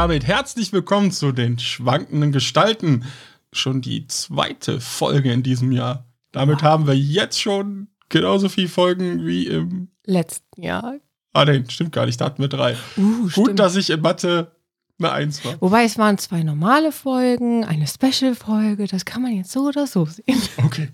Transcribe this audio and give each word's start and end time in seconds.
Damit 0.00 0.26
herzlich 0.26 0.72
willkommen 0.72 1.12
zu 1.12 1.30
den 1.30 1.58
schwankenden 1.58 2.32
Gestalten. 2.32 3.04
Schon 3.52 3.82
die 3.82 4.06
zweite 4.06 4.80
Folge 4.80 5.30
in 5.30 5.42
diesem 5.42 5.72
Jahr. 5.72 6.06
Damit 6.32 6.62
wow. 6.62 6.62
haben 6.62 6.86
wir 6.86 6.96
jetzt 6.96 7.38
schon 7.38 7.88
genauso 8.08 8.48
viele 8.48 8.70
Folgen 8.70 9.26
wie 9.26 9.46
im 9.46 9.88
letzten 10.06 10.62
Jahr. 10.62 10.94
Ah, 11.34 11.44
nein, 11.44 11.68
stimmt 11.68 11.92
gar 11.92 12.06
nicht. 12.06 12.18
Da 12.18 12.24
hatten 12.24 12.40
wir 12.40 12.48
drei. 12.48 12.78
Uh, 12.96 13.24
Gut, 13.24 13.32
stimmt. 13.32 13.58
dass 13.58 13.76
ich 13.76 13.90
in 13.90 14.00
Mathe 14.00 14.56
eine 14.98 15.12
Eins 15.12 15.44
war. 15.44 15.60
Wobei 15.60 15.84
es 15.84 15.98
waren 15.98 16.16
zwei 16.16 16.44
normale 16.44 16.92
Folgen, 16.92 17.66
eine 17.66 17.86
Special-Folge. 17.86 18.86
Das 18.86 19.04
kann 19.04 19.20
man 19.20 19.32
jetzt 19.32 19.52
so 19.52 19.68
oder 19.68 19.86
so 19.86 20.06
sehen. 20.06 20.40
Okay. 20.64 20.88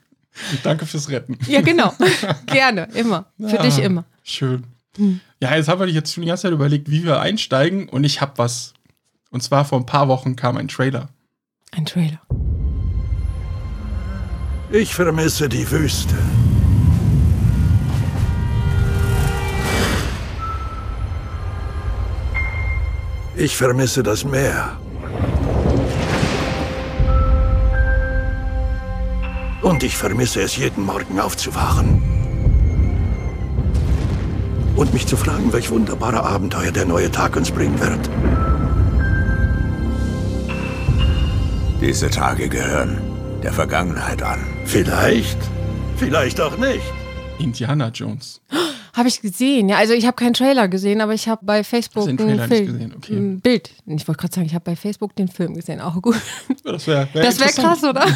Danke 0.62 0.86
fürs 0.86 1.10
Retten. 1.10 1.36
Ja, 1.48 1.60
genau. 1.60 1.92
Gerne, 2.46 2.88
immer. 2.94 3.30
Für 3.38 3.60
ah, 3.60 3.62
dich 3.62 3.78
immer. 3.78 4.06
Schön. 4.22 4.64
Hm. 4.98 5.20
Ja, 5.40 5.54
jetzt 5.54 5.68
haben 5.68 5.80
wir 5.80 5.88
jetzt 5.88 6.12
schon 6.12 6.22
die 6.22 6.28
ganze 6.28 6.42
Zeit 6.42 6.52
überlegt, 6.52 6.90
wie 6.90 7.04
wir 7.04 7.20
einsteigen 7.20 7.88
und 7.88 8.04
ich 8.04 8.20
habe 8.20 8.32
was. 8.36 8.74
Und 9.30 9.42
zwar 9.42 9.64
vor 9.64 9.78
ein 9.78 9.86
paar 9.86 10.08
Wochen 10.08 10.36
kam 10.36 10.56
ein 10.56 10.68
Trailer. 10.68 11.08
Ein 11.70 11.86
Trailer. 11.86 12.20
Ich 14.70 14.94
vermisse 14.94 15.48
die 15.48 15.70
Wüste. 15.70 16.16
Ich 23.36 23.56
vermisse 23.56 24.02
das 24.02 24.24
Meer. 24.24 24.78
Und 29.62 29.82
ich 29.84 29.96
vermisse 29.96 30.42
es, 30.42 30.56
jeden 30.56 30.84
Morgen 30.84 31.20
aufzuwachen. 31.20 32.17
Und 34.78 34.94
mich 34.94 35.08
zu 35.08 35.16
fragen, 35.16 35.52
welch 35.52 35.72
wunderbare 35.72 36.22
Abenteuer 36.22 36.70
der 36.70 36.84
neue 36.84 37.10
Tag 37.10 37.34
uns 37.34 37.50
bringen 37.50 37.80
wird. 37.80 37.98
Diese 41.80 42.08
Tage 42.08 42.48
gehören 42.48 43.00
der 43.42 43.52
Vergangenheit 43.52 44.22
an. 44.22 44.38
Vielleicht, 44.66 45.36
vielleicht 45.96 46.40
auch 46.40 46.56
nicht. 46.58 46.84
Indiana 47.40 47.88
Jones. 47.88 48.40
Habe 48.94 49.08
ich 49.08 49.20
gesehen, 49.20 49.68
ja. 49.68 49.78
Also 49.78 49.94
ich 49.94 50.06
habe 50.06 50.14
keinen 50.14 50.34
Trailer 50.34 50.68
gesehen, 50.68 51.00
aber 51.00 51.12
ich 51.12 51.26
habe 51.28 51.44
bei 51.44 51.64
Facebook 51.64 52.06
einen 52.06 52.16
Trailer 52.16 52.46
Film, 52.46 52.66
gesehen? 52.66 52.94
Okay. 52.96 53.16
ein 53.16 53.40
Bild. 53.40 53.70
Ich 53.84 54.06
wollte 54.06 54.20
gerade 54.20 54.34
sagen, 54.36 54.46
ich 54.46 54.54
habe 54.54 54.64
bei 54.64 54.76
Facebook 54.76 55.16
den 55.16 55.26
Film 55.26 55.54
gesehen. 55.54 55.80
Auch 55.80 56.00
gut. 56.00 56.14
Das 56.62 56.86
wäre 56.86 57.08
wär 57.12 57.22
das 57.24 57.40
wär 57.40 57.48
krass, 57.48 57.82
oder? 57.82 58.06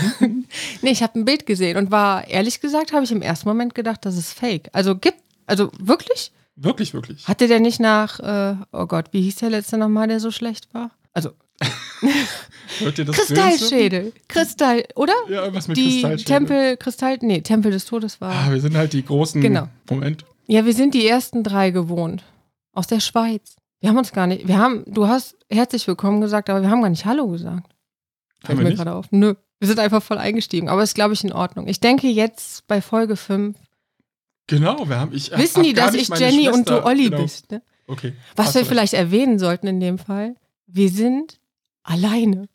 nee, 0.83 0.91
ich 0.91 1.03
habe 1.03 1.19
ein 1.19 1.25
Bild 1.25 1.45
gesehen 1.45 1.77
und 1.77 1.91
war, 1.91 2.29
ehrlich 2.29 2.61
gesagt, 2.61 2.93
habe 2.93 3.03
ich 3.03 3.11
im 3.11 3.23
ersten 3.23 3.49
Moment 3.49 3.75
gedacht, 3.75 4.05
das 4.05 4.17
ist 4.17 4.33
fake. 4.33 4.69
Also 4.73 4.95
gibt, 4.95 5.19
also 5.47 5.73
wirklich? 5.81 6.31
Wirklich, 6.56 6.92
wirklich. 6.95 7.27
Hatte 7.28 7.48
der 7.48 7.61
nicht 7.61 7.81
nach, 7.81 8.20
äh, 8.20 8.56
oh 8.72 8.86
Gott, 8.86 9.06
wie 9.12 9.22
hieß 9.22 9.36
der 9.36 9.50
letzte 9.50 9.78
nochmal, 9.78 10.08
der 10.08 10.20
so 10.20 10.31
schlecht 10.31 10.72
war? 10.75 10.91
Also. 11.12 11.31
Hört 12.78 12.98
ihr 12.98 13.05
das 13.05 13.17
Kristallschädel. 13.17 14.12
Kristall, 14.28 14.84
oder? 14.94 15.14
Ja, 15.28 15.42
irgendwas 15.42 15.69
mit 15.69 15.77
die 15.77 16.00
Kristallschädel. 16.03 16.25
Tempel, 16.25 16.77
Kristall, 16.77 17.19
nee, 17.22 17.41
Tempel 17.41 17.70
des 17.70 17.84
Todes 17.84 18.20
war. 18.20 18.33
Ah, 18.33 18.50
wir 18.50 18.61
sind 18.61 18.77
halt 18.77 18.92
die 18.92 19.05
großen. 19.05 19.41
Genau. 19.41 19.69
Moment. 19.88 20.25
Ja, 20.47 20.65
wir 20.65 20.75
sind 20.75 20.94
die 20.94 21.06
ersten 21.06 21.43
drei 21.43 21.71
gewohnt. 21.71 22.25
Aus 22.72 22.87
der 22.87 23.00
Schweiz. 23.00 23.56
Wir 23.81 23.88
haben 23.88 23.98
uns 23.98 24.12
gar 24.12 24.27
nicht, 24.27 24.47
wir 24.47 24.59
haben, 24.59 24.84
du 24.87 25.09
hast 25.09 25.37
herzlich 25.50 25.87
willkommen 25.87 26.21
gesagt, 26.21 26.48
aber 26.48 26.62
wir 26.62 26.71
haben 26.71 26.82
gar 26.82 26.91
nicht 26.91 27.04
Hallo 27.04 27.28
gesagt. 27.28 27.75
Fällt 28.44 28.59
mir 28.59 28.75
gerade 28.75 28.94
auf. 28.94 29.06
Nö. 29.10 29.34
Wir 29.59 29.69
sind 29.69 29.78
einfach 29.78 30.03
voll 30.03 30.19
eingestiegen, 30.19 30.69
aber 30.69 30.82
ist, 30.82 30.94
glaube 30.94 31.15
ich, 31.15 31.22
in 31.22 31.32
Ordnung. 31.32 31.69
Ich 31.69 31.78
denke 31.78 32.09
jetzt 32.09 32.66
bei 32.66 32.81
Folge 32.81 33.16
5. 33.16 33.56
Genau, 34.47 34.88
wir 34.88 34.98
haben 34.98 35.12
ich. 35.14 35.30
Wissen 35.36 35.62
die, 35.62 35.72
dass 35.72 35.94
ich 35.94 36.08
Jenny 36.08 36.44
Schwester, 36.44 36.54
und 36.54 36.69
du 36.69 36.84
Olli 36.84 37.04
genau. 37.04 37.22
bist, 37.22 37.50
ne? 37.50 37.62
Okay. 37.86 38.14
Was 38.36 38.54
wir 38.54 38.64
vielleicht 38.64 38.94
erwähnen 38.94 39.38
sollten 39.38 39.66
in 39.66 39.80
dem 39.80 39.98
Fall, 39.98 40.34
wir 40.66 40.88
sind 40.88 41.38
alleine. 41.82 42.48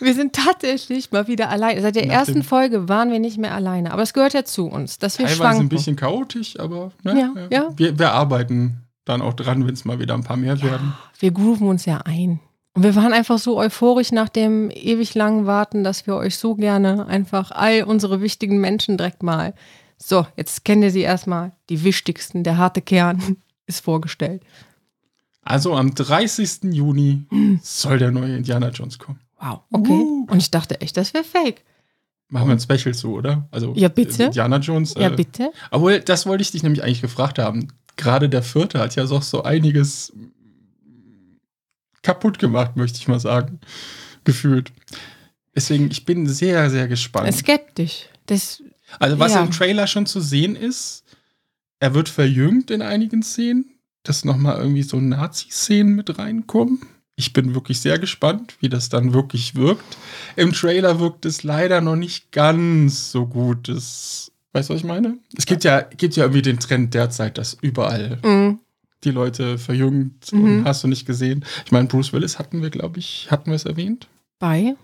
Wir 0.00 0.14
sind 0.14 0.32
tatsächlich 0.32 1.10
mal 1.10 1.26
wieder 1.26 1.50
alleine. 1.50 1.80
Seit 1.82 1.96
der 1.96 2.06
Nach 2.06 2.14
ersten 2.14 2.42
Folge 2.42 2.88
waren 2.88 3.10
wir 3.10 3.18
nicht 3.18 3.38
mehr 3.38 3.54
alleine. 3.54 3.92
Aber 3.92 4.02
es 4.02 4.12
gehört 4.12 4.32
ja 4.32 4.44
zu 4.44 4.66
uns, 4.66 4.98
dass 4.98 5.18
wir 5.18 5.26
teilweise 5.26 5.42
schwanken. 5.42 5.62
ein 5.62 5.68
bisschen 5.68 5.96
chaotisch, 5.96 6.58
aber 6.58 6.92
ne, 7.02 7.32
ja, 7.34 7.48
ja. 7.50 7.68
Wir, 7.76 7.98
wir 7.98 8.12
arbeiten 8.12 8.84
dann 9.04 9.20
auch 9.20 9.34
dran, 9.34 9.66
wenn 9.66 9.74
es 9.74 9.84
mal 9.84 9.98
wieder 9.98 10.14
ein 10.14 10.22
paar 10.22 10.36
mehr 10.36 10.54
ja, 10.54 10.62
werden. 10.62 10.94
Wir 11.18 11.32
grooven 11.32 11.66
uns 11.66 11.84
ja 11.84 11.98
ein. 12.04 12.40
Und 12.74 12.84
wir 12.84 12.94
waren 12.94 13.12
einfach 13.12 13.38
so 13.38 13.58
euphorisch 13.58 14.12
nach 14.12 14.28
dem 14.28 14.70
ewig 14.70 15.14
langen 15.14 15.46
Warten, 15.46 15.82
dass 15.82 16.06
wir 16.06 16.14
euch 16.14 16.36
so 16.36 16.54
gerne 16.54 17.06
einfach 17.06 17.50
all 17.50 17.82
unsere 17.82 18.20
wichtigen 18.20 18.60
Menschen 18.60 18.96
direkt 18.96 19.22
mal. 19.22 19.54
So, 19.98 20.26
jetzt 20.36 20.64
kennt 20.64 20.82
ihr 20.84 20.90
sie 20.90 21.00
erstmal. 21.00 21.52
Die 21.68 21.82
wichtigsten, 21.84 22.44
der 22.44 22.56
harte 22.56 22.80
Kern 22.80 23.36
ist 23.66 23.80
vorgestellt. 23.80 24.42
Also 25.42 25.74
am 25.74 25.94
30. 25.94 26.74
Juni 26.74 27.24
soll 27.62 27.98
der 27.98 28.10
neue 28.10 28.36
Indiana 28.36 28.68
Jones 28.68 28.98
kommen. 28.98 29.20
Wow, 29.40 29.60
okay. 29.70 29.92
Uh. 29.92 30.26
Und 30.30 30.38
ich 30.38 30.50
dachte 30.50 30.80
echt, 30.80 30.96
das 30.96 31.14
wäre 31.14 31.24
fake. 31.24 31.64
Machen 32.28 32.48
wir 32.48 32.52
ein 32.52 32.60
Special 32.60 32.94
zu, 32.94 33.14
oder? 33.14 33.48
Also 33.50 33.72
ja, 33.74 33.88
bitte. 33.88 34.24
Indiana 34.24 34.58
Jones. 34.58 34.94
Äh, 34.94 35.02
ja, 35.02 35.08
bitte. 35.08 35.50
Obwohl, 35.70 36.00
das 36.00 36.26
wollte 36.26 36.42
ich 36.42 36.50
dich 36.50 36.62
nämlich 36.62 36.82
eigentlich 36.82 37.00
gefragt 37.00 37.38
haben. 37.38 37.68
Gerade 37.96 38.28
der 38.28 38.42
vierte 38.42 38.78
hat 38.78 38.94
ja 38.96 39.06
doch 39.06 39.22
so 39.22 39.42
einiges 39.42 40.12
kaputt 42.02 42.38
gemacht, 42.38 42.76
möchte 42.76 42.98
ich 42.98 43.08
mal 43.08 43.20
sagen. 43.20 43.60
Gefühlt. 44.24 44.72
Deswegen, 45.54 45.90
ich 45.90 46.04
bin 46.04 46.26
sehr, 46.26 46.68
sehr 46.70 46.86
gespannt. 46.86 47.34
Skeptisch. 47.34 48.08
Das, 48.26 48.62
also, 48.98 49.18
was 49.18 49.34
ja. 49.34 49.42
im 49.42 49.50
Trailer 49.50 49.86
schon 49.86 50.06
zu 50.06 50.20
sehen 50.20 50.56
ist, 50.56 51.04
er 51.80 51.94
wird 51.94 52.08
verjüngt 52.08 52.70
in 52.70 52.82
einigen 52.82 53.22
Szenen, 53.22 53.78
dass 54.02 54.24
nochmal 54.24 54.58
irgendwie 54.58 54.82
so 54.82 55.00
Nazi-Szenen 55.00 55.94
mit 55.94 56.18
reinkommen. 56.18 56.80
Ich 57.16 57.32
bin 57.32 57.54
wirklich 57.54 57.80
sehr 57.80 57.98
gespannt, 57.98 58.56
wie 58.60 58.68
das 58.68 58.88
dann 58.88 59.12
wirklich 59.12 59.54
wirkt. 59.56 59.96
Im 60.36 60.52
Trailer 60.52 61.00
wirkt 61.00 61.26
es 61.26 61.42
leider 61.42 61.80
noch 61.80 61.96
nicht 61.96 62.30
ganz 62.30 63.10
so 63.10 63.26
gut. 63.26 63.68
Das, 63.68 64.30
weißt 64.52 64.68
du, 64.70 64.74
was 64.74 64.80
ich 64.80 64.86
meine? 64.86 65.18
Es 65.36 65.46
gibt 65.46 65.64
ja, 65.64 65.80
gibt 65.80 66.16
ja 66.16 66.24
irgendwie 66.24 66.42
den 66.42 66.60
Trend 66.60 66.94
derzeit, 66.94 67.36
dass 67.36 67.58
überall 67.60 68.18
mhm. 68.22 68.60
die 69.02 69.10
Leute 69.10 69.58
verjüngt 69.58 70.32
mhm. 70.32 70.44
und 70.44 70.64
hast 70.64 70.84
du 70.84 70.88
nicht 70.88 71.06
gesehen. 71.06 71.44
Ich 71.66 71.72
meine, 71.72 71.88
Bruce 71.88 72.12
Willis 72.12 72.38
hatten 72.38 72.62
wir, 72.62 72.70
glaube 72.70 73.00
ich, 73.00 73.28
hatten 73.30 73.50
wir 73.50 73.56
es 73.56 73.64
erwähnt? 73.64 74.06
Bei? 74.38 74.76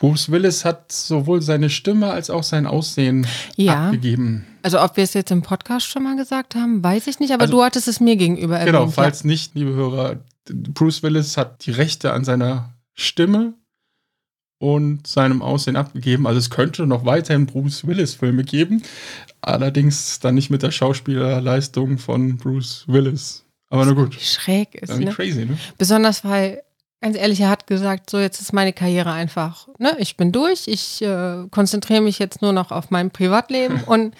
Bruce 0.00 0.30
Willis 0.30 0.64
hat 0.64 0.90
sowohl 0.90 1.42
seine 1.42 1.68
Stimme 1.68 2.10
als 2.10 2.30
auch 2.30 2.42
sein 2.42 2.66
Aussehen 2.66 3.26
ja. 3.56 3.86
abgegeben. 3.86 4.46
Also 4.62 4.80
ob 4.80 4.96
wir 4.96 5.04
es 5.04 5.12
jetzt 5.12 5.30
im 5.30 5.42
Podcast 5.42 5.86
schon 5.86 6.02
mal 6.02 6.16
gesagt 6.16 6.54
haben, 6.54 6.82
weiß 6.82 7.06
ich 7.06 7.20
nicht, 7.20 7.32
aber 7.32 7.42
also, 7.42 7.58
du 7.58 7.62
hattest 7.62 7.86
es 7.86 8.00
mir 8.00 8.16
gegenüber 8.16 8.58
erwähnt. 8.58 8.74
Genau, 8.74 8.88
falls 8.88 9.24
nicht, 9.24 9.54
liebe 9.54 9.74
Hörer, 9.74 10.16
Bruce 10.48 11.02
Willis 11.02 11.36
hat 11.36 11.66
die 11.66 11.70
Rechte 11.70 12.14
an 12.14 12.24
seiner 12.24 12.74
Stimme 12.94 13.52
und 14.58 15.06
seinem 15.06 15.42
Aussehen 15.42 15.76
abgegeben. 15.76 16.26
Also 16.26 16.38
es 16.38 16.48
könnte 16.48 16.86
noch 16.86 17.04
weiterhin 17.04 17.44
Bruce 17.44 17.86
Willis-Filme 17.86 18.44
geben, 18.44 18.82
allerdings 19.42 20.18
dann 20.20 20.34
nicht 20.34 20.48
mit 20.48 20.62
der 20.62 20.70
Schauspielerleistung 20.70 21.98
von 21.98 22.38
Bruce 22.38 22.84
Willis. 22.86 23.44
Aber 23.68 23.84
na 23.84 23.92
gut. 23.92 24.14
Schräg 24.14 24.74
ist. 24.76 24.98
Ne? 24.98 25.12
Crazy, 25.12 25.44
ne? 25.44 25.58
Besonders 25.78 26.24
weil, 26.24 26.62
ganz 27.00 27.16
ehrlich, 27.16 27.40
er 27.40 27.50
hat 27.50 27.66
gesagt, 27.66 28.10
so 28.10 28.18
jetzt 28.18 28.40
ist 28.40 28.52
meine 28.52 28.72
Karriere 28.72 29.12
einfach, 29.12 29.68
ne, 29.78 29.96
ich 29.98 30.16
bin 30.16 30.32
durch, 30.32 30.68
ich 30.68 31.02
äh, 31.02 31.46
konzentriere 31.50 32.00
mich 32.00 32.18
jetzt 32.18 32.42
nur 32.42 32.52
noch 32.52 32.70
auf 32.70 32.90
mein 32.90 33.10
Privatleben 33.10 33.82
und 33.86 34.14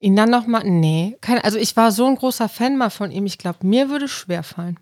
ihn 0.00 0.14
dann 0.14 0.30
nochmal, 0.30 0.64
nee, 0.64 1.16
kein, 1.20 1.40
also 1.40 1.58
ich 1.58 1.76
war 1.76 1.92
so 1.92 2.06
ein 2.06 2.16
großer 2.16 2.48
Fan 2.48 2.76
mal 2.76 2.90
von 2.90 3.10
ihm, 3.10 3.26
ich 3.26 3.38
glaube, 3.38 3.66
mir 3.66 3.88
würde 3.88 4.04
es 4.04 4.12
schwer 4.12 4.42
fallen 4.42 4.78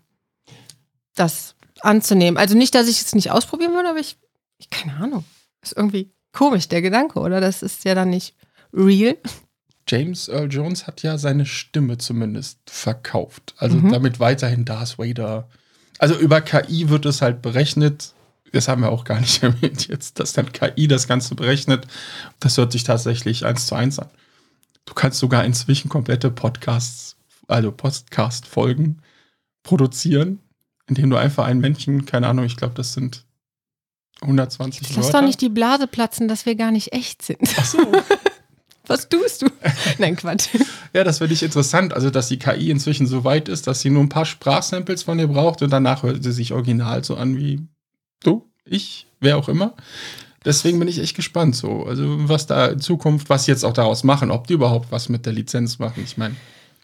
das 1.17 1.55
anzunehmen. 1.81 2.37
Also 2.37 2.55
nicht, 2.57 2.75
dass 2.75 2.87
ich 2.87 3.01
es 3.01 3.15
nicht 3.15 3.31
ausprobieren 3.31 3.73
würde, 3.73 3.89
aber 3.89 3.99
ich, 3.99 4.17
ich 4.57 4.69
keine 4.69 4.95
Ahnung. 4.97 5.23
Ist 5.61 5.75
irgendwie 5.75 6.11
komisch, 6.31 6.67
der 6.67 6.81
Gedanke, 6.81 7.19
oder? 7.19 7.41
Das 7.41 7.61
ist 7.61 7.83
ja 7.85 7.95
dann 7.95 8.09
nicht 8.09 8.35
real. 8.73 9.17
James 9.87 10.27
Earl 10.27 10.51
Jones 10.51 10.85
hat 10.85 11.01
ja 11.03 11.17
seine 11.17 11.45
Stimme 11.45 11.97
zumindest 11.97 12.59
verkauft. 12.69 13.55
Also 13.57 13.77
mhm. 13.77 13.91
damit 13.91 14.19
weiterhin 14.19 14.65
Darth 14.65 14.97
Vader. 14.99 15.49
Also 15.99 16.15
über 16.15 16.41
KI 16.41 16.89
wird 16.89 17.05
es 17.05 17.21
halt 17.21 17.41
berechnet. 17.41 18.13
Das 18.51 18.67
haben 18.67 18.81
wir 18.81 18.91
auch 18.91 19.03
gar 19.03 19.19
nicht 19.19 19.43
erwähnt 19.43 19.87
jetzt, 19.87 20.19
dass 20.19 20.33
dann 20.33 20.51
KI 20.51 20.87
das 20.87 21.07
Ganze 21.07 21.35
berechnet. 21.35 21.87
Das 22.39 22.57
hört 22.57 22.71
sich 22.71 22.83
tatsächlich 22.83 23.45
eins 23.45 23.67
zu 23.67 23.75
eins 23.75 23.99
an. 23.99 24.09
Du 24.85 24.93
kannst 24.93 25.19
sogar 25.19 25.43
inzwischen 25.43 25.89
komplette 25.89 26.31
Podcasts, 26.31 27.17
also 27.47 27.71
Podcast-Folgen 27.71 29.01
produzieren 29.63 30.39
indem 30.87 31.09
du 31.09 31.17
einfach 31.17 31.45
einen 31.45 31.59
Menschen, 31.59 32.05
keine 32.05 32.27
Ahnung, 32.27 32.45
ich 32.45 32.55
glaube, 32.55 32.73
das 32.73 32.93
sind 32.93 33.25
120 34.21 34.81
Jetzt 34.81 34.95
Lass 34.95 35.11
doch 35.11 35.21
nicht 35.21 35.41
die 35.41 35.49
Blase 35.49 35.85
platzen, 35.85 36.27
dass 36.27 36.45
wir 36.45 36.55
gar 36.55 36.71
nicht 36.71 36.93
echt 36.93 37.21
sind. 37.21 37.41
Ach 37.57 37.65
so. 37.65 37.77
Was 38.87 39.09
tust 39.09 39.41
du? 39.41 39.47
Nein, 39.97 40.15
Quatsch. 40.15 40.49
Ja, 40.93 41.03
das 41.03 41.19
finde 41.19 41.33
ich 41.33 41.43
interessant. 41.43 41.93
Also, 41.93 42.09
dass 42.09 42.29
die 42.29 42.39
KI 42.39 42.71
inzwischen 42.71 43.07
so 43.07 43.23
weit 43.23 43.49
ist, 43.49 43.67
dass 43.67 43.81
sie 43.81 43.89
nur 43.89 44.03
ein 44.03 44.09
paar 44.09 44.25
Sprachsamples 44.25 45.03
von 45.03 45.17
dir 45.17 45.27
braucht 45.27 45.61
und 45.61 45.71
danach 45.71 46.03
hört 46.03 46.23
sie 46.23 46.31
sich 46.31 46.53
original 46.53 47.03
so 47.03 47.15
an 47.15 47.37
wie 47.37 47.61
du, 48.23 48.49
ich, 48.65 49.07
wer 49.19 49.37
auch 49.37 49.49
immer. 49.49 49.75
Deswegen 50.45 50.79
bin 50.79 50.87
ich 50.87 50.99
echt 50.99 51.15
gespannt, 51.15 51.55
so. 51.55 51.85
Also, 51.85 52.29
was 52.29 52.47
da 52.47 52.67
in 52.67 52.79
Zukunft, 52.79 53.29
was 53.29 53.45
sie 53.45 53.51
jetzt 53.51 53.65
auch 53.65 53.73
daraus 53.73 54.03
machen, 54.03 54.31
ob 54.31 54.47
die 54.47 54.53
überhaupt 54.53 54.91
was 54.91 55.09
mit 55.09 55.25
der 55.25 55.33
Lizenz 55.33 55.79
machen. 55.79 56.03
Ich 56.03 56.17
meine, 56.17 56.35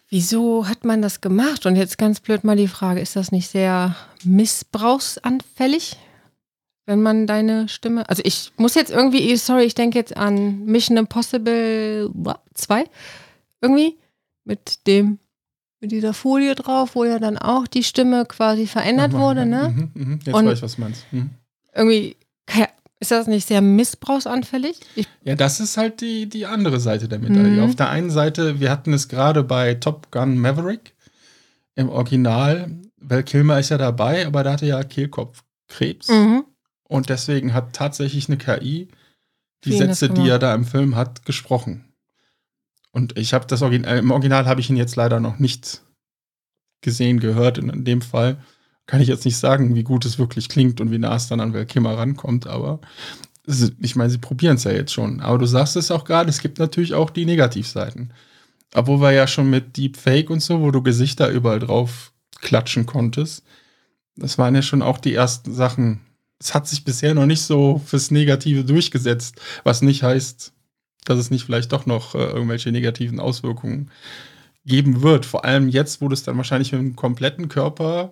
Wieso 0.09 0.67
hat 0.67 0.85
man 0.85 1.01
das 1.01 1.21
gemacht? 1.21 1.65
Und 1.65 1.75
jetzt 1.75 1.97
ganz 1.97 2.19
blöd 2.19 2.43
mal 2.43 2.55
die 2.55 2.67
Frage, 2.67 2.99
ist 2.99 3.15
das 3.15 3.31
nicht 3.31 3.49
sehr 3.49 3.95
missbrauchsanfällig, 4.23 5.97
wenn 6.85 7.01
man 7.01 7.27
deine 7.27 7.69
Stimme. 7.69 8.07
Also 8.09 8.21
ich 8.25 8.51
muss 8.57 8.75
jetzt 8.75 8.91
irgendwie, 8.91 9.35
sorry, 9.37 9.63
ich 9.63 9.75
denke 9.75 9.97
jetzt 9.97 10.15
an 10.17 10.65
Mission 10.65 10.97
Impossible 10.97 12.09
2. 12.53 12.85
Irgendwie 13.61 13.97
mit 14.43 14.85
dem, 14.87 15.19
mit 15.79 15.91
dieser 15.91 16.13
Folie 16.13 16.55
drauf, 16.55 16.95
wo 16.95 17.05
ja 17.05 17.19
dann 17.19 17.37
auch 17.37 17.67
die 17.67 17.83
Stimme 17.83 18.25
quasi 18.25 18.67
verändert 18.67 19.13
wurde, 19.13 19.45
ne? 19.45 19.69
Mhm, 19.75 19.91
mhm. 19.93 20.19
Jetzt 20.25 20.35
Und- 20.35 20.45
weiß 20.45 20.57
ich, 20.57 20.63
was 20.63 20.75
du 20.75 20.81
meinst. 20.81 21.05
Mhm. 21.11 21.29
Irgendwie, 21.73 22.15
ist 22.99 23.11
das 23.11 23.27
nicht 23.27 23.47
sehr 23.47 23.61
missbrauchsanfällig? 23.61 24.79
Ich, 24.95 25.07
Ja, 25.23 25.35
das 25.35 25.59
ist 25.59 25.77
halt 25.77 26.01
die, 26.01 26.27
die 26.27 26.45
andere 26.45 26.79
Seite 26.79 27.07
der 27.07 27.19
Medaille. 27.19 27.61
Mhm. 27.61 27.63
Auf 27.63 27.75
der 27.75 27.89
einen 27.89 28.09
Seite, 28.11 28.59
wir 28.59 28.69
hatten 28.69 28.93
es 28.93 29.07
gerade 29.07 29.43
bei 29.43 29.73
Top 29.75 30.11
Gun 30.11 30.37
Maverick 30.37 30.93
im 31.75 31.89
Original. 31.89 32.69
Val 32.97 33.23
Kilmer 33.23 33.59
ist 33.59 33.69
ja 33.69 33.77
dabei, 33.77 34.25
aber 34.27 34.43
da 34.43 34.53
hatte 34.53 34.65
ja 34.65 34.83
Kehlkopfkrebs. 34.83 36.09
mhm. 36.09 36.43
Und 36.93 37.09
deswegen 37.09 37.55
hat 37.55 37.73
tatsächlich 37.73 38.29
eine 38.29 38.37
KI 38.37 38.87
die 39.63 39.71
das 39.71 39.79
Sätze, 39.79 40.09
die 40.09 40.27
er 40.27 40.39
da 40.39 40.53
im 40.53 40.65
Film 40.65 40.95
hat, 40.95 41.25
gesprochen. 41.25 41.85
Und 42.91 43.17
ich 43.17 43.33
habe 43.33 43.47
das 43.47 43.63
Original, 43.63 43.97
im 43.97 44.11
Original 44.11 44.45
habe 44.45 44.61
ich 44.61 44.69
ihn 44.69 44.75
jetzt 44.75 44.95
leider 44.95 45.19
noch 45.19 45.39
nicht 45.39 45.81
gesehen, 46.81 47.19
gehört. 47.19 47.57
Und 47.57 47.69
in 47.69 47.83
dem 47.83 48.01
Fall 48.01 48.37
kann 48.85 49.01
ich 49.01 49.07
jetzt 49.07 49.25
nicht 49.25 49.37
sagen, 49.37 49.73
wie 49.73 49.83
gut 49.83 50.05
es 50.05 50.19
wirklich 50.19 50.49
klingt 50.49 50.81
und 50.81 50.91
wie 50.91 50.99
nah 50.99 51.15
es 51.15 51.27
dann 51.27 51.39
an 51.39 51.53
Val 51.53 51.65
Kilmer 51.65 51.97
rankommt, 51.97 52.45
aber 52.45 52.79
ich 53.79 53.95
meine, 53.95 54.09
sie 54.09 54.19
probieren 54.19 54.57
es 54.57 54.63
ja 54.63 54.71
jetzt 54.71 54.93
schon. 54.93 55.19
Aber 55.19 55.39
du 55.39 55.47
sagst 55.47 55.75
es 55.75 55.89
auch 55.89 56.05
gerade, 56.05 56.29
es 56.29 56.41
gibt 56.41 56.59
natürlich 56.59 56.93
auch 56.93 57.09
die 57.09 57.25
Negativseiten. 57.25 58.13
Obwohl 58.75 59.01
wir 59.01 59.11
ja 59.11 59.25
schon 59.25 59.49
mit 59.49 59.77
Deepfake 59.77 60.29
und 60.29 60.41
so, 60.41 60.61
wo 60.61 60.69
du 60.69 60.83
Gesichter 60.83 61.29
überall 61.29 61.59
drauf 61.59 62.13
klatschen 62.39 62.85
konntest, 62.85 63.43
das 64.15 64.37
waren 64.37 64.53
ja 64.53 64.61
schon 64.61 64.81
auch 64.81 64.99
die 64.99 65.15
ersten 65.15 65.53
Sachen. 65.53 66.01
Es 66.43 66.53
hat 66.53 66.67
sich 66.67 66.83
bisher 66.83 67.13
noch 67.13 67.25
nicht 67.25 67.41
so 67.41 67.81
fürs 67.85 68.11
Negative 68.11 68.65
durchgesetzt, 68.65 69.39
was 69.63 69.81
nicht 69.81 70.03
heißt, 70.03 70.51
dass 71.05 71.17
es 71.17 71.31
nicht 71.31 71.45
vielleicht 71.45 71.71
doch 71.71 71.85
noch 71.85 72.15
äh, 72.15 72.17
irgendwelche 72.19 72.71
negativen 72.71 73.19
Auswirkungen 73.21 73.89
geben 74.65 75.01
wird. 75.01 75.25
Vor 75.25 75.45
allem 75.45 75.69
jetzt, 75.69 76.01
wo 76.01 76.09
das 76.09 76.23
dann 76.23 76.35
wahrscheinlich 76.37 76.71
mit 76.73 76.79
einem 76.81 76.95
kompletten 76.95 77.47
Körper, 77.49 78.11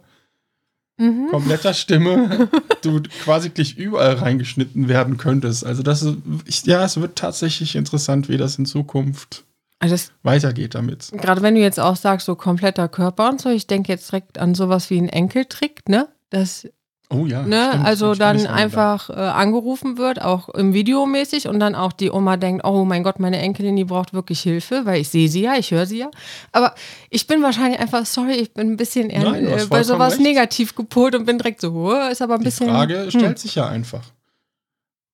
Mhm. 0.97 1.29
kompletter 1.31 1.73
Stimme, 1.73 2.47
du 2.83 3.01
quasi 3.23 3.49
gleich 3.49 3.75
überall 3.75 4.13
reingeschnitten 4.15 4.87
werden 4.87 5.17
könntest. 5.17 5.65
Also 5.65 5.81
das 5.81 6.05
ist, 6.45 6.67
ja, 6.67 6.83
es 6.85 6.99
wird 6.99 7.15
tatsächlich 7.17 7.75
interessant, 7.75 8.29
wie 8.29 8.37
das 8.37 8.59
in 8.59 8.65
Zukunft 8.67 9.43
Also 9.79 9.93
das, 9.95 10.11
weitergeht 10.21 10.75
damit. 10.75 11.09
gerade 11.13 11.41
wenn 11.41 11.55
du 11.55 11.61
jetzt 11.61 11.79
auch 11.79 11.95
sagst, 11.95 12.27
so 12.27 12.35
kompletter 12.35 12.87
Körper 12.87 13.29
und 13.29 13.41
so, 13.41 13.49
ich 13.49 13.65
denke 13.65 13.91
jetzt 13.91 14.11
direkt 14.11 14.37
an 14.37 14.53
sowas 14.53 14.89
wie 14.91 14.99
einen 14.99 15.09
Enkeltrick, 15.09 15.89
ne? 15.89 16.07
Das 16.29 16.67
Oh 17.11 17.25
ja. 17.25 17.43
ne? 17.43 17.69
stimmt, 17.69 17.85
also 17.85 18.05
gar 18.07 18.15
dann 18.15 18.47
einfach 18.47 19.09
äh, 19.09 19.13
angerufen 19.13 19.97
wird, 19.97 20.21
auch 20.21 20.49
im 20.49 20.73
Videomäßig 20.73 21.47
und 21.47 21.59
dann 21.59 21.75
auch 21.75 21.91
die 21.91 22.09
Oma 22.09 22.37
denkt, 22.37 22.63
oh 22.65 22.85
mein 22.85 23.03
Gott, 23.03 23.19
meine 23.19 23.37
Enkelin, 23.39 23.75
die 23.75 23.83
braucht 23.83 24.13
wirklich 24.13 24.41
Hilfe, 24.41 24.85
weil 24.85 25.01
ich 25.01 25.09
sehe 25.09 25.27
sie 25.27 25.41
ja, 25.41 25.55
ich 25.57 25.71
höre 25.71 25.85
sie 25.85 25.99
ja. 25.99 26.11
Aber 26.51 26.73
ich 27.09 27.27
bin 27.27 27.43
wahrscheinlich 27.43 27.79
einfach, 27.79 28.05
sorry, 28.05 28.33
ich 28.33 28.53
bin 28.53 28.71
ein 28.71 28.77
bisschen 28.77 29.09
eher 29.09 29.23
Nein, 29.23 29.47
äh, 29.47 29.65
bei 29.69 29.83
sowas 29.83 30.13
recht. 30.13 30.21
negativ 30.21 30.75
gepolt 30.75 31.15
und 31.15 31.25
bin 31.25 31.37
direkt 31.37 31.61
so, 31.61 31.71
oh, 31.73 32.09
ist 32.09 32.21
aber 32.21 32.35
ein 32.35 32.39
Die 32.39 32.45
bisschen. 32.45 32.69
Frage 32.69 33.03
hm. 33.03 33.11
stellt 33.11 33.39
sich 33.39 33.55
ja 33.55 33.67
einfach. 33.67 34.03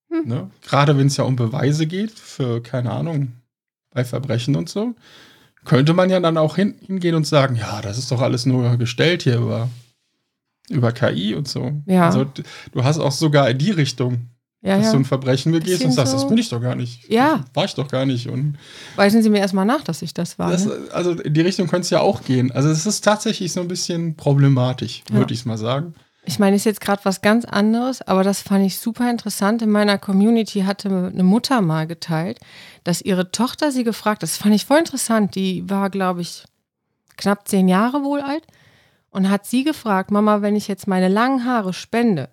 Hm. 0.10 0.28
Ne? 0.28 0.52
Gerade 0.62 0.98
wenn 0.98 1.08
es 1.08 1.18
ja 1.18 1.24
um 1.24 1.36
Beweise 1.36 1.88
geht, 1.88 2.12
für, 2.12 2.62
keine 2.62 2.92
Ahnung, 2.92 3.34
bei 3.92 4.06
Verbrechen 4.06 4.56
und 4.56 4.70
so, 4.70 4.94
könnte 5.66 5.94
man 5.94 6.10
ja 6.10 6.20
dann 6.20 6.38
auch 6.38 6.56
hin, 6.56 6.76
hingehen 6.86 7.16
und 7.16 7.28
sagen, 7.28 7.56
ja, 7.56 7.82
das 7.82 7.98
ist 7.98 8.12
doch 8.12 8.22
alles 8.22 8.46
nur 8.46 8.78
gestellt 8.78 9.24
hier 9.24 9.38
über, 9.38 9.70
über 10.70 10.92
KI 10.92 11.36
und 11.36 11.48
so. 11.48 11.72
Ja. 11.86 12.06
Also 12.08 12.26
du 12.72 12.84
hast 12.84 13.00
auch 13.00 13.12
sogar 13.12 13.50
in 13.50 13.58
die 13.58 13.72
Richtung, 13.72 14.28
Ja, 14.62 14.76
dass 14.78 14.88
ja. 14.88 14.92
du 14.94 14.98
ein 15.00 15.06
Verbrechen 15.06 15.52
begehst 15.52 15.84
und 15.86 15.92
sagst, 15.92 16.12
so- 16.12 16.18
das 16.20 16.28
bin 16.28 16.38
ich 16.38 16.50
doch 16.50 16.62
gar 16.62 16.76
nicht. 16.76 17.10
Ja. 17.10 17.46
War 17.54 17.66
ich 17.66 17.74
doch 17.76 17.88
gar 17.88 18.06
nicht. 18.06 18.28
Und 18.28 18.58
Weisen 18.96 19.22
Sie 19.24 19.30
mir 19.30 19.40
erstmal 19.40 19.66
nach, 19.66 19.84
dass 19.84 20.02
ich 20.02 20.14
das 20.14 20.38
war. 20.40 20.52
das, 20.52 20.66
ne? 20.66 20.74
also 20.92 21.12
in 21.12 21.34
die 21.34 21.42
Richtung 21.42 21.68
könnte 21.68 21.84
es 21.86 21.90
ja 21.90 22.02
auch 22.02 22.24
gehen. 22.24 22.52
Also 22.52 22.70
es 22.70 22.86
ist 22.86 23.02
tatsächlich 23.02 23.54
so 23.54 23.62
ein 23.62 23.68
bisschen 23.68 24.16
problematisch, 24.16 25.04
Ja. 25.10 25.16
würde 25.18 25.34
ich 25.34 25.42
es 25.42 25.46
mal 25.46 25.58
sagen. 25.58 25.94
Ich 26.30 26.40
meine, 26.40 26.58
ist 26.58 26.66
jetzt 26.66 26.82
gerade 26.82 27.06
was 27.06 27.22
ganz 27.22 27.46
anderes, 27.46 28.02
aber 28.02 28.22
das 28.22 28.42
fand 28.42 28.66
ich 28.66 28.78
super 28.80 29.10
interessant. 29.10 29.62
In 29.62 29.70
meiner 29.70 29.98
Community 29.98 30.64
hatte 30.64 30.90
eine 30.90 31.24
Mutter 31.24 31.62
mal 31.62 31.88
geteilt, 31.88 32.40
dass 32.84 33.02
ihre 33.02 33.32
Tochter 33.32 33.72
sie 33.72 33.86
gefragt 33.86 34.18
hat. 34.18 34.24
Das 34.24 34.36
fand 34.36 34.54
ich 34.54 34.66
voll 34.66 34.80
interessant. 34.80 35.36
Die 35.36 35.70
war, 35.70 35.90
glaube 35.90 36.20
ich, 36.20 36.44
knapp 37.16 37.48
zehn 37.48 37.70
Jahre 37.70 38.04
wohl 38.04 38.20
alt 38.20 38.44
und 39.12 39.30
hat 39.30 39.46
sie 39.46 39.64
gefragt, 39.64 40.12
Mama, 40.12 40.42
wenn 40.42 40.56
ich 40.56 40.68
jetzt 40.68 40.88
meine 40.88 41.08
langen 41.08 41.46
Haare 41.46 41.74
spende 41.74 42.30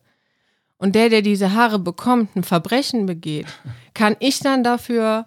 und 0.78 0.94
der, 0.94 1.08
der 1.08 1.22
diese 1.22 1.54
Haare 1.54 1.78
bekommt, 1.78 2.36
ein 2.36 2.44
Verbrechen 2.44 3.06
begeht, 3.06 3.46
kann 3.94 4.16
ich 4.20 4.40
dann 4.40 4.64
dafür, 4.64 5.26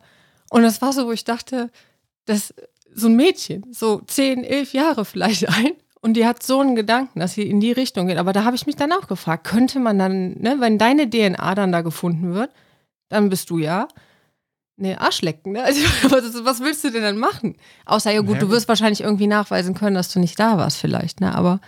und 0.50 0.64
das 0.64 0.82
war 0.82 0.94
so, 0.94 1.08
wo 1.08 1.12
ich 1.12 1.24
dachte, 1.24 1.70
dass 2.26 2.54
so 2.94 3.08
ein 3.08 3.16
Mädchen, 3.16 3.66
so 3.72 4.02
zehn, 4.02 4.44
elf 4.44 4.74
Jahre 4.74 5.06
vielleicht 5.06 5.48
ein, 5.50 5.74
und 6.02 6.14
die 6.14 6.26
hat 6.26 6.44
so 6.44 6.60
einen 6.60 6.76
Gedanken, 6.76 7.20
dass 7.20 7.34
sie 7.34 7.50
in 7.50 7.60
die 7.60 7.72
Richtung 7.72 8.08
geht. 8.08 8.18
Aber 8.18 8.32
da 8.32 8.44
habe 8.44 8.56
ich 8.56 8.66
mich 8.66 8.76
dann 8.76 8.92
auch 8.92 9.08
gefragt, 9.08 9.48
könnte 9.48 9.80
man 9.80 9.98
dann, 9.98 10.40
ne, 10.40 10.58
wenn 10.60 10.78
deine 10.78 11.10
DNA 11.10 11.56
dann 11.56 11.72
da 11.72 11.82
gefunden 11.82 12.34
wird, 12.34 12.52
dann 13.10 13.30
bist 13.30 13.50
du 13.50 13.58
ja 13.58 13.88
ne 14.78 15.00
Arschlecken. 15.02 15.54
Ne? 15.54 15.64
Also, 15.64 15.82
was, 16.10 16.46
was 16.46 16.60
willst 16.62 16.84
du 16.84 16.92
denn 16.92 17.02
dann 17.04 17.18
machen? 17.18 17.56
Außer, 17.86 18.12
ja 18.12 18.22
gut, 18.22 18.36
Ja, 18.36 18.40
du 18.42 18.50
wirst 18.50 18.68
wahrscheinlich 18.68 19.02
irgendwie 19.02 19.28
nachweisen 19.28 19.74
können, 19.74 19.96
dass 19.96 20.12
du 20.14 20.20
nicht 20.20 20.40
da 20.40 20.58
warst 20.58 20.78
vielleicht. 20.78 21.20
Ne? 21.22 21.34
Aber, 21.36 21.60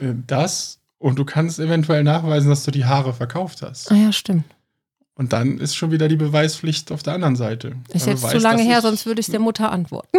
Äh, 0.00 0.12
Das 0.26 0.78
und 0.98 1.18
du 1.18 1.24
kannst 1.24 1.58
eventuell 1.58 2.02
nachweisen, 2.02 2.48
dass 2.48 2.64
du 2.64 2.70
die 2.70 2.84
Haare 2.86 3.12
verkauft 3.12 3.62
hast. 3.62 3.92
ah 3.92 3.94
ja, 3.94 4.12
stimmt. 4.12 4.44
Und 5.18 5.32
dann 5.32 5.56
ist 5.58 5.74
schon 5.74 5.90
wieder 5.90 6.08
die 6.08 6.16
Beweispflicht 6.16 6.92
auf 6.92 7.02
der 7.02 7.14
anderen 7.14 7.36
Seite. 7.36 7.74
Ist 7.94 8.06
jetzt 8.06 8.28
zu 8.28 8.36
lange 8.38 8.62
her, 8.62 8.78
ich- 8.78 8.82
sonst 8.82 9.06
würde 9.06 9.20
ich 9.20 9.28
der 9.28 9.40
Mutter 9.40 9.70
antworten. 9.72 10.18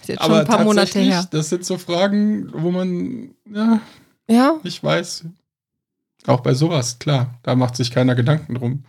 ist 0.00 0.08
jetzt 0.08 0.22
schon 0.24 0.34
ein 0.34 0.46
paar 0.46 0.64
Monate 0.64 0.98
her. 0.98 1.26
das 1.30 1.48
sind 1.48 1.64
so 1.64 1.78
Fragen, 1.78 2.48
wo 2.52 2.70
man 2.72 3.30
ja 3.52 3.80
Ja, 4.28 4.54
nicht 4.64 4.82
weiß. 4.82 5.24
Auch 6.26 6.40
bei 6.40 6.54
sowas, 6.54 6.98
klar, 6.98 7.34
da 7.42 7.54
macht 7.54 7.76
sich 7.76 7.90
keiner 7.90 8.14
Gedanken 8.14 8.54
drum. 8.54 8.84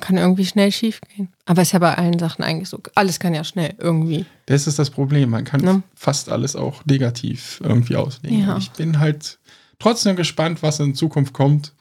Kann 0.00 0.16
irgendwie 0.18 0.44
schnell 0.46 0.70
schief 0.70 1.00
gehen. 1.16 1.32
Aber 1.46 1.62
ist 1.62 1.72
ja 1.72 1.78
bei 1.78 1.94
allen 1.96 2.18
Sachen 2.18 2.44
eigentlich 2.44 2.68
so. 2.68 2.78
Alles 2.94 3.18
kann 3.18 3.32
ja 3.34 3.42
schnell 3.44 3.74
irgendwie. 3.78 4.26
Das 4.46 4.66
ist 4.66 4.78
das 4.78 4.90
Problem. 4.90 5.30
Man 5.30 5.44
kann 5.44 5.60
Ne? 5.62 5.82
fast 5.94 6.28
alles 6.28 6.56
auch 6.56 6.84
negativ 6.84 7.60
irgendwie 7.64 7.96
auslegen. 7.96 8.46
Ja. 8.46 8.56
Ich 8.58 8.70
bin 8.72 8.98
halt 9.00 9.38
trotzdem 9.78 10.14
gespannt, 10.16 10.62
was 10.62 10.78
in 10.80 10.94
Zukunft 10.94 11.32
kommt. 11.32 11.72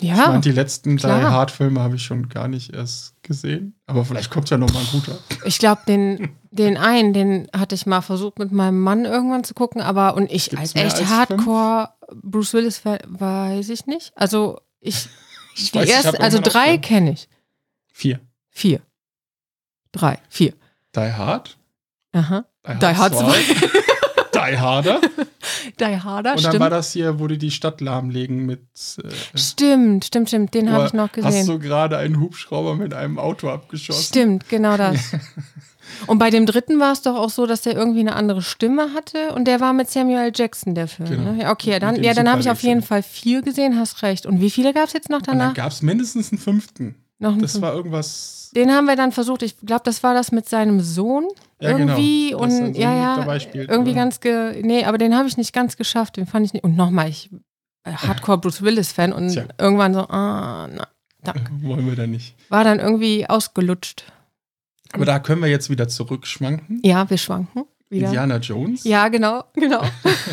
Ich 0.00 0.08
Ja, 0.08 0.28
meine, 0.28 0.40
die 0.40 0.50
letzten 0.50 0.96
drei 0.96 1.18
klar. 1.20 1.30
Hard-Filme 1.30 1.78
habe 1.80 1.94
ich 1.96 2.02
schon 2.02 2.28
gar 2.30 2.48
nicht 2.48 2.74
erst 2.74 3.14
gesehen. 3.22 3.74
Aber 3.86 4.04
vielleicht 4.04 4.30
kommt 4.30 4.50
ja 4.50 4.58
noch 4.58 4.72
mal 4.72 4.80
ein 4.80 4.86
guter. 4.90 5.16
ich 5.44 5.58
glaube, 5.58 5.82
den, 5.86 6.30
den 6.50 6.76
einen, 6.76 7.12
den 7.12 7.46
hatte 7.56 7.74
ich 7.76 7.86
mal 7.86 8.00
versucht 8.00 8.38
mit 8.40 8.50
meinem 8.50 8.80
Mann 8.80 9.04
irgendwann 9.04 9.44
zu 9.44 9.54
gucken, 9.54 9.80
aber 9.82 10.14
und 10.16 10.32
ich 10.32 10.50
Gibt's 10.50 10.74
als 10.74 10.74
echt 10.74 10.96
als 10.98 11.08
Hardcore 11.10 11.90
Bruce 12.22 12.54
Willis 12.54 12.82
weiß 12.84 13.68
ich 13.68 13.86
nicht. 13.86 14.12
Also 14.16 14.58
ich, 14.80 15.08
Ich 15.54 15.70
die 15.70 15.78
weiß, 15.80 15.84
ich 15.88 15.94
erste, 15.94 16.20
also 16.20 16.38
drei 16.40 16.78
kenne 16.78 17.12
ich. 17.12 17.28
Vier. 17.92 18.20
Vier. 18.50 18.80
Drei, 19.92 20.18
vier. 20.28 20.54
Die 20.96 21.12
Hard. 21.12 21.56
Aha. 22.12 22.44
Die 22.66 22.86
Hard 22.86 23.14
2. 23.16 23.34
Die 24.34 24.58
Harder. 24.58 25.00
Die 25.78 25.84
Harder, 25.84 26.32
Und 26.34 26.44
dann 26.44 26.52
war 26.54 26.66
stimmt. 26.66 26.72
das 26.72 26.92
hier, 26.92 27.20
wo 27.20 27.28
die 27.28 27.38
die 27.38 27.50
Stadt 27.52 27.80
lahmlegen 27.80 28.44
mit. 28.44 28.60
Äh, 29.04 29.38
Stimmt, 29.38 30.06
stimmt, 30.06 30.28
stimmt. 30.28 30.54
Den 30.54 30.72
habe 30.72 30.86
ich 30.86 30.92
noch 30.94 31.08
Hast 31.08 31.12
gesehen. 31.14 31.46
du 31.46 31.58
gerade 31.60 31.96
einen 31.98 32.18
Hubschrauber 32.18 32.74
mit 32.74 32.92
einem 32.92 33.18
Auto 33.20 33.48
abgeschossen? 33.50 34.02
Stimmt, 34.02 34.48
genau 34.48 34.76
das. 34.76 34.98
Und 36.06 36.18
bei 36.18 36.30
dem 36.30 36.46
dritten 36.46 36.80
war 36.80 36.92
es 36.92 37.02
doch 37.02 37.14
auch 37.14 37.30
so, 37.30 37.46
dass 37.46 37.62
der 37.62 37.74
irgendwie 37.76 38.00
eine 38.00 38.16
andere 38.16 38.42
Stimme 38.42 38.92
hatte 38.94 39.32
und 39.34 39.44
der 39.46 39.60
war 39.60 39.72
mit 39.74 39.90
Samuel. 39.90 40.32
Jackson, 40.34 40.74
der 40.74 40.88
Film. 40.88 41.10
Genau. 41.10 41.32
Ne? 41.32 41.50
Okay, 41.50 41.78
dann, 41.78 42.02
ja, 42.02 42.14
dann 42.14 42.28
habe 42.30 42.40
ich 42.40 42.50
auf 42.50 42.62
jeden 42.62 42.82
Fall 42.82 43.02
vier 43.02 43.42
gesehen, 43.42 43.78
hast 43.78 44.02
recht. 44.02 44.24
Und 44.26 44.40
wie 44.40 44.50
viele 44.50 44.72
gab 44.72 44.86
es 44.86 44.94
jetzt 44.94 45.10
noch 45.10 45.18
Und 45.18 45.28
dann 45.28 45.38
danach? 45.38 45.54
gab 45.54 45.70
es 45.70 45.82
mindestens 45.82 46.32
einen 46.32 46.38
fünften. 46.40 46.94
Noch 47.22 47.38
Das 47.38 47.60
war 47.62 47.72
irgendwas. 47.72 48.50
Den 48.54 48.72
haben 48.72 48.86
wir 48.86 48.96
dann 48.96 49.12
versucht, 49.12 49.42
ich 49.42 49.56
glaube, 49.60 49.82
das 49.84 50.02
war 50.02 50.12
das 50.12 50.32
mit 50.32 50.48
seinem 50.48 50.80
Sohn 50.80 51.28
Ja, 51.60 51.72
genau. 51.76 51.92
irgendwie 51.94 52.32
Dass 52.32 52.40
und 52.40 52.50
Sohn 52.50 52.74
ja, 52.74 52.94
ja, 52.94 53.40
spielt, 53.40 53.70
irgendwie 53.70 53.92
oder? 53.92 54.00
ganz 54.00 54.20
ge 54.20 54.60
nee, 54.62 54.84
aber 54.84 54.98
den 54.98 55.16
habe 55.16 55.28
ich 55.28 55.36
nicht 55.36 55.52
ganz 55.54 55.76
geschafft, 55.76 56.16
den 56.16 56.26
fand 56.26 56.46
ich 56.46 56.52
nicht 56.52 56.64
und 56.64 56.76
nochmal, 56.76 57.08
ich 57.08 57.30
äh, 57.84 57.92
Hardcore 57.92 58.38
Bruce 58.38 58.60
Willis 58.62 58.92
Fan 58.92 59.12
und 59.12 59.30
Tja. 59.30 59.44
irgendwann 59.56 59.94
so, 59.94 60.00
ah, 60.00 60.68
na, 60.68 60.88
danke. 61.22 61.50
Wollen 61.62 61.86
wir 61.86 61.94
da 61.96 62.06
nicht. 62.06 62.34
War 62.48 62.64
dann 62.64 62.80
irgendwie 62.80 63.26
ausgelutscht. 63.28 64.04
Aber 64.92 65.04
da 65.06 65.20
können 65.20 65.40
wir 65.40 65.48
jetzt 65.48 65.70
wieder 65.70 65.88
zurückschwanken. 65.88 66.80
Ja, 66.84 67.08
wir 67.08 67.16
schwanken 67.18 67.64
wieder. 67.92 68.06
Indiana 68.08 68.38
Jones. 68.38 68.82
Ja, 68.82 69.06
genau, 69.08 69.44
genau. 69.54 69.82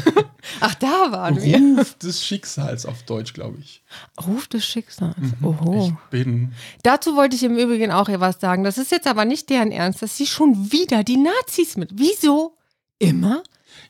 Ach, 0.61 0.73
da 0.75 1.11
waren 1.11 1.41
wir. 1.41 1.77
Ruf 1.77 1.93
des 1.99 2.25
Schicksals 2.25 2.87
auf 2.87 3.03
Deutsch, 3.03 3.33
glaube 3.33 3.59
ich. 3.59 3.83
Ruf 4.25 4.47
des 4.47 4.65
Schicksals. 4.65 5.15
Mhm. 5.17 5.33
Oho. 5.45 5.93
Ich 5.93 6.09
bin. 6.09 6.53
Dazu 6.81 7.15
wollte 7.15 7.35
ich 7.35 7.43
im 7.43 7.55
Übrigen 7.57 7.91
auch 7.91 8.09
was 8.09 8.39
sagen. 8.39 8.63
Das 8.63 8.77
ist 8.79 8.91
jetzt 8.91 9.05
aber 9.05 9.25
nicht 9.25 9.49
deren 9.51 9.71
Ernst, 9.71 10.01
dass 10.01 10.17
sie 10.17 10.25
schon 10.25 10.71
wieder 10.71 11.03
die 11.03 11.17
Nazis 11.17 11.77
mit. 11.77 11.91
Wieso 11.93 12.55
Immer? 12.99 13.43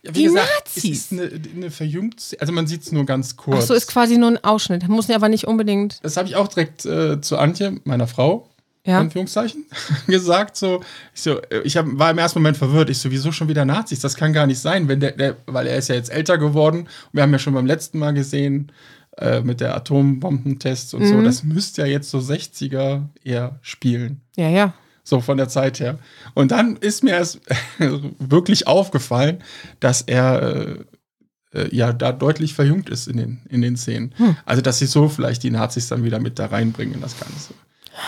Ja, 0.04 0.12
Die 0.12 0.28
Nazis. 0.30 0.84
es 0.84 0.84
ist 0.86 1.12
eine, 1.12 1.32
eine 1.56 1.72
verjüngt, 1.72 2.38
also 2.40 2.54
man 2.54 2.68
sieht 2.68 2.84
es 2.84 2.92
nur 2.92 3.06
ganz 3.06 3.36
kurz. 3.36 3.58
Ach 3.64 3.68
so, 3.68 3.74
ist 3.74 3.88
quasi 3.88 4.18
nur 4.18 4.30
ein 4.30 4.44
Ausschnitt. 4.44 4.88
Muss 4.88 5.08
ja 5.08 5.16
aber 5.16 5.30
nicht 5.30 5.46
unbedingt. 5.48 6.00
das 6.04 6.16
habe 6.16 6.28
ich 6.28 6.36
auch 6.36 6.48
direkt 6.48 6.86
äh, 6.86 7.20
zu 7.20 7.38
Antje, 7.38 7.82
meiner 7.84 8.08
Frau, 8.08 8.48
Ja. 8.86 9.00
Anführungszeichen, 9.00 9.66
gesagt. 10.08 10.56
So, 10.56 10.82
ich, 11.14 11.22
so, 11.22 11.40
äh, 11.42 11.62
ich 11.64 11.76
hab, 11.78 11.86
war 11.92 12.12
im 12.12 12.18
ersten 12.18 12.40
Moment 12.40 12.58
verwirrt. 12.58 12.90
Ich 12.90 12.98
so, 13.00 13.12
wieso 13.12 13.32
schon 13.32 13.50
wieder 13.50 13.66
Nazis? 13.66 14.00
Das 14.00 14.16
kann 14.16 14.32
gar 14.34 14.48
nicht 14.48 14.60
sein, 14.60 14.88
wenn 14.88 15.00
der, 15.00 15.12
der, 15.12 15.36
weil 15.46 15.68
er 15.68 15.78
ist 15.78 15.90
ja 15.90 15.96
jetzt 15.96 16.12
älter 16.12 16.38
geworden. 16.38 16.88
Wir 17.12 17.24
haben 17.24 17.32
ja 17.32 17.40
schon 17.40 17.54
beim 17.54 17.66
letzten 17.66 18.00
Mal 18.00 18.14
gesehen, 18.14 18.72
äh, 19.18 19.42
mit 19.42 19.60
der 19.60 19.76
Atombombentests 19.76 20.94
und 20.94 21.06
so, 21.06 21.16
Mhm. 21.16 21.26
das 21.26 21.44
müsste 21.44 21.82
ja 21.82 21.88
jetzt 21.88 22.10
so 22.10 22.20
60er 22.20 23.04
eher 23.24 23.60
spielen. 23.62 24.22
Ja, 24.38 24.48
ja. 24.50 24.74
So 25.04 25.20
von 25.22 25.38
der 25.38 25.50
Zeit 25.50 25.80
her. 25.82 26.00
Und 26.36 26.52
dann 26.52 26.78
ist 26.78 27.04
mir 27.04 27.12
erst 27.16 27.42
wirklich 28.20 28.68
aufgefallen, 28.68 29.44
dass 29.80 30.04
er 30.04 30.42
äh, 30.42 31.60
äh, 31.60 31.76
ja 31.76 31.92
da 31.92 32.12
deutlich 32.12 32.54
verjüngt 32.54 32.90
ist 32.90 33.08
in 33.08 33.18
den, 33.18 33.42
in 33.50 33.62
den 33.62 33.76
Szenen. 33.76 34.14
Hm. 34.18 34.38
Also, 34.46 34.62
dass 34.62 34.80
sie 34.80 34.86
so 34.86 35.10
vielleicht 35.10 35.44
die 35.44 35.52
Nazis 35.52 35.88
dann 35.88 36.04
wieder 36.04 36.20
mit 36.20 36.40
da 36.40 36.46
reinbringen 36.46 36.94
in 36.96 37.02
das 37.02 37.20
Ganze. 37.20 37.54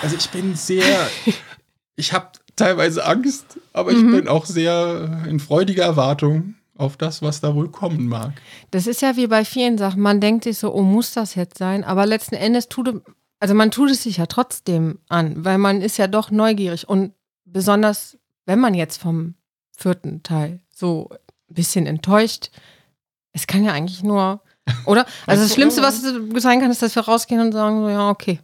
Also, 0.02 0.16
ich 0.16 0.30
bin 0.30 0.56
sehr, 0.56 0.84
ich 1.96 2.14
habe 2.14 2.28
teilweise 2.56 3.06
Angst, 3.06 3.60
aber 3.74 3.92
ich 3.92 3.98
Mhm. 4.02 4.12
bin 4.12 4.28
auch 4.28 4.46
sehr 4.46 5.24
in 5.28 5.40
freudiger 5.40 5.84
Erwartung 5.84 6.56
auf 6.78 6.98
das, 6.98 7.22
was 7.22 7.42
da 7.42 7.54
wohl 7.56 7.70
kommen 7.70 8.08
mag. 8.08 8.34
Das 8.72 8.88
ist 8.88 9.02
ja 9.02 9.16
wie 9.16 9.28
bei 9.28 9.46
vielen 9.46 9.78
Sachen. 9.78 10.02
Man 10.02 10.20
denkt 10.20 10.44
sich 10.46 10.58
so, 10.58 10.74
oh, 10.74 10.82
muss 10.82 11.14
das 11.14 11.36
jetzt 11.36 11.58
sein? 11.58 11.84
Aber 11.84 12.06
letzten 12.06 12.36
Endes 12.36 12.70
tut, 12.70 13.02
also 13.40 13.54
man 13.54 13.70
tut 13.72 13.92
es 13.92 14.04
sich 14.04 14.18
ja 14.18 14.26
trotzdem 14.26 15.00
an, 15.08 15.46
weil 15.46 15.58
man 15.60 15.82
ist 15.82 15.98
ja 15.98 16.08
doch 16.08 16.32
neugierig. 16.32 16.90
Und 16.90 17.14
besonders, 17.46 18.18
wenn 18.46 18.60
man 18.60 18.74
jetzt 18.74 18.98
vom 19.02 19.36
vierten 19.78 20.24
Teil 20.24 20.60
so 20.74 21.10
ein 21.50 21.54
bisschen 21.56 21.86
enttäuscht, 21.86 22.50
es 23.32 23.46
kann 23.48 23.64
ja 23.64 23.74
eigentlich 23.74 24.04
nur, 24.04 24.42
oder? 24.86 25.06
Also 25.28 25.44
das 25.44 25.54
Schlimmste, 25.54 25.82
ja. 25.82 25.88
was 25.88 26.02
sein 26.42 26.60
kann, 26.62 26.72
ist, 26.72 26.82
dass 26.82 26.96
wir 26.96 27.04
rausgehen 27.04 27.42
und 27.42 27.52
sagen 27.52 27.82
so, 27.82 27.90
ja, 27.90 28.10
okay. 28.10 28.40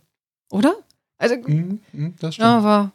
Oder? 0.51 0.75
Also, 1.17 1.35
Mhm, 1.35 1.79
mhm, 1.93 2.13
das 2.19 2.35
stimmt. 2.35 2.45
ja, 2.47 2.63
war, 2.63 2.91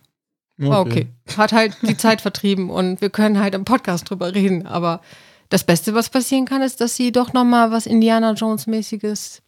war 0.58 0.80
okay. 0.80 1.08
Hat 1.36 1.52
halt 1.52 1.76
die 1.82 1.96
Zeit 1.96 2.20
vertrieben 2.20 2.70
und 2.70 3.00
wir 3.00 3.10
können 3.10 3.38
halt 3.40 3.54
im 3.54 3.64
Podcast 3.64 4.08
drüber 4.08 4.34
reden. 4.34 4.66
Aber 4.66 5.00
das 5.48 5.64
Beste, 5.64 5.94
was 5.94 6.08
passieren 6.10 6.44
kann, 6.44 6.62
ist, 6.62 6.80
dass 6.80 6.96
sie 6.96 7.10
doch 7.12 7.32
noch 7.32 7.44
mal 7.44 7.70
was 7.72 7.86
Indiana 7.86 8.32
Jones-mäßiges 8.32 9.42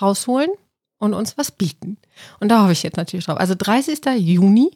rausholen 0.00 0.50
und 0.98 1.12
uns 1.14 1.36
was 1.36 1.50
bieten. 1.50 1.98
Und 2.40 2.48
da 2.48 2.62
hoffe 2.62 2.72
ich 2.72 2.82
jetzt 2.82 2.96
natürlich 2.96 3.26
drauf. 3.26 3.38
Also 3.38 3.54
30. 3.56 4.00
Juni. 4.16 4.70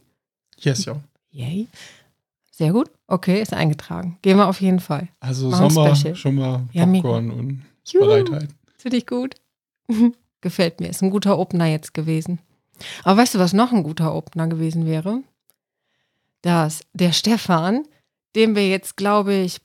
Yes, 0.58 0.84
ja. 0.84 1.00
Yay. 1.30 1.68
Sehr 2.50 2.72
gut. 2.72 2.90
Okay, 3.06 3.40
ist 3.40 3.54
eingetragen. 3.54 4.18
Gehen 4.22 4.36
wir 4.36 4.48
auf 4.48 4.60
jeden 4.60 4.78
Fall. 4.80 5.08
Also 5.20 5.48
Machen 5.48 5.70
Sommer 5.70 5.96
Special. 5.96 6.14
schon 6.16 6.34
mal 6.36 6.62
Ja. 6.72 6.84
Popcorn 6.86 7.30
und 7.30 7.62
Juhu. 7.86 8.04
Bereitheit. 8.04 8.48
Finde 8.76 8.98
ich 8.98 9.06
gut. 9.06 9.34
Gefällt 10.42 10.80
mir. 10.80 10.88
Ist 10.90 11.02
ein 11.02 11.10
guter 11.10 11.38
Opener 11.38 11.66
jetzt 11.66 11.94
gewesen. 11.94 12.38
Aber 13.04 13.20
weißt 13.20 13.34
du, 13.34 13.38
was 13.38 13.52
noch 13.52 13.72
ein 13.72 13.82
guter 13.82 14.14
Opener 14.14 14.46
gewesen 14.48 14.86
wäre? 14.86 15.22
Dass 16.42 16.80
der 16.92 17.12
Stefan, 17.12 17.84
den 18.34 18.56
wir 18.56 18.68
jetzt, 18.68 18.96
glaube 18.96 19.34
ich, 19.34 19.58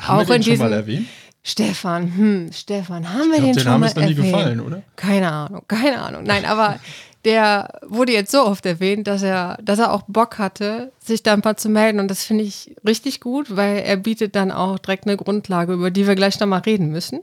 Haben 0.00 0.20
Auch 0.20 0.28
wir 0.28 0.36
in 0.36 0.40
den 0.40 0.44
schon 0.44 0.50
diesem- 0.52 0.66
mal 0.70 0.72
erwähnt? 0.72 1.08
Stefan, 1.42 2.14
hm, 2.16 2.50
Stefan, 2.52 3.08
haben 3.12 3.30
wir 3.30 3.36
Ich 3.36 3.40
glaube, 3.40 3.46
den 3.46 3.52
den 3.54 3.62
schon 3.62 3.72
haben 3.72 3.80
mal 3.80 3.86
es 3.86 3.94
noch 3.96 4.02
nie 4.04 4.10
erwähnt? 4.12 4.26
gefallen, 4.32 4.60
oder? 4.60 4.82
Keine 4.96 5.32
Ahnung, 5.32 5.62
keine 5.66 6.02
Ahnung. 6.02 6.22
Nein, 6.24 6.44
aber 6.44 6.78
der 7.24 7.80
wurde 7.86 8.12
jetzt 8.12 8.30
so 8.30 8.44
oft 8.44 8.64
erwähnt, 8.66 9.06
dass 9.06 9.22
er, 9.22 9.58
dass 9.62 9.78
er 9.78 9.92
auch 9.92 10.02
Bock 10.06 10.38
hatte, 10.38 10.92
sich 11.02 11.22
da 11.22 11.32
ein 11.32 11.42
paar 11.42 11.56
zu 11.56 11.68
melden. 11.68 12.00
Und 12.00 12.08
das 12.08 12.22
finde 12.24 12.44
ich 12.44 12.76
richtig 12.86 13.20
gut, 13.20 13.56
weil 13.56 13.78
er 13.78 13.96
bietet 13.96 14.36
dann 14.36 14.52
auch 14.52 14.78
direkt 14.78 15.06
eine 15.06 15.16
Grundlage, 15.16 15.72
über 15.72 15.90
die 15.90 16.06
wir 16.06 16.14
gleich 16.16 16.38
nochmal 16.38 16.60
reden 16.60 16.90
müssen. 16.90 17.20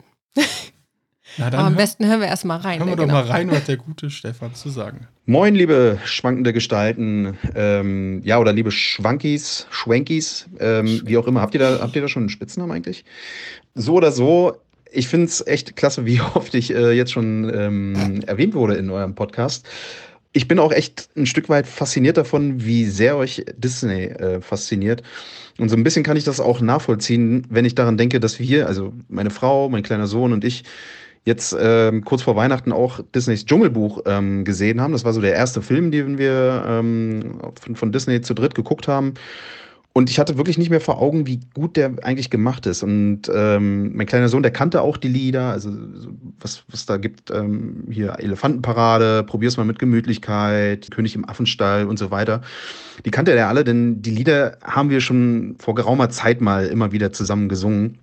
Na, 1.37 1.49
dann 1.49 1.59
Aber 1.59 1.67
am 1.67 1.73
hör- 1.73 1.77
besten 1.77 2.05
hören 2.07 2.19
wir 2.21 2.27
erstmal 2.27 2.59
rein. 2.59 2.79
hören 2.79 2.87
wir 2.89 2.95
ne, 2.95 3.01
doch 3.01 3.07
genau. 3.07 3.13
mal 3.21 3.27
rein, 3.27 3.51
was 3.51 3.65
der 3.65 3.77
gute 3.77 4.09
Stefan 4.09 4.53
zu 4.53 4.69
sagen 4.69 5.01
hat. 5.01 5.07
Moin, 5.25 5.55
liebe 5.55 5.99
schwankende 6.05 6.53
Gestalten, 6.53 7.37
ähm, 7.55 8.21
ja, 8.23 8.37
oder 8.39 8.53
liebe 8.53 8.71
Schwankies, 8.71 9.67
Schwankies, 9.71 10.47
ähm, 10.59 11.01
wie 11.05 11.17
auch 11.17 11.27
immer. 11.27 11.41
Habt 11.41 11.55
ihr, 11.55 11.59
da, 11.59 11.79
habt 11.81 11.95
ihr 11.95 12.01
da 12.01 12.07
schon 12.07 12.23
einen 12.23 12.29
Spitznamen 12.29 12.71
eigentlich? 12.71 13.05
So 13.73 13.95
oder 13.95 14.11
so, 14.11 14.57
ich 14.91 15.07
finde 15.07 15.25
es 15.25 15.45
echt 15.45 15.75
klasse, 15.75 16.05
wie 16.05 16.21
oft 16.35 16.53
ich 16.53 16.73
äh, 16.73 16.91
jetzt 16.91 17.11
schon 17.11 17.51
ähm, 17.53 18.21
erwähnt 18.27 18.53
wurde 18.53 18.75
in 18.75 18.89
eurem 18.89 19.15
Podcast. 19.15 19.67
Ich 20.31 20.47
bin 20.47 20.59
auch 20.59 20.73
echt 20.73 21.09
ein 21.15 21.25
Stück 21.25 21.47
weit 21.49 21.65
fasziniert 21.65 22.17
davon, 22.17 22.63
wie 22.65 22.85
sehr 22.85 23.15
euch 23.15 23.45
Disney 23.57 24.03
äh, 24.03 24.41
fasziniert. 24.41 25.01
Und 25.57 25.69
so 25.69 25.77
ein 25.77 25.83
bisschen 25.83 26.03
kann 26.03 26.17
ich 26.17 26.25
das 26.25 26.41
auch 26.41 26.59
nachvollziehen, 26.59 27.47
wenn 27.49 27.63
ich 27.63 27.73
daran 27.73 27.97
denke, 27.97 28.19
dass 28.19 28.37
wir, 28.39 28.67
also 28.67 28.93
meine 29.07 29.29
Frau, 29.29 29.69
mein 29.69 29.83
kleiner 29.83 30.07
Sohn 30.07 30.33
und 30.33 30.43
ich, 30.43 30.63
jetzt 31.25 31.55
ähm, 31.59 32.05
kurz 32.05 32.21
vor 32.21 32.35
Weihnachten 32.35 32.71
auch 32.71 33.01
Disneys 33.13 33.45
Dschungelbuch 33.45 34.01
ähm, 34.05 34.45
gesehen 34.45 34.79
haben. 34.79 34.93
Das 34.93 35.03
war 35.03 35.13
so 35.13 35.21
der 35.21 35.33
erste 35.33 35.61
Film, 35.61 35.91
den 35.91 36.17
wir 36.17 36.63
ähm, 36.67 37.39
von, 37.59 37.75
von 37.75 37.91
Disney 37.91 38.21
zu 38.21 38.33
dritt 38.33 38.55
geguckt 38.55 38.87
haben. 38.87 39.15
Und 39.97 40.09
ich 40.09 40.19
hatte 40.19 40.37
wirklich 40.37 40.57
nicht 40.57 40.69
mehr 40.69 40.81
vor 40.81 41.01
Augen, 41.01 41.25
wie 41.25 41.39
gut 41.53 41.77
der 41.77 41.93
eigentlich 42.03 42.29
gemacht 42.29 42.65
ist. 42.65 42.83
Und 42.83 43.31
ähm, 43.33 43.95
mein 43.95 44.05
kleiner 44.05 44.27
Sohn, 44.27 44.43
der 44.43 44.51
kannte 44.51 44.81
auch 44.81 44.97
die 44.97 45.07
Lieder, 45.07 45.51
also 45.51 45.71
so 45.71 46.09
was, 46.41 46.65
was 46.67 46.85
da 46.85 46.97
gibt, 46.97 47.31
ähm, 47.31 47.85
hier 47.89 48.17
Elefantenparade, 48.19 49.23
probier's 49.23 49.55
mal 49.55 49.63
mit 49.63 49.79
Gemütlichkeit, 49.79 50.91
König 50.91 51.15
im 51.15 51.27
Affenstall 51.27 51.87
und 51.87 51.97
so 51.97 52.11
weiter. 52.11 52.41
Die 53.05 53.11
kannte 53.11 53.31
er 53.31 53.47
alle, 53.47 53.63
denn 53.63 54.01
die 54.01 54.11
Lieder 54.11 54.57
haben 54.61 54.89
wir 54.89 54.99
schon 54.99 55.55
vor 55.59 55.75
geraumer 55.75 56.09
Zeit 56.09 56.41
mal 56.41 56.65
immer 56.65 56.91
wieder 56.91 57.13
zusammen 57.13 57.47
gesungen 57.47 57.99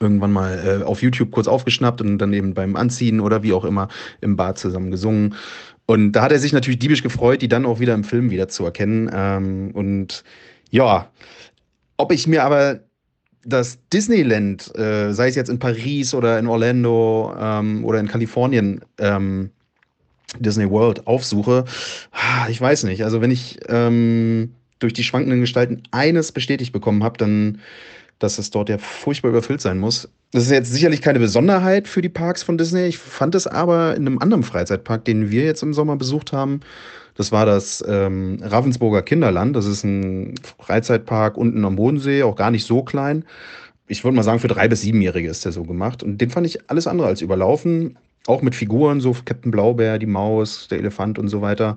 irgendwann 0.00 0.32
mal 0.32 0.80
äh, 0.82 0.84
auf 0.84 1.02
YouTube 1.02 1.30
kurz 1.30 1.48
aufgeschnappt 1.48 2.00
und 2.00 2.18
dann 2.18 2.32
eben 2.32 2.54
beim 2.54 2.76
Anziehen 2.76 3.20
oder 3.20 3.42
wie 3.42 3.52
auch 3.52 3.64
immer 3.64 3.88
im 4.20 4.36
Bad 4.36 4.58
zusammen 4.58 4.90
gesungen. 4.90 5.34
Und 5.86 6.12
da 6.12 6.22
hat 6.22 6.32
er 6.32 6.38
sich 6.38 6.52
natürlich 6.52 6.80
diebisch 6.80 7.02
gefreut, 7.02 7.42
die 7.42 7.48
dann 7.48 7.64
auch 7.64 7.80
wieder 7.80 7.94
im 7.94 8.04
Film 8.04 8.30
wieder 8.30 8.48
zu 8.48 8.64
erkennen. 8.64 9.10
Ähm, 9.12 9.70
und 9.72 10.24
ja, 10.70 11.10
ob 11.96 12.12
ich 12.12 12.26
mir 12.26 12.44
aber 12.44 12.80
das 13.44 13.78
Disneyland, 13.92 14.76
äh, 14.76 15.12
sei 15.12 15.28
es 15.28 15.36
jetzt 15.36 15.48
in 15.48 15.60
Paris 15.60 16.12
oder 16.12 16.38
in 16.38 16.48
Orlando 16.48 17.34
ähm, 17.38 17.84
oder 17.84 18.00
in 18.00 18.08
Kalifornien, 18.08 18.80
ähm, 18.98 19.50
Disney 20.40 20.68
World 20.68 21.06
aufsuche, 21.06 21.64
ah, 22.10 22.48
ich 22.50 22.60
weiß 22.60 22.82
nicht. 22.84 23.04
Also 23.04 23.20
wenn 23.20 23.30
ich 23.30 23.60
ähm, 23.68 24.52
durch 24.80 24.92
die 24.92 25.04
schwankenden 25.04 25.40
Gestalten 25.40 25.82
eines 25.92 26.32
bestätigt 26.32 26.72
bekommen 26.72 27.04
habe, 27.04 27.16
dann 27.16 27.60
dass 28.18 28.38
es 28.38 28.50
dort 28.50 28.68
ja 28.68 28.78
furchtbar 28.78 29.30
überfüllt 29.30 29.60
sein 29.60 29.78
muss. 29.78 30.08
Das 30.32 30.44
ist 30.44 30.50
jetzt 30.50 30.72
sicherlich 30.72 31.02
keine 31.02 31.18
Besonderheit 31.18 31.88
für 31.88 32.02
die 32.02 32.08
Parks 32.08 32.42
von 32.42 32.58
Disney. 32.58 32.86
Ich 32.86 32.98
fand 32.98 33.34
es 33.34 33.46
aber 33.46 33.96
in 33.96 34.06
einem 34.06 34.18
anderen 34.18 34.42
Freizeitpark, 34.42 35.04
den 35.04 35.30
wir 35.30 35.44
jetzt 35.44 35.62
im 35.62 35.74
Sommer 35.74 35.96
besucht 35.96 36.32
haben. 36.32 36.60
Das 37.14 37.32
war 37.32 37.46
das 37.46 37.82
ähm, 37.86 38.38
Ravensburger 38.42 39.02
Kinderland. 39.02 39.56
Das 39.56 39.66
ist 39.66 39.84
ein 39.84 40.34
Freizeitpark 40.58 41.36
unten 41.36 41.64
am 41.64 41.76
Bodensee, 41.76 42.22
auch 42.22 42.36
gar 42.36 42.50
nicht 42.50 42.66
so 42.66 42.82
klein. 42.82 43.24
Ich 43.86 44.04
würde 44.04 44.16
mal 44.16 44.22
sagen, 44.22 44.40
für 44.40 44.48
drei 44.48 44.68
bis 44.68 44.82
siebenjährige 44.82 45.28
ist 45.28 45.44
der 45.44 45.52
so 45.52 45.62
gemacht. 45.62 46.02
Und 46.02 46.20
den 46.20 46.30
fand 46.30 46.46
ich 46.46 46.70
alles 46.70 46.86
andere 46.86 47.06
als 47.06 47.22
überlaufen. 47.22 47.96
Auch 48.26 48.42
mit 48.42 48.54
Figuren, 48.54 49.00
so 49.00 49.16
Captain 49.24 49.52
Blaubeer, 49.52 49.98
die 49.98 50.06
Maus, 50.06 50.66
der 50.68 50.78
Elefant 50.78 51.18
und 51.18 51.28
so 51.28 51.40
weiter. 51.40 51.76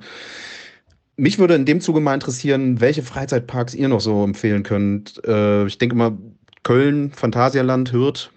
Mich 1.20 1.38
würde 1.38 1.56
in 1.56 1.66
dem 1.66 1.82
Zuge 1.82 2.00
mal 2.00 2.14
interessieren, 2.14 2.80
welche 2.80 3.04
Freizeitparks 3.04 3.76
ihr 3.76 3.90
noch 3.90 4.00
so 4.00 4.24
empfehlen 4.24 4.64
könnt. 4.64 5.22
Äh, 5.28 5.66
ich 5.66 5.78
denke 5.78 5.96
mal, 5.96 6.18
Köln, 6.64 7.12
Phantasialand, 7.12 7.92
Hürth 7.92 8.32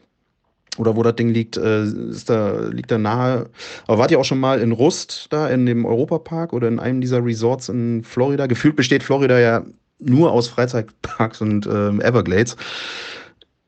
oder 0.78 0.96
wo 0.96 1.04
das 1.04 1.14
Ding 1.14 1.28
liegt, 1.28 1.56
äh, 1.56 1.84
ist 1.84 2.28
da, 2.28 2.60
liegt 2.70 2.90
da 2.90 2.98
nahe. 2.98 3.48
Aber 3.86 3.98
wart 3.98 4.10
ihr 4.10 4.18
auch 4.18 4.24
schon 4.24 4.40
mal 4.40 4.60
in 4.60 4.72
Rust, 4.72 5.28
da 5.30 5.48
in 5.48 5.64
dem 5.64 5.84
Europapark 5.84 6.52
oder 6.52 6.66
in 6.66 6.80
einem 6.80 7.00
dieser 7.00 7.24
Resorts 7.24 7.68
in 7.68 8.02
Florida? 8.02 8.46
Gefühlt 8.46 8.74
besteht 8.74 9.04
Florida 9.04 9.38
ja 9.38 9.64
nur 10.00 10.32
aus 10.32 10.48
Freizeitparks 10.48 11.40
und 11.40 11.66
ähm, 11.66 12.00
Everglades. 12.00 12.56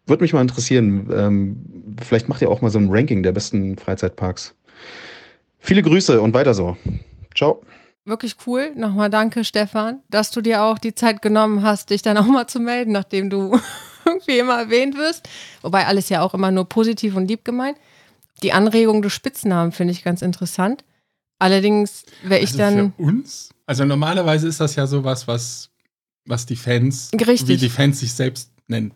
Würde 0.06 0.24
mich 0.24 0.32
mal 0.32 0.42
interessieren. 0.42 1.08
Ähm, 1.14 1.96
vielleicht 2.02 2.28
macht 2.28 2.42
ihr 2.42 2.50
auch 2.50 2.62
mal 2.62 2.70
so 2.70 2.80
ein 2.80 2.88
Ranking 2.90 3.22
der 3.22 3.32
besten 3.32 3.78
Freizeitparks. 3.78 4.56
Viele 5.60 5.82
Grüße 5.82 6.20
und 6.20 6.34
weiter 6.34 6.52
so. 6.52 6.76
Ciao. 7.36 7.62
Wirklich 8.04 8.36
cool. 8.46 8.72
Nochmal 8.76 9.08
danke, 9.08 9.44
Stefan, 9.44 10.00
dass 10.10 10.30
du 10.30 10.42
dir 10.42 10.62
auch 10.62 10.78
die 10.78 10.94
Zeit 10.94 11.22
genommen 11.22 11.62
hast, 11.62 11.90
dich 11.90 12.02
dann 12.02 12.18
auch 12.18 12.26
mal 12.26 12.46
zu 12.46 12.60
melden, 12.60 12.92
nachdem 12.92 13.30
du 13.30 13.58
irgendwie 14.04 14.38
immer 14.38 14.58
erwähnt 14.58 14.96
wirst. 14.96 15.28
Wobei 15.62 15.86
alles 15.86 16.10
ja 16.10 16.20
auch 16.20 16.34
immer 16.34 16.50
nur 16.50 16.68
positiv 16.68 17.16
und 17.16 17.26
lieb 17.26 17.44
gemeint. 17.44 17.78
Die 18.42 18.52
Anregung 18.52 19.00
des 19.00 19.12
Spitznamen 19.12 19.72
finde 19.72 19.92
ich 19.92 20.04
ganz 20.04 20.20
interessant. 20.20 20.84
Allerdings 21.38 22.04
wäre 22.22 22.40
ich 22.40 22.50
also 22.50 22.58
dann. 22.58 22.92
Für 22.94 23.02
uns? 23.02 23.50
Also 23.66 23.84
normalerweise 23.84 24.48
ist 24.48 24.60
das 24.60 24.76
ja 24.76 24.86
sowas, 24.86 25.26
was, 25.26 25.70
was 26.26 26.44
die 26.44 26.56
Fans, 26.56 27.10
Richtig. 27.12 27.48
wie 27.48 27.56
die 27.56 27.70
Fans 27.70 28.00
sich 28.00 28.12
selbst 28.12 28.50
nennen. 28.66 28.92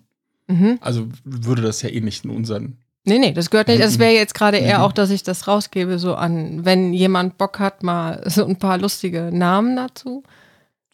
Mhm. 0.48 0.78
Also 0.80 1.08
würde 1.24 1.62
das 1.62 1.82
ja 1.82 1.88
eh 1.88 2.00
nicht 2.00 2.24
in 2.24 2.30
unseren. 2.30 2.76
Nee, 3.04 3.18
nee, 3.18 3.32
das 3.32 3.48
gehört 3.50 3.68
nicht. 3.68 3.80
Es 3.80 3.98
wäre 3.98 4.12
jetzt 4.12 4.34
gerade 4.34 4.58
eher 4.58 4.78
Mhm. 4.78 4.84
auch, 4.84 4.92
dass 4.92 5.10
ich 5.10 5.22
das 5.22 5.48
rausgebe, 5.48 5.98
so 5.98 6.14
an, 6.14 6.64
wenn 6.64 6.92
jemand 6.92 7.38
Bock 7.38 7.58
hat, 7.58 7.82
mal 7.82 8.22
so 8.30 8.44
ein 8.44 8.56
paar 8.58 8.78
lustige 8.78 9.30
Namen 9.32 9.76
dazu. 9.76 10.22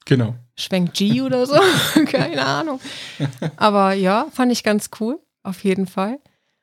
Genau. 0.04 0.34
Schwenk 0.56 0.92
G 0.94 1.22
oder 1.22 1.46
so. 1.46 1.54
Keine 2.06 2.44
Ahnung. 2.44 2.78
Aber 3.56 3.94
ja, 3.94 4.26
fand 4.32 4.52
ich 4.52 4.62
ganz 4.62 4.90
cool. 5.00 5.18
Auf 5.42 5.64
jeden 5.64 5.86
Fall. 5.86 6.18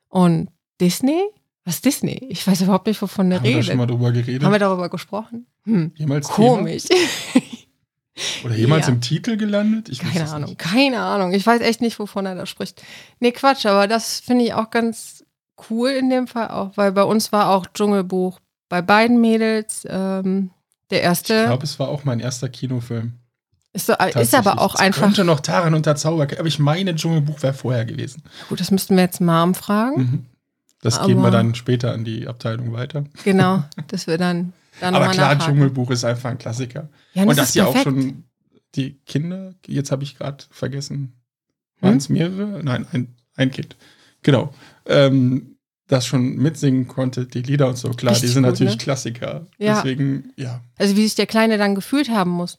Und 0.08 0.48
Disney? 0.80 1.20
Was 1.64 1.76
ist 1.76 1.84
Disney? 1.84 2.26
Ich 2.28 2.46
weiß 2.46 2.62
überhaupt 2.62 2.86
nicht, 2.86 3.00
wovon 3.02 3.30
der 3.30 3.38
Haben 3.38 3.44
wir 3.44 3.50
redet. 3.56 3.66
schon 3.66 3.76
mal 3.76 3.86
drüber 3.86 4.10
geredet? 4.10 4.42
Haben 4.42 4.52
wir 4.52 4.58
darüber 4.58 4.88
gesprochen? 4.88 5.46
Hm. 5.64 5.92
jemals 5.96 6.26
Komisch. 6.28 6.84
Oder 8.44 8.54
jemals 8.56 8.86
Ja. 8.88 8.92
im 8.92 9.00
Titel 9.00 9.36
gelandet? 9.36 9.88
Ich 9.88 10.00
Keine 10.00 10.28
Ahnung, 10.30 10.50
nicht. 10.50 10.58
keine 10.58 11.00
Ahnung. 11.00 11.32
Ich 11.32 11.46
weiß 11.46 11.60
echt 11.62 11.80
nicht, 11.80 11.98
wovon 11.98 12.26
er 12.26 12.34
da 12.34 12.46
spricht. 12.46 12.82
Nee, 13.20 13.32
Quatsch, 13.32 13.64
aber 13.66 13.86
das 13.86 14.20
finde 14.20 14.44
ich 14.44 14.54
auch 14.54 14.70
ganz 14.70 15.21
cool 15.70 15.90
in 15.90 16.10
dem 16.10 16.26
Fall 16.26 16.48
auch, 16.48 16.76
weil 16.76 16.92
bei 16.92 17.02
uns 17.04 17.32
war 17.32 17.50
auch 17.50 17.66
Dschungelbuch 17.72 18.40
bei 18.68 18.82
beiden 18.82 19.20
Mädels. 19.20 19.86
Ähm, 19.88 20.50
der 20.90 20.98
Ich 20.98 21.04
erste 21.04 21.44
glaube, 21.46 21.64
es 21.64 21.78
war 21.78 21.88
auch 21.88 22.04
mein 22.04 22.20
erster 22.20 22.48
Kinofilm. 22.48 23.12
ist, 23.72 23.86
so, 23.86 23.94
ist 23.94 24.34
aber 24.34 24.60
auch 24.60 24.74
Es 24.74 24.80
einfach. 24.80 25.02
Könnte 25.02 25.24
noch 25.24 25.40
Taran 25.40 25.74
und 25.74 25.86
der 25.86 25.96
Zauber, 25.96 26.24
aber 26.24 26.46
ich 26.46 26.58
meine, 26.58 26.94
Dschungelbuch 26.94 27.42
wäre 27.42 27.54
vorher 27.54 27.84
gewesen. 27.84 28.22
Gut, 28.48 28.60
das 28.60 28.70
müssten 28.70 28.96
wir 28.96 29.02
jetzt 29.04 29.20
Mom 29.20 29.54
fragen. 29.54 29.96
Mhm. 30.02 30.26
Das 30.82 31.00
geben 31.00 31.20
wir 31.20 31.28
Aber- 31.28 31.36
dann 31.38 31.54
später 31.54 31.92
an 31.92 32.04
die 32.04 32.26
Abteilung 32.26 32.72
weiter. 32.72 33.04
Genau, 33.24 33.62
dass 33.88 34.06
wir 34.06 34.18
dann, 34.18 34.52
dann 34.80 34.94
Aber 34.94 35.08
klar, 35.08 35.34
nachhaken. 35.34 35.54
Dschungelbuch 35.54 35.90
ist 35.90 36.04
einfach 36.04 36.30
ein 36.30 36.38
Klassiker. 36.38 36.88
Ja, 37.14 37.22
und 37.22 37.28
das 37.28 37.36
dass 37.36 37.46
ist 37.50 37.54
die 37.54 37.62
auch 37.62 37.76
schon 37.76 38.24
die 38.74 38.94
Kinder, 39.06 39.54
jetzt 39.66 39.92
habe 39.92 40.02
ich 40.02 40.16
gerade 40.18 40.44
vergessen, 40.50 41.12
Hm? 41.80 41.88
waren 41.88 41.96
es 41.98 42.08
mehrere? 42.08 42.62
Nein, 42.64 42.86
ein, 42.92 43.14
ein 43.36 43.50
Kind. 43.50 43.76
Genau. 44.22 44.52
Ähm, 44.86 45.51
das 45.92 46.06
schon 46.06 46.36
mitsingen 46.36 46.88
konnte, 46.88 47.26
die 47.26 47.42
Lieder 47.42 47.68
und 47.68 47.76
so. 47.76 47.90
Klar, 47.90 48.12
Richtig 48.12 48.30
die 48.30 48.34
sind 48.34 48.42
gut, 48.44 48.52
natürlich 48.52 48.72
ne? 48.74 48.78
Klassiker. 48.78 49.46
Ja. 49.58 49.74
Deswegen, 49.76 50.32
ja. 50.36 50.60
Also 50.78 50.96
wie 50.96 51.02
sich 51.04 51.14
der 51.14 51.26
Kleine 51.26 51.58
dann 51.58 51.74
gefühlt 51.74 52.08
haben 52.10 52.30
muss. 52.30 52.58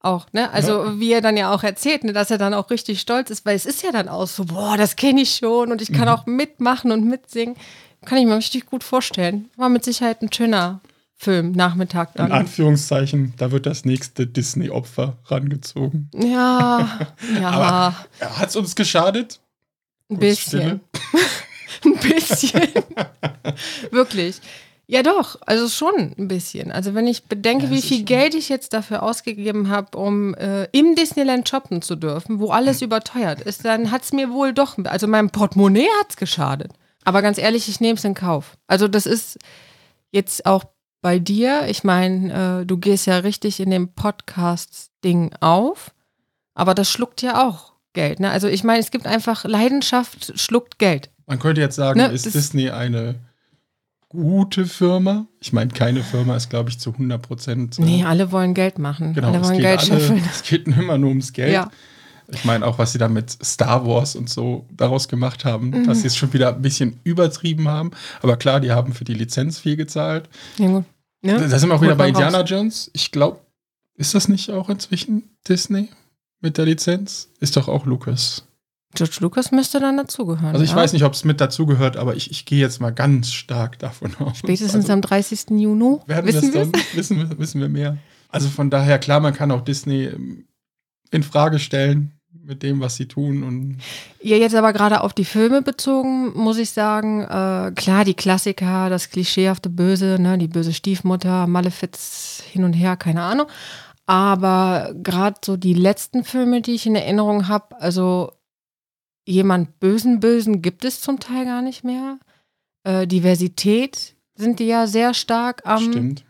Auch, 0.00 0.26
ne? 0.32 0.50
Also 0.50 0.98
wie 0.98 1.12
er 1.12 1.20
dann 1.20 1.36
ja 1.36 1.52
auch 1.54 1.62
erzählt, 1.62 2.02
ne, 2.02 2.12
dass 2.12 2.30
er 2.32 2.38
dann 2.38 2.54
auch 2.54 2.70
richtig 2.70 3.00
stolz 3.00 3.30
ist, 3.30 3.46
weil 3.46 3.54
es 3.54 3.66
ist 3.66 3.82
ja 3.84 3.92
dann 3.92 4.08
auch 4.08 4.26
so, 4.26 4.44
boah, 4.46 4.76
das 4.76 4.96
kenne 4.96 5.20
ich 5.22 5.36
schon 5.36 5.70
und 5.70 5.80
ich 5.80 5.92
kann 5.92 6.08
Mhm. 6.08 6.08
auch 6.08 6.26
mitmachen 6.26 6.90
und 6.90 7.06
mitsingen. 7.06 7.54
Kann 8.04 8.18
ich 8.18 8.26
mir 8.26 8.36
richtig 8.36 8.66
gut 8.66 8.82
vorstellen. 8.82 9.48
War 9.56 9.68
mit 9.68 9.84
Sicherheit 9.84 10.20
ein 10.22 10.32
schöner 10.32 10.80
Film, 11.14 11.52
Nachmittag 11.52 12.16
In 12.16 12.22
dann. 12.22 12.32
Anführungszeichen, 12.32 13.34
da 13.36 13.52
wird 13.52 13.64
das 13.64 13.84
nächste 13.84 14.26
Disney-Opfer 14.26 15.18
rangezogen. 15.26 16.10
Ja, 16.14 17.06
ja, 17.40 17.48
Aber 17.50 17.94
hat 18.38 18.48
es 18.48 18.56
uns 18.56 18.74
geschadet? 18.74 19.38
ein 20.10 20.18
bisschen. 20.18 20.80
ein 21.84 21.96
bisschen. 21.96 22.68
Wirklich. 23.90 24.40
Ja, 24.92 25.02
doch, 25.02 25.38
also 25.46 25.68
schon 25.68 26.14
ein 26.18 26.28
bisschen. 26.28 26.70
Also, 26.72 26.92
wenn 26.94 27.06
ich 27.06 27.24
bedenke, 27.24 27.64
Ja, 27.64 27.70
wie 27.70 27.82
viel 27.82 28.02
Geld 28.02 28.34
ich 28.34 28.48
jetzt 28.48 28.72
dafür 28.74 29.02
ausgegeben 29.02 29.70
habe, 29.70 29.96
um 29.96 30.34
äh, 30.34 30.64
im 30.72 30.96
Disneyland 30.96 31.48
shoppen 31.48 31.80
zu 31.82 31.96
dürfen, 31.96 32.40
wo 32.40 32.50
alles 32.50 32.82
überteuert 32.82 33.40
ist, 33.40 33.64
dann 33.64 33.90
hat 33.90 34.02
es 34.02 34.12
mir 34.12 34.30
wohl 34.30 34.52
doch, 34.52 34.76
also 34.84 35.06
meinem 35.06 35.30
Portemonnaie 35.30 35.88
hat 36.00 36.10
es 36.10 36.16
geschadet. 36.16 36.72
Aber 37.04 37.22
ganz 37.22 37.38
ehrlich, 37.38 37.68
ich 37.68 37.80
nehme 37.80 37.96
es 37.96 38.04
in 38.04 38.14
Kauf. 38.14 38.58
Also, 38.66 38.88
das 38.88 39.06
ist 39.06 39.38
jetzt 40.10 40.44
auch 40.44 40.64
bei 41.00 41.18
dir. 41.18 41.68
Ich 41.68 41.84
meine, 41.84 42.60
äh, 42.60 42.66
du 42.66 42.76
gehst 42.76 43.06
ja 43.06 43.16
richtig 43.18 43.60
in 43.60 43.70
dem 43.70 43.94
Podcast-Ding 43.94 45.32
auf, 45.40 45.94
aber 46.54 46.74
das 46.74 46.90
schluckt 46.90 47.22
ja 47.22 47.48
auch 47.48 47.72
Geld. 47.94 48.20
Ne? 48.20 48.30
Also, 48.30 48.48
ich 48.48 48.62
meine, 48.62 48.80
es 48.80 48.90
gibt 48.90 49.06
einfach 49.06 49.44
Leidenschaft, 49.44 50.38
schluckt 50.38 50.78
Geld. 50.78 51.10
Man 51.32 51.38
könnte 51.38 51.60
jetzt 51.62 51.76
sagen, 51.76 51.98
Ne, 51.98 52.08
ist 52.08 52.26
Disney 52.34 52.68
eine 52.70 53.14
gute 54.08 54.66
Firma? 54.66 55.26
Ich 55.40 55.52
meine, 55.52 55.70
keine 55.72 56.02
Firma 56.02 56.36
ist, 56.36 56.50
glaube 56.50 56.68
ich, 56.68 56.78
zu 56.78 56.90
100 56.92 57.22
Prozent. 57.22 57.78
äh, 57.78 57.82
Nee, 57.82 58.04
alle 58.04 58.30
wollen 58.32 58.52
Geld 58.54 58.78
machen. 58.78 59.14
Genau, 59.14 59.28
alle 59.28 59.42
wollen 59.42 59.58
Geld 59.58 59.78
alle, 59.80 59.86
scheffeln. 60.00 60.22
es 60.30 60.42
geht 60.42 60.66
immer 60.66 60.98
nur 60.98 61.08
ums 61.08 61.32
Geld. 61.32 61.52
Ja. 61.52 61.70
Ich 62.28 62.44
meine, 62.44 62.66
auch 62.66 62.78
was 62.78 62.92
sie 62.92 62.98
da 62.98 63.08
mit 63.08 63.30
Star 63.30 63.86
Wars 63.86 64.14
und 64.14 64.28
so 64.28 64.66
daraus 64.70 65.08
gemacht 65.08 65.44
haben, 65.44 65.70
Mhm. 65.70 65.86
dass 65.86 66.02
sie 66.02 66.06
es 66.06 66.16
schon 66.16 66.32
wieder 66.32 66.54
ein 66.54 66.62
bisschen 66.62 67.00
übertrieben 67.04 67.68
haben. 67.68 67.90
Aber 68.22 68.36
klar, 68.36 68.60
die 68.60 68.70
haben 68.70 68.92
für 68.92 69.04
die 69.04 69.14
Lizenz 69.14 69.58
viel 69.58 69.76
gezahlt. 69.76 70.28
Ja, 70.58 70.68
gut. 70.68 70.84
Ne? 71.22 71.48
Da 71.48 71.58
sind 71.58 71.68
wir 71.70 71.76
auch 71.76 71.82
wieder 71.82 71.94
bei 71.96 72.12
man 72.12 72.16
raus. 72.22 72.24
Indiana 72.24 72.44
Jones. 72.44 72.90
Ich 72.94 73.10
glaube, 73.10 73.40
ist 73.96 74.14
das 74.14 74.28
nicht 74.28 74.50
auch 74.50 74.68
inzwischen 74.68 75.30
Disney 75.48 75.88
mit 76.40 76.58
der 76.58 76.64
Lizenz? 76.66 77.28
Ist 77.40 77.56
doch 77.56 77.68
auch 77.68 77.86
Lucas. 77.86 78.44
George 78.94 79.16
Lucas 79.20 79.50
müsste 79.52 79.80
dann 79.80 79.96
dazugehören. 79.96 80.52
Also 80.52 80.64
ich 80.64 80.70
ja? 80.70 80.76
weiß 80.76 80.92
nicht, 80.92 81.04
ob 81.04 81.14
es 81.14 81.24
mit 81.24 81.40
dazugehört, 81.40 81.96
aber 81.96 82.14
ich, 82.14 82.30
ich 82.30 82.44
gehe 82.44 82.58
jetzt 82.60 82.80
mal 82.80 82.90
ganz 82.90 83.32
stark 83.32 83.78
davon 83.78 84.14
aus. 84.18 84.38
Spätestens 84.38 84.74
also, 84.84 84.92
am 84.92 85.00
30. 85.00 85.50
Juni. 85.50 85.98
werden 86.06 86.26
wissen 86.26 86.52
dann, 86.52 86.72
wissen, 86.94 87.16
wir- 87.18 87.38
wissen 87.38 87.60
wir 87.60 87.68
mehr. 87.68 87.98
Also 88.28 88.48
von 88.48 88.70
daher, 88.70 88.98
klar, 88.98 89.20
man 89.20 89.34
kann 89.34 89.50
auch 89.50 89.62
Disney 89.62 90.04
ähm, 90.04 90.46
in 91.10 91.22
Frage 91.22 91.58
stellen 91.58 92.12
mit 92.44 92.62
dem, 92.62 92.80
was 92.80 92.96
sie 92.96 93.06
tun. 93.06 93.42
Und 93.42 93.78
Ja, 94.22 94.36
jetzt 94.36 94.54
aber 94.54 94.72
gerade 94.72 95.02
auf 95.02 95.12
die 95.12 95.24
Filme 95.24 95.62
bezogen, 95.62 96.32
muss 96.34 96.58
ich 96.58 96.70
sagen, 96.70 97.20
äh, 97.22 97.72
klar, 97.74 98.04
die 98.04 98.14
Klassiker, 98.14 98.88
das 98.88 99.10
klischeehafte 99.10 99.68
Böse, 99.68 100.16
ne, 100.18 100.38
die 100.38 100.48
böse 100.48 100.72
Stiefmutter, 100.72 101.46
Malefiz 101.46 102.42
hin 102.50 102.64
und 102.64 102.72
her, 102.72 102.96
keine 102.96 103.22
Ahnung. 103.22 103.46
Aber 104.06 104.92
gerade 105.02 105.36
so 105.44 105.56
die 105.56 105.74
letzten 105.74 106.24
Filme, 106.24 106.62
die 106.62 106.72
ich 106.72 106.86
in 106.86 106.96
Erinnerung 106.96 107.48
habe, 107.48 107.80
also 107.80 108.32
jemand 109.26 109.78
Bösen, 109.80 110.20
Bösen 110.20 110.62
gibt 110.62 110.84
es 110.84 111.00
zum 111.00 111.20
Teil 111.20 111.44
gar 111.44 111.62
nicht 111.62 111.84
mehr. 111.84 112.18
Äh, 112.84 113.06
Diversität 113.06 114.14
sind 114.34 114.58
die 114.58 114.66
ja 114.66 114.86
sehr 114.86 115.14
stark 115.14 115.62
am. 115.64 115.82
stimmt. 115.82 116.24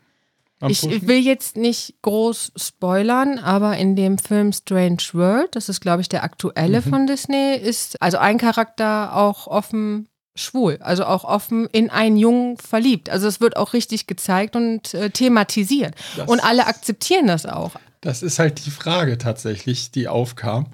Am 0.61 0.71
Ich, 0.71 0.85
ich 0.89 1.07
will 1.09 1.19
jetzt 1.19 1.57
nicht 1.57 1.97
groß 2.03 2.53
spoilern, 2.57 3.39
aber 3.39 3.77
in 3.79 3.97
dem 3.97 4.19
Film 4.19 4.53
Strange 4.53 4.99
World, 5.13 5.57
das 5.57 5.69
ist, 5.69 5.81
glaube 5.81 6.03
ich, 6.03 6.09
der 6.09 6.23
aktuelle 6.23 6.81
Mhm. 6.81 6.85
von 6.91 7.07
Disney, 7.07 7.57
ist 7.57 8.01
also 8.01 8.19
ein 8.19 8.39
Charakter 8.39 9.17
auch 9.17 9.47
offen 9.49 10.09
schwul, 10.37 10.79
also 10.81 11.05
auch 11.05 11.25
offen 11.25 11.67
in 11.73 11.91
einen 11.91 12.17
Jungen 12.17 12.57
verliebt. 12.59 13.11
Also 13.11 13.27
es 13.27 13.41
wird 13.41 13.57
auch 13.57 13.73
richtig 13.73 14.07
gezeigt 14.07 14.55
und 14.57 14.95
äh, 14.95 15.11
thematisiert. 15.11 15.95
Das- 16.17 16.29
und 16.29 16.41
alle 16.41 16.67
akzeptieren 16.67 17.27
das 17.27 17.45
auch. 17.45 17.73
Das 18.01 18.23
ist 18.23 18.39
halt 18.39 18.65
die 18.65 18.71
Frage 18.71 19.19
tatsächlich, 19.19 19.91
die 19.91 20.09
aufkam, 20.09 20.67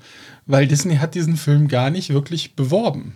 weil 0.48 0.66
Disney 0.66 0.96
hat 0.96 1.14
diesen 1.14 1.36
Film 1.36 1.68
gar 1.68 1.90
nicht 1.90 2.10
wirklich 2.12 2.56
beworben. 2.56 3.14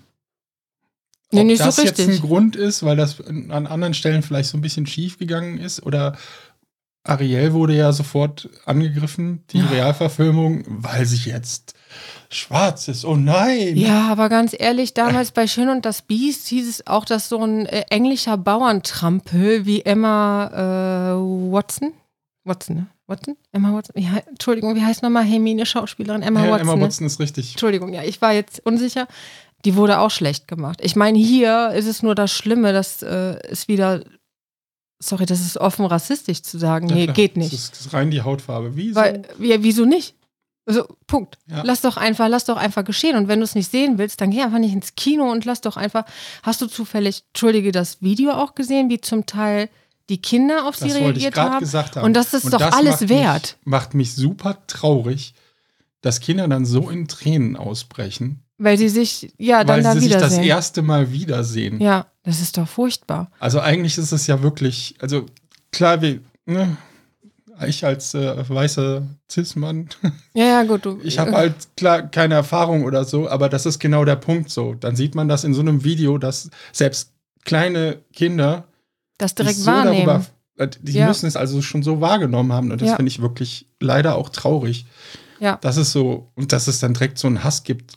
Nee, 1.32 1.40
Ob 1.40 1.46
nicht 1.46 1.58
so 1.58 1.64
das 1.64 1.78
jetzt 1.78 1.98
ein 1.98 2.06
richtig. 2.10 2.28
Grund 2.28 2.54
ist, 2.56 2.84
weil 2.84 2.96
das 2.96 3.20
an 3.26 3.66
anderen 3.66 3.94
Stellen 3.94 4.22
vielleicht 4.22 4.50
so 4.50 4.58
ein 4.58 4.60
bisschen 4.60 4.86
schief 4.86 5.18
gegangen 5.18 5.58
ist 5.58 5.82
oder 5.82 6.16
Ariel 7.04 7.52
wurde 7.52 7.74
ja 7.74 7.90
sofort 7.92 8.48
angegriffen, 8.64 9.42
die 9.50 9.58
Ja. 9.58 9.66
Realverfilmung, 9.66 10.62
weil 10.68 11.04
sie 11.06 11.28
jetzt 11.30 11.74
schwarz 12.30 12.86
ist. 12.86 13.04
Oh 13.04 13.16
nein! 13.16 13.76
Ja, 13.76 14.08
aber 14.12 14.28
ganz 14.28 14.54
ehrlich, 14.56 14.94
damals 14.94 15.32
bei 15.32 15.46
Schön 15.48 15.68
und 15.68 15.84
das 15.84 16.02
Biest 16.02 16.46
hieß 16.48 16.68
es 16.68 16.86
auch, 16.86 17.04
dass 17.04 17.28
so 17.28 17.42
ein 17.42 17.66
äh, 17.66 17.84
englischer 17.90 18.36
Bauerntrampel 18.36 19.66
wie 19.66 19.82
Emma 19.82 20.46
äh, 21.14 21.52
Watson, 21.52 21.92
Watson, 22.44 22.76
ne? 22.76 22.86
Watson? 23.12 23.36
Emma 23.52 23.72
Watson? 23.72 23.94
Hei- 24.12 24.24
Entschuldigung, 24.28 24.74
wie 24.74 24.82
heißt 24.84 25.02
nochmal 25.02 25.24
Hermine 25.24 25.64
Schauspielerin? 25.66 26.22
Emma 26.22 26.44
Ja, 26.44 26.50
Watson. 26.52 26.68
Emma 26.68 26.76
ne? 26.76 26.82
Watson 26.84 27.06
ist 27.06 27.20
richtig. 27.20 27.50
Entschuldigung, 27.52 27.92
ja, 27.92 28.02
ich 28.02 28.20
war 28.20 28.32
jetzt 28.32 28.60
unsicher. 28.66 29.06
Die 29.64 29.76
wurde 29.76 30.00
auch 30.00 30.10
schlecht 30.10 30.48
gemacht. 30.48 30.80
Ich 30.82 30.96
meine, 30.96 31.18
hier 31.18 31.70
ist 31.70 31.86
es 31.86 32.02
nur 32.02 32.14
das 32.16 32.32
Schlimme, 32.32 32.72
dass 32.72 33.02
äh, 33.02 33.36
es 33.48 33.68
wieder, 33.68 34.02
sorry, 34.98 35.24
das 35.26 35.40
ist 35.40 35.56
offen 35.56 35.86
rassistisch 35.86 36.42
zu 36.42 36.58
sagen. 36.58 36.88
Ja, 36.88 36.94
nee, 36.96 37.04
klar. 37.04 37.14
geht 37.14 37.36
Das 37.36 37.44
nicht. 37.44 37.52
ist, 37.52 37.72
das 37.72 37.80
ist 37.86 37.92
rein 37.94 38.10
die 38.10 38.22
Hautfarbe. 38.22 38.74
Wieso? 38.74 38.96
Weil, 38.96 39.22
ja, 39.38 39.62
wieso 39.62 39.84
nicht? 39.84 40.16
Also, 40.66 40.86
Punkt. 41.08 41.38
Ja. 41.48 41.62
Lass 41.64 41.80
doch 41.80 41.96
einfach, 41.96 42.28
lass 42.28 42.44
doch 42.44 42.56
einfach 42.56 42.84
geschehen. 42.84 43.16
Und 43.16 43.26
wenn 43.28 43.40
du 43.40 43.44
es 43.44 43.54
nicht 43.54 43.70
sehen 43.70 43.98
willst, 43.98 44.20
dann 44.20 44.30
geh 44.30 44.42
einfach 44.42 44.58
nicht 44.60 44.72
ins 44.72 44.94
Kino 44.94 45.30
und 45.30 45.44
lass 45.44 45.60
doch 45.60 45.76
einfach. 45.76 46.04
Hast 46.42 46.60
du 46.60 46.66
zufällig, 46.66 47.24
entschuldige, 47.32 47.72
das 47.72 48.00
Video 48.02 48.32
auch 48.32 48.54
gesehen, 48.54 48.88
wie 48.90 49.00
zum 49.00 49.26
Teil 49.26 49.68
die 50.12 50.20
Kinder 50.20 50.68
auf 50.68 50.76
sie 50.76 50.88
das 50.88 50.98
reagiert 50.98 51.38
haben? 51.38 51.66
haben. 51.66 52.04
Und 52.04 52.12
das 52.12 52.34
ist 52.34 52.52
doch 52.52 52.58
das 52.58 52.74
alles 52.74 53.00
macht 53.00 53.08
wert. 53.08 53.56
Mich, 53.60 53.66
macht 53.72 53.94
mich 53.94 54.14
super 54.14 54.58
traurig, 54.66 55.32
dass 56.02 56.20
Kinder 56.20 56.46
dann 56.48 56.66
so 56.66 56.90
in 56.90 57.08
Tränen 57.08 57.56
ausbrechen, 57.56 58.42
Weil 58.58 58.76
sie 58.76 58.90
sich, 58.90 59.32
ja, 59.38 59.64
dann 59.64 59.76
weil 59.76 59.82
da 59.82 59.92
sie 59.94 60.00
sich 60.00 60.12
das 60.12 60.36
erste 60.36 60.82
Mal 60.82 61.12
wiedersehen. 61.12 61.80
Ja, 61.80 62.08
das 62.24 62.42
ist 62.42 62.58
doch 62.58 62.68
furchtbar. 62.68 63.30
Also 63.38 63.60
eigentlich 63.60 63.96
ist 63.96 64.12
es 64.12 64.26
ja 64.26 64.42
wirklich, 64.42 64.96
also 65.00 65.24
klar, 65.70 66.02
wie, 66.02 66.20
ne, 66.44 66.76
ich 67.66 67.86
als 67.86 68.12
äh, 68.12 68.46
weißer 68.46 69.06
Cis-Mann, 69.30 69.88
Ja, 70.34 70.44
ja, 70.44 70.62
gut. 70.64 70.84
Du, 70.84 71.00
ich 71.02 71.18
habe 71.18 71.32
halt 71.32 71.54
klar 71.74 72.02
keine 72.02 72.34
Erfahrung 72.34 72.84
oder 72.84 73.06
so, 73.06 73.30
aber 73.30 73.48
das 73.48 73.64
ist 73.64 73.78
genau 73.78 74.04
der 74.04 74.16
Punkt 74.16 74.50
so. 74.50 74.74
Dann 74.74 74.94
sieht 74.94 75.14
man 75.14 75.28
das 75.28 75.44
in 75.44 75.54
so 75.54 75.62
einem 75.62 75.84
Video, 75.84 76.18
dass 76.18 76.50
selbst 76.70 77.12
kleine 77.44 78.00
Kinder 78.12 78.64
das 79.18 79.34
direkt 79.34 79.56
so 79.58 79.66
wahrnehmen. 79.70 80.06
darüber, 80.06 80.26
äh, 80.58 80.68
die 80.80 80.92
Ja. 80.92 81.06
müssen 81.08 81.26
es 81.26 81.36
also 81.36 81.62
schon 81.62 81.82
so 81.82 82.00
wahrgenommen 82.00 82.52
haben 82.52 82.70
und 82.72 82.80
das 82.80 82.88
Ja. 82.90 82.96
finde 82.96 83.10
ich 83.10 83.20
wirklich 83.22 83.66
leider 83.80 84.16
auch 84.16 84.28
traurig. 84.28 84.86
Ja. 85.40 85.58
Das 85.60 85.76
ist 85.76 85.92
so, 85.92 86.30
und 86.34 86.52
dass 86.52 86.68
es 86.68 86.78
dann 86.78 86.94
direkt 86.94 87.18
so 87.18 87.26
einen 87.26 87.42
Hass 87.44 87.64
gibt. 87.64 87.94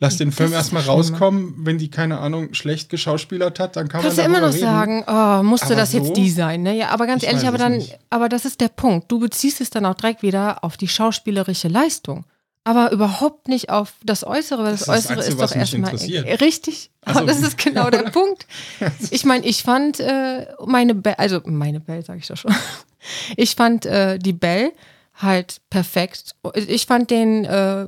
Lass 0.00 0.16
den 0.16 0.30
Film 0.30 0.52
erstmal 0.52 0.84
rauskommen. 0.84 1.54
Wenn 1.66 1.76
die, 1.76 1.90
keine 1.90 2.18
Ahnung, 2.20 2.54
schlecht 2.54 2.88
geschauspielert 2.88 3.58
hat, 3.58 3.74
dann 3.74 3.88
kann 3.88 4.00
Kannst 4.00 4.16
du 4.16 4.22
man 4.22 4.30
immer 4.30 4.40
darüber 4.40 4.66
noch 4.66 4.78
reden. 4.86 5.04
sagen, 5.04 5.40
oh, 5.40 5.42
musste 5.42 5.66
Aber 5.66 5.74
das 5.76 5.90
so? 5.90 5.98
jetzt 5.98 6.16
die 6.16 6.30
sein, 6.30 6.62
ne? 6.62 6.76
Ja, 6.76 6.90
aber 6.90 7.08
ganz 7.08 7.24
Ich 7.24 7.28
ehrlich, 7.28 7.48
aber 7.48 7.58
dann, 7.58 7.72
nicht. 7.78 7.98
aber 8.08 8.28
das 8.28 8.44
ist 8.44 8.60
der 8.60 8.68
Punkt. 8.68 9.10
Du 9.10 9.18
beziehst 9.18 9.60
es 9.60 9.70
dann 9.70 9.84
auch 9.84 9.94
direkt 9.94 10.22
wieder 10.22 10.62
auf 10.62 10.76
die 10.76 10.86
schauspielerische 10.86 11.66
Leistung. 11.66 12.24
Aber 12.68 12.92
überhaupt 12.92 13.48
nicht 13.48 13.70
auf 13.70 13.94
das 14.04 14.24
Äußere, 14.26 14.62
weil 14.64 14.72
das, 14.72 14.80
Das 14.84 14.98
ist 14.98 15.08
das 15.10 15.14
Äußere 15.14 15.18
Einzige, 15.18 15.42
ist 15.44 15.50
doch 15.52 15.56
erstmal 15.56 15.92
interessiert. 15.94 16.40
richtig. 16.40 16.90
Also- 17.04 17.24
das 17.26 17.40
ist 17.40 17.56
genau 17.56 17.88
der 17.88 18.10
Punkt. 18.10 18.46
Ich 19.10 19.24
meine, 19.24 19.46
ich 19.46 19.62
fand 19.62 20.00
äh, 20.00 20.46
meine 20.66 20.94
Belle, 20.94 21.18
also 21.18 21.40
meine 21.46 21.80
Belle, 21.80 22.02
sage 22.02 22.18
ich 22.20 22.26
doch 22.26 22.36
schon. 22.36 22.54
Ich 23.36 23.54
fand 23.54 23.86
äh, 23.86 24.18
die 24.18 24.32
Belle 24.34 24.72
halt 25.14 25.60
perfekt. 25.70 26.34
Ich 26.54 26.86
fand 26.86 27.10
den 27.10 27.44
äh, 27.46 27.86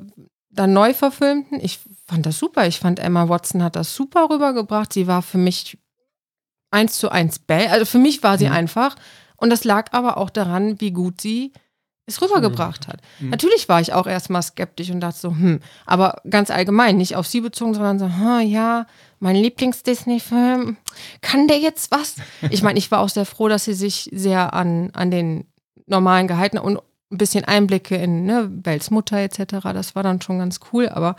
dann 0.51 0.73
neu 0.73 0.95
verfilmten, 0.95 1.61
ich 1.61 1.79
fand 2.07 2.25
das 2.27 2.39
super. 2.39 2.67
Ich 2.67 2.79
fand 2.81 2.99
Emma 3.01 3.29
Watson 3.29 3.63
hat 3.63 3.77
das 3.77 3.95
super 3.95 4.29
rübergebracht. 4.31 4.93
Sie 4.93 5.07
war 5.07 5.21
für 5.23 5.39
mich 5.39 5.77
eins 6.71 6.99
zu 6.99 7.11
eins 7.11 7.39
Belle. 7.39 7.71
Also 7.71 7.85
für 7.85 7.99
mich 7.99 8.23
war 8.23 8.39
sie 8.39 8.47
Mhm. 8.47 8.53
einfach. 8.53 8.97
Und 9.37 9.51
das 9.51 9.65
lag 9.65 9.93
aber 9.93 10.17
auch 10.17 10.31
daran, 10.31 10.81
wie 10.81 10.93
gut 10.93 11.21
sie 11.21 11.53
es 12.11 12.23
rübergebracht 12.23 12.89
hat. 12.89 13.01
Mhm. 13.19 13.31
Natürlich 13.31 13.69
war 13.69 13.81
ich 13.81 13.93
auch 13.93 14.07
erstmal 14.07 14.43
skeptisch 14.43 14.91
und 14.91 15.01
dachte 15.01 15.19
so, 15.19 15.31
hm, 15.31 15.61
aber 15.87 16.21
ganz 16.29 16.51
allgemein, 16.51 16.97
nicht 16.97 17.17
auf 17.17 17.27
sie 17.27 17.41
bezogen, 17.41 17.75
sondern 17.75 17.99
so, 17.99 18.07
hm, 18.07 18.41
ja, 18.49 18.87
mein 19.19 19.37
Lieblings-Disney-Film, 19.37 20.77
kann 21.21 21.49
der 21.49 21.59
jetzt 21.59 21.91
was? 21.91 22.17
Ich 22.51 22.63
meine, 22.63 22.79
ich 22.79 22.91
war 22.91 23.01
auch 23.01 23.09
sehr 23.09 23.27
froh, 23.27 23.49
dass 23.49 23.65
sie 23.65 23.75
sich 23.75 24.11
sehr 24.13 24.55
an, 24.55 24.91
an 24.93 25.11
den 25.11 25.47
normalen 25.87 26.27
gehalten 26.27 26.59
und 26.59 26.79
ein 27.13 27.19
bisschen 27.19 27.45
Einblicke 27.45 27.97
in 27.97 28.25
ne, 28.25 28.49
Bells 28.49 28.91
Mutter 28.91 29.19
etc. 29.19 29.57
Das 29.75 29.95
war 29.95 30.03
dann 30.03 30.23
schon 30.23 30.39
ganz 30.39 30.61
cool, 30.73 30.89
aber 30.89 31.17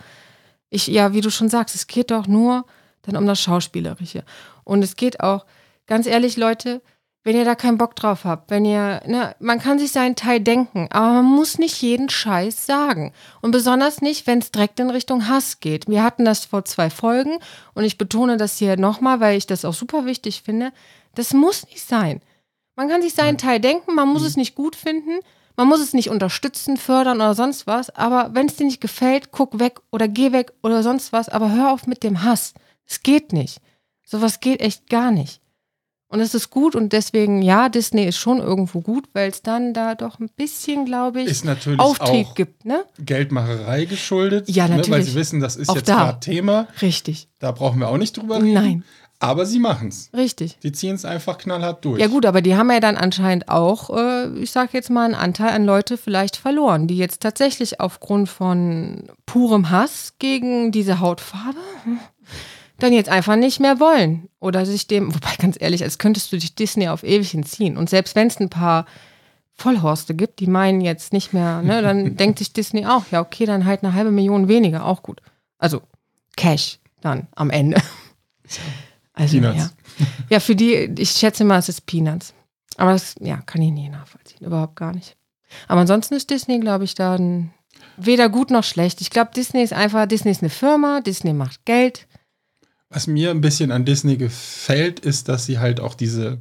ich, 0.70 0.88
ja, 0.88 1.14
wie 1.14 1.22
du 1.22 1.30
schon 1.30 1.50
sagst, 1.50 1.76
es 1.76 1.88
geht 1.88 2.12
doch 2.12 2.28
nur 2.28 2.66
dann 3.04 3.18
um 3.18 3.26
das 3.26 3.42
Schauspielerische. 3.42 4.24
Und 4.64 4.84
es 4.84 4.96
geht 4.96 5.20
auch, 5.20 5.46
ganz 5.86 6.08
ehrlich, 6.08 6.38
Leute, 6.38 6.82
wenn 7.24 7.36
ihr 7.36 7.46
da 7.46 7.54
keinen 7.54 7.78
Bock 7.78 7.96
drauf 7.96 8.24
habt, 8.26 8.50
wenn 8.50 8.66
ihr, 8.66 9.02
ne, 9.06 9.36
man 9.40 9.60
kann 9.60 9.78
sich 9.78 9.92
seinen 9.92 10.16
Teil 10.16 10.40
denken, 10.40 10.88
aber 10.90 11.14
man 11.14 11.26
muss 11.26 11.60
nicht 11.60 11.82
jeden 11.82 12.10
Scheiß 12.10 12.66
sagen. 12.66 13.14
Und 13.42 13.52
besonders 13.52 14.02
nicht, 14.02 14.26
wenn 14.26 14.40
es 14.40 14.52
direkt 14.52 14.80
in 14.80 14.90
Richtung 14.90 15.28
Hass 15.28 15.60
geht. 15.60 15.88
Wir 15.88 16.04
hatten 16.04 16.26
das 16.26 16.46
vor 16.46 16.66
zwei 16.66 16.90
Folgen 16.90 17.38
und 17.76 17.84
ich 17.84 18.00
betone 18.00 18.38
das 18.38 18.58
hier 18.58 18.76
nochmal, 18.78 19.20
weil 19.20 19.38
ich 19.38 19.46
das 19.46 19.66
auch 19.66 19.74
super 19.74 20.06
wichtig 20.06 20.42
finde. 20.42 20.74
Das 21.14 21.34
muss 21.34 21.66
nicht 21.68 21.88
sein. 21.88 22.22
Man 22.76 22.90
kann 22.90 23.04
sich 23.04 23.14
seinen 23.14 23.38
Teil 23.38 23.60
denken, 23.60 23.94
man 23.94 24.10
muss 24.10 24.24
es 24.24 24.38
nicht 24.38 24.56
gut 24.56 24.76
finden, 24.76 25.20
man 25.56 25.68
muss 25.68 25.82
es 25.82 25.94
nicht 25.94 26.10
unterstützen, 26.10 26.78
fördern 26.78 27.18
oder 27.18 27.36
sonst 27.36 27.68
was, 27.68 27.92
aber 27.92 28.32
wenn 28.34 28.48
es 28.48 28.56
dir 28.56 28.66
nicht 28.66 28.82
gefällt, 28.82 29.32
guck 29.32 29.60
weg 29.60 29.82
oder 29.92 30.08
geh 30.08 30.32
weg 30.32 30.54
oder 30.64 30.82
sonst 30.82 31.14
was, 31.14 31.30
aber 31.30 31.52
hör 31.52 31.72
auf 31.72 31.86
mit 31.86 32.04
dem 32.04 32.24
Hass. 32.24 32.54
Es 32.88 33.04
geht 33.04 33.34
nicht. 33.34 33.60
Sowas 34.04 34.40
geht 34.40 34.62
echt 34.62 34.90
gar 34.90 35.12
nicht. 35.12 35.42
Und 36.12 36.20
es 36.20 36.36
ist 36.36 36.50
gut 36.50 36.76
und 36.76 36.92
deswegen, 36.92 37.42
ja, 37.42 37.70
Disney 37.70 38.04
ist 38.04 38.18
schon 38.18 38.40
irgendwo 38.40 38.82
gut, 38.82 39.06
weil 39.14 39.30
es 39.32 39.42
dann 39.42 39.74
da 39.74 39.96
doch 39.96 40.20
ein 40.20 40.30
bisschen, 40.36 40.86
glaube 40.86 41.22
ich, 41.22 41.28
Ist 41.30 41.46
natürlich 41.46 41.80
Auftrieb 41.80 42.28
auch 42.28 42.36
gibt, 42.36 42.66
ne? 42.66 42.84
Geldmacherei 43.00 43.86
geschuldet. 43.86 44.50
Ja, 44.50 44.66
Ne, 44.66 44.72
weil 44.72 44.78
natürlich. 44.80 45.06
sie 45.06 45.16
wissen, 45.16 45.40
das 45.40 45.56
ist 45.56 45.70
Auch 45.70 45.76
jetzt 45.78 45.88
da. 45.88 45.96
gerade 45.96 46.20
Thema. 46.20 46.68
Richtig, 46.82 47.30
Da 47.40 47.52
brauchen 47.54 47.80
wir 47.80 47.88
auch 47.88 47.98
nicht 47.98 48.18
drüber 48.18 48.36
reden. 48.42 48.54
Nein. 48.54 48.84
Aber 49.20 49.46
sie 49.46 49.60
machen 49.60 49.90
es. 49.90 50.10
richtig. 50.16 50.58
Die 50.64 50.72
ziehen 50.72 50.96
es 50.96 51.06
einfach 51.06 51.38
knallhart 51.38 51.86
durch. 51.86 52.02
Ja 52.02 52.08
gut, 52.08 52.26
aber 52.26 52.42
die 52.42 52.56
haben 52.56 52.72
ja 52.72 52.80
dann 52.80 52.98
anscheinend 52.98 53.50
auch, 53.50 53.96
äh, 53.96 54.30
ich 54.40 54.50
sag 54.52 54.74
jetzt 54.74 54.90
mal, 54.90 55.06
einen 55.06 55.14
Anteil 55.14 55.52
an 55.52 55.64
Leute 55.64 55.96
vielleicht 55.98 56.36
verloren, 56.38 56.88
die 56.88 56.98
jetzt 56.98 57.22
tatsächlich 57.22 57.80
aufgrund 57.80 58.30
von 58.30 59.04
purem 59.28 59.70
Hass 59.70 60.14
gegen 60.18 60.72
diese 60.72 61.00
Hautfarbe 61.00 61.60
hm, 61.84 62.00
dann 62.84 62.94
jetzt 62.94 63.10
einfach 63.10 63.36
nicht 63.36 63.60
mehr 63.60 63.80
wollen. 63.80 64.30
Oder 64.40 64.66
sich 64.66 64.88
dem, 64.88 65.14
wobei 65.14 65.36
ganz 65.38 65.58
ehrlich, 65.60 65.84
als 65.84 65.98
könntest 65.98 66.32
du 66.32 66.38
dich 66.38 66.56
Disney 66.56 66.88
auf 66.88 67.04
ewig 67.04 67.34
entziehen. 67.34 67.78
Und 67.78 67.90
selbst 67.90 68.16
wenn 68.16 68.28
es 68.28 68.40
ein 68.40 68.50
paar 68.50 68.86
Vollhorste 69.54 70.16
gibt, 70.16 70.40
die 70.40 70.48
meinen 70.48 70.82
jetzt 70.82 71.14
nicht 71.14 71.34
mehr, 71.34 71.62
ne, 71.62 71.82
dann 71.82 72.16
denkt 72.18 72.40
sich 72.40 72.54
Disney 72.54 72.86
auch, 72.86 73.06
ja 73.12 73.22
okay, 73.22 73.46
dann 73.46 73.66
halt 73.66 73.84
eine 73.84 73.94
halbe 73.94 74.12
Million 74.12 74.48
weniger, 74.48 74.86
auch 74.86 75.04
gut. 75.04 75.22
Also 75.58 75.82
Cash 76.36 76.80
dann 77.02 77.28
am 77.36 77.50
Ende. 77.50 77.82
Also, 79.14 79.40
Peanuts. 79.40 79.58
ja. 79.58 80.06
Ja, 80.30 80.40
für 80.40 80.56
die, 80.56 80.74
ich 80.98 81.12
schätze 81.12 81.44
mal, 81.44 81.60
es 81.60 81.70
ist 81.70 81.86
Peanuts. 81.86 82.34
Aber 82.78 82.94
das, 82.94 83.16
ja, 83.20 83.38
kann 83.42 83.62
ich 83.62 83.72
nie 83.72 83.90
nachvollziehen. 83.90 84.46
Überhaupt 84.46 84.76
gar 84.76 84.94
nicht. 84.94 85.18
Aber 85.68 85.82
ansonsten 85.82 86.16
ist 86.16 86.30
Disney, 86.30 86.60
glaube 86.60 86.86
ich, 86.86 86.96
dann 86.96 87.52
weder 87.98 88.30
gut 88.30 88.52
noch 88.52 88.64
schlecht. 88.64 89.02
Ich 89.02 89.10
glaube, 89.10 89.32
Disney 89.36 89.62
ist 89.62 89.74
einfach, 89.74 90.06
Disney 90.06 90.32
ist 90.32 90.42
eine 90.42 90.50
Firma, 90.50 91.02
Disney 91.02 91.34
macht 91.34 91.66
Geld. 91.66 92.08
Was 92.92 93.08
mir 93.08 93.32
ein 93.32 93.42
bisschen 93.42 93.72
an 93.72 93.86
Disney 93.86 94.18
gefällt, 94.18 95.00
ist, 95.00 95.30
dass 95.30 95.46
sie 95.46 95.58
halt 95.60 95.80
auch 95.80 95.96
diese, 95.96 96.40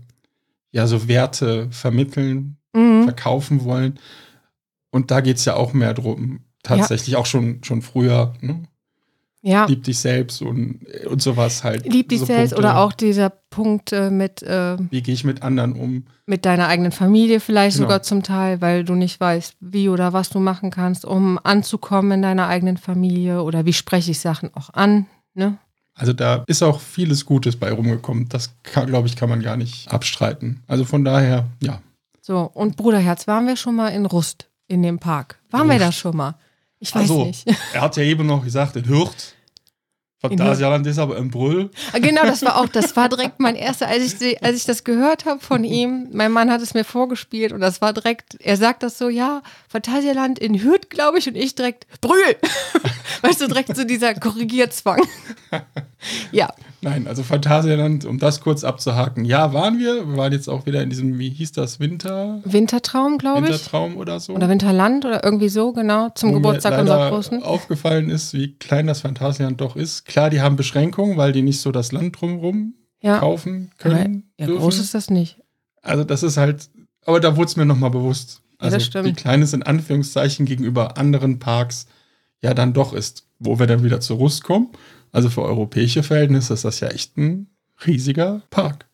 ja, 0.73 0.87
so 0.87 1.09
Werte 1.09 1.69
vermitteln, 1.71 2.57
Mhm. 2.75 3.05
verkaufen 3.05 3.65
wollen. 3.65 3.99
Und 4.91 5.11
da 5.11 5.21
geht 5.21 5.37
es 5.39 5.45
ja 5.45 5.55
auch 5.57 5.73
mehr 5.73 5.95
drum. 5.95 6.41
Tatsächlich 6.63 7.17
auch 7.17 7.27
schon, 7.27 7.63
schon 7.65 7.83
früher. 7.83 8.35
Ne? 8.41 8.63
Ja, 9.43 9.65
Lieb 9.65 9.85
dich 9.85 9.99
selbst 9.99 10.43
und, 10.43 10.85
und 11.07 11.23
sowas 11.23 11.65
halt. 11.65 11.91
lieb 11.91 12.11
dich 12.11 12.21
so 12.21 12.27
selbst 12.27 12.51
Punkte. 12.53 12.59
oder 12.69 12.79
auch 12.81 12.93
dieser 12.93 13.31
Punkt 13.31 13.91
äh, 13.93 14.11
mit, 14.11 14.43
äh, 14.43 14.77
Wie 14.91 15.03
gehe 15.03 15.15
ich 15.15 15.25
mit 15.25 15.43
anderen 15.43 15.73
um? 15.73 16.05
mit 16.27 16.45
deiner 16.45 16.69
eigenen 16.69 16.93
Familie 16.93 17.41
vielleicht 17.41 17.77
Genau. 17.79 17.87
sogar 17.89 18.03
zum 18.03 18.23
Teil, 18.23 18.61
weil 18.61 18.85
du 18.85 18.95
nicht 18.95 19.19
weißt, 19.19 19.57
wie 19.61 19.89
oder 19.89 20.13
was 20.13 20.29
du 20.29 20.39
machen 20.41 20.71
kannst, 20.71 21.05
um 21.07 21.39
anzukommen 21.43 22.13
in 22.13 22.23
deiner 22.23 22.49
eigenen 22.49 22.77
Familie 22.77 23.43
oder 23.43 23.65
wie 23.65 23.73
spreche 23.73 24.11
ich 24.11 24.21
Sachen 24.21 24.55
auch 24.55 24.71
an. 24.75 25.07
Ne? 25.35 25.57
Also 26.01 26.15
da 26.15 26.45
ist 26.47 26.63
auch 26.63 26.81
vieles 26.81 27.27
Gutes 27.27 27.57
bei 27.57 27.71
rumgekommen. 27.71 28.27
Das 28.31 28.55
glaube 28.63 29.07
ich, 29.07 29.17
kann 29.17 29.29
man 29.29 29.43
gar 29.43 29.59
nicht 29.59 29.93
abstreiten. 29.93 30.63
Also 30.67 30.87
von 30.87 31.05
daher, 31.05 31.45
ja. 31.63 31.83
So, 32.23 32.51
und 32.55 32.79
Bruderherz, 32.79 33.27
waren 33.27 33.47
wir 33.47 33.55
schon 33.57 33.77
mal 33.77 33.89
in 33.89 34.07
Rust 34.07 34.49
in 34.67 34.83
dem 34.83 34.99
Park? 34.99 35.39
Waren 35.51 35.69
wir 35.69 35.75
Rust. 35.75 35.87
da 35.87 35.93
schon 35.93 36.17
mal? 36.17 36.37
Ich 36.79 36.95
weiß 36.95 37.03
Also, 37.03 37.27
nicht. 37.27 37.47
er 37.75 37.83
hat 37.83 37.99
ja 37.99 38.03
eben 38.03 38.27
noch 38.27 38.43
gesagt, 38.43 38.77
in 38.77 38.89
Hürth. 38.89 39.35
Phantasialand 40.21 40.87
ist 40.87 40.99
aber 40.99 41.17
im 41.17 41.31
Brüll. 41.31 41.71
Genau, 41.95 42.23
das 42.25 42.43
war 42.43 42.59
auch, 42.59 42.69
das 42.69 42.95
war 42.95 43.09
direkt 43.09 43.41
mein 43.41 43.57
erster, 43.57 43.89
als 43.89 44.21
ich, 44.21 44.43
als 44.45 44.59
ich 44.59 44.65
das 44.65 44.85
gehört 44.85 45.25
habe 45.25 45.41
von 45.41 45.65
ihm, 45.65 46.09
mein 46.13 46.31
Mann 46.31 46.51
hat 46.51 46.61
es 46.61 46.75
mir 46.75 46.85
vorgespielt 46.85 47.53
und 47.53 47.61
das 47.61 47.81
war 47.81 47.95
direkt, 47.95 48.37
er 48.39 48.59
sagt 48.59 48.83
das 48.83 48.99
so, 48.99 49.09
ja, 49.09 49.43
Phantasialand 49.69 50.39
in 50.39 50.63
Hürth, 50.63 50.91
glaube 50.91 51.19
ich, 51.19 51.27
und 51.27 51.37
ich 51.37 51.55
direkt, 51.55 51.87
Brühl! 52.03 52.37
weißt 53.23 53.41
du, 53.41 53.47
direkt 53.47 53.75
so 53.75 53.85
dieser 53.85 54.15
Korrigierzwang. 54.15 55.01
ja, 56.33 56.53
Nein, 56.83 57.07
also 57.07 57.23
Phantasialand, 57.23 58.05
um 58.07 58.19
das 58.19 58.41
kurz 58.41 58.65
abzuhaken. 58.65 59.25
Ja, 59.27 59.53
waren 59.53 59.79
wir. 59.79 60.09
Wir 60.09 60.17
waren 60.17 60.33
jetzt 60.33 60.49
auch 60.49 60.65
wieder 60.65 60.83
in 60.83 60.89
diesem, 60.91 61.19
wie 61.19 61.29
hieß 61.29 61.53
das, 61.53 61.79
Winter, 61.79 62.41
Wintertraum, 62.45 63.19
glaube 63.19 63.41
ich. 63.41 63.49
Wintertraum 63.53 63.97
oder 63.97 64.19
so. 64.19 64.33
Oder 64.35 64.49
Winterland 64.49 65.05
oder 65.05 65.23
irgendwie 65.23 65.51
so, 65.51 65.73
genau, 65.73 66.09
zum 66.15 66.31
Wo 66.31 66.35
mir 66.37 66.41
Geburtstag 66.41 66.71
leider 66.73 66.81
unserer 66.83 67.11
Großen. 67.11 67.43
aufgefallen 67.43 68.09
ist, 68.09 68.33
wie 68.33 68.55
klein 68.55 68.87
das 68.87 69.01
Phantasialand 69.03 69.61
doch 69.61 69.77
ist. 69.77 70.07
Klar, 70.07 70.31
die 70.31 70.41
haben 70.41 70.57
Beschränkungen, 70.57 71.17
weil 71.19 71.33
die 71.33 71.43
nicht 71.43 71.61
so 71.61 71.71
das 71.71 71.93
Land 71.93 72.19
drumherum 72.21 72.75
Ja, 73.03 73.19
kaufen 73.19 73.71
aber, 73.79 73.91
können. 73.95 74.31
ja 74.39 74.47
dürfen. 74.47 74.63
groß 74.63 74.79
ist 74.79 74.95
das 74.95 75.11
nicht. 75.11 75.39
Also 75.83 76.05
das 76.05 76.23
ist 76.23 76.37
halt, 76.39 76.71
aber 77.05 77.21
da 77.21 77.37
wurde 77.37 77.47
es 77.49 77.57
mir 77.57 77.67
nochmal 77.67 77.91
bewusst. 77.91 78.41
Ja, 78.53 78.65
Also 78.67 78.77
das 78.79 78.87
stimmt. 78.87 79.07
wie 79.07 79.13
klein 79.13 79.43
es 79.43 79.53
in 79.53 79.63
Anführungszeichen 79.63 80.47
gegenüber 80.47 80.97
anderen 80.97 81.39
Parks 81.39 81.87
ja 82.43 82.55
dann 82.55 82.73
doch 82.73 82.95
ist. 82.95 83.25
Wo 83.39 83.59
wir 83.59 83.67
dann 83.67 83.83
wieder 83.83 84.01
zur 84.01 84.19
Rust 84.19 84.45
kommen. 84.45 84.69
Also 85.13 85.31
für 85.31 85.43
europäische 85.43 86.03
Verhältnisse 86.03 86.55
ist 86.55 86.65
das 86.65 86.81
ja 86.81 86.89
echt 86.89 87.17
ein 87.17 87.49
riesiger 87.87 88.43
Park. 88.51 88.87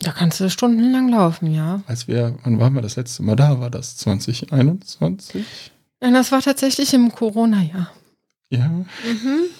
Da 0.00 0.10
kannst 0.10 0.40
du 0.40 0.50
stundenlang 0.50 1.08
laufen, 1.08 1.54
ja. 1.54 1.82
Als 1.86 2.08
wir, 2.08 2.36
wann 2.42 2.58
waren 2.58 2.74
wir 2.74 2.82
das 2.82 2.96
letzte 2.96 3.22
Mal 3.22 3.36
da? 3.36 3.60
War 3.60 3.70
das 3.70 3.96
2021? 3.98 5.44
Und 6.00 6.14
das 6.14 6.32
war 6.32 6.42
tatsächlich 6.42 6.92
im 6.94 7.12
Corona-Jahr. 7.12 7.92
Ja. 8.50 8.70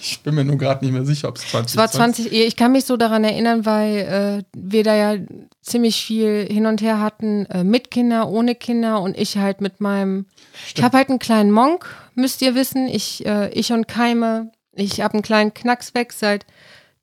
Ich 0.05 0.19
bin 0.19 0.35
mir 0.35 0.43
nur 0.43 0.57
gerade 0.57 0.83
nicht 0.83 0.93
mehr 0.93 1.05
sicher, 1.05 1.29
ob 1.29 1.37
es 1.37 1.49
20 1.49 1.71
Es 1.71 1.77
war 1.77 1.89
20, 1.89 2.31
ich 2.31 2.55
kann 2.57 2.73
mich 2.73 2.83
so 2.83 2.97
daran 2.97 3.23
erinnern, 3.23 3.65
weil 3.65 3.97
äh, 3.97 4.43
wir 4.53 4.83
da 4.83 4.95
ja 4.95 5.17
ziemlich 5.61 6.03
viel 6.03 6.45
hin 6.51 6.65
und 6.65 6.81
her 6.81 6.99
hatten, 6.99 7.45
äh, 7.45 7.63
mit 7.63 7.89
Kinder, 7.89 8.27
ohne 8.27 8.53
Kinder 8.53 9.01
und 9.01 9.17
ich 9.17 9.37
halt 9.37 9.61
mit 9.61 9.79
meinem, 9.79 10.25
ich 10.75 10.83
habe 10.83 10.97
halt 10.97 11.09
einen 11.09 11.19
kleinen 11.19 11.51
Monk, 11.51 11.85
müsst 12.15 12.41
ihr 12.41 12.53
wissen, 12.53 12.87
ich, 12.87 13.25
äh, 13.25 13.49
ich 13.51 13.71
und 13.71 13.87
Keime, 13.87 14.51
ich 14.75 15.01
habe 15.01 15.15
einen 15.15 15.23
kleinen 15.23 15.53
Knacks 15.53 15.93
weg, 15.93 16.13
seit 16.13 16.45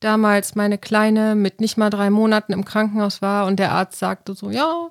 damals 0.01 0.55
meine 0.55 0.79
Kleine 0.79 1.35
mit 1.35 1.61
nicht 1.61 1.77
mal 1.77 1.91
drei 1.91 2.11
Monaten 2.11 2.53
im 2.53 2.65
Krankenhaus 2.65 3.23
war 3.23 3.47
und 3.47 3.59
der 3.59 3.73
Arzt 3.73 3.99
sagte 3.99 4.35
so, 4.35 4.51
ja, 4.51 4.89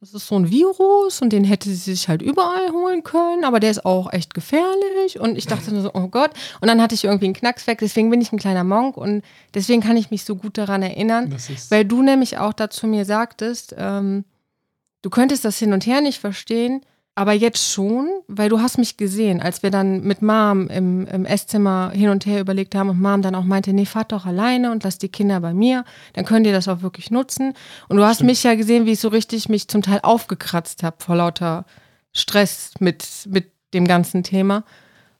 das 0.00 0.14
ist 0.14 0.28
so 0.28 0.38
ein 0.38 0.48
Virus 0.48 1.20
und 1.20 1.32
den 1.32 1.42
hätte 1.42 1.68
sie 1.68 1.74
sich 1.74 2.08
halt 2.08 2.22
überall 2.22 2.70
holen 2.70 3.02
können, 3.02 3.44
aber 3.44 3.58
der 3.58 3.72
ist 3.72 3.84
auch 3.84 4.12
echt 4.12 4.32
gefährlich. 4.32 5.18
Und 5.18 5.36
ich 5.36 5.46
dachte 5.46 5.72
nur 5.72 5.82
so, 5.82 5.90
oh 5.92 6.06
Gott. 6.06 6.30
Und 6.60 6.68
dann 6.68 6.80
hatte 6.80 6.94
ich 6.94 7.02
irgendwie 7.02 7.26
einen 7.26 7.34
Knacks 7.34 7.66
weg, 7.66 7.78
deswegen 7.80 8.08
bin 8.08 8.20
ich 8.20 8.30
ein 8.32 8.38
kleiner 8.38 8.62
Monk 8.62 8.96
und 8.96 9.22
deswegen 9.54 9.82
kann 9.82 9.96
ich 9.96 10.12
mich 10.12 10.24
so 10.24 10.36
gut 10.36 10.56
daran 10.56 10.82
erinnern, 10.82 11.34
weil 11.70 11.84
du 11.84 12.02
nämlich 12.02 12.38
auch 12.38 12.52
dazu 12.52 12.86
mir 12.86 13.04
sagtest, 13.04 13.74
ähm, 13.76 14.24
du 15.02 15.10
könntest 15.10 15.44
das 15.44 15.58
hin 15.58 15.72
und 15.72 15.84
her 15.84 16.00
nicht 16.00 16.20
verstehen, 16.20 16.82
aber 17.18 17.32
jetzt 17.32 17.72
schon, 17.72 18.08
weil 18.28 18.48
du 18.48 18.60
hast 18.60 18.78
mich 18.78 18.96
gesehen, 18.96 19.42
als 19.42 19.64
wir 19.64 19.72
dann 19.72 20.04
mit 20.04 20.22
Mom 20.22 20.68
im, 20.68 21.04
im 21.08 21.24
Esszimmer 21.24 21.90
hin 21.92 22.10
und 22.10 22.26
her 22.26 22.40
überlegt 22.40 22.76
haben 22.76 22.90
und 22.90 23.00
Mom 23.00 23.22
dann 23.22 23.34
auch 23.34 23.42
meinte, 23.42 23.72
nee, 23.72 23.86
fahrt 23.86 24.12
doch 24.12 24.24
alleine 24.24 24.70
und 24.70 24.84
lasst 24.84 25.02
die 25.02 25.08
Kinder 25.08 25.40
bei 25.40 25.52
mir, 25.52 25.84
dann 26.12 26.24
könnt 26.24 26.46
ihr 26.46 26.52
das 26.52 26.68
auch 26.68 26.80
wirklich 26.80 27.10
nutzen. 27.10 27.54
Und 27.88 27.96
du 27.96 28.04
hast 28.04 28.18
Stimmt. 28.18 28.30
mich 28.30 28.44
ja 28.44 28.54
gesehen, 28.54 28.86
wie 28.86 28.92
ich 28.92 29.00
so 29.00 29.08
richtig 29.08 29.48
mich 29.48 29.66
zum 29.66 29.82
Teil 29.82 29.98
aufgekratzt 30.04 30.84
habe 30.84 30.98
vor 31.00 31.16
lauter 31.16 31.64
Stress 32.12 32.74
mit, 32.78 33.04
mit 33.28 33.50
dem 33.74 33.88
ganzen 33.88 34.22
Thema. 34.22 34.62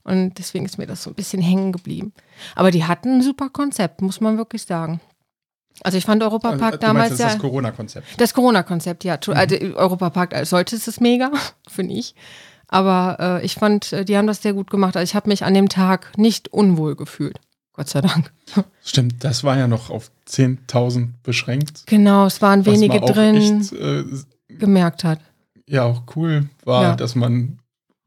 Und 0.04 0.38
deswegen 0.38 0.66
ist 0.66 0.78
mir 0.78 0.86
das 0.86 1.02
so 1.02 1.10
ein 1.10 1.16
bisschen 1.16 1.42
hängen 1.42 1.72
geblieben. 1.72 2.12
Aber 2.54 2.70
die 2.70 2.84
hatten 2.84 3.16
ein 3.16 3.22
super 3.22 3.48
Konzept, 3.48 4.02
muss 4.02 4.20
man 4.20 4.38
wirklich 4.38 4.62
sagen. 4.62 5.00
Also 5.84 5.98
ich 5.98 6.04
fand 6.04 6.22
Europapark 6.22 6.62
Also, 6.74 6.78
damals 6.78 7.10
meinst, 7.10 7.20
ja. 7.20 7.26
das 7.26 7.34
ist 7.34 7.40
das 7.42 7.42
Corona-Konzept. 7.42 8.06
Das 8.20 8.34
Corona-Konzept, 8.34 9.04
ja. 9.04 9.16
Tu- 9.18 9.32
Also 9.32 9.56
Europapark 9.56 10.34
als 10.34 10.50
solches 10.50 10.88
ist 10.88 11.00
mega, 11.00 11.30
finde 11.68 11.94
ich. 11.94 12.14
Aber 12.66 13.16
äh, 13.40 13.44
ich 13.46 13.54
fand, 13.54 13.92
äh, 13.92 14.04
die 14.04 14.16
haben 14.16 14.26
das 14.26 14.42
sehr 14.42 14.52
gut 14.52 14.70
gemacht. 14.70 14.96
Also 14.96 15.04
ich 15.10 15.14
habe 15.14 15.28
mich 15.28 15.44
an 15.44 15.54
dem 15.54 15.68
Tag 15.68 16.16
nicht 16.18 16.48
unwohl 16.48 16.96
gefühlt. 16.96 17.38
Gott 17.72 17.88
sei 17.88 18.00
Dank. 18.00 18.32
Stimmt, 18.84 19.22
das 19.24 19.44
war 19.44 19.56
ja 19.56 19.68
noch 19.68 19.88
auf 19.88 20.10
10.000 20.28 21.08
beschränkt. 21.22 21.84
Genau, 21.86 22.26
es 22.26 22.42
waren 22.42 22.66
was 22.66 22.74
wenige 22.74 23.00
drin, 23.00 23.60
Echt, 23.60 23.72
äh, 23.72 24.04
gemerkt 24.48 25.04
hat. 25.04 25.20
ja, 25.66 25.84
auch 25.84 26.02
cool 26.16 26.48
war, 26.64 26.82
Ja. 26.82 26.96
dass 26.96 27.14
man 27.14 27.60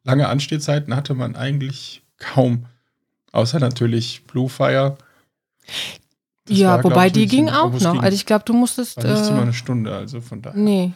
lange 0.03 0.27
Anstehzeiten 0.27 0.95
hatte 0.95 1.13
man 1.13 1.35
eigentlich 1.35 2.03
kaum. 2.17 2.65
Außer 3.31 3.59
natürlich 3.59 4.25
Blue 4.27 4.49
Fire. 4.49 4.97
Das 6.45 6.57
ja, 6.57 6.69
war, 6.77 6.83
wobei 6.83 7.07
ich, 7.07 7.13
die 7.13 7.27
ging 7.27 7.49
auch 7.49 7.71
noch. 7.71 7.93
ging- 7.93 8.01
Also 8.01 8.15
ich 8.15 8.25
glaube, 8.25 8.43
du 8.45 8.53
musstest. 8.53 8.97
war 8.97 9.11
nicht 9.13 9.29
immer 9.29 9.39
Äh, 9.39 9.41
eine 9.43 9.53
Stunde, 9.53 9.95
also 9.95 10.21
von 10.21 10.41
daher. 10.41 10.59
nee, 10.59 10.91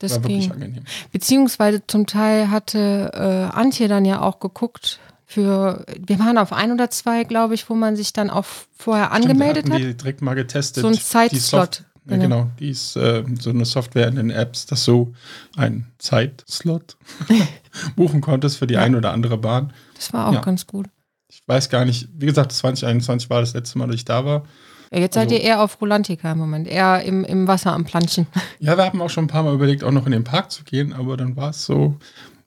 das 0.00 0.12
war 0.16 0.24
wirklich 0.24 0.42
ging. 0.44 0.52
angenehm. 0.52 0.84
Beziehungsweise 1.12 1.86
zum 1.86 2.06
Teil 2.06 2.50
hatte 2.50 3.10
äh, 3.14 3.56
Antje 3.56 3.88
dann 3.88 4.04
ja 4.04 4.20
auch 4.22 4.40
geguckt 4.40 4.98
für, 5.24 5.84
wir 6.06 6.18
waren 6.18 6.38
auf 6.38 6.52
ein 6.52 6.72
oder 6.72 6.90
zwei, 6.90 7.24
glaube 7.24 7.54
ich, 7.54 7.68
wo 7.70 7.74
man 7.74 7.96
sich 7.96 8.12
dann 8.12 8.30
auch 8.30 8.46
vorher 8.76 9.12
angemeldet 9.12 9.64
Stimmt, 9.66 9.74
hat. 9.74 9.80
da 9.80 9.84
hatten 9.84 9.88
die 9.92 9.96
direkt 9.96 10.22
mal 10.22 10.34
getestet. 10.34 10.82
So 10.82 10.88
ein 10.88 10.94
Zeitslot. 10.94 11.84
Ja, 12.10 12.16
genau, 12.16 12.50
die 12.58 12.70
ist 12.70 12.96
äh, 12.96 13.22
so 13.38 13.50
eine 13.50 13.66
Software 13.66 14.08
in 14.08 14.16
den 14.16 14.30
Apps, 14.30 14.64
dass 14.64 14.86
du 14.86 15.12
einen 15.56 15.92
Zeitslot 15.98 16.96
buchen 17.96 18.20
konntest 18.22 18.56
für 18.56 18.66
die 18.66 18.74
Ja. 18.74 18.80
ein 18.80 18.94
oder 18.94 19.12
andere 19.12 19.36
Bahn. 19.38 19.72
Das 19.94 20.12
war 20.14 20.28
auch 20.28 20.32
Ja. 20.32 20.40
ganz 20.40 20.66
gut. 20.66 20.86
Ich 21.28 21.42
weiß 21.46 21.68
gar 21.68 21.84
nicht, 21.84 22.08
wie 22.16 22.24
gesagt, 22.26 22.52
2021 22.52 23.28
war 23.28 23.40
das 23.40 23.52
letzte 23.52 23.76
Mal, 23.78 23.86
dass 23.88 23.96
ich 23.96 24.06
da 24.06 24.24
war. 24.24 24.44
Ja, 24.92 24.98
jetzt 25.00 25.14
seid 25.14 25.24
Also- 25.24 25.34
ihr 25.36 25.42
eher 25.42 25.62
auf 25.62 25.80
Rolantica 25.80 26.32
im 26.32 26.38
Moment, 26.38 26.66
eher 26.68 27.02
im, 27.02 27.24
im 27.24 27.46
Wasser 27.46 27.72
am 27.72 27.84
Planschen. 27.84 28.26
Ja, 28.60 28.76
wir 28.76 28.84
haben 28.84 29.00
auch 29.02 29.10
schon 29.10 29.24
ein 29.24 29.28
paar 29.28 29.42
Mal 29.42 29.54
überlegt, 29.54 29.84
auch 29.84 29.90
noch 29.92 30.06
in 30.06 30.12
den 30.12 30.24
Park 30.24 30.50
zu 30.50 30.64
gehen, 30.64 30.92
aber 30.92 31.16
dann 31.16 31.36
war 31.36 31.50
es 31.50 31.64
so, 31.64 31.96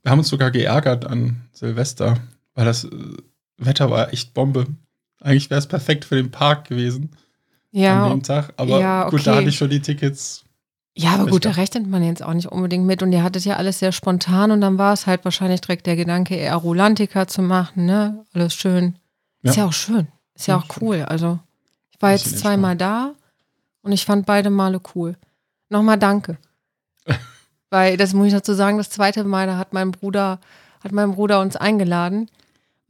wir 0.04 0.12
haben 0.12 0.20
uns 0.20 0.30
sogar 0.30 0.52
geärgert 0.52 1.06
an 1.06 1.42
Silvester, 1.54 2.18
weil 2.56 2.66
das 2.66 2.84
äh, 2.86 2.90
Wetter 3.58 3.90
war 3.92 4.12
echt 4.12 4.34
Bombe. 4.34 4.66
Eigentlich 5.22 5.50
wäre 5.50 5.60
es 5.60 5.68
perfekt 5.68 6.04
für 6.06 6.16
den 6.16 6.32
Park 6.32 6.68
gewesen 6.68 7.12
an 7.74 7.80
Ja, 7.80 8.10
dem 8.10 8.24
Tag, 8.24 8.54
aber 8.58 8.80
ja, 8.80 9.10
gut, 9.10 9.26
da 9.26 9.32
okay. 9.32 9.40
hatte 9.42 9.50
ich 9.50 9.56
schon 9.58 9.70
die 9.70 9.80
Tickets. 9.82 10.44
ja, 10.98 11.12
aber 11.12 11.28
gut, 11.28 11.46
da 11.46 11.52
rechnet 11.52 11.88
man 11.88 12.04
jetzt 12.04 12.24
auch 12.24 12.34
nicht 12.34 12.48
unbedingt 12.52 12.86
mit. 12.86 13.02
Und 13.04 13.14
ihr 13.14 13.24
hattet 13.24 13.46
ja 13.46 13.56
alles 13.58 13.80
sehr 13.80 13.92
spontan 13.92 14.50
und 14.52 14.60
dann 14.62 14.78
war 14.80 14.92
es 14.94 15.06
halt 15.08 15.24
wahrscheinlich 15.24 15.62
direkt 15.62 15.86
der 15.86 15.96
Gedanke, 15.96 16.36
eher 16.36 16.56
Rolantica 16.56 17.28
zu 17.28 17.42
machen, 17.44 17.86
ne? 17.86 18.26
Alles 18.34 18.56
schön. 18.56 18.96
Ist 19.44 19.56
Ja. 19.56 19.64
ja 19.64 19.70
auch 19.70 19.74
schön. 19.74 20.08
Ist 20.36 20.48
ja 20.48 20.56
Ja, 20.56 20.60
auch 20.64 20.82
cool. 20.82 21.04
Also, 21.04 21.40
ich 21.51 21.51
war 22.02 22.12
jetzt 22.12 22.40
zweimal 22.40 22.76
da 22.76 23.14
und 23.82 23.92
ich 23.92 24.06
fand 24.06 24.26
beide 24.26 24.50
Male 24.50 24.82
cool. 24.96 25.16
Nochmal 25.70 25.98
danke. 25.98 26.38
Weil, 27.70 27.98
das 27.98 28.14
muss 28.14 28.28
ich 28.28 28.34
dazu 28.34 28.54
sagen, 28.54 28.78
das 28.78 28.90
zweite 28.90 29.24
Mal, 29.24 29.48
da 29.48 29.58
hat 29.58 29.74
mein 29.74 29.92
Bruder, 29.92 30.40
hat 30.84 30.92
mein 30.92 31.14
Bruder 31.14 31.40
uns 31.42 31.56
eingeladen. 31.56 32.30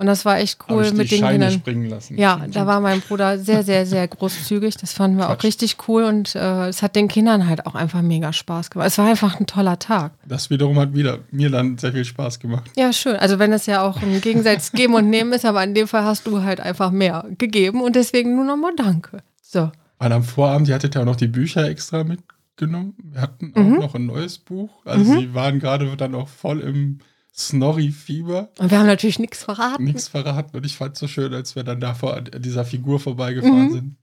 Und 0.02 0.08
das 0.08 0.26
war 0.26 0.40
echt 0.40 0.58
cool 0.68 0.84
ich 0.84 0.94
mit 0.94 1.12
den 1.12 1.20
Scheine 1.20 1.34
Kindern. 1.46 1.52
springen 1.52 1.86
lassen. 1.88 2.18
Ja, 2.18 2.42
da 2.52 2.66
war 2.66 2.80
mein 2.80 3.02
Bruder 3.02 3.38
sehr, 3.38 3.62
sehr, 3.62 3.86
sehr 3.86 4.08
großzügig. 4.08 4.76
Das 4.78 4.94
fanden 4.94 5.18
wir 5.18 5.26
auch 5.30 5.34
Quatsch. 5.36 5.44
richtig 5.44 5.78
cool 5.88 6.04
und 6.06 6.34
äh, 6.34 6.70
es 6.70 6.82
hat 6.82 6.96
den 6.96 7.08
Kindern 7.08 7.48
halt 7.48 7.68
auch 7.68 7.76
einfach 7.76 8.02
mega 8.02 8.34
Spaß 8.34 8.72
gemacht. 8.72 8.88
Es 8.88 8.98
war 8.98 9.06
einfach 9.08 9.40
ein 9.40 9.46
toller 9.46 9.78
Tag. 9.78 10.14
Das 10.26 10.50
wiederum 10.50 10.80
hat 10.80 10.96
wieder 10.96 11.20
mir 11.30 11.52
dann 11.52 11.78
sehr 11.78 11.92
viel 11.94 12.04
Spaß 12.04 12.40
gemacht. 12.40 12.72
Ja, 12.76 12.92
schön. 12.94 13.16
Also 13.18 13.38
wenn 13.38 13.54
es 13.54 13.68
ja 13.68 13.84
auch 13.84 14.02
ein 14.02 14.22
Gegensatz 14.22 14.72
geben 14.74 14.96
und 14.96 15.08
nehmen 15.12 15.34
ist, 15.34 15.46
aber 15.46 15.64
in 15.64 15.76
dem 15.76 15.88
Fall 15.88 16.04
hast 16.04 16.26
du 16.26 16.42
halt 16.42 16.60
einfach 16.60 16.90
mehr 16.90 17.26
gegeben 17.38 17.82
und 17.82 17.96
deswegen 17.96 18.36
nur 18.36 18.46
nochmal 18.46 18.72
Danke. 18.76 19.20
So. 19.44 19.72
Weil 20.00 20.12
am 20.14 20.24
Vorabend, 20.24 20.68
ihr 20.68 20.74
hattet 20.74 20.96
ja 20.96 21.02
auch 21.02 21.06
noch 21.06 21.16
die 21.16 21.28
Bücher 21.28 21.70
extra 21.70 22.04
mitgenommen. 22.04 22.96
Wir 23.04 23.22
hatten 23.22 23.54
auch 23.56 23.60
Mhm. 23.62 23.76
noch 23.78 23.94
ein 23.94 24.08
neues 24.08 24.40
Buch. 24.40 24.72
Also 24.84 25.04
sie 25.20 25.36
waren 25.36 25.60
gerade 25.60 25.96
dann 25.96 26.16
auch 26.16 26.28
voll 26.28 26.62
im 26.62 26.98
Snorri-Fieber. 27.34 28.50
Und 28.60 28.72
wir 28.72 28.80
haben 28.80 28.88
natürlich 28.88 29.20
nichts 29.20 29.44
verraten. 29.44 29.84
Nichts 29.86 30.08
verraten. 30.08 30.56
Und 30.58 30.66
ich 30.66 30.76
fand 30.76 30.94
es 30.94 31.00
so 31.00 31.08
schön, 31.08 31.34
als 31.34 31.56
wir 31.56 31.64
dann 31.64 31.80
da 31.80 31.94
vor 31.94 32.22
dieser 32.22 32.66
Figur 32.66 33.00
vorbeigefahren 33.00 33.68
Mhm. 33.68 33.72
sind. 33.72 33.96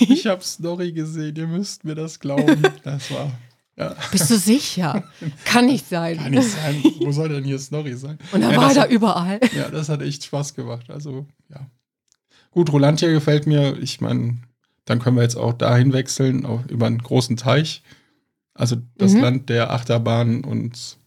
Ich 0.00 0.26
habe 0.26 0.42
Snorri 0.42 0.92
gesehen, 0.92 1.36
ihr 1.36 1.46
müsst 1.46 1.84
mir 1.84 1.94
das 1.94 2.18
glauben. 2.18 2.62
Das 2.84 3.10
war. 3.10 3.30
Ja, 3.76 3.94
Bist 4.10 4.30
du 4.30 4.36
sicher? 4.36 5.04
Kann 5.46 5.66
nicht 5.66 5.88
sein. 5.88 6.18
kann 6.18 6.30
nicht 6.32 6.48
sein. 6.50 6.82
Wo 7.00 7.10
soll 7.12 7.30
denn 7.30 7.44
hier 7.44 7.58
Snorri 7.58 7.94
sein? 7.94 8.18
Und 8.32 8.42
dann 8.42 8.50
ja, 8.52 8.56
war 8.56 8.64
er 8.64 8.68
hat, 8.68 8.76
da 8.76 8.86
überall. 8.86 9.40
Ja, 9.56 9.70
das 9.70 9.88
hat 9.88 10.02
echt 10.02 10.24
Spaß 10.24 10.54
gemacht. 10.54 10.90
Also, 10.90 11.26
ja. 11.48 11.66
Gut, 12.50 12.70
Rolantia 12.70 13.10
gefällt 13.10 13.46
mir. 13.46 13.78
Ich 13.78 14.00
meine, 14.02 14.38
dann 14.84 14.98
können 14.98 15.16
wir 15.16 15.22
jetzt 15.22 15.36
auch 15.36 15.54
dahin 15.54 15.92
wechseln, 15.94 16.44
auch 16.44 16.66
über 16.68 16.86
einen 16.86 16.98
großen 16.98 17.36
Teich. 17.38 17.82
Also 18.52 18.76
das 18.98 19.12
Mhm. 19.14 19.20
Land 19.20 19.48
der 19.48 19.70
Achterbahnen 19.72 20.44
und 20.44 20.98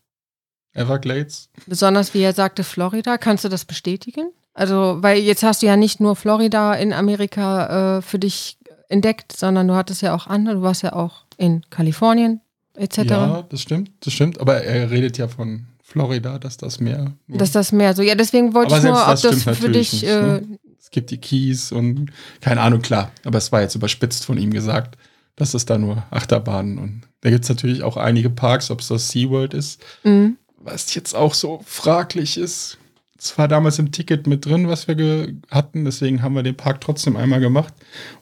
Everglades. 0.76 1.50
Besonders 1.66 2.14
wie 2.14 2.22
er 2.22 2.34
sagte, 2.34 2.64
Florida. 2.64 3.18
Kannst 3.18 3.44
du 3.44 3.50
das 3.50 3.66
bestätigen? 3.66 4.28
Also, 4.54 4.98
weil 5.02 5.18
jetzt 5.20 5.44
hast 5.44 5.62
du 5.62 5.66
ja 5.66 5.76
nicht 5.76 6.00
nur 6.00 6.16
Florida 6.16 6.74
in 6.76 6.94
Amerika 6.94 7.98
äh, 7.98 8.02
für 8.02 8.20
dich 8.20 8.58
entdeckt, 8.88 9.36
sondern 9.36 9.68
du 9.68 9.76
hattest 9.76 10.02
ja 10.02 10.14
auch 10.16 10.28
andere. 10.28 10.56
Du 10.56 10.62
warst 10.62 10.84
ja 10.84 10.94
auch 10.94 11.24
in 11.38 11.62
Kalifornien 11.70 12.42
etc. 12.76 12.98
Ja, 13.10 13.42
das 13.50 13.62
stimmt, 13.62 13.92
das 14.02 14.14
stimmt. 14.14 14.40
Aber 14.40 14.64
er 14.64 14.92
redet 14.92 15.18
ja 15.18 15.28
von 15.28 15.66
Florida, 15.84 16.40
dass 16.40 16.58
das 16.58 16.80
Meer. 16.80 17.14
Dass 17.28 17.52
das 17.52 17.72
mehr 17.72 17.94
so. 17.96 18.02
Ja, 18.02 18.16
deswegen 18.16 18.54
wollte 18.54 18.76
Aber 18.76 18.84
ich 18.84 18.90
nur, 18.92 19.02
ob 19.02 19.08
das 19.08 19.22
das 19.22 19.42
stimmt 19.42 19.58
für 19.58 19.70
dich. 19.70 19.94
nicht, 19.94 20.04
Äh, 20.04 20.22
ne? 20.22 20.60
es 20.80 20.92
gibt 20.92 21.10
die 21.12 21.18
Keys 21.20 21.72
und 21.72 22.12
keine 22.42 22.62
Ahnung, 22.62 22.82
klar. 22.82 23.12
Aber 23.26 23.38
es 23.38 23.52
war 23.52 23.62
jetzt 23.62 23.76
überspitzt 23.76 24.26
von 24.26 24.38
ihm 24.38 24.52
gesagt, 24.52 24.98
dass 25.36 25.54
es 25.54 25.66
da 25.66 25.78
nur 25.78 26.04
Achterbahnen 26.12 26.78
und 26.78 27.02
da 27.22 27.30
gibt 27.30 27.44
es 27.44 27.50
natürlich 27.50 27.82
auch 27.84 27.98
einige 27.98 28.30
Parks, 28.30 28.72
ob 28.72 28.80
es 28.82 28.88
das 28.88 29.10
SeaWorld 29.10 29.54
ist, 29.54 29.84
mh. 30.04 30.32
Was 30.66 30.94
jetzt 30.94 31.16
auch 31.16 31.34
so 31.34 31.62
fraglich 31.66 32.38
ist. 32.38 32.78
Es 33.18 33.38
war 33.38 33.48
damals 33.48 33.80
im 33.80 33.92
Ticket 33.92 34.28
mit 34.28 34.46
drin, 34.46 34.68
was 34.68 34.88
wir 34.88 35.34
hatten, 35.50 35.86
deswegen 35.86 36.22
haben 36.22 36.36
wir 36.36 36.44
den 36.44 36.58
Park 36.58 36.82
trotzdem 36.82 37.16
einmal 37.16 37.40
gemacht. 37.40 37.74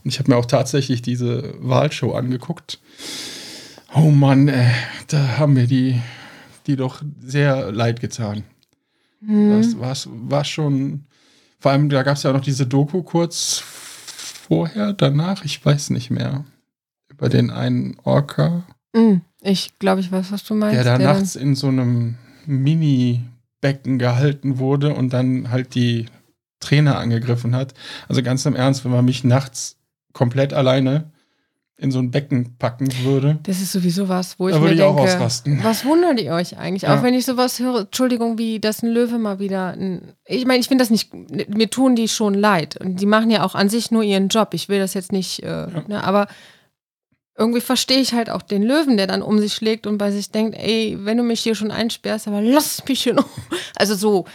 Und 0.04 0.10
ich 0.10 0.20
habe 0.20 0.32
mir 0.32 0.38
auch 0.38 0.46
tatsächlich 0.46 1.02
diese 1.02 1.56
Wahlshow 1.60 2.14
angeguckt. 2.14 2.80
Oh 3.96 4.12
Mann, 4.12 4.48
ey, 4.48 4.72
da 5.08 5.38
haben 5.38 5.54
mir 5.54 5.68
die, 5.68 6.00
die 6.68 6.76
doch 6.76 7.02
sehr 7.22 7.72
leid 7.72 8.02
getan. 8.02 8.44
Mhm. 9.22 9.58
Das 9.58 9.80
war's, 9.80 10.10
war 10.12 10.44
schon. 10.44 11.06
Vor 11.60 11.72
allem, 11.72 11.90
da 11.90 12.04
gab 12.04 12.18
es 12.18 12.24
ja 12.24 12.30
auch 12.30 12.36
noch 12.36 12.42
diese 12.42 12.68
Doku 12.68 13.04
kurz 13.04 13.64
vorher, 13.64 14.94
danach, 14.94 15.46
ich 15.46 15.66
weiß 15.66 15.90
nicht 15.92 16.12
mehr. 16.12 16.46
Über 17.10 17.30
den 17.30 17.52
einen 17.52 17.98
Orca, 18.04 18.64
Mh. 18.94 19.22
Ich 19.42 19.78
glaube, 19.80 20.02
ich 20.02 20.12
weiß, 20.12 20.32
was 20.32 20.44
du 20.44 20.56
meinst. 20.56 20.76
der 20.76 20.84
da 20.84 20.98
nachts 20.98 21.36
in 21.36 21.56
so 21.56 21.68
einem 21.68 22.16
Mini-Becken 22.46 24.00
gehalten 24.00 24.60
wurde 24.60 24.94
und 24.94 25.12
dann 25.14 25.52
halt 25.52 25.76
die 25.76 26.06
Trainer 26.60 26.98
angegriffen 26.98 27.56
hat. 27.56 27.74
Also 28.08 28.24
ganz 28.24 28.46
im 28.46 28.56
Ernst, 28.56 28.86
wenn 28.86 28.92
man 28.92 29.06
mich 29.06 29.24
nachts 29.24 29.78
komplett 30.14 30.54
alleine 30.54 31.12
in 31.78 31.92
so 31.92 32.00
ein 32.00 32.12
Becken 32.12 32.56
packen 32.60 32.88
würde, 33.04 33.40
Das 33.44 33.60
ist 33.60 33.72
sowieso 33.72 34.08
was, 34.08 34.40
wo 34.40 34.48
ich 34.48 34.54
da 34.54 34.60
mir 34.60 34.68
würde 34.68 34.76
ich 34.76 34.82
auch 34.84 34.96
denke, 34.96 35.12
ausrasten. 35.16 35.60
was 35.64 35.84
wundert 35.84 36.22
ihr 36.22 36.32
euch 36.34 36.58
eigentlich? 36.58 36.84
Ja. 36.84 36.98
Auch 36.98 37.04
wenn 37.04 37.14
ich 37.16 37.26
sowas 37.26 37.60
höre, 37.60 37.82
Entschuldigung, 37.82 38.38
wie 38.38 38.60
das 38.60 38.84
ein 38.84 38.90
Löwe 38.90 39.18
mal 39.18 39.40
wieder. 39.40 39.70
Ein, 39.70 40.14
ich 40.26 40.46
meine, 40.46 40.60
ich 40.60 40.68
finde 40.68 40.84
das 40.84 40.92
nicht, 40.92 41.12
mir 41.14 41.70
tun 41.70 41.96
die 41.96 42.08
schon 42.08 42.36
leid. 42.36 42.78
Und 42.78 43.02
die 43.02 43.06
machen 43.08 43.32
ja 43.32 43.44
auch 43.44 43.56
an 43.56 43.70
sich 43.70 43.92
nur 43.92 44.04
ihren 44.04 44.30
Job. 44.30 44.54
Ich 44.54 44.70
will 44.70 44.80
das 44.80 44.94
jetzt 44.94 45.12
nicht, 45.12 45.42
äh, 45.44 45.68
ne, 45.88 46.04
aber 46.04 46.28
irgendwie 47.38 47.62
verstehe 47.62 48.00
ich 48.00 48.14
halt 48.14 48.30
auch 48.30 48.42
den 48.44 48.62
Löwen, 48.64 48.98
der 48.98 49.08
dann 49.08 49.22
um 49.22 49.40
sich 49.40 49.54
schlägt 49.54 49.88
und 49.88 49.98
bei 49.98 50.12
sich 50.12 50.30
denkt, 50.32 50.56
ey, 50.58 50.98
wenn 51.02 51.18
du 51.18 51.24
mich 51.24 51.42
hier 51.42 51.56
schon 51.56 51.72
einsperrst, 51.72 52.28
aber 52.28 52.42
lass 52.42 52.84
mich 52.88 53.04
hier 53.04 53.14
noch. 53.14 53.28
Also 53.76 53.96
so 53.96 54.26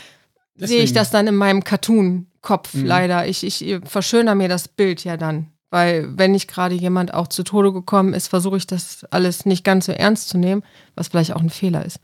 sehe 0.57 0.83
ich 0.83 0.93
das 0.93 1.11
dann 1.13 1.27
in 1.29 1.37
meinem 1.37 1.63
Cartoon-Kopf 1.63 2.75
Mhm. 2.75 2.85
leider. 2.87 3.27
Ich, 3.29 3.45
ich 3.45 3.81
verschöner 3.85 4.35
mir 4.35 4.49
das 4.49 4.67
Bild 4.69 5.05
ja 5.05 5.17
dann. 5.17 5.53
Weil 5.71 6.09
wenn 6.19 6.33
nicht 6.33 6.49
gerade 6.51 6.75
jemand 6.75 7.13
auch 7.15 7.29
zu 7.29 7.45
Tode 7.45 7.73
gekommen 7.73 8.15
ist, 8.15 8.29
versuche 8.29 8.57
ich 8.57 8.67
das 8.67 9.05
alles 9.11 9.45
nicht 9.47 9.65
ganz 9.65 9.87
so 9.87 9.93
ernst 9.93 10.29
zu 10.31 10.39
nehmen, 10.39 10.63
was 10.97 11.09
vielleicht 11.09 11.33
auch 11.35 11.41
ein 11.43 11.51
Fehler 11.51 11.85
ist. 11.85 12.01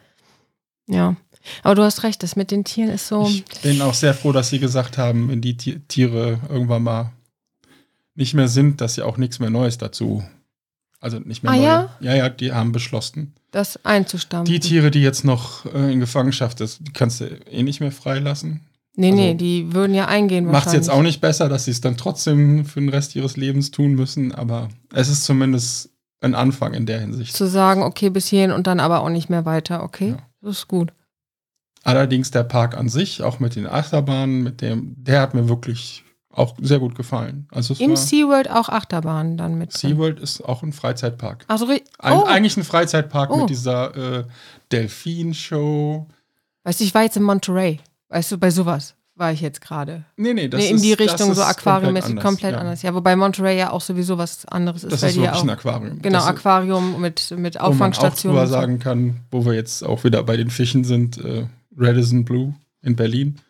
Ja. 0.87 1.17
Aber 1.63 1.75
du 1.75 1.83
hast 1.83 2.03
recht, 2.05 2.23
das 2.23 2.37
mit 2.37 2.51
den 2.51 2.65
Tieren 2.65 2.91
ist 2.91 3.09
so. 3.09 3.27
Ich 3.27 3.45
bin 3.63 3.81
auch 3.83 3.95
sehr 3.95 4.15
froh, 4.15 4.33
dass 4.33 4.51
sie 4.51 4.59
gesagt 4.61 4.97
haben, 4.99 5.29
wenn 5.29 5.41
die 5.41 5.57
Ti- 5.57 5.81
Tiere 5.89 6.39
irgendwann 6.49 6.83
mal 6.83 7.13
nicht 8.15 8.35
mehr 8.35 8.49
sind, 8.49 8.81
dass 8.81 8.95
sie 8.95 9.03
auch 9.03 9.17
nichts 9.17 9.39
mehr 9.41 9.51
Neues 9.51 9.77
dazu 9.79 10.23
Also 11.05 11.19
nicht 11.19 11.43
mehr 11.43 11.53
Ah, 11.53 11.57
neue. 11.57 11.65
ja? 11.65 11.91
ja, 12.01 12.15
ja, 12.15 12.29
die 12.31 12.53
haben 12.53 12.73
beschlossen. 12.73 13.35
Das 13.51 13.79
einzustampfen. 13.85 14.51
Die 14.53 14.59
Tiere, 14.59 14.91
die 14.91 15.03
jetzt 15.03 15.23
noch 15.25 15.67
äh, 15.67 15.93
in 15.93 16.01
Gefangenschaft 16.01 16.61
ist, 16.63 16.81
die 16.81 16.93
kannst 16.93 17.21
du 17.21 17.27
eh 17.27 17.63
nicht 17.63 17.81
mehr 17.81 17.93
freilassen. 17.93 18.63
nee, 18.97 19.11
nee, 19.13 19.27
also- 19.29 19.37
die 19.39 19.75
würden 19.75 19.95
ja 19.95 20.07
eingehen 20.07 20.47
Macht 20.47 20.69
es 20.69 20.73
jetzt 20.73 20.89
auch 20.91 21.03
nicht 21.03 21.21
besser, 21.21 21.51
dass 21.51 21.67
sie 21.67 21.73
es 21.73 21.83
dann 21.83 21.99
trotzdem 21.99 22.65
für 22.65 22.81
den 22.81 22.89
Rest 22.89 23.15
ihres 23.17 23.37
Lebens 23.37 23.71
tun 23.71 23.93
müssen, 23.93 24.33
aber 24.35 24.71
es 24.95 25.09
ist 25.11 25.25
zumindest 25.25 25.91
ein 26.23 26.35
Anfang 26.35 26.73
in 26.73 26.87
der 26.87 27.01
Hinsicht. 27.01 27.37
Zu 27.37 27.47
sagen, 27.49 27.83
okay, 27.83 28.09
bis 28.09 28.29
hierhin 28.29 28.51
und 28.51 28.67
dann 28.67 28.81
aber 28.81 29.01
auch 29.03 29.11
nicht 29.11 29.29
mehr 29.29 29.45
weiter, 29.45 29.83
okay? 29.83 30.11
Ja. 30.11 30.17
Das 30.41 30.57
ist 30.61 30.69
gut. 30.69 30.93
Allerdings 31.83 32.31
der 32.31 32.45
Park 32.45 32.79
an 32.79 32.89
sich, 32.89 33.23
auch 33.23 33.41
mit 33.41 33.57
den 33.57 33.67
Achterbahnen, 33.67 34.43
mit 34.43 34.63
dem, 34.63 34.95
der 34.97 35.21
hat 35.21 35.35
mir 35.35 35.51
wirklich 35.51 36.03
auch 36.37 36.55
sehr 36.61 36.79
gut 36.81 36.95
gefallen. 36.97 37.47
Also 37.53 37.75
Im 37.79 37.97
SeaWorld 37.97 38.51
auch 38.51 38.69
Achterbahnen 38.69 39.37
dann 39.37 39.57
mit. 39.57 39.73
drin. 39.73 39.91
SeaWorld 39.93 40.21
ist 40.21 40.41
auch 40.43 40.63
ein 40.63 40.73
Freizeitpark. 40.73 41.45
Also, 41.49 41.67
Ein, 41.69 42.13
oh, 42.13 42.25
Eigentlich 42.25 42.57
ein 42.57 42.65
Freizeitpark 42.65 43.31
Oh. 43.31 43.37
mit 43.43 43.51
dieser 43.51 44.19
äh, 44.21 44.25
Delfin-Show. 44.73 46.07
weißt 46.65 46.81
du, 46.81 46.85
ich 46.85 46.95
war 46.95 47.03
jetzt 47.03 47.17
in 47.17 47.23
Monterey. 47.23 47.81
Weißt 48.09 48.33
du, 48.33 48.39
bei 48.39 48.51
sowas 48.51 48.95
war 49.17 49.33
ich 49.33 49.41
jetzt 49.41 49.61
gerade. 49.61 50.05
Nee, 50.17 50.35
nee, 50.35 50.49
das 50.49 50.61
Nee, 50.61 50.71
in 50.71 50.77
ist, 50.77 50.85
die 50.85 50.93
Richtung 50.93 51.31
ist 51.31 51.37
so 51.37 51.43
aquariummäßig 51.45 52.17
komplett, 52.17 52.53
ja. 52.53 52.59
anders. 52.59 52.83
Ja, 52.83 52.95
wobei 52.95 53.15
Monterey 53.17 53.57
ja 53.59 53.71
auch 53.71 53.81
sowieso 53.81 54.19
was 54.19 54.45
anderes 54.47 54.83
ist, 54.85 54.93
Das 54.93 55.03
weil 55.03 55.11
ist 55.11 55.17
wirklich 55.17 55.31
auch. 55.33 55.43
ein 55.43 55.51
Aquarium. 55.51 56.03
Genau, 56.03 56.19
das, 56.19 56.27
Aquarium 56.27 57.01
mit, 57.01 57.31
mit 57.37 57.55
Wo 57.61 57.71
man 57.73 57.93
auch 57.93 58.15
drüber 58.15 58.47
sagen 58.49 58.79
kann, 58.81 59.21
wo 59.31 59.45
wir 59.45 59.55
jetzt 59.55 59.85
auch 59.85 60.03
wieder 60.05 60.23
bei 60.25 60.37
den 60.37 60.51
Fischen 60.51 60.83
sind, 60.85 61.19
äh, 61.25 61.47
Radisson 61.77 62.25
Blue 62.25 62.55
in 62.83 62.97
Berlin. 62.97 63.41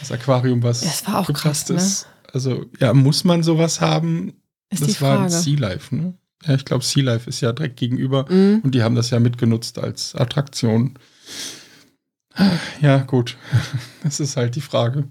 Das 0.00 0.12
Aquarium, 0.12 0.62
was 0.62 0.80
Das 0.82 1.06
war 1.06 1.18
auch 1.20 1.26
gepasst 1.26 1.68
krass, 1.68 1.70
ne? 1.70 1.76
ist. 1.76 2.06
Also, 2.32 2.66
ja, 2.80 2.92
muss 2.94 3.24
man 3.24 3.42
sowas 3.42 3.80
haben? 3.80 4.34
Ist 4.70 4.82
das 4.82 5.00
war 5.00 5.20
ein. 5.24 5.30
Sea 5.30 5.58
Life, 5.58 5.94
ne? 5.94 6.14
Ja, 6.44 6.54
ich 6.54 6.64
glaube, 6.64 6.84
Sea 6.84 7.02
Life 7.02 7.28
ist 7.28 7.40
ja 7.40 7.52
direkt 7.52 7.76
gegenüber 7.78 8.26
Mhm. 8.30 8.60
und 8.62 8.74
die 8.74 8.82
haben 8.82 8.94
das 8.94 9.10
ja 9.10 9.18
mitgenutzt 9.20 9.78
als 9.78 10.14
Attraktion. 10.14 10.94
Ja, 12.80 12.98
gut. 12.98 13.36
Das 14.02 14.20
ist 14.20 14.36
halt 14.36 14.54
die 14.54 14.60
Frage. 14.60 15.08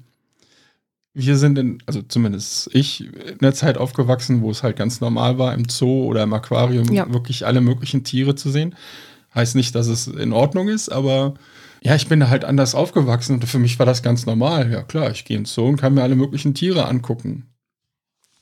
Wir 1.14 1.38
sind 1.38 1.58
in, 1.58 1.80
also 1.86 2.02
zumindest 2.02 2.70
ich, 2.74 3.02
in 3.06 3.38
der 3.40 3.54
Zeit 3.54 3.78
aufgewachsen, 3.78 4.42
wo 4.42 4.52
es 4.52 4.64
halt 4.64 4.76
ganz 4.78 5.02
normal 5.02 5.38
war, 5.38 5.54
im 5.54 5.68
Zoo 5.68 6.04
oder 6.06 6.24
im 6.24 6.34
Aquarium 6.34 6.92
Ja. 6.94 7.12
wirklich 7.12 7.46
alle 7.46 7.62
möglichen 7.62 8.04
Tiere 8.04 8.36
zu 8.36 8.50
sehen. 8.52 8.76
Heißt 9.34 9.56
nicht, 9.56 9.76
dass 9.76 9.88
es 9.88 10.08
in 10.08 10.32
Ordnung 10.34 10.68
ist, 10.70 10.90
aber 10.90 11.34
ja, 11.86 11.94
ich 11.94 12.08
bin 12.08 12.20
da 12.20 12.30
halt 12.30 12.44
anders 12.44 12.74
aufgewachsen 12.74 13.36
und 13.36 13.46
für 13.46 13.60
mich 13.60 13.78
war 13.78 13.86
das 13.86 14.02
ganz 14.02 14.26
normal. 14.26 14.72
Ja, 14.72 14.82
klar, 14.82 15.12
ich 15.12 15.24
gehe 15.24 15.38
ins 15.38 15.54
Zoo 15.54 15.68
und 15.68 15.78
kann 15.78 15.94
mir 15.94 16.02
alle 16.02 16.16
möglichen 16.16 16.56
Tiere 16.56 16.88
angucken. 16.88 17.46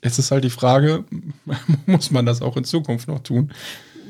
Jetzt 0.01 0.17
ist 0.17 0.31
halt 0.31 0.45
die 0.45 0.49
Frage, 0.49 1.03
muss 1.85 2.09
man 2.09 2.25
das 2.25 2.41
auch 2.41 2.55
in 2.55 2.63
Zukunft 2.63 3.09
noch 3.09 3.19
tun? 3.19 3.51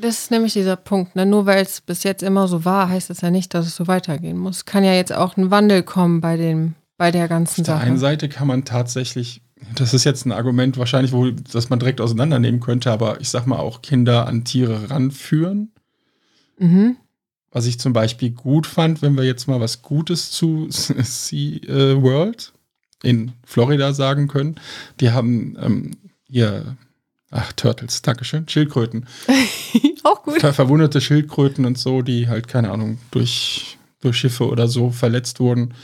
Das 0.00 0.20
ist 0.20 0.30
nämlich 0.30 0.52
dieser 0.52 0.76
Punkt. 0.76 1.16
Ne? 1.16 1.26
Nur 1.26 1.46
weil 1.46 1.64
es 1.64 1.80
bis 1.80 2.04
jetzt 2.04 2.22
immer 2.22 2.46
so 2.46 2.64
war, 2.64 2.88
heißt 2.88 3.10
es 3.10 3.22
ja 3.22 3.32
nicht, 3.32 3.54
dass 3.54 3.66
es 3.66 3.74
so 3.74 3.88
weitergehen 3.88 4.38
muss. 4.38 4.66
Kann 4.66 4.84
ja 4.84 4.94
jetzt 4.94 5.12
auch 5.12 5.36
ein 5.36 5.50
Wandel 5.50 5.82
kommen 5.82 6.20
bei, 6.20 6.36
dem, 6.36 6.74
bei 6.96 7.10
der 7.10 7.26
ganzen 7.26 7.62
Auf 7.62 7.66
der 7.66 7.74
Sache. 7.74 7.86
einen 7.86 7.98
Seite 7.98 8.28
kann 8.28 8.46
man 8.46 8.64
tatsächlich, 8.64 9.42
das 9.74 9.94
ist 9.94 10.04
jetzt 10.04 10.26
ein 10.26 10.32
Argument 10.32 10.78
wahrscheinlich, 10.78 11.10
wo, 11.12 11.30
das 11.30 11.70
man 11.70 11.80
direkt 11.80 12.00
auseinandernehmen 12.00 12.60
könnte, 12.60 12.92
aber 12.92 13.20
ich 13.20 13.30
sag 13.30 13.48
mal 13.48 13.58
auch 13.58 13.82
Kinder 13.82 14.28
an 14.28 14.44
Tiere 14.44 14.90
ranführen. 14.90 15.72
Mhm. 16.56 16.98
Was 17.54 17.66
ich 17.66 17.78
zum 17.78 17.92
Beispiel 17.92 18.30
gut 18.32 18.66
fand, 18.66 19.00
wenn 19.00 19.16
wir 19.16 19.24
jetzt 19.24 19.46
mal 19.46 19.60
was 19.60 19.80
Gutes 19.80 20.30
zu 20.30 20.66
Sea 20.70 21.60
World 22.02 22.52
in 23.02 23.32
Florida 23.46 23.92
sagen 23.92 24.28
können. 24.28 24.56
Die 25.00 25.10
haben 25.12 25.56
ähm, 25.60 25.90
hier, 26.28 26.76
ach, 27.30 27.52
Turtles, 27.52 28.02
Dankeschön, 28.02 28.48
Schildkröten. 28.48 29.06
auch 30.02 30.22
gut. 30.22 30.40
Ver 30.40 30.52
verwundete 30.52 31.00
Schildkröten 31.00 31.64
und 31.64 31.78
so, 31.78 32.02
die 32.02 32.28
halt, 32.28 32.48
keine 32.48 32.70
Ahnung, 32.70 32.98
durch, 33.10 33.78
durch 34.00 34.16
Schiffe 34.16 34.48
oder 34.48 34.66
so 34.68 34.90
verletzt 34.90 35.38
wurden. 35.38 35.74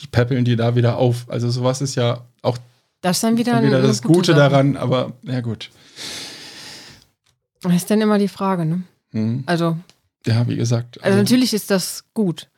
Die 0.00 0.06
peppeln 0.08 0.44
die 0.44 0.56
da 0.56 0.76
wieder 0.76 0.98
auf. 0.98 1.24
Also 1.30 1.48
sowas 1.48 1.80
ist 1.80 1.94
ja 1.94 2.26
auch 2.42 2.58
Das 3.00 3.20
dann 3.20 3.38
wieder, 3.38 3.62
wieder 3.62 3.80
das 3.80 4.02
gute 4.02 4.14
Gute 4.14 4.32
Sache. 4.32 4.50
daran, 4.50 4.76
aber 4.76 5.14
ja 5.22 5.40
gut. 5.40 5.70
Das 7.62 7.74
ist 7.74 7.90
dann 7.90 8.00
immer 8.02 8.18
die 8.18 8.28
Frage, 8.28 8.66
ne? 8.66 8.82
Hm. 9.12 9.44
Also, 9.46 9.78
Ja, 10.24 10.46
wie 10.48 10.56
gesagt. 10.56 11.02
also 11.02 11.18
natürlich 11.18 11.52
ist 11.54 11.70
das 11.70 12.04
gut. 12.14 12.48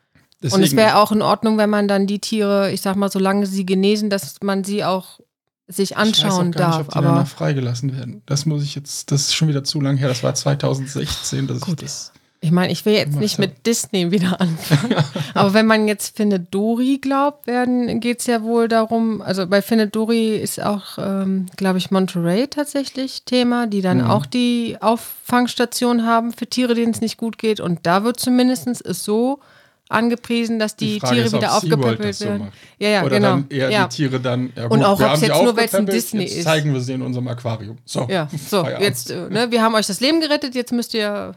Und 0.40 0.46
es 0.46 0.52
deswegen- 0.54 0.76
wäre 0.76 0.96
auch 0.98 1.10
in 1.12 1.22
Ordnung, 1.22 1.58
wenn 1.58 1.70
man 1.70 1.88
dann 1.88 2.06
die 2.06 2.20
Tiere, 2.20 2.70
ich 2.70 2.80
sag 2.80 2.96
mal, 2.96 3.10
solange 3.10 3.46
sie 3.46 3.66
genesen, 3.66 4.08
dass 4.10 4.36
man 4.42 4.62
sie 4.64 4.84
auch 4.84 5.18
sich 5.66 5.90
ich 5.90 5.96
weiß 5.96 5.98
auch 5.98 6.00
anschauen 6.06 6.52
gar 6.52 6.70
darf. 6.70 6.78
Nicht, 6.78 6.86
ob 6.86 6.92
die 6.92 6.98
aber 6.98 7.06
danach 7.08 7.26
freigelassen 7.28 7.94
werden. 7.96 8.22
Das 8.24 8.46
muss 8.46 8.62
ich 8.62 8.74
jetzt, 8.74 9.10
das 9.10 9.22
ist 9.22 9.34
schon 9.34 9.48
wieder 9.48 9.64
zu 9.64 9.80
lang 9.80 9.96
her. 9.96 10.08
Das 10.08 10.22
war 10.22 10.34
2016, 10.34 11.46
dass 11.46 11.58
ich 11.58 11.64
Gut. 11.64 11.82
das. 11.82 12.12
Ich 12.40 12.50
meine, 12.52 12.72
ich 12.72 12.84
will 12.86 12.92
jetzt 12.94 13.16
nicht 13.18 13.34
hab. 13.34 13.40
mit 13.40 13.66
Disney 13.66 14.12
wieder 14.12 14.40
anfangen. 14.40 14.94
aber 15.34 15.54
wenn 15.54 15.66
man 15.66 15.88
jetzt 15.88 16.16
Findet 16.16 16.54
Dory 16.54 16.98
glaubt, 17.02 17.46
werden 17.46 18.00
geht 18.00 18.20
es 18.20 18.26
ja 18.26 18.42
wohl 18.42 18.68
darum, 18.68 19.20
also 19.22 19.46
bei 19.46 19.60
Findet 19.60 19.96
Dory 19.96 20.36
ist 20.36 20.62
auch, 20.62 20.98
ähm, 20.98 21.46
glaube 21.56 21.78
ich, 21.78 21.90
Monterey 21.90 22.46
tatsächlich 22.48 23.24
Thema, 23.24 23.66
die 23.66 23.80
dann 23.80 23.98
Mhm. 23.98 24.10
auch 24.10 24.26
die 24.26 24.76
Auffangstation 24.80 26.06
haben 26.06 26.32
für 26.32 26.46
Tiere, 26.46 26.74
denen 26.74 26.92
es 26.92 27.00
nicht 27.00 27.16
gut 27.16 27.38
geht. 27.38 27.60
Und 27.60 27.80
da 27.86 28.04
wird 28.04 28.20
zumindest 28.20 28.68
es 28.68 29.04
so 29.04 29.40
angepriesen, 29.88 30.58
dass 30.58 30.76
die, 30.76 31.00
Frage 31.00 31.14
Tiere 31.14 31.26
ist, 31.26 31.34
ob 31.34 31.40
wieder 31.40 31.56
aufgepäppelt 31.56 32.14
so 32.14 32.24
werden. 32.26 32.38
macht. 32.40 32.52
ja, 32.78 32.88
ja, 32.90 33.02
Oder 33.04 33.16
genau. 33.16 33.28
dann 33.30 33.46
eher 33.48 33.70
ja. 33.70 33.86
die 33.88 33.96
Tiere 33.96 34.20
dann. 34.20 34.52
Ja, 34.54 34.66
Und 34.66 34.84
auch 34.84 35.00
haben 35.00 35.16
sie 35.18 35.26
jetzt 35.26 35.42
nur, 35.42 35.56
weil's 35.56 35.74
ein 35.74 35.84
aufgepäppelt, 35.88 35.94
Disney 35.94 36.24
ist. 36.24 36.44
zeigen 36.44 36.72
wir 36.72 36.80
sie 36.80 36.92
in 36.92 37.02
unserem 37.02 37.26
Aquarium. 37.28 37.78
So. 37.84 38.06
Ja, 38.10 38.28
so, 38.48 38.66
jetzt, 38.80 39.10
äh, 39.10 39.28
ne, 39.30 39.50
wir 39.50 39.62
haben 39.62 39.74
euch 39.74 39.86
das 39.86 40.00
Leben 40.00 40.20
gerettet, 40.20 40.54
jetzt 40.54 40.72
müsst 40.72 40.92
ihr, 40.94 41.34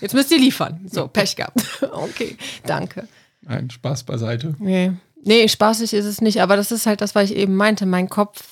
jetzt 0.00 0.14
müsst 0.14 0.30
ihr 0.30 0.38
liefern. 0.38 0.86
So, 0.90 1.08
Pech 1.08 1.36
gehabt. 1.36 1.60
Okay, 1.92 2.36
danke. 2.66 3.08
Nein, 3.42 3.70
Spaß 3.70 4.04
beiseite. 4.04 4.54
Nee. 4.58 4.92
nee, 5.22 5.48
spaßig 5.48 5.92
ist 5.92 6.06
es 6.06 6.20
nicht, 6.20 6.40
aber 6.40 6.56
das 6.56 6.72
ist 6.72 6.86
halt 6.86 7.00
das, 7.00 7.14
was 7.14 7.30
ich 7.30 7.36
eben 7.36 7.56
meinte. 7.56 7.86
Mein 7.86 8.08
Kopf 8.08 8.42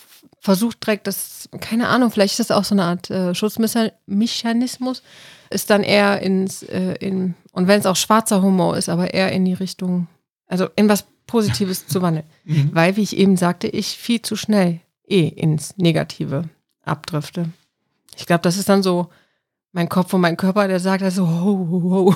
versucht 0.40 0.85
direkt, 0.85 1.07
das, 1.07 1.48
keine 1.61 1.88
Ahnung, 1.88 2.11
vielleicht 2.11 2.38
ist 2.38 2.51
das 2.51 2.57
auch 2.57 2.64
so 2.64 2.75
eine 2.75 2.85
Art 2.85 3.11
äh, 3.11 3.35
Schutzmechanismus, 3.35 5.03
ist 5.51 5.70
dann 5.70 5.83
eher 5.83 6.20
ins, 6.20 6.62
äh, 6.64 6.94
in, 6.94 7.35
und 7.53 7.68
wenn 7.68 7.81
es 7.81 7.87
auch 7.87 7.96
schwarzer 7.96 8.42
Humor 8.42 8.77
ist, 8.77 8.88
aber 8.88 9.14
eher 9.14 9.33
in 9.33 9.44
die 9.44 9.55
Richtung, 9.55 10.09
also 10.46 10.68
in 10.77 10.88
was 10.88 11.07
Positives 11.27 11.87
zu 11.87 12.03
wandeln. 12.03 12.27
Mhm. 12.44 12.70
Weil, 12.72 12.96
wie 12.96 13.03
ich 13.03 13.16
eben 13.16 13.37
sagte, 13.37 13.68
ich 13.68 13.96
viel 13.96 14.20
zu 14.20 14.35
schnell 14.35 14.81
eh 15.07 15.29
ins 15.29 15.77
Negative 15.77 16.48
abdrifte. 16.85 17.51
Ich 18.16 18.27
glaube, 18.27 18.42
das 18.42 18.57
ist 18.57 18.68
dann 18.68 18.83
so 18.83 19.11
mein 19.73 19.89
Kopf 19.89 20.13
und 20.13 20.21
mein 20.21 20.37
Körper, 20.37 20.69
der 20.69 20.81
sagt 20.81 21.03
also, 21.03 21.27
ho, 21.27 21.69
ho, 21.71 21.83
ho, 21.83 22.15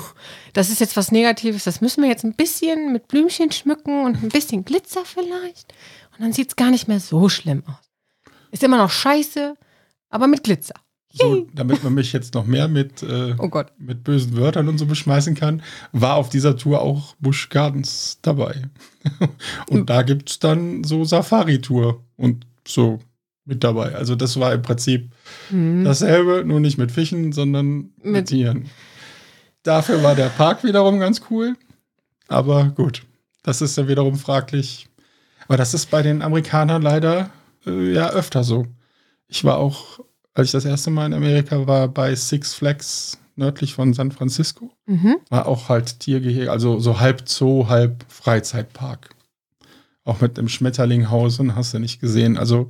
das 0.52 0.68
ist 0.68 0.80
jetzt 0.80 0.96
was 0.96 1.10
Negatives, 1.10 1.64
das 1.64 1.80
müssen 1.80 2.02
wir 2.02 2.10
jetzt 2.10 2.24
ein 2.24 2.34
bisschen 2.34 2.92
mit 2.92 3.08
Blümchen 3.08 3.50
schmücken 3.50 4.04
und 4.04 4.22
ein 4.22 4.28
bisschen 4.28 4.64
Glitzer 4.64 5.04
vielleicht. 5.04 5.72
Und 6.12 6.24
dann 6.24 6.32
sieht 6.32 6.50
es 6.50 6.56
gar 6.56 6.70
nicht 6.70 6.86
mehr 6.86 7.00
so 7.00 7.28
schlimm 7.28 7.62
aus. 7.66 8.32
Ist 8.50 8.62
immer 8.62 8.76
noch 8.76 8.90
scheiße, 8.90 9.56
aber 10.10 10.26
mit 10.26 10.44
Glitzer. 10.44 10.74
So, 11.18 11.46
damit 11.54 11.82
man 11.82 11.94
mich 11.94 12.12
jetzt 12.12 12.34
noch 12.34 12.44
mehr 12.44 12.68
mit, 12.68 13.02
äh, 13.02 13.34
Oh 13.38 13.48
Gott. 13.48 13.72
mit 13.78 14.04
bösen 14.04 14.36
Wörtern 14.36 14.68
und 14.68 14.76
so 14.76 14.84
beschmeißen 14.84 15.34
kann, 15.34 15.62
war 15.92 16.16
auf 16.16 16.28
dieser 16.28 16.58
Tour 16.58 16.82
auch 16.82 17.14
Busch 17.18 17.48
Gardens 17.48 18.18
dabei. 18.20 18.64
und 19.70 19.88
da 19.88 20.02
gibt 20.02 20.28
es 20.28 20.38
dann 20.40 20.84
so 20.84 21.04
Safari-Tour 21.04 22.04
und 22.16 22.46
so 22.68 22.98
mit 23.46 23.64
dabei. 23.64 23.94
Also 23.94 24.14
das 24.14 24.38
war 24.38 24.52
im 24.52 24.60
Prinzip 24.62 25.10
Hm. 25.48 25.84
dasselbe, 25.84 26.44
nur 26.44 26.60
nicht 26.60 26.76
mit 26.78 26.92
Fischen, 26.92 27.32
sondern 27.32 27.90
mit, 28.02 28.04
Mit- 28.04 28.26
Tieren. 28.26 28.68
Dafür 29.62 30.02
war 30.02 30.14
der 30.14 30.28
Park 30.28 30.62
wiederum 30.64 30.98
ganz 31.00 31.22
cool. 31.30 31.54
Aber 32.28 32.66
gut, 32.76 33.02
das 33.42 33.62
ist 33.62 33.76
ja 33.76 33.88
wiederum 33.88 34.16
fraglich. 34.16 34.86
Aber 35.48 35.56
das 35.56 35.74
ist 35.74 35.90
bei 35.90 36.02
den 36.02 36.22
Amerikanern 36.22 36.82
leider 36.82 37.30
äh, 37.66 37.92
ja 37.92 38.10
öfter 38.10 38.44
so. 38.44 38.66
Ich 39.28 39.44
war 39.44 39.56
auch, 39.58 40.00
als 40.34 40.48
ich 40.48 40.52
das 40.52 40.64
erste 40.64 40.90
Mal 40.90 41.06
in 41.06 41.14
Amerika 41.14 41.66
war, 41.66 41.88
bei 41.88 42.14
Six 42.14 42.54
Flags 42.54 43.18
nördlich 43.36 43.74
von 43.74 43.92
San 43.92 44.12
Francisco. 44.12 44.70
Mhm. 44.86 45.16
War 45.30 45.46
auch 45.46 45.68
halt 45.68 46.00
Tiergehege, 46.00 46.50
also 46.50 46.78
so 46.80 47.00
halb 47.00 47.28
Zoo, 47.28 47.68
halb 47.68 48.04
Freizeitpark. 48.08 49.10
Auch 50.04 50.20
mit 50.20 50.36
dem 50.36 50.48
Schmetterlinghaus 50.48 51.40
und 51.40 51.56
hast 51.56 51.74
du 51.74 51.80
nicht 51.80 52.00
gesehen. 52.00 52.38
Also, 52.38 52.68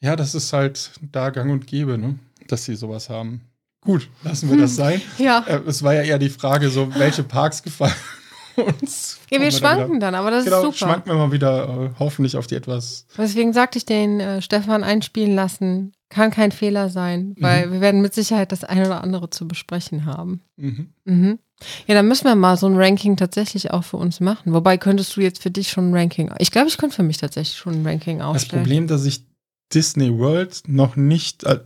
ja, 0.00 0.16
das 0.16 0.34
ist 0.34 0.52
halt 0.52 0.90
da 1.12 1.30
gang 1.30 1.50
und 1.50 1.66
gäbe, 1.66 1.98
ne? 1.98 2.18
dass 2.48 2.64
sie 2.64 2.74
sowas 2.74 3.08
haben. 3.10 3.42
Gut, 3.82 4.08
lassen 4.24 4.50
wir 4.50 4.58
das 4.58 4.76
sein. 4.76 5.00
Ja. 5.18 5.44
Äh, 5.46 5.60
es 5.66 5.82
war 5.82 5.94
ja 5.94 6.02
eher 6.02 6.18
die 6.18 6.28
Frage, 6.28 6.68
so, 6.70 6.94
welche 6.96 7.22
Parks 7.22 7.62
gefallen 7.62 7.94
uns. 8.56 9.18
ja, 9.30 9.40
wir 9.40 9.50
schwanken 9.52 9.96
wieder- 9.96 10.06
dann, 10.06 10.14
aber 10.14 10.30
das 10.30 10.44
Genau, 10.44 10.58
ist 10.58 10.62
super. 10.64 10.76
schwanken 10.92 11.10
wir 11.10 11.14
mal 11.16 11.32
wieder 11.32 11.68
äh, 11.68 11.90
hoffentlich 11.98 12.36
auf 12.36 12.46
die 12.46 12.56
etwas. 12.56 13.06
Deswegen 13.16 13.52
sagte 13.52 13.78
ich 13.78 13.86
den 13.86 14.20
äh, 14.20 14.42
Stefan 14.42 14.84
einspielen 14.84 15.34
lassen. 15.34 15.92
Kann 16.12 16.32
kein 16.32 16.50
Fehler 16.50 16.88
sein, 16.90 17.36
weil 17.38 17.68
Mhm. 17.68 17.72
wir 17.74 17.80
werden 17.80 18.02
mit 18.02 18.14
Sicherheit 18.14 18.50
das 18.50 18.64
eine 18.64 18.84
oder 18.86 19.02
andere 19.04 19.30
zu 19.30 19.46
besprechen 19.46 20.06
haben. 20.06 20.40
Mhm. 20.56 20.88
Mhm. 21.04 21.38
Ja, 21.86 21.94
dann 21.94 22.08
müssen 22.08 22.24
wir 22.24 22.34
mal 22.34 22.56
so 22.56 22.66
ein 22.66 22.76
Ranking 22.76 23.16
tatsächlich 23.16 23.70
auch 23.70 23.84
für 23.84 23.96
uns 23.96 24.18
machen. 24.18 24.52
Wobei 24.52 24.76
könntest 24.76 25.16
du 25.16 25.20
jetzt 25.20 25.40
für 25.40 25.52
dich 25.52 25.70
schon 25.70 25.90
ein 25.90 25.94
Ranking. 25.94 26.32
Ich 26.38 26.50
glaube, 26.50 26.66
ich 26.68 26.78
könnte 26.78 26.96
für 26.96 27.02
mich 27.04 27.18
tatsächlich 27.18 27.56
schon 27.56 27.74
ein 27.82 27.86
Ranking 27.86 28.18
Das 28.18 28.26
aufstellen. 28.26 28.62
Problem, 28.64 28.86
dass 28.88 29.04
ich 29.04 29.22
Disney 29.72 30.16
World 30.18 30.62
noch 30.66 30.96
nicht 30.96 31.44
äh, 31.44 31.60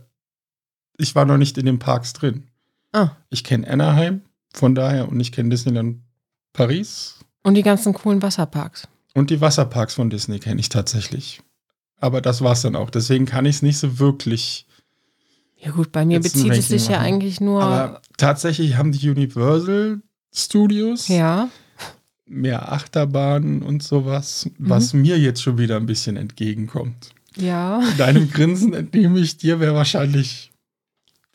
ich 0.97 1.15
war 1.15 1.25
noch 1.25 1.37
nicht 1.37 1.57
in 1.57 1.65
den 1.65 1.79
Parks 1.79 2.13
drin. 2.13 2.43
Ah. 2.93 3.09
Ich 3.29 3.43
kenne 3.43 3.67
Anaheim, 3.67 4.21
von 4.53 4.75
daher, 4.75 5.09
und 5.09 5.19
ich 5.19 5.31
kenne 5.33 5.49
Disneyland 5.49 5.97
Paris. 6.53 7.15
Und 7.43 7.55
die 7.55 7.63
ganzen 7.63 7.93
coolen 7.93 8.21
Wasserparks. 8.21 8.87
Und 9.13 9.29
die 9.29 9.41
Wasserparks 9.41 9.95
von 9.95 10.09
Disney 10.09 10.39
kenne 10.39 10.59
ich 10.61 10.69
tatsächlich. 10.69 11.41
Aber 11.97 12.21
das 12.21 12.41
war's 12.41 12.61
dann 12.61 12.75
auch. 12.77 12.89
Deswegen 12.89 13.25
kann 13.25 13.45
ich 13.45 13.57
es 13.57 13.61
nicht 13.61 13.77
so 13.77 13.99
wirklich. 13.99 14.65
Ja 15.57 15.71
gut, 15.71 15.91
bei 15.91 16.05
mir 16.05 16.19
bezieht 16.19 16.51
es 16.53 16.67
sich 16.69 16.87
ja 16.87 16.97
machen. 16.97 17.05
eigentlich 17.05 17.41
nur. 17.41 17.61
Aber 17.63 18.01
tatsächlich 18.17 18.77
haben 18.77 18.91
die 18.91 19.09
Universal 19.09 20.01
Studios 20.33 21.07
ja. 21.07 21.49
mehr 22.25 22.71
Achterbahnen 22.71 23.61
und 23.63 23.83
sowas, 23.83 24.45
Mhm. 24.57 24.69
was 24.69 24.93
mir 24.93 25.17
jetzt 25.19 25.41
schon 25.41 25.57
wieder 25.57 25.75
ein 25.77 25.85
bisschen 25.85 26.17
entgegenkommt. 26.17 27.09
Ja. 27.37 27.81
Deinem 27.97 28.29
Grinsen 28.31 28.73
entnehme 28.73 29.19
ich 29.19 29.37
dir, 29.37 29.59
wäre 29.59 29.75
wahrscheinlich 29.75 30.51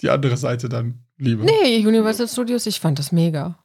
die 0.00 0.10
andere 0.10 0.36
Seite 0.36 0.68
dann 0.68 1.00
lieber. 1.18 1.44
Nee, 1.44 1.86
Universal 1.86 2.28
Studios, 2.28 2.66
ich 2.66 2.80
fand 2.80 2.98
das 2.98 3.12
mega. 3.12 3.58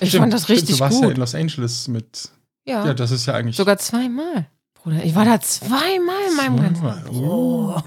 Ich 0.00 0.10
Stimmt, 0.10 0.22
fand 0.22 0.32
das 0.34 0.42
stimmt, 0.44 0.58
richtig 0.58 0.76
Du 0.76 0.80
warst 0.80 1.00
ja 1.00 1.04
in 1.04 1.08
gut. 1.10 1.18
Los 1.18 1.34
Angeles 1.34 1.88
mit. 1.88 2.28
Ja, 2.66 2.84
Ja, 2.84 2.94
das 2.94 3.10
ist 3.10 3.26
ja 3.26 3.34
eigentlich. 3.34 3.56
sogar 3.56 3.78
zweimal. 3.78 4.46
Bruder, 4.74 5.04
ich 5.04 5.14
war 5.14 5.24
da 5.24 5.40
zweimal 5.40 6.16
in 6.30 6.36
meinem 6.36 6.56
ganzen. 6.60 6.82
Zweimal, 6.82 7.08
oh. 7.12 7.80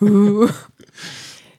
Uh. 0.00 0.48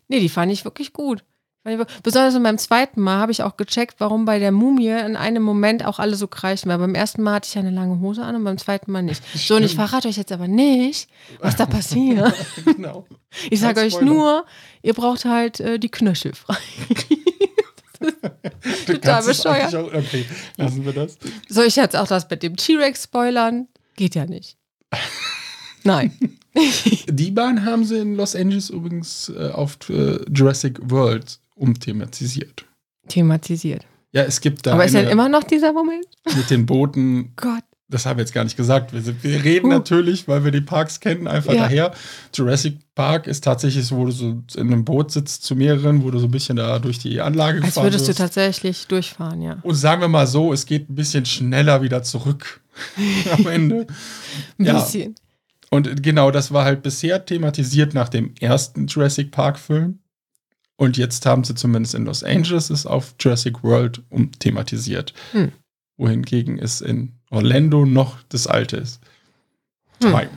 nee, 0.07 0.19
die 0.19 0.29
fand 0.29 0.51
ich 0.51 0.63
wirklich 0.63 0.93
gut. 0.93 1.23
Besonders 1.64 2.34
in 2.34 2.41
meinem 2.41 2.57
zweiten 2.57 3.01
Mal 3.01 3.18
habe 3.20 3.32
ich 3.32 3.43
auch 3.43 3.55
gecheckt, 3.55 3.95
warum 3.99 4.26
bei 4.26 4.39
der 4.39 4.51
Mumie 4.51 4.88
in 4.88 5.16
einem 5.16 5.43
Moment 5.43 5.86
auch 5.86 5.99
alle 5.99 6.16
so 6.16 6.28
kreischen. 6.28 6.72
Weil 6.72 6.80
beim 6.80 6.95
ersten 6.95 7.22
Mal 7.22 7.36
hatte 7.36 7.47
ich 7.47 7.53
ja 7.53 7.62
eine 7.62 7.70
lange 7.70 7.99
Hose 7.99 8.24
an 8.24 8.36
und 8.36 8.43
beim 8.43 8.57
zweiten 8.57 8.91
Mal 8.91 9.03
nicht. 9.03 9.22
So, 9.36 9.55
und 9.55 9.64
ich 9.64 9.72
Stimmt. 9.72 9.89
verrate 9.89 10.07
euch 10.07 10.18
jetzt 10.18 10.32
aber 10.32 10.47
nicht, 10.47 11.09
was 11.39 11.55
da 11.55 11.66
passiert. 11.66 12.34
genau. 12.66 13.05
Ich 13.49 13.59
sage 13.59 13.82
euch 13.82 13.99
nur, 14.01 14.45
ihr 14.82 14.93
braucht 14.93 15.26
halt 15.26 15.59
äh, 15.59 15.78
die 15.78 15.89
Knöchel 15.89 16.34
frei. 16.34 16.57
Total 18.88 19.24
bescheuert. 19.24 19.76
Auch, 19.76 19.93
okay, 19.93 20.26
lassen 20.57 20.86
wir 20.86 20.93
das. 20.93 21.18
Soll 21.47 21.66
ich 21.66 21.76
jetzt 21.76 21.95
auch 21.95 22.07
das 22.07 22.28
mit 22.30 22.41
dem 22.41 22.55
T-Rex 22.55 23.03
spoilern? 23.03 23.68
Geht 23.95 24.16
ja 24.16 24.26
nicht. 24.26 24.57
Nein. 25.84 26.18
Die 27.07 27.32
Bahn 27.32 27.66
haben 27.66 27.86
sie 27.86 27.99
in 27.99 28.16
Los 28.16 28.36
Angeles 28.36 28.70
übrigens 28.70 29.30
äh, 29.30 29.49
auf 29.51 29.78
äh, 29.89 30.20
Jurassic 30.32 30.80
World 30.89 31.39
umthematisiert. 31.62 32.66
Thematisiert. 33.07 33.86
Ja, 34.12 34.24
es 34.24 34.41
gibt 34.41 34.66
da 34.66 34.74
Aber 34.74 34.86
ist 34.86 34.93
denn 34.93 35.07
immer 35.07 35.30
noch 35.30 35.43
dieser 35.43 35.72
Moment? 35.74 36.05
mit 36.36 36.49
den 36.49 36.66
Booten, 36.66 37.32
Gott. 37.38 37.64
das 37.88 38.05
haben 38.05 38.18
wir 38.18 38.24
jetzt 38.24 38.34
gar 38.34 38.43
nicht 38.43 38.57
gesagt. 38.57 38.91
Wir, 38.93 39.01
sind, 39.01 39.24
wir 39.24 39.43
reden 39.43 39.68
Huh. 39.68 39.74
natürlich, 39.78 40.28
weil 40.28 40.43
wir 40.43 40.51
die 40.51 40.62
Parks 40.62 40.99
kennen, 40.99 41.28
einfach 41.28 41.53
Ja. 41.53 41.64
daher. 41.64 41.93
Jurassic 42.34 42.78
Park 42.95 43.28
ist 43.28 43.43
tatsächlich 43.43 43.86
so, 43.86 43.97
wo 43.97 44.05
du 44.05 44.12
so 44.12 44.43
in 44.55 44.68
einem 44.68 44.84
Boot 44.86 45.12
sitzt 45.12 45.43
zu 45.43 45.55
mehreren, 45.55 46.03
wo 46.03 46.12
du 46.12 46.20
so 46.20 46.26
ein 46.28 46.32
bisschen 46.32 46.57
da 46.57 46.80
durch 46.80 46.99
die 46.99 47.22
Anlage 47.22 47.57
Als 47.59 47.68
gefahren 47.68 47.86
würdest 47.86 48.05
du 48.05 48.09
wirst. 48.09 48.20
tatsächlich 48.20 48.88
durchfahren, 48.88 49.41
ja. 49.41 49.57
Und 49.64 49.76
sagen 49.76 50.01
wir 50.01 50.07
mal 50.09 50.28
so, 50.28 50.51
es 50.51 50.66
geht 50.66 50.89
ein 50.89 50.95
bisschen 50.95 51.26
schneller 51.26 51.82
wieder 51.82 52.03
zurück 52.03 52.62
am 53.32 53.47
Ende. 53.47 53.88
Ein 54.59 54.66
Ja. 54.66 54.74
bisschen. 54.74 55.16
Und 55.70 56.03
genau, 56.03 56.32
das 56.32 56.51
war 56.51 56.66
halt 56.66 56.84
bisher 56.84 57.26
thematisiert 57.26 57.93
nach 57.93 58.09
dem 58.09 58.34
ersten 58.41 58.88
Jurassic 58.88 59.32
Park-Film. 59.32 59.99
Und 60.82 60.97
jetzt 60.97 61.27
haben 61.27 61.43
sie 61.43 61.53
zumindest 61.53 61.93
in 61.93 62.05
Los 62.05 62.23
Angeles 62.23 62.71
es 62.71 62.88
auf 62.88 63.13
Jurassic 63.19 63.63
World 63.63 64.01
umthematisiert. 64.09 65.13
Hm. 65.32 65.51
Wohingegen 65.95 66.57
es 66.57 66.82
in 66.82 67.19
Orlando 67.29 67.86
noch 67.86 68.17
das 68.29 68.47
alte 68.47 68.77
ist. 68.77 68.99
Hm. 70.01 70.09
Time, 70.09 70.29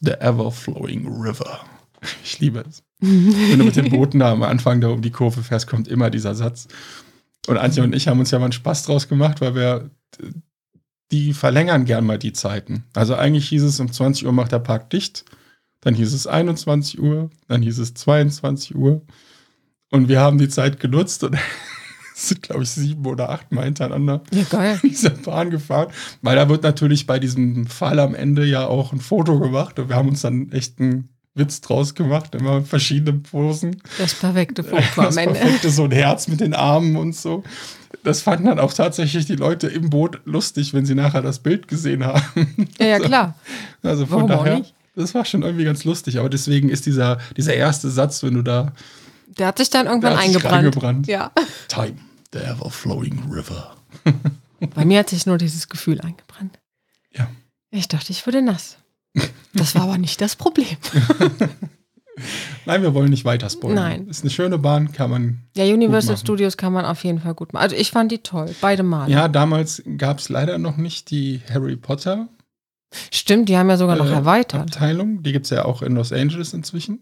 the 0.00 0.10
ever-flowing 0.10 1.06
river. 1.06 1.60
Ich 2.24 2.40
liebe 2.40 2.64
es. 2.68 2.82
Wenn 2.98 3.60
du 3.60 3.64
mit 3.64 3.76
den 3.76 3.90
Booten 3.90 4.18
da 4.18 4.32
am 4.32 4.42
Anfang 4.42 4.80
da 4.80 4.88
um 4.88 5.02
die 5.02 5.12
Kurve 5.12 5.44
fährst, 5.44 5.68
kommt 5.68 5.86
immer 5.86 6.10
dieser 6.10 6.34
Satz. 6.34 6.66
Und 7.46 7.58
Antje 7.58 7.84
und 7.84 7.94
ich 7.94 8.08
haben 8.08 8.18
uns 8.18 8.32
ja 8.32 8.40
mal 8.40 8.46
einen 8.46 8.52
Spaß 8.52 8.82
draus 8.82 9.06
gemacht, 9.06 9.40
weil 9.40 9.54
wir, 9.54 9.90
die 11.12 11.32
verlängern 11.32 11.84
gern 11.84 12.04
mal 12.04 12.18
die 12.18 12.32
Zeiten. 12.32 12.82
Also 12.92 13.14
eigentlich 13.14 13.48
hieß 13.50 13.62
es, 13.62 13.78
um 13.78 13.92
20 13.92 14.26
Uhr 14.26 14.32
macht 14.32 14.50
der 14.50 14.58
Park 14.58 14.90
dicht. 14.90 15.24
Dann 15.80 15.94
hieß 15.94 16.12
es 16.12 16.26
21 16.26 17.00
Uhr, 17.00 17.30
dann 17.46 17.62
hieß 17.62 17.78
es 17.78 17.94
22 17.94 18.74
Uhr. 18.74 19.02
Und 19.92 20.08
wir 20.08 20.18
haben 20.20 20.38
die 20.38 20.48
Zeit 20.48 20.80
genutzt 20.80 21.22
und 21.22 21.36
sind, 22.14 22.42
glaube 22.42 22.62
ich, 22.64 22.70
sieben 22.70 23.06
oder 23.06 23.30
acht 23.30 23.52
Mal 23.52 23.64
hintereinander 23.66 24.22
Ja, 24.32 24.42
geil. 24.50 24.80
in 24.82 24.88
dieser 24.90 25.10
Bahn 25.10 25.50
gefahren. 25.50 25.88
Weil 26.22 26.36
da 26.36 26.48
wird 26.48 26.62
natürlich 26.64 27.06
bei 27.06 27.18
diesem 27.18 27.66
Fall 27.66 28.00
am 28.00 28.14
Ende 28.14 28.44
ja 28.44 28.66
auch 28.66 28.92
ein 28.92 29.00
Foto 29.00 29.38
gemacht 29.38 29.78
und 29.78 29.88
wir 29.88 29.96
haben 29.96 30.08
uns 30.08 30.22
dann 30.22 30.50
echt 30.50 30.80
einen 30.80 31.08
Witz 31.34 31.60
draus 31.62 31.94
gemacht, 31.94 32.34
immer 32.34 32.58
mit 32.60 32.68
verschiedenen 32.68 33.22
Posen. 33.22 33.80
Das 33.98 34.14
perfekte 34.14 34.64
Foto 34.64 34.82
Das 34.96 35.16
am 35.16 35.28
Ende. 35.28 35.38
perfekte, 35.38 35.70
so 35.70 35.84
ein 35.84 35.90
Herz 35.92 36.28
mit 36.28 36.40
den 36.40 36.52
Armen 36.54 36.96
und 36.96 37.14
so. 37.14 37.42
Das 38.04 38.22
fanden 38.22 38.46
dann 38.46 38.58
auch 38.58 38.72
tatsächlich 38.72 39.26
die 39.26 39.36
Leute 39.36 39.68
im 39.68 39.90
Boot 39.90 40.20
lustig, 40.24 40.74
wenn 40.74 40.84
sie 40.86 40.94
nachher 40.94 41.22
das 41.22 41.38
Bild 41.38 41.68
gesehen 41.68 42.04
haben. 42.04 42.66
Ja, 42.78 42.86
ja, 42.86 42.98
klar. 42.98 43.34
Also 43.82 44.06
von 44.06 44.28
Warum 44.28 44.44
daher, 44.44 44.62
das 44.96 45.14
war 45.14 45.24
schon 45.24 45.42
irgendwie 45.42 45.64
ganz 45.64 45.84
lustig. 45.84 46.18
Aber 46.18 46.28
deswegen 46.28 46.68
ist 46.68 46.86
dieser, 46.86 47.18
dieser 47.36 47.54
erste 47.54 47.90
Satz, 47.90 48.22
wenn 48.22 48.34
du 48.34 48.42
da 48.42 48.72
Der 49.38 49.48
hat 49.48 49.58
sich 49.58 49.70
dann 49.70 49.86
irgendwann 49.86 50.12
Der 50.12 50.18
hat 50.18 50.26
sich 50.26 50.36
eingebrannt. 50.36 50.76
reingebrannt. 50.76 51.06
Ja. 51.06 51.32
Time, 51.68 51.96
the 52.32 52.40
ever-flowing 52.40 53.30
river. 53.30 53.76
Bei 54.74 54.84
mir 54.84 55.00
hat 55.00 55.10
sich 55.10 55.26
nur 55.26 55.38
dieses 55.38 55.68
Gefühl 55.68 56.00
eingebrannt. 56.00 56.58
Ja. 57.12 57.28
Ich 57.70 57.88
dachte, 57.88 58.12
ich 58.12 58.26
würde 58.26 58.42
nass. 58.42 58.76
Das 59.54 59.74
war 59.74 59.82
aber 59.82 59.98
nicht 59.98 60.20
das 60.20 60.36
Problem. 60.36 60.66
Nein, 62.66 62.82
wir 62.82 62.94
wollen 62.94 63.10
nicht 63.10 63.24
weiter 63.24 63.50
spoilern. 63.50 63.76
Nein. 63.76 64.08
Ist 64.08 64.22
eine 64.22 64.30
schöne 64.30 64.58
Bahn, 64.58 64.92
kann 64.92 65.10
man. 65.10 65.40
Ja, 65.56 65.64
Universal. 65.64 66.16
Studios 66.16 66.56
kann 66.56 66.72
man 66.72 66.84
auf 66.84 67.02
jeden 67.04 67.20
Fall 67.20 67.34
gut 67.34 67.52
machen. 67.52 67.62
Also 67.62 67.76
ich 67.76 67.90
fand 67.90 68.12
die 68.12 68.18
toll, 68.18 68.54
beide 68.60 68.82
Male. 68.82 69.10
Ja, 69.10 69.28
damals 69.28 69.82
gab 69.98 70.18
es 70.18 70.28
leider 70.28 70.58
noch 70.58 70.76
nicht 70.76 71.10
die 71.10 71.40
Harry 71.52 71.76
Potter 71.76 72.28
Stimmt, 73.10 73.48
die 73.48 73.56
haben 73.56 73.70
ja 73.70 73.76
sogar 73.76 73.96
noch 73.96 74.06
äh, 74.06 74.12
erweitert. 74.12 74.60
Abteilung. 74.60 75.22
Die 75.22 75.32
gibt 75.32 75.46
es 75.46 75.50
ja 75.50 75.64
auch 75.64 75.82
in 75.82 75.94
Los 75.94 76.12
Angeles 76.12 76.52
inzwischen. 76.52 77.00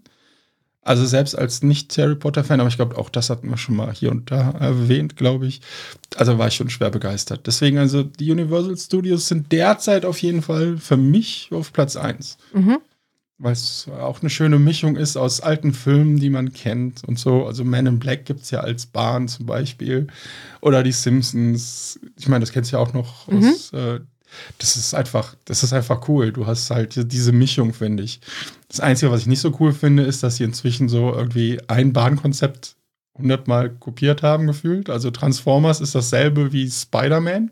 Also 0.82 1.04
selbst 1.04 1.36
als 1.36 1.62
nicht-Harry 1.62 2.14
Potter-Fan, 2.16 2.58
aber 2.58 2.68
ich 2.70 2.76
glaube, 2.76 2.96
auch 2.96 3.10
das 3.10 3.28
hatten 3.28 3.50
wir 3.50 3.58
schon 3.58 3.76
mal 3.76 3.92
hier 3.92 4.10
und 4.10 4.30
da 4.30 4.52
erwähnt, 4.52 5.14
glaube 5.16 5.46
ich. 5.46 5.60
Also 6.16 6.38
war 6.38 6.48
ich 6.48 6.54
schon 6.54 6.70
schwer 6.70 6.88
begeistert. 6.90 7.46
Deswegen, 7.46 7.76
also 7.78 8.02
die 8.02 8.30
Universal 8.32 8.76
Studios 8.78 9.28
sind 9.28 9.52
derzeit 9.52 10.06
auf 10.06 10.18
jeden 10.22 10.40
Fall 10.40 10.78
für 10.78 10.96
mich 10.96 11.50
auf 11.52 11.72
Platz 11.74 11.96
1. 11.96 12.38
Mhm. 12.54 12.78
Weil 13.36 13.52
es 13.52 13.88
auch 14.00 14.20
eine 14.20 14.30
schöne 14.30 14.58
Mischung 14.58 14.96
ist 14.96 15.16
aus 15.16 15.40
alten 15.40 15.72
Filmen, 15.74 16.18
die 16.18 16.28
man 16.30 16.52
kennt 16.52 17.04
und 17.04 17.18
so. 17.18 17.46
Also 17.46 17.64
Man 17.64 17.86
in 17.86 17.98
Black 17.98 18.24
gibt 18.24 18.40
es 18.42 18.50
ja 18.50 18.60
als 18.60 18.86
Bahn 18.86 19.28
zum 19.28 19.46
Beispiel. 19.46 20.06
Oder 20.62 20.82
die 20.82 20.92
Simpsons. 20.92 22.00
Ich 22.18 22.28
meine, 22.28 22.40
das 22.40 22.52
kennst 22.52 22.72
du 22.72 22.76
ja 22.76 22.82
auch 22.82 22.92
noch 22.94 23.28
Mhm. 23.28 23.48
aus. 23.48 23.72
Äh, 23.74 24.00
das 24.58 24.76
ist 24.76 24.94
einfach, 24.94 25.34
das 25.44 25.62
ist 25.62 25.72
einfach 25.72 26.06
cool. 26.08 26.32
Du 26.32 26.46
hast 26.46 26.70
halt 26.70 26.96
die- 26.96 27.06
diese 27.08 27.32
Mischung, 27.32 27.72
finde 27.74 28.02
ich. 28.02 28.20
Das 28.70 28.78
Einzige, 28.78 29.10
was 29.10 29.22
ich 29.22 29.26
nicht 29.26 29.40
so 29.40 29.52
cool 29.58 29.72
finde, 29.72 30.04
ist, 30.04 30.22
dass 30.22 30.36
sie 30.36 30.44
inzwischen 30.44 30.88
so 30.88 31.12
irgendwie 31.12 31.58
ein 31.66 31.92
Bahnkonzept 31.92 32.76
hundertmal 33.18 33.70
kopiert 33.70 34.22
haben, 34.22 34.46
gefühlt. 34.46 34.88
Also 34.88 35.10
Transformers 35.10 35.80
ist 35.80 35.96
dasselbe 35.96 36.52
wie 36.52 36.70
Spider-Man. 36.70 37.50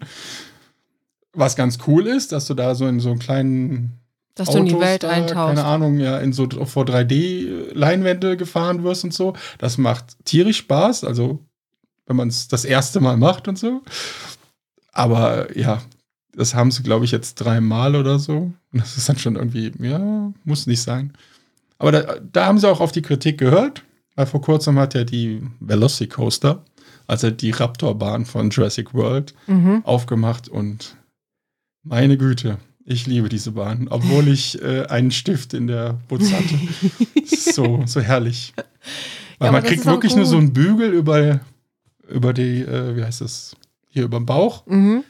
Was 1.32 1.56
ganz 1.56 1.78
cool 1.88 2.06
ist, 2.06 2.30
dass 2.30 2.46
du 2.46 2.54
da 2.54 2.76
so 2.76 2.86
in 2.86 3.00
so 3.00 3.10
einen 3.10 3.18
kleinen 3.18 3.98
Dass 4.36 4.50
du 4.50 4.58
in 4.58 4.66
die 4.66 4.74
Autos 4.74 4.86
Welt 4.86 5.02
da, 5.02 5.10
eintauchst. 5.10 5.56
Keine 5.56 5.66
Ahnung, 5.66 5.98
ja, 5.98 6.18
in 6.18 6.32
so 6.32 6.48
vor 6.48 6.84
3D-Leinwände 6.84 8.36
gefahren 8.36 8.84
wirst 8.84 9.02
und 9.02 9.12
so. 9.12 9.34
Das 9.58 9.76
macht 9.76 10.24
tierisch 10.24 10.58
Spaß, 10.58 11.02
also 11.02 11.44
wenn 12.06 12.14
man 12.14 12.28
es 12.28 12.46
das 12.46 12.64
erste 12.64 13.00
Mal 13.00 13.16
macht 13.16 13.48
und 13.48 13.58
so. 13.58 13.82
Aber 14.92 15.58
ja, 15.58 15.82
das 16.38 16.54
haben 16.54 16.70
sie, 16.70 16.82
glaube 16.82 17.04
ich, 17.04 17.10
jetzt 17.10 17.34
dreimal 17.34 17.96
oder 17.96 18.18
so. 18.18 18.36
Und 18.72 18.80
das 18.80 18.96
ist 18.96 19.08
dann 19.08 19.18
schon 19.18 19.36
irgendwie, 19.36 19.72
ja, 19.80 20.32
muss 20.44 20.66
nicht 20.66 20.80
sein. 20.80 21.12
Aber 21.78 21.92
da, 21.92 22.16
da 22.32 22.46
haben 22.46 22.58
sie 22.58 22.68
auch 22.68 22.80
auf 22.80 22.92
die 22.92 23.02
Kritik 23.02 23.38
gehört, 23.38 23.84
weil 24.14 24.26
vor 24.26 24.40
kurzem 24.40 24.78
hat 24.78 24.94
ja 24.94 25.04
die 25.04 25.42
Velocicoaster, 25.60 26.64
also 27.06 27.30
die 27.30 27.50
Raptorbahn 27.50 28.24
von 28.24 28.50
Jurassic 28.50 28.94
World, 28.94 29.34
Mhm. 29.46 29.82
aufgemacht 29.84 30.48
und 30.48 30.96
meine 31.82 32.16
Güte, 32.18 32.58
ich 32.84 33.06
liebe 33.06 33.28
diese 33.28 33.52
Bahn, 33.52 33.88
obwohl 33.88 34.28
ich 34.28 34.60
äh, 34.62 34.86
einen 34.86 35.10
Stift 35.10 35.54
in 35.54 35.66
der 35.66 35.98
Butz 36.08 36.32
hatte. 36.32 36.54
so, 37.26 37.82
so 37.86 38.00
herrlich. 38.00 38.54
Weil 39.38 39.48
aber 39.48 39.58
man 39.58 39.66
kriegt 39.66 39.84
wirklich 39.86 40.16
nur 40.16 40.26
so 40.26 40.36
einen 40.36 40.52
Bügel 40.52 40.92
über, 40.92 41.40
über 42.08 42.32
die, 42.32 42.60
äh, 42.62 42.96
wie 42.96 43.04
heißt 43.04 43.20
das, 43.20 43.54
hier 43.88 44.04
über 44.04 44.18
den 44.18 44.26
Bauch. 44.26 44.66
Mhm. 44.66 45.04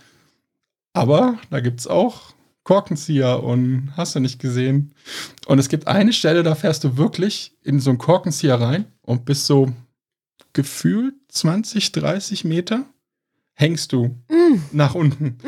Aber 0.99 1.38
da 1.51 1.61
gibt 1.61 1.80
es 1.80 1.86
auch 1.86 2.20
Korkenzieher 2.64 3.42
und 3.42 3.92
hast 3.96 4.14
du 4.14 4.20
nicht 4.20 4.38
gesehen. 4.40 4.92
Und 5.46 5.59
es 5.59 5.68
gibt 5.68 5.86
eine 5.86 6.12
Stelle, 6.12 6.42
da 6.42 6.55
fährst 6.55 6.84
du 6.84 6.96
wirklich 6.96 7.53
in 7.62 7.80
so 7.80 7.90
einen 7.90 7.99
Korkenzieher 7.99 8.61
rein 8.61 8.84
und 9.03 9.24
bist 9.24 9.46
so 9.46 9.70
gefühlt 10.53 11.14
20, 11.30 11.92
30 11.92 12.44
Meter 12.44 12.84
hängst 13.55 13.92
du 13.92 14.14
Mhm. 14.28 14.62
nach 14.72 14.94
unten. 14.94 15.38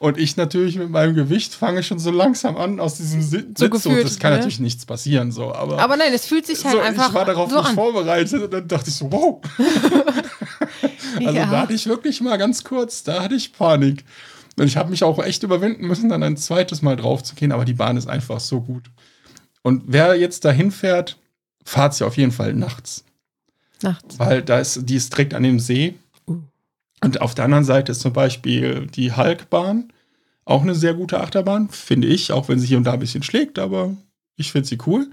Und 0.00 0.16
ich 0.18 0.36
natürlich 0.36 0.76
mit 0.76 0.90
meinem 0.90 1.14
Gewicht 1.14 1.54
fange 1.54 1.82
schon 1.82 1.98
so 1.98 2.10
langsam 2.10 2.56
an 2.56 2.80
aus 2.80 2.94
diesem 2.96 3.20
Sitz. 3.22 3.60
So 3.60 3.68
gefühlt, 3.70 4.04
das 4.04 4.18
kann 4.18 4.30
ne? 4.32 4.38
natürlich 4.38 4.58
nichts 4.60 4.86
passieren, 4.86 5.30
so. 5.30 5.54
Aber, 5.54 5.78
Aber 5.78 5.96
nein, 5.96 6.12
es 6.14 6.24
fühlt 6.26 6.46
sich 6.46 6.64
halt 6.64 6.74
so, 6.76 6.80
einfach 6.80 7.08
ich 7.08 7.14
war 7.14 7.24
darauf 7.26 7.50
so 7.50 7.56
nicht 7.58 7.68
an. 7.68 7.74
vorbereitet 7.74 8.42
und 8.42 8.52
dann 8.52 8.66
dachte 8.66 8.88
ich 8.90 8.96
so, 8.96 9.10
wow. 9.12 9.40
Also 11.16 11.36
Ja. 11.36 11.46
da 11.50 11.60
hatte 11.62 11.74
ich 11.74 11.86
wirklich 11.86 12.20
mal 12.20 12.36
ganz 12.38 12.64
kurz, 12.64 13.02
da 13.02 13.22
hatte 13.22 13.34
ich 13.34 13.52
Panik. 13.52 14.04
Und 14.60 14.66
ich 14.66 14.76
habe 14.76 14.90
mich 14.90 15.02
auch 15.04 15.18
echt 15.24 15.42
überwinden 15.42 15.86
müssen, 15.86 16.10
dann 16.10 16.22
ein 16.22 16.36
zweites 16.36 16.82
Mal 16.82 16.94
drauf 16.94 17.22
zu 17.22 17.34
gehen, 17.34 17.50
aber 17.50 17.64
die 17.64 17.72
Bahn 17.72 17.96
ist 17.96 18.08
einfach 18.08 18.40
so 18.40 18.60
gut. 18.60 18.90
Und 19.62 19.84
wer 19.86 20.16
jetzt 20.16 20.44
dahin 20.44 20.70
fährt, 20.70 21.16
fahrt 21.64 21.94
sie 21.94 22.04
auf 22.04 22.18
jeden 22.18 22.30
Fall 22.30 22.52
nachts. 22.52 23.06
Nachts. 23.80 24.18
Weil 24.18 24.42
da 24.42 24.58
ist, 24.58 24.86
die 24.86 24.96
ist 24.96 25.14
direkt 25.14 25.32
an 25.32 25.44
dem 25.44 25.60
See. 25.60 25.94
Uh. 26.26 26.42
Und 27.02 27.22
auf 27.22 27.34
der 27.34 27.46
anderen 27.46 27.64
Seite 27.64 27.92
ist 27.92 28.02
zum 28.02 28.12
Beispiel 28.12 28.86
die 28.88 29.16
Hulkbahn. 29.16 29.94
Auch 30.44 30.60
eine 30.60 30.74
sehr 30.74 30.92
gute 30.92 31.20
Achterbahn, 31.20 31.70
finde 31.70 32.08
ich, 32.08 32.30
auch 32.30 32.50
wenn 32.50 32.58
sie 32.58 32.66
hier 32.66 32.76
und 32.76 32.84
da 32.84 32.92
ein 32.92 33.00
bisschen 33.00 33.22
schlägt, 33.22 33.58
aber 33.58 33.96
ich 34.36 34.52
finde 34.52 34.68
sie 34.68 34.76
cool. 34.86 35.10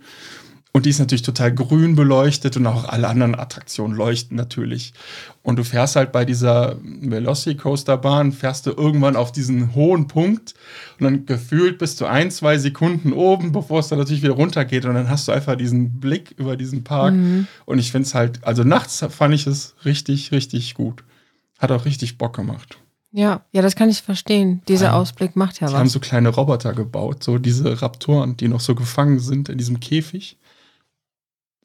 Und 0.77 0.85
die 0.85 0.91
ist 0.91 0.99
natürlich 0.99 1.23
total 1.23 1.51
grün 1.55 1.95
beleuchtet 1.95 2.55
und 2.55 2.67
auch 2.67 2.83
alle 2.87 3.07
anderen 3.07 3.33
Attraktionen 3.33 3.97
leuchten 3.97 4.37
natürlich. 4.37 4.93
Und 5.41 5.55
du 5.57 5.63
fährst 5.63 5.95
halt 5.95 6.11
bei 6.11 6.23
dieser 6.23 6.75
Velocicoaster-Bahn, 6.83 8.31
fährst 8.31 8.67
du 8.67 8.71
irgendwann 8.73 9.15
auf 9.15 9.31
diesen 9.31 9.73
hohen 9.73 10.07
Punkt 10.07 10.53
und 10.99 11.03
dann 11.05 11.25
gefühlt 11.25 11.79
bist 11.79 11.99
du 11.99 12.05
ein, 12.05 12.29
zwei 12.29 12.59
Sekunden 12.59 13.11
oben, 13.11 13.51
bevor 13.53 13.79
es 13.79 13.87
dann 13.87 13.97
natürlich 13.97 14.21
wieder 14.21 14.33
runtergeht 14.35 14.85
und 14.85 14.93
dann 14.93 15.09
hast 15.09 15.27
du 15.27 15.31
einfach 15.31 15.55
diesen 15.55 15.99
Blick 15.99 16.35
über 16.37 16.55
diesen 16.55 16.83
Park. 16.83 17.15
Und 17.65 17.79
ich 17.79 17.91
finde 17.91 18.05
es 18.05 18.13
halt, 18.13 18.43
also 18.43 18.63
nachts 18.63 19.03
fand 19.09 19.33
ich 19.33 19.47
es 19.47 19.73
richtig, 19.83 20.31
richtig 20.31 20.75
gut. 20.75 21.03
Hat 21.57 21.71
auch 21.71 21.85
richtig 21.85 22.19
Bock 22.19 22.35
gemacht. 22.35 22.77
Ja, 23.11 23.41
ja, 23.51 23.63
das 23.63 23.75
kann 23.75 23.89
ich 23.89 24.03
verstehen. 24.03 24.61
Dieser 24.67 24.87
Ja. 24.87 24.93
Ausblick 24.93 25.35
macht 25.35 25.59
ja 25.59 25.69
Die 25.69 25.73
haben 25.73 25.87
was. 25.87 25.93
so 25.93 25.99
kleine 25.99 26.29
Roboter 26.29 26.73
gebaut, 26.73 27.23
so 27.23 27.39
diese 27.39 27.81
Raptoren, 27.81 28.37
die 28.37 28.47
noch 28.47 28.59
so 28.59 28.75
gefangen 28.75 29.17
sind 29.19 29.49
in 29.49 29.57
diesem 29.57 29.79
Käfig. 29.79 30.37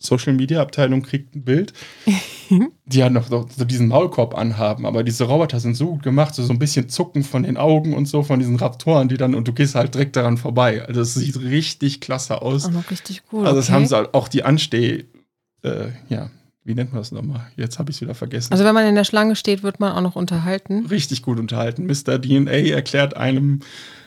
Social 0.05 0.32
Media 0.32 0.61
Abteilung 0.61 1.03
kriegt 1.03 1.34
ein 1.34 1.44
Bild, 1.44 1.72
die 2.86 3.03
halt 3.03 3.12
noch 3.12 3.28
so 3.28 3.46
so 3.57 3.64
diesen 3.64 3.88
Maulkorb 3.88 4.36
anhaben, 4.36 4.86
aber 4.86 5.03
diese 5.03 5.24
Roboter 5.24 5.61
sind 5.61 5.76
so 5.76 5.86
gut 5.86 6.03
gemacht, 6.03 6.34
so, 6.34 6.42
so 6.42 6.53
ein 6.53 6.59
bisschen 6.59 6.88
Zucken 6.88 7.24
von 7.24 7.42
den 7.42 7.57
Augen 7.57 7.94
und 7.94 8.07
so 8.07 8.22
von 8.22 8.38
diesen 8.38 8.57
Raptoren, 8.57 9.09
die 9.09 9.16
dann 9.16 9.34
und 9.34 9.48
du 9.48 9.53
gehst 9.53 9.74
halt 9.74 9.94
direkt 9.94 10.16
daran 10.16 10.36
vorbei. 10.36 10.84
Also 10.86 11.00
es 11.00 11.14
sieht 11.14 11.38
richtig 11.40 12.00
klasse 12.00 12.42
aus. 12.42 12.66
Auch 12.66 12.70
noch 12.70 12.90
richtig 12.90 13.26
gut. 13.26 13.46
also 13.46 13.57
das 13.57 13.66
okay. 13.66 13.74
haben 13.74 13.86
sie 13.86 13.96
halt 13.96 14.14
auch 14.14 14.28
die 14.28 14.42
Ansteh, 14.42 15.05
äh, 15.62 15.88
ja, 16.09 16.30
wie 16.64 16.74
nennt 16.74 16.92
man 16.92 17.00
das 17.00 17.11
nochmal? 17.11 17.50
Jetzt 17.57 17.78
habe 17.78 17.90
ich 17.90 17.96
es 17.96 18.00
wieder 18.03 18.14
vergessen. 18.14 18.53
Also 18.53 18.64
wenn 18.64 18.74
man 18.74 18.86
in 18.86 18.94
der 18.94 19.05
Schlange 19.05 19.34
steht, 19.34 19.62
wird 19.62 19.80
man 19.80 19.92
auch 19.92 20.00
noch 20.00 20.16
unterhalten. 20.16 20.86
richtig 20.86 21.22
gut 21.22 21.40
unterhalten. 21.40 21.86
Mr. 21.86 22.20
DNA 22.20 22.70
erklärt 22.70 23.16
einem, 23.16 23.61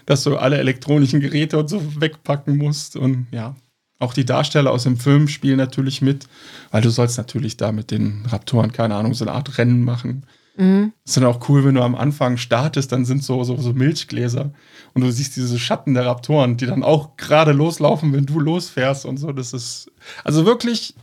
dass 0.06 0.24
du 0.24 0.38
alle 0.38 0.58
elektronischen 0.58 1.20
Geräte 1.20 1.58
und 1.58 1.70
so 1.70 1.82
wegpacken 2.00 2.58
musst. 2.58 2.96
Und 2.96 3.28
ja, 3.32 3.56
auch 4.00 4.14
die 4.14 4.26
Darsteller 4.26 4.72
aus 4.72 4.84
dem 4.84 4.98
Film 4.98 5.28
spielen 5.28 5.58
natürlich 5.58 6.02
mit, 6.02 6.28
weil 6.72 6.82
du 6.82 6.90
sollst 6.90 7.18
natürlich 7.18 7.58
da 7.58 7.72
mit 7.72 7.92
den 7.92 8.26
Raptoren, 8.28 8.72
keine 8.72 8.96
Ahnung, 8.96 9.14
so 9.14 9.26
eine 9.26 9.34
Art 9.34 9.58
Rennen 9.58 9.84
machen. 9.84 10.26
Mhm. 10.58 10.94
ist 11.04 11.18
dann 11.18 11.26
auch 11.26 11.50
cool, 11.50 11.66
wenn 11.66 11.76
du 11.76 11.82
am 11.84 11.96
Anfang 11.96 12.38
startest, 12.38 12.94
dann 12.94 13.04
sind 13.04 13.22
so, 13.24 13.44
so, 13.44 13.58
so 13.58 13.74
Milchgläser 13.74 14.54
und 14.94 15.02
du 15.02 15.12
siehst 15.12 15.36
diese 15.36 15.60
Schatten 15.60 15.94
der 15.96 16.06
Raptoren, 16.06 16.56
die 16.56 16.66
dann 16.66 16.82
auch 16.82 17.18
gerade 17.18 17.52
loslaufen, 17.52 18.14
wenn 18.14 18.26
du 18.26 18.40
losfährst 18.40 19.06
und 19.06 19.18
so. 19.18 19.34
Das 19.34 19.52
ist, 19.52 19.92
also 20.24 20.46
wirklich, 20.46 20.96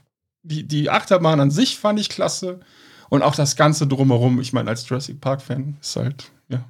die, 0.42 0.62
die 0.66 0.88
Achterbahn 0.88 1.38
an 1.38 1.50
sich 1.50 1.76
fand 1.76 2.00
ich 2.00 2.08
klasse 2.08 2.60
und 3.10 3.20
auch 3.22 3.34
das 3.34 3.54
Ganze 3.56 3.86
drumherum. 3.86 4.40
Ich 4.40 4.54
meine, 4.54 4.70
als 4.70 4.88
Jurassic 4.88 5.20
Park-Fan 5.20 5.76
ist 5.82 5.96
halt, 5.96 6.30
ja, 6.48 6.64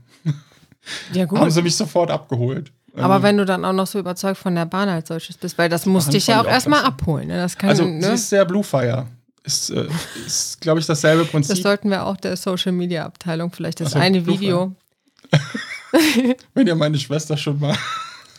Ja, 1.12 1.24
gut. 1.26 1.38
haben 1.38 1.50
sie 1.52 1.62
mich 1.62 1.76
sofort 1.76 2.10
abgeholt. 2.10 2.72
Aber 2.96 3.14
Also, 3.14 3.22
wenn 3.22 3.36
du 3.38 3.44
dann 3.46 3.64
auch 3.64 3.72
noch 3.72 3.86
so 3.86 3.98
überzeugt 3.98 4.38
von 4.38 4.54
der 4.54 4.66
Bahn 4.66 4.88
als 4.88 5.08
solches 5.08 5.36
bist, 5.38 5.56
weil 5.58 5.68
das 5.68 5.86
muss 5.86 6.04
Bahn 6.04 6.12
dich 6.12 6.26
ja 6.26 6.38
auch 6.40 6.42
ich 6.42 6.48
auch 6.48 6.52
erstmal 6.52 6.84
abholen. 6.84 7.28
Ne? 7.28 7.36
Das 7.36 7.56
kann, 7.56 7.70
also 7.70 7.84
sie 7.84 7.90
ne? 7.90 8.12
ist 8.12 8.28
sehr 8.28 8.44
Bluefire. 8.44 9.06
Ist, 9.44 9.70
äh, 9.70 9.86
ist 10.26 10.60
glaube 10.60 10.78
ich, 10.80 10.86
dasselbe 10.86 11.22
Das 11.22 11.30
Prinzip. 11.32 11.62
sollten 11.62 11.90
wir 11.90 12.04
auch 12.06 12.16
der 12.16 12.36
Social 12.36 12.72
Media 12.72 13.04
Abteilung 13.04 13.50
vielleicht 13.50 13.80
das 13.80 13.88
Ach 13.88 13.92
so, 13.92 13.98
eine 13.98 14.20
Bluefire. 14.20 14.72
Video. 15.32 16.34
wenn 16.54 16.66
ihr 16.66 16.74
meine 16.74 16.98
Schwester 16.98 17.36
schon 17.36 17.58
mal 17.58 17.76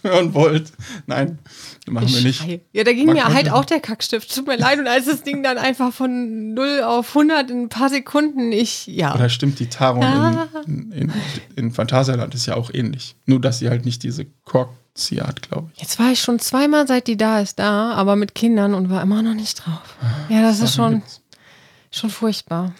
hören 0.11 0.33
wollt. 0.33 0.71
Nein, 1.07 1.39
machen 1.87 2.09
wir 2.13 2.21
nicht. 2.21 2.39
Schei. 2.41 2.61
Ja, 2.71 2.83
da 2.83 2.93
ging 2.93 3.05
Man 3.07 3.15
mir 3.15 3.25
halt 3.25 3.49
auch 3.51 3.65
der 3.65 3.79
Kackstift. 3.79 4.33
Tut 4.33 4.47
mir 4.47 4.57
leid. 4.57 4.79
Und 4.79 4.87
als 4.87 5.05
das 5.05 5.23
Ding 5.23 5.41
dann 5.43 5.57
einfach 5.57 5.91
von 5.93 6.53
0 6.53 6.81
auf 6.83 7.09
100 7.15 7.49
in 7.49 7.63
ein 7.63 7.69
paar 7.69 7.89
Sekunden, 7.89 8.51
ich, 8.51 8.85
ja. 8.87 9.15
Oder 9.15 9.29
stimmt, 9.29 9.59
die 9.59 9.67
Taron 9.67 10.03
Ah. 10.03 10.47
in, 10.67 10.91
in, 10.91 11.13
in 11.55 11.71
Phantasialand 11.71 12.35
ist 12.35 12.45
ja 12.45 12.55
auch 12.55 12.69
ähnlich. 12.73 13.15
Nur, 13.25 13.39
dass 13.41 13.59
sie 13.59 13.69
halt 13.69 13.85
nicht 13.85 14.03
diese 14.03 14.25
Korkziehe 14.45 15.23
hat, 15.25 15.41
glaube 15.41 15.69
ich. 15.73 15.81
Jetzt 15.81 15.97
war 15.99 16.11
ich 16.11 16.19
schon 16.21 16.39
zweimal, 16.39 16.87
seit 16.87 17.07
die 17.07 17.17
da 17.17 17.39
ist, 17.39 17.59
da, 17.59 17.91
aber 17.93 18.15
mit 18.15 18.35
Kindern 18.35 18.73
und 18.73 18.89
war 18.89 19.01
immer 19.01 19.21
noch 19.21 19.33
nicht 19.33 19.65
drauf. 19.65 19.95
Ja, 20.29 20.41
das 20.41 20.59
ist 20.59 20.75
schon, 20.75 21.01
schon 21.91 22.09
furchtbar. 22.09 22.73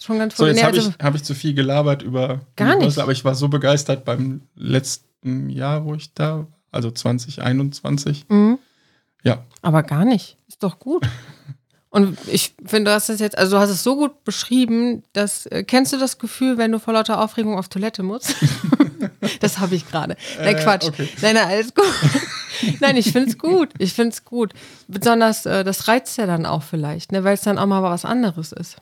Schon 0.00 0.18
ganz 0.18 0.36
So, 0.36 0.46
jetzt 0.46 0.56
Nee, 0.56 0.62
habe 0.64 0.76
also- 0.76 0.90
ich, 0.98 1.02
hab 1.04 1.14
ich 1.14 1.24
zu 1.24 1.34
viel 1.34 1.54
gelabert 1.54 2.02
über 2.02 2.40
Gar 2.56 2.66
nicht. 2.66 2.76
Universal, 2.76 3.02
aber 3.04 3.12
ich 3.12 3.24
war 3.24 3.34
so 3.34 3.48
begeistert 3.48 4.04
beim 4.04 4.42
letzten 4.54 5.48
Jahr, 5.48 5.84
wo 5.86 5.94
ich 5.94 6.12
da 6.12 6.40
war, 6.40 6.46
also 6.74 6.90
2021. 6.90 8.26
Mhm. 8.28 8.58
Ja, 9.22 9.44
Aber 9.62 9.82
gar 9.82 10.04
nicht. 10.04 10.36
Ist 10.48 10.62
doch 10.62 10.78
gut. 10.78 11.06
Und 11.90 12.18
ich 12.26 12.54
finde, 12.66 12.90
du 12.90 12.94
hast 12.94 13.08
es 13.08 13.20
jetzt, 13.20 13.38
also 13.38 13.56
du 13.56 13.62
hast 13.62 13.70
es 13.70 13.84
so 13.84 13.94
gut 13.94 14.24
beschrieben, 14.24 15.04
dass, 15.12 15.46
äh, 15.46 15.62
kennst 15.62 15.92
du 15.92 15.96
das 15.96 16.18
Gefühl, 16.18 16.58
wenn 16.58 16.72
du 16.72 16.80
vor 16.80 16.92
lauter 16.92 17.22
Aufregung 17.22 17.56
auf 17.56 17.68
Toilette 17.68 18.02
musst? 18.02 18.34
das 19.40 19.60
habe 19.60 19.76
ich 19.76 19.88
gerade. 19.88 20.16
Nein, 20.38 20.56
Äh, 20.56 20.60
Quatsch. 20.60 20.88
okay. 20.88 21.08
Nein, 21.22 21.36
nein, 21.36 21.46
alles 21.48 21.72
gut. 21.72 21.84
nein, 22.80 22.96
ich 22.96 23.12
finde 23.12 23.30
es 23.30 23.38
gut. 23.38 23.68
Ich 23.78 23.92
finde 23.94 24.10
es 24.10 24.24
gut. 24.24 24.52
Besonders, 24.88 25.46
äh, 25.46 25.62
das 25.62 25.86
reizt 25.86 26.18
ja 26.18 26.26
dann 26.26 26.46
auch 26.46 26.64
vielleicht, 26.64 27.12
ne, 27.12 27.22
weil 27.22 27.34
es 27.34 27.42
dann 27.42 27.58
auch 27.58 27.66
mal 27.66 27.80
was 27.82 28.04
anderes 28.04 28.50
ist. 28.50 28.76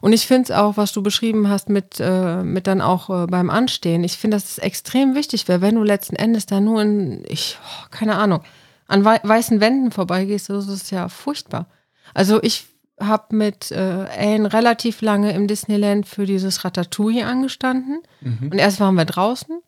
Und 0.00 0.12
ich 0.12 0.26
finde 0.26 0.52
es 0.52 0.58
auch, 0.58 0.76
was 0.76 0.92
du 0.92 1.02
beschrieben 1.02 1.48
hast 1.48 1.68
mit, 1.68 2.00
äh, 2.00 2.42
mit 2.42 2.66
dann 2.66 2.80
auch 2.80 3.10
äh, 3.10 3.26
beim 3.26 3.50
Anstehen. 3.50 4.04
Ich 4.04 4.18
finde, 4.18 4.36
das 4.36 4.44
ist 4.44 4.58
extrem 4.58 5.14
wichtig, 5.14 5.48
weil 5.48 5.60
wenn 5.60 5.74
du 5.74 5.82
letzten 5.82 6.16
Endes 6.16 6.46
da 6.46 6.60
nur 6.60 6.82
in, 6.82 7.24
ich, 7.28 7.58
oh, 7.62 7.86
keine 7.90 8.16
Ahnung, 8.16 8.42
an 8.86 9.04
wei 9.04 9.20
weißen 9.22 9.60
Wänden 9.60 9.90
vorbeigehst, 9.90 10.48
das 10.48 10.68
ist 10.68 10.90
ja 10.90 11.08
furchtbar. 11.08 11.66
Also 12.14 12.42
ich 12.42 12.66
habe 13.00 13.36
mit 13.36 13.70
äh, 13.70 14.06
Anne 14.18 14.52
relativ 14.52 15.02
lange 15.02 15.32
im 15.32 15.46
Disneyland 15.46 16.06
für 16.06 16.26
dieses 16.26 16.64
Ratatouille 16.64 17.26
angestanden. 17.26 18.00
Mhm. 18.20 18.50
Und 18.50 18.58
erst 18.58 18.80
waren 18.80 18.94
wir 18.94 19.04
draußen. 19.04 19.60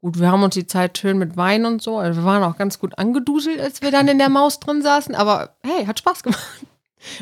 Gut, 0.00 0.20
wir 0.20 0.30
haben 0.30 0.42
uns 0.42 0.54
die 0.54 0.66
Zeit 0.66 0.98
schön 0.98 1.18
mit 1.18 1.36
Wein 1.36 1.66
und 1.66 1.82
so. 1.82 1.98
Also 1.98 2.20
wir 2.20 2.24
waren 2.24 2.42
auch 2.42 2.56
ganz 2.56 2.78
gut 2.78 2.98
angeduselt, 2.98 3.60
als 3.60 3.82
wir 3.82 3.90
dann 3.90 4.08
in 4.08 4.18
der 4.18 4.28
Maus 4.28 4.60
drin 4.60 4.82
saßen. 4.82 5.14
Aber 5.14 5.56
hey, 5.62 5.84
hat 5.84 5.98
Spaß 5.98 6.22
gemacht. 6.22 6.66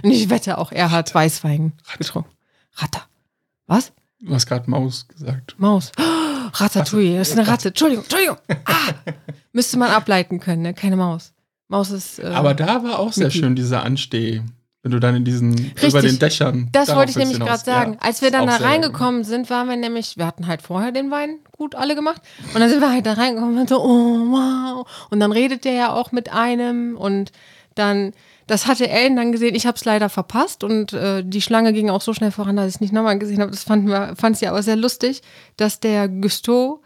Und 0.02 0.10
ich 0.10 0.30
wette 0.30 0.58
auch, 0.58 0.72
er 0.72 0.90
hat 0.90 1.14
Weißwein 1.14 1.72
getrunken. 1.98 2.30
Ratter. 2.76 3.02
Was? 3.66 3.92
du 4.20 4.34
hast 4.34 4.46
gerade 4.46 4.70
Maus 4.70 5.06
gesagt. 5.08 5.54
Maus. 5.58 5.92
Oh, 5.98 6.02
Ratatouille, 6.54 7.18
das 7.18 7.30
ist 7.30 7.38
eine 7.38 7.46
Ratte. 7.46 7.68
Entschuldigung, 7.68 8.04
Entschuldigung. 8.04 8.36
Ah, 8.64 8.92
müsste 9.52 9.78
man 9.78 9.90
ableiten 9.90 10.40
können, 10.40 10.62
ne? 10.62 10.74
Keine 10.74 10.96
Maus. 10.96 11.32
Maus 11.68 11.90
ist. 11.90 12.18
Äh, 12.18 12.26
Aber 12.26 12.54
da 12.54 12.82
war 12.82 12.98
auch 12.98 13.12
sehr 13.12 13.26
Mickey. 13.26 13.38
schön, 13.38 13.54
dieser 13.56 13.82
Ansteh. 13.82 14.42
Wenn 14.82 14.90
du 14.92 15.00
dann 15.00 15.16
in 15.16 15.24
diesen, 15.24 15.72
über 15.82 16.02
den 16.02 16.18
Dächern. 16.18 16.68
Das 16.72 16.94
wollte 16.94 17.10
ich 17.10 17.16
nämlich 17.16 17.38
gerade 17.40 17.64
sagen. 17.64 17.94
Ja, 17.94 17.98
Als 18.00 18.20
wir 18.20 18.30
dann 18.30 18.46
da 18.46 18.56
reingekommen 18.56 19.24
sind, 19.24 19.48
waren 19.48 19.66
wir 19.66 19.76
nämlich, 19.76 20.18
wir 20.18 20.26
hatten 20.26 20.46
halt 20.46 20.60
vorher 20.60 20.92
den 20.92 21.10
Wein 21.10 21.38
gut 21.52 21.74
alle 21.74 21.94
gemacht. 21.94 22.20
Und 22.52 22.60
dann 22.60 22.68
sind 22.68 22.80
wir 22.80 22.90
halt 22.92 23.06
da 23.06 23.14
reingekommen 23.14 23.58
und 23.58 23.68
so, 23.70 23.82
oh 23.82 23.86
wow. 23.88 24.86
Und 25.08 25.20
dann 25.20 25.32
redet 25.32 25.64
der 25.64 25.72
ja 25.72 25.92
auch 25.94 26.12
mit 26.12 26.30
einem 26.34 26.98
und 26.98 27.32
dann, 27.74 28.12
das 28.46 28.66
hatte 28.66 28.88
Ellen 28.88 29.16
dann 29.16 29.32
gesehen. 29.32 29.54
Ich 29.54 29.66
habe 29.66 29.76
es 29.76 29.84
leider 29.84 30.08
verpasst 30.08 30.64
und 30.64 30.92
äh, 30.92 31.22
die 31.24 31.40
Schlange 31.42 31.72
ging 31.72 31.90
auch 31.90 32.00
so 32.02 32.12
schnell 32.14 32.30
voran, 32.30 32.56
dass 32.56 32.68
ich 32.68 32.74
es 32.76 32.80
nicht 32.80 32.92
nochmal 32.92 33.18
gesehen 33.18 33.40
habe. 33.40 33.50
Das 33.50 33.68
wir, 33.68 34.14
fand 34.16 34.36
sie 34.36 34.46
aber 34.48 34.62
sehr 34.62 34.76
lustig, 34.76 35.22
dass 35.56 35.80
der 35.80 36.08
Gusteau, 36.08 36.82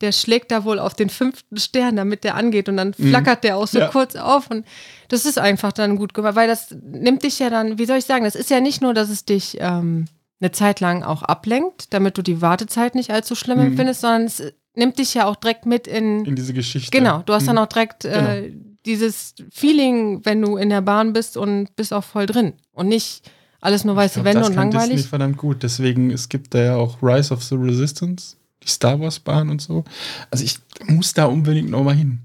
der 0.00 0.12
schlägt 0.12 0.50
da 0.50 0.64
wohl 0.64 0.78
auf 0.78 0.94
den 0.94 1.10
fünften 1.10 1.58
Stern, 1.58 1.96
damit 1.96 2.24
der 2.24 2.34
angeht 2.34 2.68
und 2.68 2.76
dann 2.76 2.92
flackert 2.94 3.44
der 3.44 3.56
auch 3.56 3.68
so 3.68 3.78
Ja. 3.78 3.88
kurz 3.88 4.16
auf 4.16 4.50
und 4.50 4.64
das 5.08 5.26
ist 5.26 5.38
einfach 5.38 5.72
dann 5.72 5.96
gut 5.96 6.12
gemacht, 6.14 6.34
weil 6.34 6.48
das 6.48 6.74
nimmt 6.82 7.22
dich 7.22 7.38
ja 7.38 7.50
dann, 7.50 7.78
wie 7.78 7.84
soll 7.86 7.98
ich 7.98 8.04
sagen, 8.06 8.24
das 8.24 8.34
ist 8.34 8.50
ja 8.50 8.60
nicht 8.60 8.80
nur, 8.82 8.94
dass 8.94 9.10
es 9.10 9.24
dich 9.24 9.58
ähm, 9.60 10.06
eine 10.40 10.50
Zeit 10.50 10.80
lang 10.80 11.04
auch 11.04 11.22
ablenkt, 11.22 11.92
damit 11.94 12.18
du 12.18 12.22
die 12.22 12.40
Wartezeit 12.42 12.94
nicht 12.96 13.10
allzu 13.12 13.34
schlimm 13.36 13.58
Mhm. 13.58 13.66
empfindest, 13.66 14.00
sondern 14.00 14.24
es 14.24 14.42
nimmt 14.74 14.98
dich 14.98 15.14
ja 15.14 15.26
auch 15.26 15.36
direkt 15.36 15.66
mit 15.66 15.86
in, 15.86 16.24
In 16.24 16.34
diese 16.34 16.52
Geschichte. 16.54 16.90
genau, 16.96 17.18
du 17.26 17.32
hast 17.34 17.46
dann 17.46 17.56
Mhm. 17.56 17.62
auch 17.62 17.66
direkt 17.66 18.04
äh, 18.06 18.50
dieses 18.86 19.34
Feeling, 19.50 20.24
wenn 20.24 20.40
du 20.42 20.56
in 20.56 20.68
der 20.70 20.80
Bahn 20.80 21.12
bist 21.12 21.36
und 21.36 21.74
bist 21.76 21.92
auch 21.92 22.04
voll 22.04 22.26
drin 22.26 22.54
und 22.72 22.88
nicht 22.88 23.30
alles 23.60 23.84
nur 23.84 23.94
weiße 23.94 24.14
glaub, 24.14 24.24
Wände 24.26 24.40
das 24.40 24.48
und 24.48 24.54
kann 24.56 24.70
Disney 24.70 24.80
langweilig. 24.86 25.06
verdammt 25.06 25.36
gut. 25.36 25.62
Deswegen, 25.62 26.10
es 26.10 26.28
gibt 26.28 26.52
da 26.54 26.62
ja 26.62 26.76
auch 26.76 27.00
Rise 27.02 27.32
of 27.32 27.42
the 27.44 27.54
Resistance, 27.54 28.36
die 28.62 28.68
Star 28.68 28.98
Wars 29.00 29.20
Bahn 29.20 29.50
und 29.50 29.62
so. 29.62 29.84
Also 30.30 30.44
ich 30.44 30.58
muss 30.88 31.14
da 31.14 31.26
unbedingt 31.26 31.70
nochmal 31.70 31.94
hin. 31.94 32.20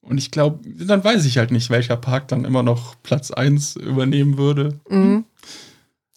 Und 0.00 0.18
ich 0.18 0.30
glaube, 0.30 0.60
dann 0.84 1.02
weiß 1.02 1.24
ich 1.24 1.38
halt 1.38 1.50
nicht, 1.50 1.68
welcher 1.70 1.96
Park 1.96 2.28
dann 2.28 2.44
immer 2.44 2.62
noch 2.62 2.94
Platz 3.02 3.32
1 3.32 3.74
übernehmen 3.74 4.38
würde. 4.38 4.78
Mhm. 4.88 5.24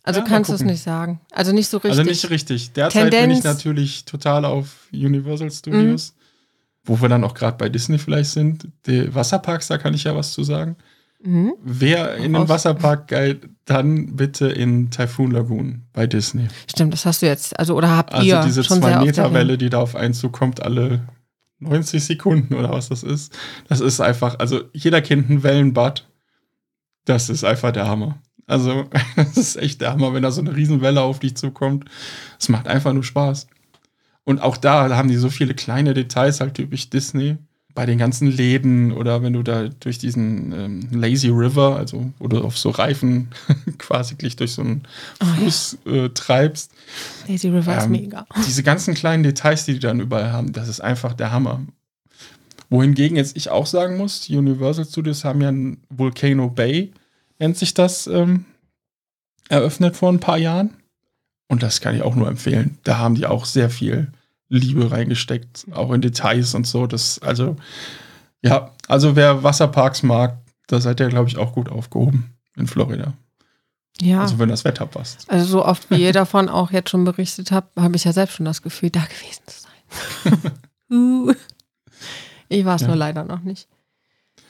Also 0.03 0.19
Ja, 0.19 0.25
kannst 0.27 0.51
du 0.51 0.53
es 0.55 0.61
nicht 0.63 0.83
sagen. 0.83 1.19
Also 1.31 1.51
nicht 1.51 1.67
so 1.67 1.77
richtig. 1.77 1.91
Also 1.91 2.03
nicht 2.03 2.29
richtig. 2.29 2.71
Derzeit 2.73 3.09
bin 3.09 3.31
ich 3.31 3.39
Tendenz- 3.39 3.43
natürlich 3.43 4.05
total 4.05 4.45
auf 4.45 4.87
Universal 4.93 5.49
Studios, 5.51 6.13
wo 6.89 6.99
wir 7.01 7.07
dann 7.07 7.23
auch 7.23 7.35
gerade 7.35 7.57
bei 7.57 7.69
Disney 7.69 7.99
vielleicht 7.99 8.31
sind. 8.31 8.67
Die 8.87 9.13
Wasserparks, 9.13 9.67
da 9.67 9.77
kann 9.77 9.93
ich 9.93 10.05
ja 10.05 10.15
was 10.15 10.33
zu 10.33 10.43
sagen. 10.43 10.75
mhm. 11.23 11.53
Wer 11.63 12.15
in 12.15 12.33
den 12.33 12.35
Raus. 12.35 12.49
Wasserpark 12.49 13.07
geht, 13.07 13.47
dann 13.65 14.15
bitte 14.15 14.47
in 14.47 14.89
Typhoon 14.89 15.31
Lagoon 15.31 15.83
bei 15.93 16.07
Disney. 16.07 16.47
Stimmt, 16.69 16.93
das 16.93 17.05
hast 17.05 17.21
du 17.21 17.27
jetzt. 17.27 17.57
Also, 17.59 17.75
oder 17.75 17.95
habt 17.95 18.13
Also 18.13 18.25
ihr 18.25 18.41
diese 18.41 18.63
sehr 18.63 18.77
oft 18.77 18.83
2-Meter-Welle, 18.83 19.43
erwähnt. 19.53 19.61
die 19.61 19.69
da 19.69 19.79
auf 19.79 19.95
einen 19.95 20.13
zukommt, 20.15 20.63
alle 20.63 21.07
90 21.59 22.03
Sekunden 22.03 22.55
oder 22.55 22.71
was 22.71 22.89
das 22.89 23.03
ist. 23.03 23.37
Das 23.67 23.81
ist 23.81 23.99
einfach, 23.99 24.39
also 24.39 24.61
jeder 24.73 25.01
kennt 25.01 25.29
ein 25.29 25.43
Wellenbad. 25.43 26.07
Das 27.05 27.29
ist 27.29 27.43
einfach 27.43 27.71
der 27.71 27.87
Hammer. 27.87 28.17
Also, 28.47 28.85
das 29.15 29.37
ist 29.37 29.57
echt 29.57 29.81
der 29.81 29.91
Hammer, 29.91 30.13
wenn 30.13 30.23
da 30.23 30.31
so 30.31 30.41
eine 30.41 30.55
Riesenwelle 30.55 31.01
auf 31.01 31.19
dich 31.19 31.35
zukommt. 31.37 31.85
Es 32.39 32.49
macht 32.49 32.67
einfach 32.67 32.93
nur 32.93 33.03
Spaß. 33.03 33.47
Und 34.29 34.43
auch 34.43 34.57
da 34.57 34.95
haben 34.95 35.09
die 35.09 35.15
so 35.15 35.31
viele 35.31 35.55
kleine 35.55 35.95
Details, 35.95 36.39
halt 36.39 36.53
typisch 36.53 36.91
Disney. 36.91 37.37
Bei 37.73 37.87
den 37.87 37.97
ganzen 37.97 38.27
Läden 38.27 38.91
oder 38.91 39.23
wenn 39.23 39.33
du 39.33 39.41
da 39.41 39.69
durch 39.69 39.97
diesen 39.97 40.51
ähm, 40.51 40.87
Lazy 40.91 41.29
River, 41.29 41.75
also 41.75 42.13
wo 42.19 42.27
du 42.27 42.43
auf 42.43 42.55
so 42.55 42.69
Reifen 42.69 43.29
quasi 43.79 44.13
gleich 44.13 44.35
durch 44.35 44.51
so 44.51 44.61
einen 44.61 44.83
Oh 45.19 45.25
ja. 45.25 45.33
Fluss 45.33 45.77
äh, 45.87 46.09
treibst, 46.09 46.71
Lazy 47.27 47.49
River 47.49 47.75
ist 47.75 47.85
ähm, 47.85 47.91
mega. 47.91 48.27
diese 48.45 48.61
ganzen 48.61 48.93
kleinen 48.93 49.23
Details, 49.23 49.65
die 49.65 49.73
die 49.73 49.79
dann 49.79 49.99
überall 49.99 50.31
haben, 50.31 50.53
das 50.53 50.67
ist 50.67 50.79
einfach 50.79 51.13
der 51.13 51.31
Hammer. 51.31 51.61
Wohingegen 52.69 53.17
jetzt 53.17 53.35
ich 53.35 53.49
auch 53.49 53.65
sagen 53.65 53.97
muss, 53.97 54.21
die 54.21 54.37
Universal 54.37 54.85
Studios 54.85 55.25
haben 55.25 55.41
ja 55.41 55.49
ein 55.49 55.81
Volcano 55.89 56.51
Bay, 56.51 56.91
nennt 57.39 57.57
sich 57.57 57.73
das, 57.73 58.05
ähm, 58.05 58.45
eröffnet 59.47 59.97
vor 59.97 60.11
ein 60.11 60.19
paar 60.19 60.37
Jahren. 60.37 60.75
Und 61.47 61.63
das 61.63 61.81
kann 61.81 61.95
ich 61.95 62.03
auch 62.03 62.15
nur 62.15 62.27
empfehlen. 62.27 62.77
Da 62.83 62.99
haben 62.99 63.15
die 63.15 63.25
auch 63.25 63.45
sehr 63.45 63.71
viel 63.71 64.11
Liebe 64.49 64.89
reingesteckt, 64.91 65.67
auch 65.71 65.91
in 65.91 66.01
Details 66.01 66.53
und 66.55 66.65
so. 66.67 66.87
Das, 66.87 67.19
also, 67.19 67.55
ja, 68.41 68.71
also 68.87 69.15
wer 69.15 69.43
Wasserparks 69.43 70.03
mag, 70.03 70.37
da 70.67 70.79
seid 70.81 70.99
ihr, 70.99 71.07
glaube 71.09 71.29
ich, 71.29 71.37
auch 71.37 71.53
gut 71.53 71.69
aufgehoben 71.69 72.33
in 72.55 72.67
Florida. 72.67 73.13
Ja. 74.01 74.21
Also 74.21 74.39
wenn 74.39 74.49
das 74.49 74.63
Wetter 74.65 74.85
passt. 74.85 75.29
Also 75.29 75.45
so 75.45 75.65
oft 75.65 75.89
wie 75.91 76.01
ihr 76.03 76.13
davon 76.13 76.47
auch 76.49 76.71
jetzt 76.71 76.89
schon 76.89 77.03
berichtet 77.03 77.51
habt, 77.51 77.75
habe 77.79 77.95
ich 77.95 78.03
ja 78.05 78.13
selbst 78.13 78.35
schon 78.35 78.45
das 78.45 78.61
Gefühl, 78.61 78.89
da 78.89 79.01
gewesen 79.05 79.41
zu 79.45 79.61
sein. 79.61 80.51
uh. 80.91 81.33
Ich 82.47 82.65
war 82.65 82.75
es 82.75 82.81
Ja. 82.81 82.87
nur 82.87 82.95
leider 82.95 83.23
noch 83.25 83.41
nicht. 83.41 83.67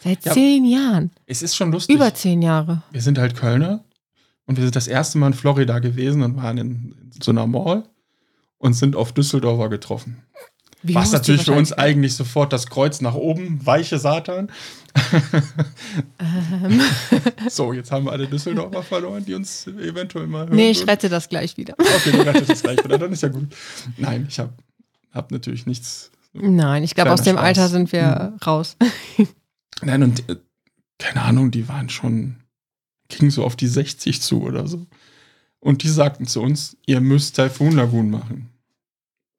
Seit 0.03 0.23
Ja. 0.23 0.31
zehn 0.33 0.65
Jahren. 0.65 1.11
Es 1.25 1.41
ist 1.41 1.55
schon 1.55 1.71
lustig. 1.71 1.95
Über 1.95 2.13
zehn 2.13 2.41
Jahre. 2.41 2.83
wir 2.91 3.01
sind 3.01 3.17
halt 3.17 3.35
Kölner 3.35 3.83
und 4.45 4.55
wir 4.57 4.63
sind 4.63 4.75
das 4.75 4.87
erste 4.87 5.17
Mal 5.17 5.27
in 5.27 5.33
Florida 5.33 5.79
gewesen 5.79 6.21
und 6.21 6.37
waren 6.37 6.57
in, 6.57 6.69
in 7.13 7.21
so 7.21 7.31
einer 7.31 7.47
Mall 7.47 7.83
und 8.59 8.73
sind 8.73 8.95
auf 8.95 9.11
Düsseldorfer 9.13 9.69
getroffen. 9.69 10.23
Wie 10.81 10.95
Was 10.95 11.11
natürlich 11.11 11.43
für 11.43 11.51
uns 11.51 11.73
eigentlich 11.73 12.15
sofort 12.15 12.53
das 12.53 12.67
Kreuz 12.67 13.01
nach 13.01 13.15
oben, 13.15 13.65
weiche 13.65 13.99
Satan. 13.99 14.49
Ähm, 16.19 16.81
So, 17.49 17.73
jetzt 17.73 17.91
haben 17.91 18.05
wir 18.05 18.11
alle 18.11 18.27
Düsseldorfer 18.27 18.83
verloren, 18.83 19.25
die 19.25 19.33
uns 19.33 19.67
eventuell 19.67 20.27
mal 20.27 20.45
hören. 20.45 20.55
nee, 20.55 20.69
ich 20.69 20.79
würden. 20.79 20.89
rette 20.89 21.09
das 21.09 21.27
gleich 21.27 21.57
wieder. 21.57 21.75
Okay, 21.77 22.11
du 22.11 22.21
rettest 22.21 22.49
es 22.49 22.61
gleich 22.63 22.83
wieder, 22.83 22.97
dann 22.97 23.11
ist 23.11 23.23
ja 23.23 23.29
gut. 23.29 23.47
Nein, 23.97 24.25
ich 24.29 24.39
habe 24.39 24.53
hab 25.11 25.31
natürlich 25.31 25.65
nichts. 25.65 26.11
Nein, 26.33 26.83
ich 26.83 26.95
glaube, 26.95 27.11
aus 27.11 27.23
dem 27.23 27.35
Spaß. 27.35 27.45
Alter 27.45 27.67
sind 27.69 27.91
wir 27.91 28.37
raus. 28.45 28.77
Nein, 29.81 30.03
und 30.03 30.29
äh, 30.29 30.37
keine 30.97 31.23
Ahnung, 31.23 31.51
die 31.51 31.67
waren 31.67 31.89
schon, 31.89 32.37
gingen 33.09 33.31
so 33.31 33.43
auf 33.43 33.55
die 33.55 33.67
60 33.67 34.21
zu 34.21 34.43
oder 34.43 34.67
so. 34.67 34.85
Und 35.59 35.83
die 35.83 35.89
sagten 35.89 36.25
zu 36.25 36.41
uns, 36.41 36.77
ihr 36.85 37.01
müsst 37.01 37.35
Typhoon 37.35 37.73
Lagoon 37.75 38.09
machen. 38.09 38.49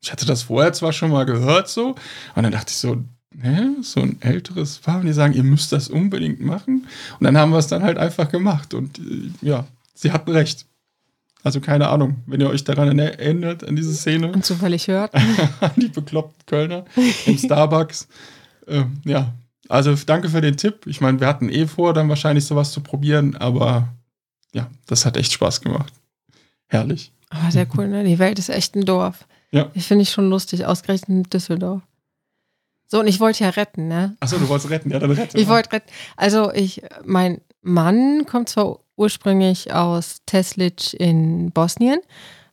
Ich 0.03 0.13
hatte 0.13 0.27
das 0.27 0.43
vorher 0.43 0.73
zwar 0.73 0.93
schon 0.93 1.11
mal 1.11 1.25
gehört 1.25 1.69
so, 1.69 1.95
und 2.35 2.43
dann 2.43 2.53
dachte 2.53 2.71
ich 2.71 2.77
so, 2.77 3.03
hä, 3.41 3.69
so 3.83 4.01
ein 4.01 4.21
älteres 4.21 4.79
Paar, 4.79 5.01
und 5.01 5.07
die 5.07 5.13
sagen, 5.13 5.35
ihr 5.35 5.43
müsst 5.43 5.73
das 5.73 5.89
unbedingt 5.89 6.41
machen. 6.41 6.87
Und 7.19 7.25
dann 7.25 7.37
haben 7.37 7.53
wir 7.53 7.59
es 7.59 7.67
dann 7.69 7.83
halt 7.83 7.99
einfach 7.99 8.31
gemacht. 8.31 8.75
Und 8.75 8.99
äh, 8.99 9.31
ja, 9.43 9.67
sie 9.95 10.13
hatten 10.13 10.31
recht. 10.31 10.67
Also 11.43 11.61
keine 11.61 11.89
Ahnung, 11.89 12.17
wenn 12.27 12.41
ihr 12.41 12.51
euch 12.51 12.65
daran 12.65 12.99
erinnert, 12.99 13.65
an 13.65 13.75
diese 13.77 13.95
Szene, 13.95 14.31
Und 14.33 14.45
zufällig 14.45 14.89
hört. 14.89 15.15
an 15.15 15.73
die 15.77 15.89
bekloppten 15.89 16.45
Kölner 16.45 16.85
im 17.25 17.39
Starbucks. 17.39 18.09
ähm, 18.69 19.01
ja, 19.05 19.33
also 19.71 19.95
danke 20.05 20.29
für 20.29 20.43
den 20.43 20.59
Tipp. 20.59 20.87
Ich 20.87 21.01
meine, 21.01 21.19
wir 21.21 21.27
hatten 21.27 21.49
eh 21.49 21.67
vor, 21.67 21.95
dann 21.95 22.09
wahrscheinlich 22.11 22.45
sowas 22.45 22.73
zu 22.73 22.83
probieren, 22.83 23.37
aber 23.37 23.89
ja, 24.53 24.69
das 24.87 25.07
hat 25.07 25.17
echt 25.17 25.33
Spaß 25.33 25.61
gemacht. 25.63 25.93
Herrlich. 26.71 27.13
Aber 27.29 27.51
sehr 27.51 27.67
cool, 27.77 27.89
ne? 27.89 28.05
Die 28.05 28.19
Welt 28.19 28.39
ist 28.39 28.49
echt 28.49 28.75
ein 28.75 28.85
Dorf. 28.85 29.27
Ja. 29.53 29.71
Ich 29.75 29.87
finde 29.87 30.03
ich 30.03 30.11
schon 30.11 30.31
lustig, 30.31 30.65
ausgerechnet 30.65 31.09
in 31.09 31.23
Düsseldorf. 31.25 31.83
So, 32.87 33.01
und 33.01 33.07
ich 33.07 33.21
wollte 33.21 33.45
ja 33.45 33.51
retten, 33.51 33.87
ne? 33.87 34.17
Achso, 34.21 34.39
du 34.39 34.49
wolltest 34.49 34.71
retten, 34.71 34.91
ja, 34.91 34.99
dann 34.99 35.13
rette. 35.13 35.39
Ich 35.39 35.47
wollte 35.47 35.73
retten. 35.73 35.91
Also, 36.17 36.53
ich, 36.53 36.83
mein 37.05 37.41
Mann 37.63 38.27
kommt 38.27 38.49
zwar 38.49 38.81
ursprünglich 38.97 39.73
aus 39.73 40.23
Teslic 40.27 40.95
in 40.95 41.53
Bosnien, 41.53 42.01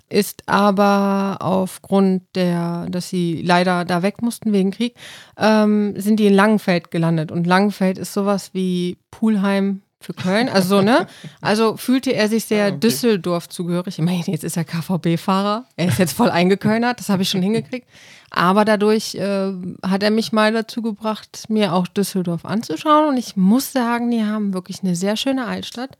ist 0.10 0.44
aber 0.48 1.38
aufgrund 1.40 2.24
der, 2.36 2.88
dass 2.90 3.10
sie 3.10 3.42
leider 3.42 3.84
da 3.84 4.04
weg 4.04 4.22
mussten 4.22 4.54
wegen 4.54 4.72
Krieg, 4.72 4.96
ähm, 5.38 6.00
sind 6.00 6.20
die 6.20 6.28
in 6.28 6.34
Langenfeld 6.34 6.92
gelandet. 6.92 7.32
Und 7.32 7.48
Langenfeld 7.48 7.98
ist 7.98 8.14
sowas 8.14 8.52
wie 8.54 8.98
Pulheim 9.12 9.82
für 10.00 10.14
Köln. 10.14 10.48
Also, 10.50 10.78
so, 10.78 10.82
ne? 10.82 11.08
Also 11.42 11.76
fühlte 11.76 12.14
er 12.14 12.28
sich 12.30 12.46
sehr 12.46 12.66
Ah, 12.66 12.70
okay. 12.70 12.80
Düsseldorf 12.80 13.50
zugehörig. 13.50 13.98
Ich 14.00 14.06
meine, 14.06 14.24
jetzt 14.26 14.44
ist 14.44 14.58
er 14.58 14.64
KVB-Fahrer. 14.64 15.66
Er 15.76 15.88
ist 15.88 15.98
jetzt 15.98 16.14
voll 16.14 16.30
eingekölnert. 16.30 17.00
Das 17.00 17.10
habe 17.10 17.24
ich 17.24 17.30
schon 17.30 17.42
hingekriegt. 17.42 17.88
Aber 18.30 18.66
dadurch 18.66 19.16
äh, 19.16 19.54
hat 19.86 20.04
er 20.04 20.12
mich 20.12 20.32
mal 20.32 20.52
dazu 20.54 20.82
gebracht, 20.82 21.46
mir 21.50 21.74
auch 21.74 21.88
Düsseldorf 21.88 22.46
anzuschauen. 22.46 23.08
Und 23.10 23.18
ich 23.18 23.36
muss 23.36 23.72
sagen, 23.72 24.12
die 24.12 24.24
haben 24.24 24.54
wirklich 24.54 24.84
eine 24.84 24.96
sehr 24.96 25.18
schöne 25.18 25.46
Altstadt. 25.46 25.98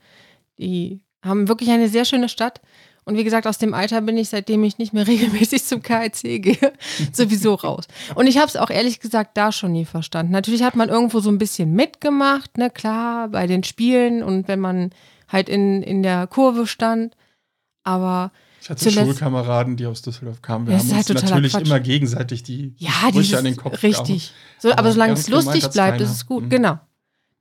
Die 0.58 1.00
haben 1.22 1.48
wirklich 1.48 1.70
eine 1.70 1.88
sehr 1.88 2.04
schöne 2.04 2.28
Stadt. 2.28 2.60
Und 3.08 3.16
wie 3.16 3.24
gesagt, 3.24 3.46
aus 3.46 3.56
dem 3.56 3.72
Alter 3.72 4.02
bin 4.02 4.18
ich, 4.18 4.28
seitdem 4.28 4.62
ich 4.64 4.76
nicht 4.78 4.92
mehr 4.92 5.06
regelmäßig 5.08 5.64
zum 5.64 5.80
KIC 5.82 6.42
gehe, 6.42 6.72
sowieso 7.12 7.54
raus. 7.54 7.86
Und 8.14 8.26
ich 8.26 8.36
habe 8.36 8.46
es 8.48 8.56
auch 8.56 8.68
ehrlich 8.70 9.00
gesagt 9.00 9.36
da 9.38 9.50
schon 9.50 9.72
nie 9.72 9.86
verstanden. 9.86 10.30
Natürlich 10.32 10.62
hat 10.62 10.76
man 10.76 10.90
irgendwo 10.90 11.20
so 11.20 11.30
ein 11.30 11.38
bisschen 11.38 11.72
mitgemacht, 11.72 12.58
ne, 12.58 12.68
klar, 12.70 13.28
bei 13.28 13.46
den 13.46 13.64
Spielen 13.64 14.22
und 14.22 14.46
wenn 14.46 14.60
man 14.60 14.90
halt 15.26 15.48
in, 15.48 15.82
in 15.82 16.02
der 16.02 16.26
Kurve 16.26 16.66
stand. 16.66 17.16
Aber 17.82 18.30
Ich 18.60 18.68
hatte 18.68 18.80
zuletzt- 18.82 19.06
Schulkameraden, 19.06 19.76
die 19.76 19.86
aus 19.86 20.02
Düsseldorf 20.02 20.42
kamen. 20.42 20.66
Wir 20.66 20.74
haben 20.78 20.82
uns 20.90 20.94
halt 21.08 21.22
natürlich 21.22 21.52
Quatsch. 21.52 21.66
immer 21.66 21.80
gegenseitig 21.80 22.42
die 22.42 22.74
Ja, 22.76 22.90
Sprüche 23.08 23.38
an 23.38 23.44
den 23.44 23.56
Kopf 23.56 23.82
richtig. 23.82 24.32
So, 24.58 24.68
aber, 24.70 24.80
Aber 24.80 24.92
solange 24.92 25.14
es 25.14 25.28
lustig 25.28 25.66
bleibt, 25.68 26.00
ist 26.02 26.10
es 26.10 26.26
gut. 26.26 26.44
Mhm. 26.44 26.48
Genau. 26.50 26.78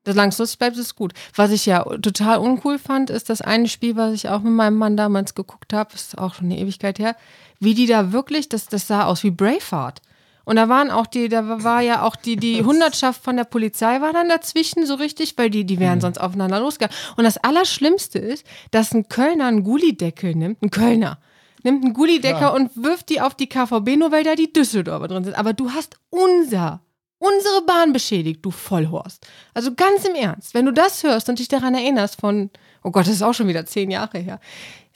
Solange 0.07 0.29
es 0.29 0.37
lustig 0.37 0.59
bleibt, 0.59 0.77
ist 0.77 0.95
gut. 0.95 1.13
Was 1.35 1.51
ich 1.51 1.65
ja 1.65 1.83
total 1.83 2.37
uncool 2.39 2.79
fand, 2.79 3.09
ist 3.09 3.29
das 3.29 3.41
eine 3.41 3.67
Spiel, 3.67 3.95
was 3.95 4.13
ich 4.13 4.29
auch 4.29 4.41
mit 4.41 4.53
meinem 4.53 4.77
Mann 4.77 4.95
damals 4.97 5.35
geguckt 5.35 5.73
habe, 5.73 5.93
ist 5.93 6.17
auch 6.17 6.33
schon 6.33 6.45
eine 6.45 6.57
Ewigkeit 6.57 6.97
her, 6.97 7.15
wie 7.59 7.73
die 7.73 7.87
da 7.87 8.11
wirklich, 8.11 8.49
das, 8.49 8.67
das 8.67 8.87
sah 8.87 9.05
aus 9.05 9.23
wie 9.23 9.31
Braveheart. 9.31 10.01
Und 10.45 10.55
da 10.55 10.69
waren 10.69 10.91
auch 10.91 11.07
die, 11.07 11.27
da 11.27 11.61
war 11.63 11.81
ja 11.81 12.03
auch 12.03 12.15
die, 12.15 12.37
die 12.37 12.63
Hundertschaft 12.65 13.21
von 13.21 13.35
der 13.35 13.43
Polizei 13.43 13.99
war 13.99 14.13
dann 14.13 14.29
dazwischen 14.29 14.85
so 14.85 14.93
richtig, 14.95 15.37
weil 15.37 15.49
die, 15.49 15.65
die 15.65 15.75
Mhm. 15.75 15.79
wären 15.81 16.01
sonst 16.01 16.19
aufeinander 16.19 16.61
losgegangen. 16.61 16.95
Und 17.17 17.25
das 17.25 17.37
Allerschlimmste 17.37 18.17
ist, 18.19 18.45
dass 18.71 18.93
ein 18.93 19.09
Kölner 19.09 19.47
einen 19.47 19.63
Gullideckel 19.63 20.35
nimmt, 20.35 20.61
ein 20.63 20.71
Kölner, 20.71 21.17
nimmt 21.63 21.83
einen 21.83 21.93
Gullidecker 21.93 22.53
und 22.53 22.71
wirft 22.81 23.09
die 23.09 23.19
auf 23.19 23.35
die 23.35 23.47
KVB, 23.49 23.97
nur 23.97 24.11
weil 24.13 24.23
da 24.23 24.35
die 24.35 24.53
Düsseldorfer 24.53 25.09
drin 25.09 25.25
sind. 25.25 25.37
Aber 25.37 25.51
du 25.51 25.71
hast 25.71 25.97
unser, 26.11 26.79
unsere 27.19 27.61
Bahn 27.65 27.93
beschädigt, 27.93 28.43
du 28.43 28.51
Vollhorst. 28.51 29.25
Also 29.53 29.73
ganz 29.73 30.05
im 30.05 30.15
Ernst, 30.15 30.53
wenn 30.53 30.65
du 30.65 30.73
das 30.73 31.03
hörst 31.03 31.29
und 31.29 31.39
dich 31.39 31.47
daran 31.47 31.75
erinnerst 31.75 32.19
von, 32.19 32.49
oh 32.83 32.91
Gott, 32.91 33.07
das 33.07 33.15
ist 33.15 33.21
auch 33.21 33.33
schon 33.33 33.47
wieder 33.47 33.65
zehn 33.65 33.91
Jahre 33.91 34.19
her. 34.19 34.39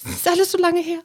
Das 0.03 0.13
ist 0.13 0.27
alles 0.27 0.51
so 0.51 0.57
lange 0.57 0.81
her. 0.81 0.99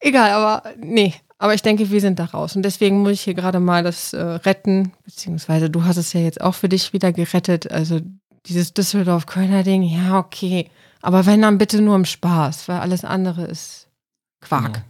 Egal, 0.00 0.30
aber 0.30 0.74
nee. 0.78 1.14
Aber 1.38 1.54
ich 1.54 1.62
denke, 1.62 1.90
wir 1.90 2.00
sind 2.00 2.18
da 2.18 2.26
raus. 2.26 2.54
Und 2.54 2.62
deswegen 2.62 3.00
muss 3.00 3.12
ich 3.12 3.22
hier 3.22 3.34
gerade 3.34 3.60
mal 3.60 3.82
das 3.82 4.12
äh, 4.12 4.20
retten, 4.20 4.92
beziehungsweise 5.04 5.70
du 5.70 5.84
hast 5.84 5.96
es 5.96 6.12
ja 6.12 6.20
jetzt 6.20 6.40
auch 6.40 6.54
für 6.54 6.68
dich 6.68 6.92
wieder 6.92 7.12
gerettet. 7.12 7.70
Also 7.70 8.00
dieses 8.46 8.74
Düsseldorf-Kölner 8.74 9.62
Ding, 9.62 9.82
ja, 9.82 10.18
okay. 10.18 10.70
Aber 11.00 11.24
wenn 11.24 11.40
dann 11.40 11.58
bitte 11.58 11.80
nur 11.80 11.96
im 11.96 12.04
Spaß, 12.04 12.68
weil 12.68 12.80
alles 12.80 13.04
andere 13.04 13.44
ist 13.44 13.88
Quark. 14.40 14.74
Genau. 14.74 14.84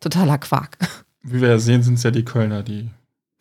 Totaler 0.00 0.38
Quark. 0.38 0.76
Wie 1.22 1.40
wir 1.40 1.48
ja 1.48 1.58
sehen, 1.58 1.82
sind 1.82 1.94
es 1.94 2.02
ja 2.02 2.10
die 2.10 2.24
Kölner, 2.24 2.62
die 2.62 2.90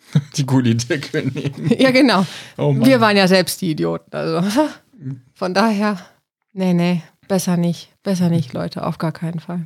die 0.38 0.46
Gullideckel 0.46 1.32
nehmen. 1.34 1.72
ja, 1.78 1.92
genau. 1.92 2.26
Oh. 2.58 2.76
Wir 2.76 3.02
waren 3.02 3.18
ja 3.18 3.28
selbst 3.28 3.62
die 3.62 3.72
Idioten. 3.72 4.16
Also 4.16 4.42
von 5.34 5.54
daher, 5.54 6.00
nee, 6.54 6.74
nee, 6.74 7.02
besser 7.28 7.58
nicht. 7.58 7.90
Besser 8.04 8.30
nicht, 8.30 8.54
Leute, 8.54 8.86
auf 8.86 8.98
gar 8.98 9.12
keinen 9.12 9.40
Fall. 9.40 9.66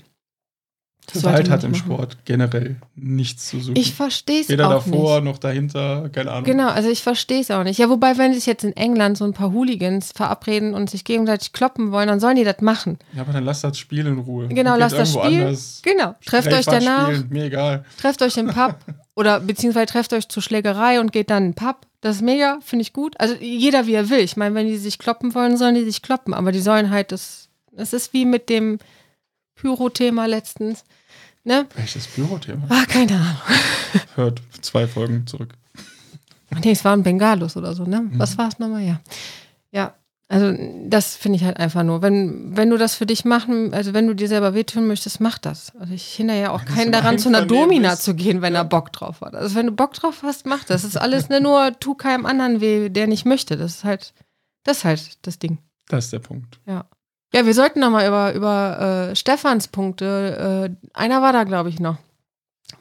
Gewalt 1.14 1.50
hat 1.50 1.64
im 1.64 1.72
machen. 1.72 1.80
Sport 1.80 2.18
generell 2.26 2.76
nichts 2.96 3.48
zu 3.48 3.60
suchen. 3.60 3.78
Ich 3.78 3.94
verstehe 3.94 4.42
es 4.42 4.50
Weder 4.50 4.68
auch 4.68 4.84
davor 4.84 5.16
nicht. 5.16 5.26
noch 5.26 5.38
dahinter, 5.38 6.10
keine 6.10 6.32
Ahnung. 6.32 6.44
Genau, 6.44 6.68
also 6.68 6.90
ich 6.90 7.02
verstehe 7.02 7.40
es 7.40 7.50
auch 7.50 7.64
nicht. 7.64 7.80
Ja, 7.80 7.90
wobei, 7.90 8.18
wenn 8.18 8.34
sich 8.34 8.46
jetzt 8.46 8.64
in 8.64 8.76
England 8.76 9.18
so 9.18 9.24
ein 9.24 9.34
paar 9.34 9.54
Hooligans 9.54 10.12
verabreden 10.12 10.74
und 10.74 10.90
sich 10.90 11.06
gegenseitig 11.06 11.54
kloppen 11.54 11.92
wollen, 11.92 12.08
dann 12.08 12.20
sollen 12.20 12.36
die 12.36 12.44
das 12.44 12.60
machen. 12.62 13.00
Ja, 13.14 13.22
aber 13.22 13.32
dann 13.32 13.46
lasst 13.46 13.64
das 13.64 13.78
Spiel 13.78 14.06
in 14.06 14.18
Ruhe. 14.20 14.50
Genau, 14.50 14.76
lasst 14.76 14.98
das 14.98 15.14
Spiel. 15.14 15.42
anders 15.44 15.82
Genau. 15.84 16.16
Trefft 16.26 16.52
euch 16.52 16.66
danach, 16.66 17.08
Spielen, 17.08 17.28
mir 17.30 17.46
egal. 17.46 17.86
trefft 18.00 18.22
euch 18.22 18.36
im 18.38 18.48
Pub 18.48 18.76
oder 19.16 19.40
beziehungsweise 19.40 19.86
trefft 19.86 20.12
euch 20.14 20.28
zur 20.28 20.44
Schlägerei 20.44 21.00
und 21.00 21.14
geht 21.14 21.30
dann 21.30 21.46
in 21.46 21.52
den 21.52 21.56
Pub. 21.56 21.78
Das 22.02 22.18
ist 22.18 22.22
mega, 22.22 22.60
finde 22.62 22.84
ich 22.84 22.94
gut. 22.94 23.16
Also 23.20 23.36
jeder 23.40 23.88
wie 23.88 23.94
er 23.94 24.10
will. 24.10 24.20
Ich 24.20 24.38
meine, 24.38 24.54
wenn 24.56 24.68
die 24.68 24.78
sich 24.78 25.00
kloppen 25.00 25.34
wollen, 25.34 25.58
sollen 25.58 25.76
die 25.76 25.84
sich 25.84 26.02
kloppen. 26.02 26.34
Aber 26.34 26.52
die 26.52 26.60
sollen 26.60 26.90
halt 26.92 27.12
das. 27.12 27.50
Das 27.72 27.94
ist 27.94 28.14
wie 28.14 28.26
mit 28.26 28.50
dem 28.50 28.80
Pyro-Thema 29.56 30.26
letztens. 30.26 30.84
Ne? 31.48 31.66
Welches 31.76 32.08
Bürothema? 32.08 32.66
Ah, 32.68 32.84
keine 32.86 33.14
Ahnung. 33.14 33.38
Hört 34.16 34.42
zwei 34.60 34.86
Folgen 34.86 35.26
zurück. 35.28 35.54
Ach 36.54 36.60
nee, 36.60 36.72
es 36.72 36.84
war 36.84 36.92
ein 36.92 37.04
Bengalus 37.04 37.56
oder 37.56 37.74
so, 37.74 37.86
ne? 37.86 38.10
Was 38.16 38.38
war 38.38 38.50
es 38.50 38.60
nochmal? 38.60 38.84
Ja. 38.84 39.00
Ja, 39.72 39.96
also 40.28 40.54
das 40.90 41.16
finde 41.16 41.38
ich 41.38 41.46
halt 41.46 41.56
einfach 41.56 41.84
nur. 41.84 42.02
Wenn, 42.02 42.58
wenn 42.58 42.70
du 42.70 42.78
das 42.78 42.96
für 42.96 43.06
dich 43.06 43.24
machen, 43.24 43.74
also 43.74 43.94
wenn 43.94 44.08
du 44.08 44.14
dir 44.14 44.28
selber 44.28 44.56
wehtun 44.56 44.88
möchtest, 44.88 45.22
mach 45.22 45.38
das. 45.38 45.72
Also 45.80 45.94
ich 45.94 46.16
hindere 46.16 46.42
ja 46.42 46.52
auch 46.52 46.66
keinen 46.66 46.92
daran, 46.92 47.18
zu 47.18 47.30
einer 47.30 47.46
Domina 47.46 47.94
ist. 47.94 48.04
zu 48.04 48.14
gehen, 48.14 48.42
wenn 48.42 48.54
er 48.54 48.66
Bock 48.66 48.92
drauf 48.92 49.22
hat. 49.22 49.34
Also 49.34 49.56
wenn 49.56 49.68
du 49.68 49.72
Bock 49.72 49.94
drauf 49.94 50.24
hast, 50.24 50.46
mach 50.46 50.66
das. 50.66 50.82
Das 50.82 50.84
ist 50.84 50.98
alles 50.98 51.30
ne, 51.30 51.40
nur, 51.40 51.80
tu 51.80 51.96
keinem 51.96 52.26
anderen 52.26 52.60
weh, 52.60 52.90
der 52.90 53.08
nicht 53.08 53.24
möchte. 53.24 53.56
Das 53.56 53.76
ist 53.76 53.84
halt, 53.86 54.14
das 54.66 54.80
ist 54.80 54.84
halt 54.84 55.26
das 55.26 55.40
Ding. 55.40 55.60
Das 55.88 56.06
ist 56.06 56.14
der 56.14 56.20
Punkt. 56.20 56.60
Ja. 56.66 56.84
Ja, 57.34 57.46
wir 57.46 57.54
sollten 57.54 57.80
noch 57.82 57.90
mal 57.90 58.08
über, 58.08 58.34
über 58.34 59.10
äh, 59.12 59.16
Stefans 59.16 59.68
Punkte. 59.68 60.70
Äh, 60.84 60.88
einer 60.98 61.22
war 61.22 61.34
da, 61.34 61.44
glaube 61.44 61.70
ich, 61.70 61.80
noch. 61.80 61.98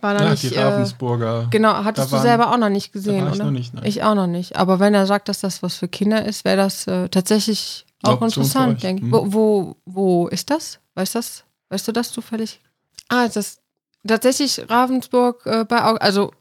War 0.01 0.14
da 0.14 0.24
Ja, 0.24 0.30
nicht. 0.30 0.42
die 0.44 0.55
Äh, 0.55 0.62
Ravensburger. 0.62 1.49
genau, 1.51 1.72
hattest 1.84 1.99
Da 1.99 2.05
du 2.07 2.12
waren- 2.12 2.22
selber 2.22 2.53
auch 2.53 2.57
noch 2.59 2.68
nicht 2.68 2.88
da 2.88 2.99
gesehen, 2.99 3.24
war 3.24 3.30
ich 3.32 3.36
oder? 3.36 3.44
noch 3.47 3.51
nicht, 3.53 3.74
nein. 3.74 3.84
Ich 3.84 4.03
auch 4.05 4.14
noch 4.14 4.26
nicht. 4.26 4.57
Aber 4.57 4.78
wenn 4.80 4.94
er 4.94 5.07
sagt, 5.07 5.28
dass 5.28 5.40
das 5.40 5.62
was 5.62 5.76
für 5.76 5.88
Kinder 5.88 6.24
ist, 6.24 6.44
wäre 6.44 6.57
das 6.57 6.86
äh, 6.86 7.09
tatsächlich 7.09 7.86
auch 8.03 8.12
Optionsreich. 8.14 8.36
interessant, 8.47 8.82
denke 8.82 9.03
ich. 9.03 9.09
Mhm. 9.09 9.12
Wo, 9.12 9.32
wo, 9.32 9.76
wo 9.84 10.28
ist 10.28 10.51
das? 10.51 10.78
Weißt 10.94 11.14
das? 11.14 11.44
Weißt 11.70 11.86
du 11.88 11.92
das 11.92 12.12
zufällig? 12.12 12.61
Ah, 13.09 13.24
ist 13.24 13.36
das 13.36 13.59
tatsächlich 14.07 14.64
Ravensburg 14.68 15.44
äh, 15.47 15.64
bei 15.64 15.82
Au- 15.84 15.97
also 15.97 16.32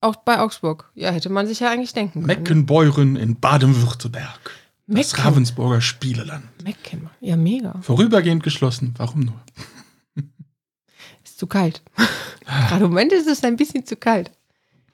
auch 0.00 0.16
bei 0.16 0.40
Augsburg. 0.40 0.90
Ja, 0.94 1.10
hätte 1.10 1.30
man 1.30 1.46
sich 1.46 1.60
ja 1.60 1.70
eigentlich 1.70 1.92
denken 1.92 2.14
können. 2.14 2.26
Meckenbeuren 2.26 3.16
in 3.16 3.38
Baden-Württemberg. 3.38 4.50
Das 4.94 5.12
Mecken. 5.12 5.24
Ravensburger 5.26 5.80
Spieleland. 5.80 6.44
Mecken. 6.62 7.08
Ja, 7.20 7.36
mega. 7.36 7.80
Vorübergehend 7.82 8.42
geschlossen. 8.42 8.94
Warum 8.98 9.20
nur? 9.20 9.40
Ist 11.24 11.38
zu 11.38 11.46
kalt. 11.46 11.82
Gerade 12.44 12.84
im 12.84 12.90
Moment 12.90 13.12
ist 13.12 13.26
es 13.28 13.42
ein 13.44 13.56
bisschen 13.56 13.86
zu 13.86 13.96
kalt. 13.96 14.30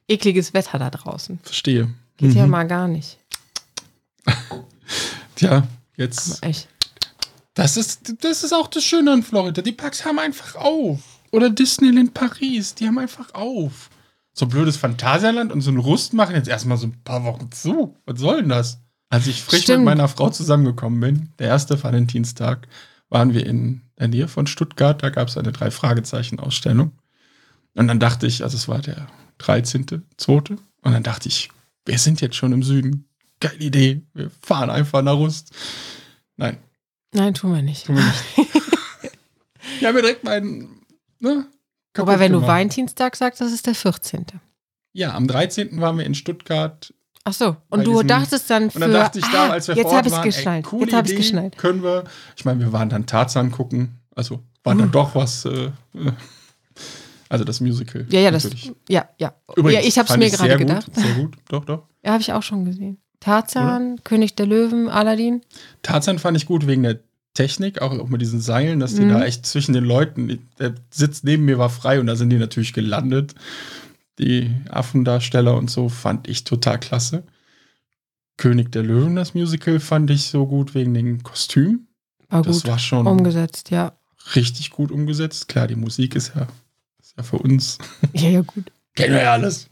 Ekliges 0.07 0.55
Wetter 0.55 0.78
da 0.78 0.90
draußen. 0.90 1.38
Verstehe. 1.42 1.92
Geht 2.16 2.34
ja 2.34 2.44
Mhm. 2.44 2.51
mal 2.51 2.64
gar 2.66 2.86
nicht. 2.88 3.18
Tja, 5.34 5.66
jetzt. 5.96 6.42
Echt. 6.42 6.68
Das 7.55 7.76
ist, 7.76 8.14
das 8.22 8.44
ist 8.44 8.53
auch 8.53 8.68
das 8.68 8.84
Schöne 8.84 9.12
an 9.12 9.22
Florida. 9.22 9.62
Die 9.62 9.72
Parks 9.72 10.05
haben 10.05 10.18
einfach 10.18 10.55
auf. 10.57 11.01
Oder 11.32 11.51
Disneyland 11.51 12.14
Paris, 12.14 12.74
die 12.74 12.86
haben 12.86 12.99
einfach 12.99 13.34
auf. 13.34 13.90
So 14.32 14.46
ein 14.46 14.51
blödes 14.51 14.76
Phantasialand 14.76 15.51
und 15.53 15.61
so 15.62 15.70
ein 15.70 15.78
Rust 15.78 16.12
machen 16.14 16.36
jetzt 16.36 16.49
erstmal 16.49 16.78
so 16.78 16.86
ein 16.86 17.03
paar 17.03 17.24
Wochen 17.24 17.51
zu. 17.51 17.96
Was 18.07 18.20
soll 18.20 18.40
denn 18.40 18.49
das? 18.51 18.78
Als 19.11 19.26
ich 19.26 19.42
frisch 19.42 19.62
Stimmt. 19.62 19.84
mit 19.84 19.96
meiner 19.96 20.09
Frau 20.09 20.30
zusammengekommen 20.30 21.00
bin, 21.00 21.28
der 21.38 21.48
erste 21.48 21.82
Valentinstag, 21.82 22.68
waren 23.09 23.32
wir 23.32 23.46
in 23.46 23.82
der 23.98 24.09
Nähe 24.09 24.28
von 24.28 24.46
Stuttgart. 24.46 25.02
Da 25.02 25.09
gab 25.09 25.28
es 25.28 25.38
eine 25.38 25.52
Drei-Fragezeichen-Ausstellung. 25.52 26.92
Und 27.74 27.88
dann 27.88 28.00
dachte 28.00 28.26
ich, 28.26 28.42
also 28.42 28.56
es 28.56 28.68
war 28.68 28.80
der 28.80 29.06
13., 29.38 29.86
2. 30.16 30.32
Und 30.32 30.59
dann 30.82 31.02
dachte 31.02 31.28
ich, 31.28 31.50
wir 31.86 31.98
sind 31.98 32.20
jetzt 32.20 32.36
schon 32.36 32.52
im 32.52 32.62
Süden. 32.62 33.09
Geile 33.40 33.56
Idee. 33.59 34.02
Wir 34.12 34.30
fahren 34.42 34.68
einfach 34.68 35.00
nach 35.00 35.14
Rust. 35.14 35.52
Nein, 36.36 36.59
Nein, 37.12 37.34
tun 37.34 37.54
wir 37.54 37.62
nicht. 37.62 37.86
tun 37.86 37.96
wir 37.96 38.04
nicht. 38.04 38.52
ja, 39.80 39.92
mir 39.92 40.02
direkt 40.02 40.24
meinen. 40.24 40.82
Ne, 41.20 41.46
Wobei, 41.96 42.20
wenn 42.20 42.32
du 42.32 42.38
gemacht. 42.40 42.52
Valentinstag 42.54 43.16
sagst, 43.16 43.40
das 43.40 43.52
ist 43.52 43.66
der 43.66 43.74
14. 43.74 44.26
Ja, 44.92 45.14
am 45.14 45.26
13. 45.26 45.80
waren 45.80 45.98
wir 45.98 46.04
in 46.06 46.14
Stuttgart. 46.14 46.92
Ach 47.24 47.32
so. 47.32 47.56
Und 47.68 47.86
du 47.86 48.02
dachtest 48.02 48.48
dann 48.50 48.70
für. 48.70 48.76
Und 48.76 48.80
dann 48.82 48.92
dachte 48.92 49.18
ich 49.18 49.24
da, 49.26 49.46
ah, 49.48 49.50
als 49.50 49.68
wir 49.68 49.74
jetzt 49.76 49.82
vor 49.82 49.90
Ort 49.92 49.98
habe 49.98 50.08
ich 50.08 50.14
waren, 50.14 50.24
geschnallt. 50.24 50.64
ey, 50.64 50.70
coole 50.70 50.84
jetzt 50.86 50.94
habe 50.94 51.06
ich 51.06 51.12
Idee, 51.12 51.22
geschnallt. 51.22 51.58
können 51.58 51.82
wir. 51.82 52.04
Ich 52.36 52.44
meine, 52.44 52.60
wir 52.60 52.72
waren 52.72 52.88
dann 52.88 53.06
Tarzan 53.06 53.50
gucken. 53.50 53.98
Also 54.14 54.42
war 54.64 54.74
dann 54.74 54.88
Uh. 54.88 54.92
doch 54.92 55.14
was. 55.14 55.44
Äh, 55.44 55.66
äh, 55.94 56.12
also 57.28 57.44
das 57.44 57.60
Musical. 57.60 58.06
Ja, 58.10 58.20
ja, 58.20 58.30
das. 58.30 58.44
natürlich. 58.44 58.72
Ja, 58.88 59.08
ja. 59.18 59.34
Übrigens, 59.56 59.82
ja, 59.82 59.88
ich 59.88 59.98
habe 59.98 60.08
es 60.08 60.16
mir 60.16 60.30
gerade 60.30 60.56
gedacht. 60.56 60.86
Gut, 60.86 60.94
sehr 61.04 61.14
gut, 61.14 61.36
doch, 61.48 61.64
doch. 61.64 61.82
Ja, 62.04 62.12
habe 62.12 62.22
ich 62.22 62.32
auch 62.32 62.42
schon 62.42 62.64
gesehen. 62.64 62.98
Tarzan, 63.20 64.00
König 64.04 64.36
der 64.36 64.46
Löwen, 64.46 64.88
Aladdin. 64.88 65.42
Tarzan 65.82 66.18
fand 66.20 66.36
ich 66.36 66.46
gut 66.46 66.66
wegen 66.68 66.84
der 66.84 67.00
Technik, 67.34 67.82
auch, 67.82 67.90
auch 67.98 68.08
mit 68.08 68.20
diesen 68.22 68.40
Seilen, 68.40 68.80
dass 68.80 68.94
die 68.94 69.02
Mhm. 69.02 69.10
da 69.10 69.24
echt 69.24 69.44
zwischen 69.44 69.72
den 69.72 69.84
Leuten, 69.84 70.48
der 70.58 70.74
Sitz 70.90 71.22
neben 71.24 71.44
mir 71.44 71.58
war 71.58 71.68
frei 71.70 72.00
und 72.00 72.06
da 72.06 72.16
sind 72.16 72.30
die 72.30 72.38
natürlich 72.38 72.72
gelandet. 72.72 73.34
Die 74.18 74.54
Affendarsteller 74.68 75.56
und 75.56 75.70
so 75.70 75.88
fand 75.88 76.28
ich 76.28 76.44
total 76.44 76.78
klasse. 76.80 77.22
König 78.36 78.70
der 78.72 78.82
Löwen, 78.82 79.16
das 79.16 79.34
Musical, 79.34 79.80
fand 79.80 80.10
ich 80.10 80.26
so 80.26 80.46
gut 80.46 80.74
wegen 80.74 80.94
den 80.94 81.22
Kostümen. 81.22 81.88
War 82.28 82.42
Das 82.42 82.66
war 82.66 82.78
schon 82.78 83.06
umgesetzt, 83.06 83.70
ja. 83.70 83.92
richtig 84.36 84.70
gut 84.70 84.90
umgesetzt. 84.92 85.48
Klar, 85.48 85.66
die 85.66 85.76
Musik 85.76 86.14
ist 86.14 86.32
ja, 86.36 86.46
ist 87.00 87.14
ja 87.16 87.22
für 87.22 87.38
uns. 87.38 87.78
Ja, 88.12 88.28
ja, 88.28 88.40
gut. 88.42 88.70
Kennen 88.94 89.14
wir 89.14 89.22
ja 89.22 89.32
alles. 89.32 89.68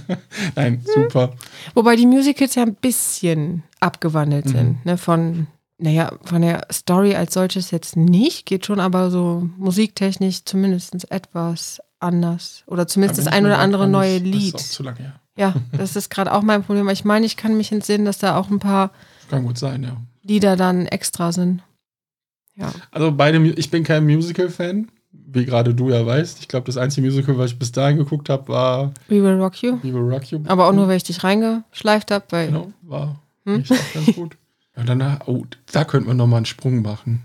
Nein, 0.56 0.82
super. 0.94 1.34
Wobei 1.74 1.96
die 1.96 2.06
Musicals 2.06 2.54
ja 2.54 2.62
ein 2.62 2.74
bisschen 2.74 3.62
abgewandelt 3.78 4.46
Mhm. 4.46 4.50
sind. 4.50 4.86
Ne? 4.86 4.96
Von, 4.98 5.46
naja, 5.78 6.12
von 6.24 6.40
der 6.42 6.66
Story 6.72 7.14
als 7.14 7.34
solches 7.34 7.70
jetzt 7.70 7.96
nicht, 7.96 8.46
geht 8.46 8.64
schon, 8.66 8.80
aber 8.80 9.10
so 9.10 9.48
musiktechnisch 9.58 10.44
zumindest 10.46 11.10
etwas 11.12 11.80
anders. 12.00 12.64
Oder 12.66 12.86
zumindest 12.86 13.18
das 13.18 13.26
ein 13.26 13.44
oder 13.46 13.58
andere 13.58 13.88
neue 13.88 14.20
Das 14.20 14.28
Lied. 14.28 14.54
ist 14.54 14.54
auch 14.54 14.60
zu 14.70 14.82
lange 14.82 14.98
her. 14.98 15.20
Ja, 15.36 15.54
das 15.72 15.96
ist 15.96 16.10
gerade 16.10 16.32
auch 16.32 16.42
mein 16.42 16.62
Problem. 16.64 16.88
Ich 16.88 17.04
meine, 17.04 17.24
ich 17.24 17.36
kann 17.36 17.56
mich 17.56 17.72
entsinnen, 17.72 18.04
dass 18.04 18.18
da 18.18 18.36
auch 18.36 18.50
ein 18.50 18.58
paar 18.58 18.90
Kann 19.30 19.44
gut 19.44 19.58
sein, 19.58 19.82
ja. 19.82 19.96
Lieder 20.22 20.56
dann 20.56 20.86
extra 20.86 21.32
sind. 21.32 21.62
Ja. 22.56 22.72
Also 22.90 23.12
beide, 23.12 23.38
ich 23.48 23.70
bin 23.70 23.84
kein 23.84 24.04
Musical-Fan, 24.04 24.88
wie 25.12 25.46
gerade 25.46 25.74
du 25.74 25.88
ja 25.90 26.04
weißt. 26.04 26.40
Ich 26.40 26.48
glaube, 26.48 26.66
das 26.66 26.76
einzige 26.76 27.06
Musical, 27.06 27.38
was 27.38 27.52
ich 27.52 27.58
bis 27.58 27.72
dahin 27.72 27.96
geguckt 27.96 28.28
habe, 28.28 28.48
war 28.48 28.92
We 29.08 29.22
Will 29.22 29.40
Rock 29.40 29.62
You. 29.62 29.78
We 29.82 29.94
Will 29.94 30.12
Rock 30.12 30.26
You. 30.30 30.40
Aber 30.46 30.66
auch 30.68 30.72
nur, 30.72 30.88
weil 30.88 30.96
ich 30.98 31.04
dich 31.04 31.24
reingeschleift 31.24 32.10
habe, 32.10 32.24
weil 32.30 32.46
Genau, 32.48 32.72
war 32.82 33.20
Hm? 33.46 33.64
ganz 33.94 34.14
gut. 34.14 34.36
Und 34.76 34.88
danach, 34.88 35.20
oh, 35.26 35.44
da 35.72 35.84
könnten 35.84 36.08
wir 36.08 36.14
nochmal 36.14 36.38
einen 36.38 36.46
Sprung 36.46 36.82
machen. 36.82 37.22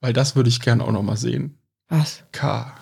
Weil 0.00 0.12
das 0.12 0.36
würde 0.36 0.48
ich 0.50 0.60
gerne 0.60 0.84
auch 0.84 0.92
nochmal 0.92 1.16
sehen. 1.16 1.56
was? 1.88 2.24
K. 2.32 2.74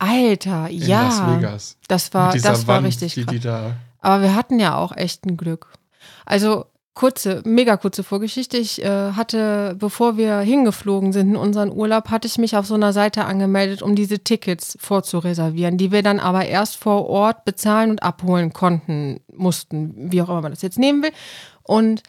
Alter, 0.00 0.70
In 0.70 0.82
ja. 0.82 1.02
Las 1.02 1.26
Vegas. 1.26 1.76
Das 1.86 2.12
war, 2.14 2.32
das 2.32 2.66
war 2.66 2.76
Wand, 2.76 2.86
richtig 2.86 3.14
die, 3.14 3.26
die 3.26 3.38
da. 3.38 3.76
Aber 4.00 4.22
wir 4.22 4.34
hatten 4.34 4.58
ja 4.58 4.76
auch 4.76 4.96
echt 4.96 5.26
ein 5.26 5.36
Glück. 5.36 5.68
Also 6.24 6.64
kurze, 6.94 7.42
mega 7.44 7.76
kurze 7.76 8.02
Vorgeschichte. 8.02 8.56
Ich 8.56 8.82
äh, 8.82 9.12
hatte, 9.12 9.76
bevor 9.78 10.16
wir 10.16 10.38
hingeflogen 10.40 11.12
sind 11.12 11.30
in 11.30 11.36
unseren 11.36 11.70
Urlaub, 11.70 12.08
hatte 12.08 12.26
ich 12.26 12.38
mich 12.38 12.56
auf 12.56 12.66
so 12.66 12.74
einer 12.74 12.94
Seite 12.94 13.26
angemeldet, 13.26 13.82
um 13.82 13.94
diese 13.94 14.20
Tickets 14.20 14.78
vorzureservieren, 14.80 15.76
die 15.76 15.92
wir 15.92 16.02
dann 16.02 16.18
aber 16.18 16.46
erst 16.46 16.76
vor 16.76 17.06
Ort 17.06 17.44
bezahlen 17.44 17.90
und 17.90 18.02
abholen 18.02 18.54
konnten, 18.54 19.20
mussten, 19.34 20.10
wie 20.10 20.22
auch 20.22 20.30
immer 20.30 20.40
man 20.40 20.52
das 20.52 20.62
jetzt 20.62 20.78
nehmen 20.78 21.02
will. 21.02 21.12
Und 21.62 22.02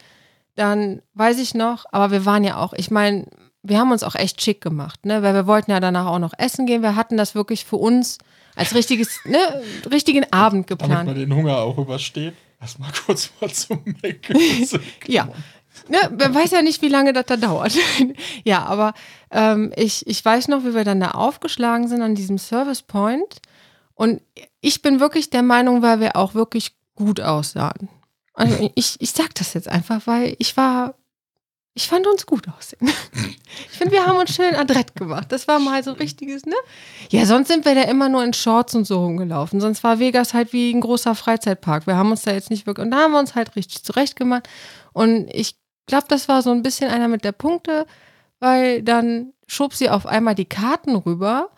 dann 0.56 1.02
weiß 1.12 1.38
ich 1.38 1.54
noch, 1.54 1.84
aber 1.92 2.10
wir 2.10 2.24
waren 2.24 2.44
ja 2.44 2.56
auch, 2.56 2.72
ich 2.72 2.90
meine, 2.90 3.26
wir 3.62 3.78
haben 3.78 3.92
uns 3.92 4.02
auch 4.02 4.14
echt 4.14 4.42
schick 4.42 4.60
gemacht, 4.60 5.06
ne? 5.06 5.22
Weil 5.22 5.34
wir 5.34 5.46
wollten 5.46 5.70
ja 5.70 5.80
danach 5.80 6.06
auch 6.06 6.18
noch 6.18 6.34
essen 6.36 6.66
gehen. 6.66 6.82
Wir 6.82 6.96
hatten 6.96 7.16
das 7.16 7.34
wirklich 7.34 7.64
für 7.64 7.76
uns 7.76 8.18
als 8.56 8.74
richtiges, 8.74 9.20
ne, 9.24 9.62
richtigen 9.90 10.24
Abend 10.32 10.68
Damit 10.70 10.80
geplant. 10.80 11.06
man 11.06 11.14
den 11.16 11.34
Hunger 11.34 11.58
auch 11.58 11.78
übersteht. 11.78 12.34
Lass 12.60 12.78
mal 12.78 12.90
kurz 13.06 13.30
mal 13.40 13.50
zum 13.50 13.82
Mecken. 14.02 14.38
Ja. 15.06 15.28
Ne, 15.88 15.98
man 16.16 16.34
weiß 16.34 16.50
ja 16.50 16.62
nicht, 16.62 16.82
wie 16.82 16.88
lange 16.88 17.12
das 17.12 17.26
da 17.26 17.36
dauert. 17.36 17.72
ja, 18.44 18.64
aber 18.64 18.92
ähm, 19.30 19.72
ich, 19.74 20.06
ich 20.06 20.22
weiß 20.24 20.48
noch, 20.48 20.64
wie 20.64 20.74
wir 20.74 20.84
dann 20.84 21.00
da 21.00 21.12
aufgeschlagen 21.12 21.88
sind 21.88 22.02
an 22.02 22.14
diesem 22.14 22.38
Service 22.38 22.82
Point. 22.82 23.40
Und 23.94 24.20
ich 24.60 24.82
bin 24.82 25.00
wirklich 25.00 25.30
der 25.30 25.42
Meinung, 25.42 25.82
weil 25.82 25.98
wir 26.00 26.14
auch 26.16 26.34
wirklich 26.34 26.74
gut 26.94 27.20
aussahen. 27.20 27.88
Also 28.34 28.70
ich, 28.74 28.96
ich 29.00 29.10
sag 29.12 29.34
das 29.34 29.54
jetzt 29.54 29.68
einfach, 29.68 30.06
weil 30.06 30.36
ich 30.38 30.56
war, 30.56 30.94
ich 31.74 31.88
fand 31.88 32.06
uns 32.06 32.26
gut 32.26 32.46
aussehen. 32.48 32.90
Ich 33.70 33.76
finde, 33.76 33.92
wir 33.92 34.06
haben 34.06 34.18
uns 34.18 34.34
schön 34.34 34.54
adrett 34.54 34.94
gemacht. 34.94 35.30
Das 35.30 35.46
war 35.46 35.58
mal 35.58 35.84
so 35.84 35.92
richtiges, 35.92 36.46
ne? 36.46 36.54
Ja, 37.10 37.26
sonst 37.26 37.48
sind 37.48 37.66
wir 37.66 37.74
da 37.74 37.82
immer 37.82 38.08
nur 38.08 38.24
in 38.24 38.32
Shorts 38.32 38.74
und 38.74 38.86
so 38.86 39.04
rumgelaufen. 39.04 39.60
Sonst 39.60 39.84
war 39.84 39.98
Vegas 39.98 40.32
halt 40.32 40.54
wie 40.54 40.72
ein 40.72 40.80
großer 40.80 41.14
Freizeitpark. 41.14 41.86
Wir 41.86 41.96
haben 41.96 42.10
uns 42.10 42.22
da 42.22 42.32
jetzt 42.32 42.48
nicht 42.48 42.66
wirklich, 42.66 42.86
und 42.86 42.90
da 42.92 43.00
haben 43.00 43.12
wir 43.12 43.18
uns 43.18 43.34
halt 43.34 43.54
richtig 43.54 43.84
zurecht 43.84 44.16
gemacht. 44.16 44.48
Und 44.94 45.28
ich 45.34 45.56
glaube, 45.86 46.06
das 46.08 46.28
war 46.28 46.40
so 46.40 46.50
ein 46.50 46.62
bisschen 46.62 46.90
einer 46.90 47.08
mit 47.08 47.24
der 47.24 47.32
Punkte, 47.32 47.86
weil 48.40 48.82
dann 48.82 49.34
schob 49.46 49.74
sie 49.74 49.90
auf 49.90 50.06
einmal 50.06 50.34
die 50.34 50.46
Karten 50.46 50.96
rüber 50.96 51.50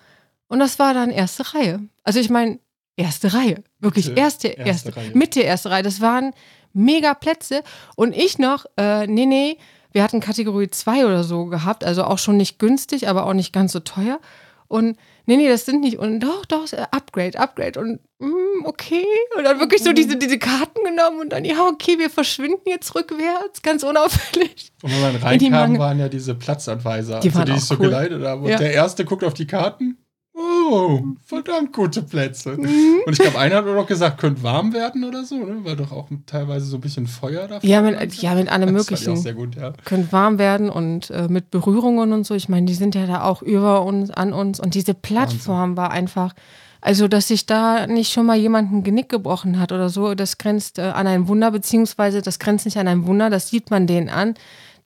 Und 0.48 0.58
das 0.58 0.78
war 0.80 0.94
dann 0.94 1.10
erste 1.10 1.54
Reihe. 1.54 1.80
Also 2.02 2.18
ich 2.18 2.28
meine, 2.30 2.58
erste 2.96 3.34
Reihe. 3.34 3.62
Wirklich 3.78 4.08
Mitte, 4.08 4.20
erste, 4.20 4.48
erste 4.48 4.68
erste, 4.68 4.96
Reihe. 4.96 5.10
Mitte 5.14 5.40
erste 5.40 5.70
Reihe. 5.70 5.82
Das 5.84 6.00
waren 6.00 6.32
mega 6.72 7.14
Plätze. 7.14 7.62
Und 7.94 8.14
ich 8.16 8.38
noch, 8.38 8.66
äh, 8.76 9.06
nee, 9.06 9.26
nee, 9.26 9.58
wir 9.94 10.02
hatten 10.02 10.20
Kategorie 10.20 10.68
2 10.68 11.06
oder 11.06 11.24
so 11.24 11.46
gehabt, 11.46 11.84
also 11.84 12.04
auch 12.04 12.18
schon 12.18 12.36
nicht 12.36 12.58
günstig, 12.58 13.08
aber 13.08 13.24
auch 13.26 13.32
nicht 13.32 13.52
ganz 13.52 13.72
so 13.72 13.80
teuer. 13.80 14.18
Und 14.66 14.96
nee, 15.26 15.36
nee, 15.36 15.48
das 15.48 15.66
sind 15.66 15.82
nicht, 15.82 15.98
und 15.98 16.18
doch, 16.20 16.44
doch, 16.46 16.72
äh, 16.72 16.84
Upgrade, 16.90 17.38
Upgrade. 17.38 17.78
Und 17.78 18.00
mm, 18.18 18.64
okay. 18.64 19.04
Und 19.38 19.44
dann 19.44 19.60
wirklich 19.60 19.82
so 19.84 19.92
diese, 19.92 20.16
diese 20.16 20.38
Karten 20.38 20.82
genommen 20.84 21.20
und 21.20 21.30
dann, 21.32 21.44
ja, 21.44 21.64
okay, 21.68 21.98
wir 21.98 22.10
verschwinden 22.10 22.62
jetzt 22.66 22.94
rückwärts, 22.94 23.62
ganz 23.62 23.82
unauffällig. 23.84 24.72
Und 24.82 24.90
wenn 24.90 25.00
man 25.00 25.16
reinkam, 25.16 25.78
waren 25.78 26.00
ja 26.00 26.08
diese 26.08 26.34
Platzanweiser, 26.34 27.20
Die 27.20 27.28
also 27.28 27.44
die 27.44 27.52
ich 27.52 27.64
so 27.64 27.74
cool. 27.74 27.82
geleitet 27.82 28.24
habe. 28.24 28.42
Und 28.42 28.48
Ja. 28.48 28.56
der 28.58 28.72
erste 28.72 29.04
guckt 29.04 29.22
auf 29.22 29.34
die 29.34 29.46
Karten. 29.46 29.96
Oh, 30.36 31.00
verdammt 31.24 31.72
gute 31.72 32.02
Plätze. 32.02 32.56
Mhm. 32.56 33.02
Und 33.06 33.12
ich 33.12 33.20
glaube, 33.20 33.38
einer 33.38 33.56
hat 33.56 33.66
auch 33.68 33.86
gesagt, 33.86 34.18
könnte 34.18 34.42
warm 34.42 34.72
werden 34.72 35.04
oder 35.04 35.24
so, 35.24 35.36
ne? 35.36 35.58
Weil 35.62 35.76
doch 35.76 35.92
auch 35.92 36.08
teilweise 36.26 36.66
so 36.66 36.76
ein 36.76 36.80
bisschen 36.80 37.06
Feuer 37.06 37.46
da 37.46 37.60
Ja, 37.62 37.82
mit, 37.82 37.94
war. 37.94 38.04
ja, 38.04 38.34
mit 38.34 38.50
allem 38.50 38.72
Möglichen. 38.72 39.16
sehr 39.16 39.34
gut, 39.34 39.54
ja. 39.54 39.72
können 39.84 40.10
warm 40.10 40.38
werden 40.38 40.70
und 40.70 41.10
äh, 41.10 41.28
mit 41.28 41.52
Berührungen 41.52 42.12
und 42.12 42.26
so. 42.26 42.34
Ich 42.34 42.48
meine, 42.48 42.66
die 42.66 42.74
sind 42.74 42.96
ja 42.96 43.06
da 43.06 43.22
auch 43.22 43.42
über 43.42 43.84
uns, 43.84 44.10
an 44.10 44.32
uns. 44.32 44.58
Und 44.58 44.74
diese 44.74 44.94
Plattform 44.94 45.76
war 45.76 45.92
einfach, 45.92 46.34
also 46.80 47.06
dass 47.06 47.28
sich 47.28 47.46
da 47.46 47.86
nicht 47.86 48.12
schon 48.12 48.26
mal 48.26 48.36
jemand 48.36 48.72
ein 48.72 48.82
Genick 48.82 49.08
gebrochen 49.08 49.60
hat 49.60 49.70
oder 49.70 49.88
so, 49.88 50.14
das 50.16 50.38
grenzt 50.38 50.80
äh, 50.80 50.82
an 50.82 51.06
ein 51.06 51.28
Wunder, 51.28 51.52
beziehungsweise 51.52 52.22
das 52.22 52.40
grenzt 52.40 52.64
nicht 52.64 52.76
an 52.76 52.88
ein 52.88 53.06
Wunder, 53.06 53.30
das 53.30 53.50
sieht 53.50 53.70
man 53.70 53.86
denen 53.86 54.08
an. 54.08 54.34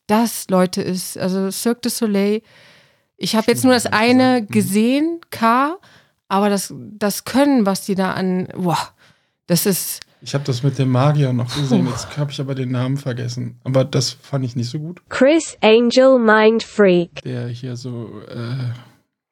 Das, 0.08 0.46
Leute, 0.50 0.82
ist, 0.82 1.16
also 1.16 1.50
Cirque 1.50 1.80
du 1.82 1.88
Soleil, 1.90 2.42
ich 3.18 3.34
habe 3.34 3.50
jetzt 3.50 3.64
nur 3.64 3.74
das 3.74 3.86
eine 3.86 4.46
gesehen, 4.46 5.20
K, 5.30 5.76
aber 6.28 6.48
das, 6.48 6.72
das 6.76 7.24
Können, 7.24 7.66
was 7.66 7.84
die 7.84 7.96
da 7.96 8.12
an, 8.12 8.48
boah, 8.56 8.78
das 9.46 9.66
ist, 9.66 10.00
Ich 10.22 10.34
habe 10.34 10.44
das 10.44 10.62
mit 10.62 10.78
dem 10.78 10.90
Magier 10.90 11.32
noch 11.32 11.54
gesehen, 11.54 11.86
jetzt 11.88 12.16
habe 12.16 12.30
ich 12.30 12.40
aber 12.40 12.54
den 12.54 12.70
Namen 12.70 12.96
vergessen. 12.96 13.60
Aber 13.64 13.84
das 13.84 14.10
fand 14.10 14.44
ich 14.44 14.56
nicht 14.56 14.70
so 14.70 14.78
gut. 14.78 15.02
Chris 15.08 15.56
Angel 15.62 16.18
Mind 16.18 16.62
Freak. 16.62 17.22
Der 17.22 17.48
hier 17.48 17.76
so 17.76 18.22
äh, 18.28 18.72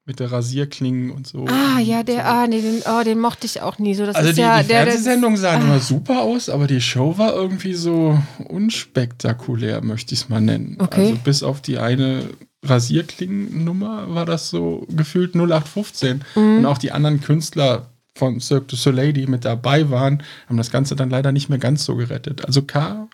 mit 0.05 0.21
der 0.21 0.31
Rasierklingen 0.33 1.11
und 1.11 1.27
so. 1.27 1.47
ah, 1.47 1.81
ja, 1.81 2.03
der, 2.03 2.23
so. 2.23 2.23
ah, 2.23 2.47
nee, 2.47 2.61
den, 2.63 2.83
oh, 2.87 3.03
den 3.05 3.21
mochte 3.21 3.47
ich 3.47 3.61
auch 3.61 3.79
nie 3.79 3.95
so. 3.95 4.07
Das 4.07 4.17
Also 4.17 4.31
ist 4.31 4.37
die, 4.37 4.43
ja 4.43 4.63
die 4.63 4.69
der, 4.69 4.85
der, 4.85 4.93
Fernsehsendungen 4.93 5.37
sahen 5.37 5.63
ah. 5.63 5.65
immer 5.65 5.81
super 5.81 6.23
aus, 6.23 6.49
aber 6.49 6.67
die 6.67 6.81
Show 6.81 7.19
war 7.19 7.35
irgendwie 7.35 7.75
so 7.75 8.19
unspektakulär, 8.49 9.83
möchte 9.85 10.15
ich 10.15 10.23
es 10.23 10.29
mal 10.29 10.41
nennen. 10.41 10.77
Okay. 10.79 11.09
Also 11.09 11.17
bis 11.23 11.43
auf 11.43 11.61
die 11.61 11.79
eine 11.79 12.23
Rasierklingennummer 12.69 14.15
war 14.15 14.27
das 14.27 14.51
so 14.51 14.87
gefühlt 14.89 15.35
0815. 15.35 16.25
Mhm. 16.35 16.59
Und 16.59 16.67
auch 16.67 16.79
die 16.79 16.93
anderen 16.93 17.21
Künstler 17.21 17.87
von 18.15 18.41
Cirque 18.41 18.69
du 18.69 18.77
Soleil, 18.77 19.13
die 19.13 19.27
mit 19.27 19.45
dabei 19.45 19.91
waren, 19.91 20.23
haben 20.49 20.57
das 20.57 20.71
Ganze 20.71 20.97
dann 20.97 21.11
leider 21.11 21.33
nicht 21.33 21.49
mehr 21.49 21.59
ganz 21.59 21.85
so 21.85 21.97
gerettet. 21.97 22.45
Also 22.45 22.63
K, 22.63 23.09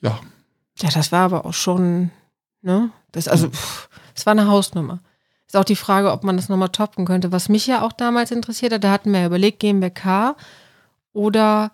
ja, 0.00 0.18
Ja, 0.80 0.90
das 0.90 1.12
war 1.12 1.20
aber 1.20 1.46
auch 1.46 1.54
schon, 1.54 2.10
ne? 2.62 2.90
Das, 3.12 3.28
also, 3.28 3.50
pff, 3.50 3.88
das 4.14 4.26
war 4.26 4.32
eine 4.32 4.48
Hausnummer. 4.48 5.00
Ist 5.46 5.56
auch 5.56 5.64
die 5.64 5.76
Frage, 5.76 6.12
ob 6.12 6.24
man 6.24 6.36
das 6.36 6.48
nochmal 6.48 6.68
toppen 6.68 7.06
könnte. 7.06 7.32
Was 7.32 7.48
mich 7.48 7.66
ja 7.66 7.82
auch 7.82 7.92
damals 7.92 8.30
interessiert 8.30 8.72
hat, 8.72 8.84
da 8.84 8.90
hatten 8.90 9.12
wir 9.12 9.20
ja 9.20 9.26
überlegt, 9.26 9.60
gehen 9.60 9.80
wir 9.80 9.90
K 9.90 10.36
oder, 11.12 11.72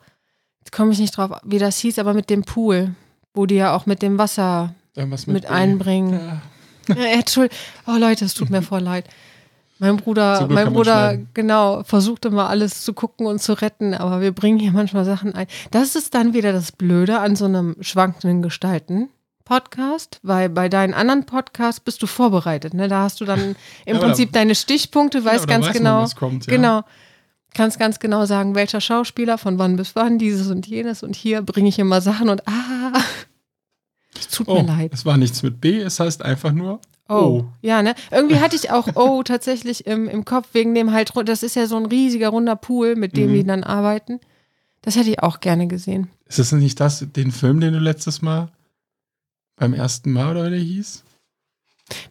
jetzt 0.61 0.71
komme 0.71 0.93
ich 0.93 0.99
nicht 1.01 1.17
drauf, 1.17 1.33
wie 1.45 1.59
das 1.59 1.79
hieß, 1.79 1.99
aber 1.99 2.15
mit 2.15 2.31
dem 2.31 2.45
Pool, 2.45 2.95
wo 3.35 3.47
die 3.47 3.57
ja 3.57 3.75
auch 3.75 3.85
mit 3.87 4.01
dem 4.01 4.17
Wasser 4.17 4.75
irgendwas 4.95 5.27
mit, 5.27 5.43
B. 5.43 5.49
einbringen. 5.49 6.13
Ja. 6.13 6.43
Ja, 6.89 6.95
Entschuldigung. 6.95 7.59
Oh 7.87 7.97
Leute, 7.99 8.25
es 8.25 8.35
tut 8.35 8.51
mir 8.51 8.63
voll 8.63 8.81
leid. 8.81 9.07
Mein 9.79 9.97
Bruder, 9.97 10.47
mein 10.49 10.67
man 10.67 10.73
Bruder, 10.73 11.19
genau, 11.35 11.83
versucht 11.83 12.25
immer 12.25 12.49
alles 12.49 12.85
zu 12.85 12.95
gucken 12.95 13.27
und 13.27 13.43
zu 13.43 13.61
retten, 13.61 13.93
aber 13.93 14.21
wir 14.21 14.31
bringen 14.33 14.59
hier 14.59 14.71
manchmal 14.71 15.05
Sachen 15.05 15.35
ein. 15.35 15.49
Das 15.73 15.97
ist 15.97 16.15
dann 16.15 16.33
wieder 16.33 16.53
das 16.53 16.71
Blöde 16.71 17.19
an 17.19 17.35
so 17.35 17.47
einem 17.47 17.77
schwankenden 17.81 18.41
Gestalten. 18.43 19.09
Podcast, 19.45 20.21
weil 20.23 20.49
bei 20.49 20.71
deinen 20.71 20.95
anderen 20.95 21.27
Podcasts 21.27 21.79
bist 21.79 22.03
du 22.03 22.07
vorbereitet. 22.07 22.73
Ne? 22.73 22.89
Da 22.89 23.03
hast 23.03 23.21
du 23.21 23.27
dann 23.27 23.57
im 23.85 23.97
Ja, 23.97 24.03
Prinzip 24.03 24.33
deine 24.33 24.55
Stichpunkte, 24.55 25.23
weißt 25.23 25.45
da 25.45 25.49
ganz 25.49 25.67
weiß 25.67 25.75
man, 25.75 25.83
genau, 25.83 26.03
was 26.03 26.17
kommt, 26.17 26.47
ja. 26.47 26.53
genau, 26.53 26.83
kannst 27.53 27.79
ganz 27.79 27.99
genau 27.99 28.25
sagen, 28.25 28.55
welcher 28.55 28.81
Schauspieler 28.81 29.37
von 29.37 29.59
wann 29.59 29.77
bis 29.77 29.95
wann, 29.95 30.19
dieses 30.19 30.51
und 30.51 30.67
jenes 30.67 31.03
und 31.03 31.15
hier 31.15 31.43
bringe 31.43 31.69
ich 31.69 31.79
immer 31.79 32.01
Sachen 32.01 32.31
und 32.31 32.47
ah, 32.49 32.93
es 34.31 34.37
tut 34.37 34.49
Oh, 34.49 34.63
mir 34.63 34.67
leid. 34.67 34.91
es 34.95 35.05
war 35.05 35.17
nichts 35.17 35.43
mit 35.43 35.61
B, 35.61 35.79
es 35.81 36.01
heißt 36.01 36.23
einfach 36.25 36.53
nur 36.53 36.81
Oh. 37.07 37.15
Oh. 37.15 37.45
Ja, 37.61 37.83
ne? 37.83 37.95
Irgendwie 38.11 38.39
hatte 38.41 38.57
ich 38.57 38.71
auch 38.71 38.89
Oh 38.95 39.23
tatsächlich 39.25 39.87
im, 39.87 40.09
im 40.09 40.25
Kopf, 40.25 40.49
wegen 40.53 40.75
dem 40.75 40.93
halt, 40.93 41.13
das 41.27 41.43
ist 41.43 41.55
ja 41.55 41.67
so 41.67 41.77
ein 41.77 41.85
riesiger 41.87 42.31
runder 42.31 42.57
Pool, 42.57 42.97
mit 42.97 43.17
dem 43.17 43.31
Mhm. 43.31 43.35
die 43.35 43.45
dann 43.45 43.63
arbeiten. 43.63 44.21
Das 44.81 44.97
hätte 44.97 45.11
ich 45.11 45.23
auch 45.23 45.41
gerne 45.41 45.67
gesehen. 45.67 46.09
Ist 46.27 46.39
das 46.39 46.53
nicht 46.53 46.81
das, 46.81 47.05
den 47.15 47.31
Film, 47.31 47.61
den 47.61 47.75
du 47.75 47.79
letztes 47.79 48.23
Mal 48.23 48.49
beim 49.57 49.75
ersten 49.75 50.13
Mal 50.13 50.31
oder 50.31 50.47
wie 50.47 50.51
der 50.51 50.59
hieß? 50.61 51.04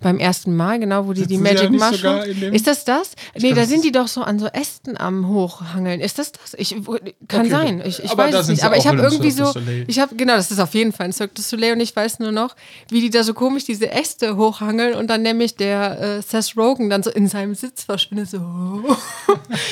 Beim 0.01 0.19
ersten 0.19 0.55
Mal, 0.55 0.79
genau, 0.79 1.07
wo 1.07 1.13
die 1.13 1.25
die 1.25 1.37
Sitzen 1.37 1.45
sie 1.57 1.73
Magic 1.73 2.03
ja 2.03 2.25
dem- 2.25 2.53
Ist 2.53 2.67
das 2.67 2.85
das? 2.85 3.13
Nee, 3.39 3.53
da 3.53 3.65
sind 3.65 3.83
die 3.83 3.91
doch 3.91 4.07
so 4.07 4.21
an 4.21 4.37
so 4.37 4.45
Ästen 4.45 4.97
am 4.97 5.27
Hochhangeln. 5.27 5.99
Ist 5.99 6.19
das 6.19 6.31
das? 6.31 6.53
Ich, 6.57 6.75
kann 7.27 7.41
Okay, 7.41 7.49
sein. 7.49 7.81
Ich, 7.83 8.03
ich 8.03 8.15
weiß 8.15 8.35
es 8.35 8.47
nicht. 8.49 8.63
Aber 8.63 8.77
ich 8.77 8.85
habe 8.85 9.01
irgendwie 9.01 9.31
so, 9.31 9.51
ich 9.87 9.99
habe, 9.99 10.15
genau, 10.15 10.35
das 10.35 10.51
ist 10.51 10.59
auf 10.59 10.75
jeden 10.75 10.91
Fall 10.91 11.07
ein 11.07 11.13
Cirque 11.13 11.33
du 11.33 11.41
Soleil 11.41 11.73
und 11.73 11.79
ich 11.79 11.95
weiß 11.95 12.19
nur 12.19 12.31
noch, 12.31 12.55
wie 12.89 13.01
die 13.01 13.09
da 13.09 13.23
so 13.23 13.33
komisch 13.33 13.63
diese 13.65 13.89
Äste 13.89 14.37
hochhangeln 14.37 14.93
und 14.95 15.07
dann 15.07 15.23
nämlich 15.23 15.55
der 15.55 15.99
äh, 15.99 16.21
Seth 16.21 16.55
Rogen 16.55 16.89
dann 16.91 17.01
so 17.01 17.09
in 17.09 17.27
seinem 17.27 17.55
Sitz 17.55 17.83
verschwindet. 17.83 18.29
So. 18.29 18.37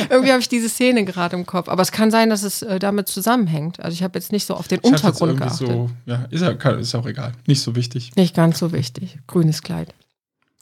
irgendwie 0.10 0.32
habe 0.32 0.42
ich 0.42 0.50
diese 0.50 0.70
Szene 0.70 1.06
gerade 1.06 1.36
im 1.36 1.46
Kopf. 1.46 1.70
Aber 1.70 1.84
es 1.84 1.92
kann 1.92 2.10
sein, 2.10 2.30
dass 2.32 2.42
es 2.42 2.64
äh, 2.64 2.80
damit 2.80 3.08
zusammenhängt. 3.08 3.80
Also 3.80 3.94
ich 3.94 4.02
habe 4.02 4.18
jetzt 4.18 4.32
nicht 4.32 4.48
so 4.48 4.56
auf 4.56 4.68
den 4.68 4.80
Ich 4.80 4.86
Untergrund 4.92 5.38
geachtet. 5.38 5.68
So, 5.68 5.90
ja, 6.08 6.26
ist 6.32 6.42
ja, 6.42 6.50
ist 6.72 6.96
auch 6.96 7.06
egal. 7.06 7.34
Nicht 7.46 7.62
so 7.62 7.76
wichtig. 7.76 8.16
Nicht 8.16 8.36
ganz 8.36 8.58
so 8.58 8.72
wichtig. 8.74 9.18
Grünes 9.28 9.62
Kleid. 9.62 9.94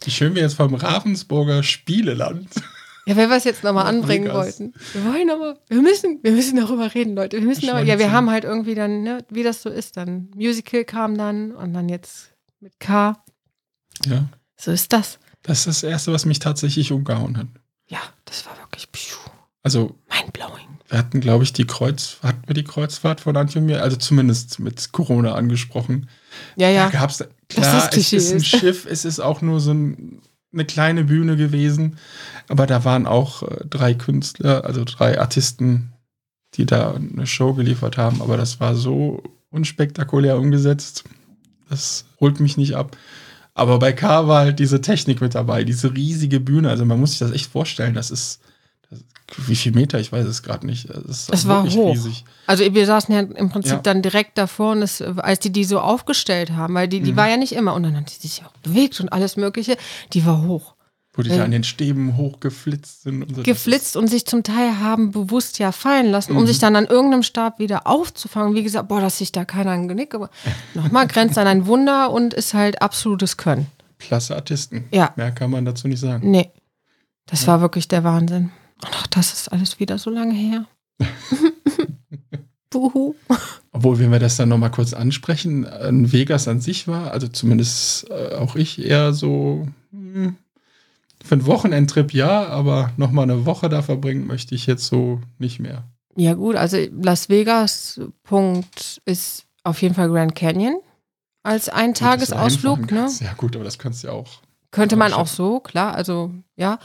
Wie 0.03 0.11
schön 0.11 0.35
wir 0.35 0.41
jetzt 0.41 0.55
vom 0.55 0.73
Ravensburger 0.75 1.63
Spieleland. 1.63 2.47
Ja, 3.05 3.15
wenn 3.15 3.29
wir 3.29 3.37
es 3.37 3.43
jetzt 3.43 3.63
nochmal 3.63 3.87
anbringen 3.87 4.25
Vegas. 4.25 4.37
wollten. 4.37 4.73
Wir 4.93 5.03
wollen 5.05 5.27
nochmal, 5.27 5.57
wir 5.67 5.81
müssen, 5.81 6.19
wir 6.21 6.31
müssen 6.31 6.57
darüber 6.57 6.93
reden, 6.93 7.15
Leute. 7.15 7.37
Wir 7.37 7.45
müssen 7.47 7.67
aber, 7.69 7.81
ja, 7.81 7.97
wir 7.97 8.11
haben 8.11 8.29
halt 8.29 8.43
irgendwie 8.43 8.75
dann, 8.75 9.01
ne, 9.03 9.25
wie 9.29 9.41
das 9.43 9.61
so 9.61 9.69
ist, 9.69 9.97
dann 9.97 10.29
Musical 10.35 10.85
kam 10.85 11.17
dann 11.17 11.51
und 11.51 11.73
dann 11.73 11.89
jetzt 11.89 12.31
mit 12.59 12.79
K. 12.79 13.21
Ja, 14.05 14.29
So 14.57 14.71
ist 14.71 14.93
das. 14.93 15.17
das 15.43 15.59
ist 15.59 15.67
das 15.67 15.83
Erste, 15.83 16.13
was 16.13 16.25
mich 16.25 16.39
tatsächlich 16.39 16.91
umgehauen 16.91 17.35
hat. 17.37 17.47
Ja, 17.87 17.99
das 18.25 18.45
war 18.45 18.55
wirklich 18.59 18.87
pfiuh, 18.93 19.17
Also, 19.63 19.95
mindblowing. 20.15 20.67
wir 20.89 20.99
hatten, 20.99 21.19
glaube 21.19 21.43
ich, 21.43 21.51
die 21.51 21.65
Kreuz, 21.65 22.17
hatten 22.21 22.43
wir 22.47 22.53
die 22.53 22.63
Kreuzfahrt 22.63 23.21
von 23.21 23.35
Antje 23.35 23.59
und 23.59 23.65
mir, 23.65 23.81
also 23.81 23.97
zumindest 23.97 24.59
mit 24.59 24.91
Corona 24.91 25.33
angesprochen. 25.33 26.07
Ja, 26.55 26.69
ja. 26.69 26.85
Da 26.91 26.99
gab's, 26.99 27.17
das 27.17 27.29
klar, 27.49 27.89
es 27.91 28.13
ist 28.13 28.33
ein. 28.33 28.43
Schiff, 28.43 28.85
es 28.89 29.05
ist 29.05 29.19
auch 29.19 29.41
nur 29.41 29.59
so 29.59 29.71
ein, 29.71 30.21
eine 30.53 30.65
kleine 30.65 31.03
Bühne 31.03 31.35
gewesen, 31.35 31.97
aber 32.47 32.65
da 32.65 32.85
waren 32.85 33.05
auch 33.05 33.43
äh, 33.43 33.65
drei 33.69 33.93
Künstler, 33.93 34.65
also 34.65 34.83
drei 34.85 35.19
Artisten, 35.19 35.93
die 36.55 36.65
da 36.65 36.93
eine 36.93 37.27
Show 37.27 37.53
geliefert 37.53 37.97
haben, 37.97 38.21
aber 38.21 38.37
das 38.37 38.59
war 38.59 38.75
so 38.75 39.21
unspektakulär 39.51 40.37
umgesetzt, 40.37 41.03
das 41.69 42.05
holt 42.19 42.39
mich 42.39 42.57
nicht 42.57 42.75
ab. 42.75 42.97
Aber 43.53 43.77
bei 43.79 43.91
K 43.91 44.27
war 44.27 44.41
halt 44.41 44.59
diese 44.59 44.81
Technik 44.81 45.21
mit 45.21 45.35
dabei, 45.35 45.63
diese 45.63 45.93
riesige 45.93 46.39
Bühne, 46.39 46.69
also 46.69 46.85
man 46.85 46.99
muss 46.99 47.11
sich 47.11 47.19
das 47.19 47.31
echt 47.31 47.51
vorstellen, 47.51 47.93
das 47.93 48.09
ist, 48.09 48.39
wie 49.45 49.55
viel 49.55 49.71
Meter, 49.73 49.99
ich 49.99 50.11
weiß 50.11 50.25
es 50.25 50.41
gerade 50.41 50.65
nicht. 50.65 50.85
Ist 50.85 51.31
Es 51.31 51.47
war 51.47 51.63
hoch. 51.63 51.93
riesig. 51.93 52.25
Also 52.47 52.73
wir 52.73 52.85
saßen 52.87 53.13
ja 53.13 53.21
im 53.21 53.49
Prinzip 53.49 53.73
Ja. 53.73 53.79
dann 53.79 54.01
direkt 54.01 54.37
davor 54.37 54.71
und 54.71 54.81
es, 54.81 55.01
als 55.01 55.39
die 55.39 55.51
die 55.51 55.63
so 55.65 55.79
aufgestellt 55.79 56.51
haben, 56.51 56.73
weil 56.73 56.87
die, 56.87 56.99
die 57.01 57.11
Mhm. 57.11 57.15
war 57.17 57.29
ja 57.29 57.37
nicht 57.37 57.51
immer 57.53 57.73
und 57.75 57.83
dann 57.83 57.95
hat 57.95 58.09
die 58.11 58.27
sich 58.27 58.43
auch 58.43 58.51
bewegt 58.63 58.99
und 58.99 59.09
alles 59.13 59.35
mögliche, 59.37 59.77
die 60.13 60.25
war 60.25 60.41
hoch. 60.43 60.73
Wo 61.13 61.21
die 61.23 61.29
Ja. 61.29 61.37
da 61.37 61.43
an 61.43 61.51
den 61.51 61.63
Stäben 61.63 62.17
hochgeflitzt 62.17 63.03
sind 63.03 63.23
und 63.23 63.35
so. 63.35 63.43
Geflitzt 63.43 63.95
und 63.97 64.07
sich 64.07 64.25
zum 64.25 64.41
Teil 64.43 64.79
haben 64.79 65.11
bewusst 65.11 65.59
ja 65.59 65.71
fallen 65.71 66.09
lassen, 66.11 66.35
um 66.35 66.43
Mhm. 66.43 66.47
sich 66.47 66.59
dann 66.59 66.75
an 66.75 66.85
irgendeinem 66.85 67.23
Stab 67.23 67.59
wieder 67.59 67.85
aufzufangen. 67.87 68.55
Wie 68.55 68.63
gesagt, 68.63 68.87
boah, 68.87 69.01
dass 69.01 69.17
sich 69.19 69.31
da 69.31 69.43
keiner 69.45 69.71
ein 69.71 69.87
Genick, 69.87 70.15
aber 70.15 70.29
nochmal 70.73 71.07
grenzt 71.07 71.37
an 71.37 71.45
ein 71.47 71.65
Wunder 71.67 72.11
und 72.11 72.33
ist 72.33 72.53
halt 72.53 72.81
absolutes 72.81 73.37
Können. 73.37 73.67
Klasse 73.99 74.35
Artisten. 74.35 74.85
Ja. 74.91 75.11
Mehr 75.17 75.31
kann 75.31 75.51
man 75.51 75.65
dazu 75.65 75.87
nicht 75.87 75.99
sagen. 75.99 76.29
Nee, 76.31 76.51
das 77.25 77.45
war 77.47 77.59
wirklich 77.61 77.87
der 77.87 78.03
Wahnsinn. 78.03 78.51
Auch 78.83 79.07
das 79.07 79.33
ist 79.33 79.51
alles 79.51 79.79
wieder 79.79 79.97
so 79.97 80.09
lange 80.09 80.33
her. 80.33 80.65
Buhu. 82.69 83.15
Obwohl, 83.71 83.99
wenn 83.99 84.11
wir 84.11 84.19
das 84.19 84.37
dann 84.37 84.49
nochmal 84.49 84.71
kurz 84.71 84.93
ansprechen, 84.93 85.63
in 85.63 86.11
Vegas 86.11 86.47
an 86.47 86.61
sich 86.61 86.87
war, 86.87 87.11
also 87.11 87.27
zumindest 87.27 88.09
äh, 88.09 88.35
auch 88.35 88.55
ich 88.55 88.83
eher 88.83 89.13
so 89.13 89.67
hm, 89.91 90.35
für 91.23 91.35
einen 91.35 91.45
Wochenendtrip 91.45 92.13
ja, 92.13 92.45
aber 92.47 92.91
nochmal 92.97 93.23
eine 93.23 93.45
Woche 93.45 93.69
da 93.69 93.81
verbringen 93.81 94.27
möchte 94.27 94.55
ich 94.55 94.67
jetzt 94.67 94.85
so 94.85 95.21
nicht 95.37 95.59
mehr. 95.59 95.83
Ja 96.15 96.33
gut, 96.33 96.55
also 96.55 96.77
Las 97.01 97.29
Vegas 97.29 98.01
Punkt 98.23 99.01
ist 99.05 99.45
auf 99.63 99.81
jeden 99.81 99.95
Fall 99.95 100.09
Grand 100.09 100.35
Canyon 100.35 100.79
als 101.43 101.69
ein 101.69 101.93
Gut, 101.93 102.01
dass 102.01 102.03
du 102.05 102.05
da 102.05 102.15
Tagesausflug. 102.15 102.77
hinfahren 102.77 103.05
Ne? 103.05 103.25
Ja 103.25 103.33
gut, 103.33 103.55
aber 103.55 103.65
das 103.65 103.79
kannst 103.79 104.03
du 104.03 104.07
ja 104.07 104.13
auch. 104.13 104.41
Könnte 104.71 104.95
man 104.95 105.13
auch 105.13 105.27
so, 105.27 105.59
klar, 105.59 105.95
also 105.95 106.31
ja. 106.55 106.79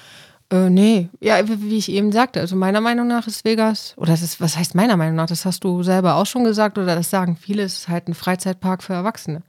Äh, 0.55 0.71
nee, 0.71 1.09
ja, 1.21 1.41
wie 1.49 1.77
ich 1.77 1.91
eben 1.91 2.13
sagte, 2.13 2.39
also 2.39 2.55
meiner 2.55 2.81
Meinung 2.81 3.09
nach 3.09 3.27
ist 3.27 3.45
Vegas, 3.45 3.95
oder 3.97 4.13
das 4.13 4.23
ist, 4.23 4.41
was 4.41 4.57
heißt 4.57 4.77
meiner 4.77 4.97
Meinung 4.97 5.17
nach, 5.17 5.27
das 5.27 5.45
hast 5.45 5.65
du 5.65 5.83
selber 5.83 6.15
auch 6.15 6.27
schon 6.27 6.45
gesagt, 6.45 6.79
oder 6.79 6.95
das 6.95 7.11
sagen 7.11 7.37
viele, 7.37 7.65
es 7.65 7.79
ist 7.79 7.89
halt 7.89 8.07
ein 8.07 8.15
Freizeitpark 8.15 8.85
für 8.85 8.93
Erwachsene, 8.93 9.43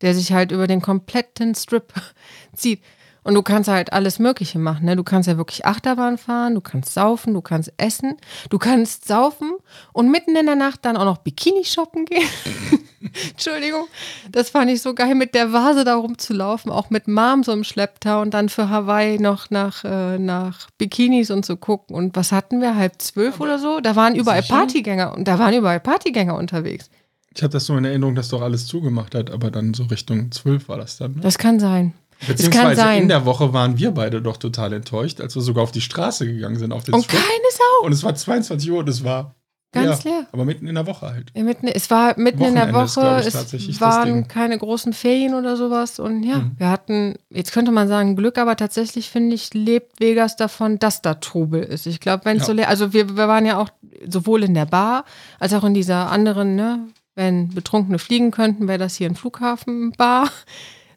der 0.00 0.12
sich 0.12 0.32
halt 0.32 0.50
über 0.50 0.66
den 0.66 0.82
kompletten 0.82 1.54
Strip 1.54 1.92
zieht. 2.52 2.82
Und 3.22 3.34
du 3.34 3.42
kannst 3.42 3.70
halt 3.70 3.92
alles 3.92 4.18
Mögliche 4.18 4.58
machen, 4.58 4.86
ne? 4.86 4.96
Du 4.96 5.04
kannst 5.04 5.28
ja 5.28 5.36
wirklich 5.38 5.64
Achterbahn 5.64 6.18
fahren, 6.18 6.54
du 6.54 6.60
kannst 6.60 6.92
saufen, 6.92 7.32
du 7.32 7.40
kannst 7.40 7.72
essen, 7.76 8.16
du 8.50 8.58
kannst 8.58 9.06
saufen 9.06 9.52
und 9.92 10.10
mitten 10.10 10.34
in 10.34 10.46
der 10.46 10.56
Nacht 10.56 10.84
dann 10.84 10.96
auch 10.96 11.06
noch 11.06 11.18
Bikini 11.18 11.64
shoppen 11.64 12.06
gehen. 12.06 12.28
Entschuldigung, 13.30 13.86
das 14.30 14.50
fand 14.50 14.70
ich 14.70 14.82
so 14.82 14.94
geil, 14.94 15.14
mit 15.14 15.34
der 15.34 15.52
Vase 15.52 15.84
da 15.84 15.96
rumzulaufen, 15.96 16.70
auch 16.70 16.90
mit 16.90 17.08
Mom 17.08 17.42
so 17.42 17.52
im 17.52 17.64
Schlepptau 17.64 18.20
und 18.22 18.32
dann 18.32 18.48
für 18.48 18.68
Hawaii 18.70 19.18
noch 19.18 19.50
nach, 19.50 19.84
äh, 19.84 20.18
nach 20.18 20.68
Bikinis 20.78 21.30
und 21.30 21.44
zu 21.44 21.56
gucken. 21.56 21.94
Und 21.94 22.16
was 22.16 22.32
hatten 22.32 22.60
wir? 22.60 22.76
Halb 22.76 23.00
zwölf 23.00 23.40
oder 23.40 23.58
so? 23.58 23.80
Da 23.80 23.96
waren 23.96 24.14
überall 24.14 24.42
sicher? 24.42 24.54
Partygänger 24.54 25.14
und 25.14 25.28
da 25.28 25.38
waren 25.38 25.54
überall 25.54 25.80
Partygänger 25.80 26.36
unterwegs. 26.36 26.90
Ich 27.34 27.42
hatte 27.42 27.54
das 27.54 27.66
so 27.66 27.76
in 27.76 27.84
Erinnerung, 27.84 28.14
dass 28.14 28.28
doch 28.28 28.42
alles 28.42 28.66
zugemacht 28.66 29.14
hat, 29.14 29.30
aber 29.30 29.50
dann 29.50 29.74
so 29.74 29.84
Richtung 29.84 30.30
12 30.30 30.68
war 30.68 30.78
das 30.78 30.98
dann. 30.98 31.14
Ne? 31.14 31.20
Das 31.20 31.36
kann 31.36 31.58
sein. 31.58 31.92
Beziehungsweise 32.26 32.80
sein. 32.80 33.02
in 33.02 33.08
der 33.08 33.24
Woche 33.26 33.52
waren 33.52 33.76
wir 33.76 33.90
beide 33.90 34.22
doch 34.22 34.36
total 34.36 34.72
enttäuscht, 34.72 35.20
als 35.20 35.34
wir 35.34 35.42
sogar 35.42 35.64
auf 35.64 35.72
die 35.72 35.80
Straße 35.80 36.26
gegangen 36.26 36.58
sind, 36.58 36.72
auf 36.72 36.84
den 36.84 36.94
Und 36.94 37.04
Strip. 37.04 37.18
keine 37.18 37.50
Sau. 37.50 37.86
Und 37.86 37.92
es 37.92 38.02
war 38.04 38.14
22 38.14 38.70
Uhr 38.70 38.78
und 38.78 38.88
es 38.88 39.02
war 39.04 39.34
Ganz 39.74 40.04
ja, 40.04 40.10
leer. 40.10 40.26
Aber 40.32 40.44
mitten 40.44 40.66
in 40.66 40.74
der 40.74 40.86
Woche 40.86 41.06
halt. 41.10 41.30
Ja, 41.34 41.42
mitten, 41.42 41.66
es 41.68 41.90
war 41.90 42.18
mitten 42.18 42.42
in 42.42 42.54
der 42.54 42.72
Wochenende 42.72 43.26
ist, 43.26 43.34
Woche, 43.36 43.56
ich, 43.56 43.68
es 43.68 43.80
waren 43.80 44.28
keine 44.28 44.56
großen 44.56 44.92
Ferien 44.92 45.34
oder 45.34 45.56
sowas. 45.56 45.98
Und 45.98 46.22
ja, 46.22 46.38
Mhm. 46.38 46.52
wir 46.58 46.70
hatten, 46.70 47.14
jetzt 47.30 47.52
könnte 47.52 47.72
man 47.72 47.88
sagen 47.88 48.16
Glück, 48.16 48.38
aber 48.38 48.56
tatsächlich 48.56 49.10
finde 49.10 49.34
ich, 49.34 49.52
lebt 49.52 50.00
Vegas 50.00 50.36
davon, 50.36 50.78
dass 50.78 51.02
da 51.02 51.14
Trubel 51.14 51.62
ist. 51.62 51.86
Ich 51.86 52.00
glaube, 52.00 52.24
wenn 52.24 52.36
es 52.36 52.42
Ja. 52.44 52.46
so 52.46 52.52
leer, 52.52 52.68
also 52.68 52.92
wir, 52.92 53.16
wir 53.16 53.28
waren 53.28 53.44
ja 53.46 53.58
auch 53.58 53.68
sowohl 54.08 54.44
in 54.44 54.54
der 54.54 54.66
Bar 54.66 55.04
als 55.38 55.52
auch 55.52 55.64
in 55.64 55.74
dieser 55.74 56.10
anderen, 56.10 56.54
ne, 56.56 56.80
wenn 57.16 57.48
Betrunkene 57.50 57.98
fliegen 57.98 58.30
könnten, 58.30 58.66
wäre 58.68 58.78
das 58.78 58.96
hier 58.96 59.08
ein 59.08 59.14
Flughafenbar. 59.16 60.30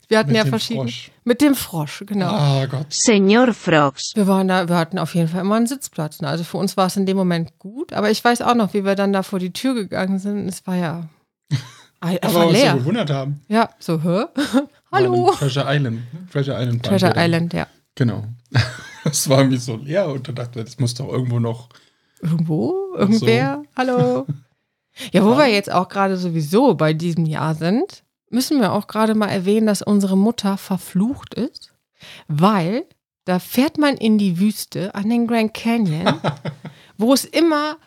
Wir 0.09 0.19
hatten 0.19 0.29
Mit 0.29 0.37
ja 0.37 0.43
dem 0.43 0.49
verschiedene. 0.49 0.85
Frosch. 0.85 1.11
Mit 1.25 1.41
dem 1.41 1.55
Frosch, 1.55 2.03
genau. 2.05 2.29
Ah 2.29 2.65
Gott. 2.65 2.87
Señor 2.91 3.53
Frogs. 3.53 4.11
Wir 4.15 4.25
waren 4.27 4.47
da, 4.47 4.69
wir 4.69 4.77
hatten 4.77 4.99
auf 4.99 5.13
jeden 5.15 5.27
Fall 5.27 5.41
immer 5.41 5.55
einen 5.55 5.67
Sitzplatz. 5.67 6.21
Ne? 6.21 6.29
Also 6.29 6.43
für 6.45 6.57
uns 6.57 6.77
war 6.77 6.87
es 6.87 6.95
in 6.95 7.05
dem 7.05 7.17
Moment 7.17 7.59
gut. 7.59 7.91
Aber 7.93 8.09
ich 8.09 8.23
weiß 8.23 8.41
auch 8.41 8.55
noch, 8.55 8.73
wie 8.73 8.85
wir 8.85 8.95
dann 8.95 9.11
da 9.11 9.23
vor 9.23 9.39
die 9.39 9.51
Tür 9.51 9.73
gegangen 9.73 10.19
sind. 10.19 10.47
Es 10.47 10.65
war 10.65 10.75
ja 10.75 11.09
Aber 11.99 12.19
was 12.21 12.33
wir 12.33 12.51
leer. 12.51 12.73
gewundert 12.75 13.09
haben. 13.09 13.41
Ja, 13.47 13.69
so, 13.79 14.01
hä? 14.01 14.25
war 14.35 14.67
Hallo. 14.91 15.31
Treasure 15.37 15.65
Island. 15.67 16.01
Treasure 16.31 16.61
Island. 16.61 16.85
Treasure 16.85 17.15
wir. 17.15 17.25
Island, 17.25 17.53
ja. 17.53 17.67
Genau. 17.95 18.23
Es 19.09 19.29
war 19.29 19.37
irgendwie 19.39 19.57
so 19.57 19.77
leer 19.77 20.07
und 20.09 20.27
da 20.27 20.33
dachte 20.33 20.59
ich, 20.59 20.65
das 20.65 20.79
muss 20.79 20.93
doch 20.93 21.07
irgendwo 21.07 21.39
noch. 21.39 21.69
Irgendwo? 22.21 22.93
Irgendwer? 22.97 23.63
Hallo? 23.75 24.25
Ja, 25.11 25.23
wo 25.23 25.37
wir 25.37 25.45
jetzt 25.45 25.71
auch 25.71 25.89
gerade 25.89 26.17
sowieso 26.17 26.73
bei 26.73 26.91
diesem 26.91 27.27
Jahr 27.27 27.53
sind, 27.53 28.03
müssen 28.29 28.59
wir 28.59 28.73
auch 28.73 28.87
gerade 28.87 29.15
mal 29.15 29.27
erwähnen, 29.27 29.67
dass 29.67 29.81
unsere 29.81 30.17
Mutter 30.17 30.57
verflucht 30.57 31.33
ist, 31.33 31.73
weil 32.27 32.85
da 33.25 33.39
fährt 33.39 33.77
man 33.77 33.97
in 33.97 34.17
die 34.17 34.39
Wüste 34.39 34.95
an 34.95 35.09
den 35.09 35.27
Grand 35.27 35.53
Canyon, 35.53 36.21
wo 36.97 37.13
es 37.13 37.25
immer 37.25 37.77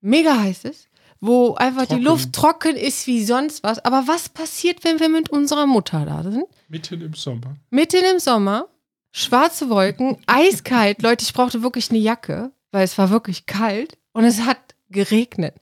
mega 0.00 0.38
heiß 0.40 0.64
ist, 0.64 0.88
wo 1.20 1.54
einfach 1.54 1.82
die 1.82 1.88
Trocken. 1.88 2.04
Luft 2.04 2.32
trocken 2.32 2.76
ist 2.76 3.06
wie 3.06 3.24
sonst 3.24 3.62
was. 3.62 3.84
Aber 3.84 4.04
was 4.06 4.28
passiert, 4.28 4.84
wenn 4.84 5.00
wir 5.00 5.08
mit 5.08 5.30
unserer 5.30 5.66
Mutter 5.66 6.06
da 6.06 6.22
sind? 6.22 6.44
Mitten 6.68 7.00
im 7.00 7.14
Sommer. 7.14 7.56
Mitten 7.70 8.04
im 8.04 8.18
Sommer, 8.18 8.66
schwarze 9.10 9.68
Wolken, 9.68 10.16
eiskalt. 10.26 11.02
Leute, 11.02 11.24
ich 11.24 11.34
brauchte 11.34 11.62
wirklich 11.62 11.90
eine 11.90 11.98
Jacke, 11.98 12.52
weil 12.70 12.84
es 12.84 12.96
war 12.96 13.10
wirklich 13.10 13.46
kalt 13.46 13.98
und 14.12 14.24
es 14.24 14.42
hat 14.42 14.58
geregnet. 14.90 15.54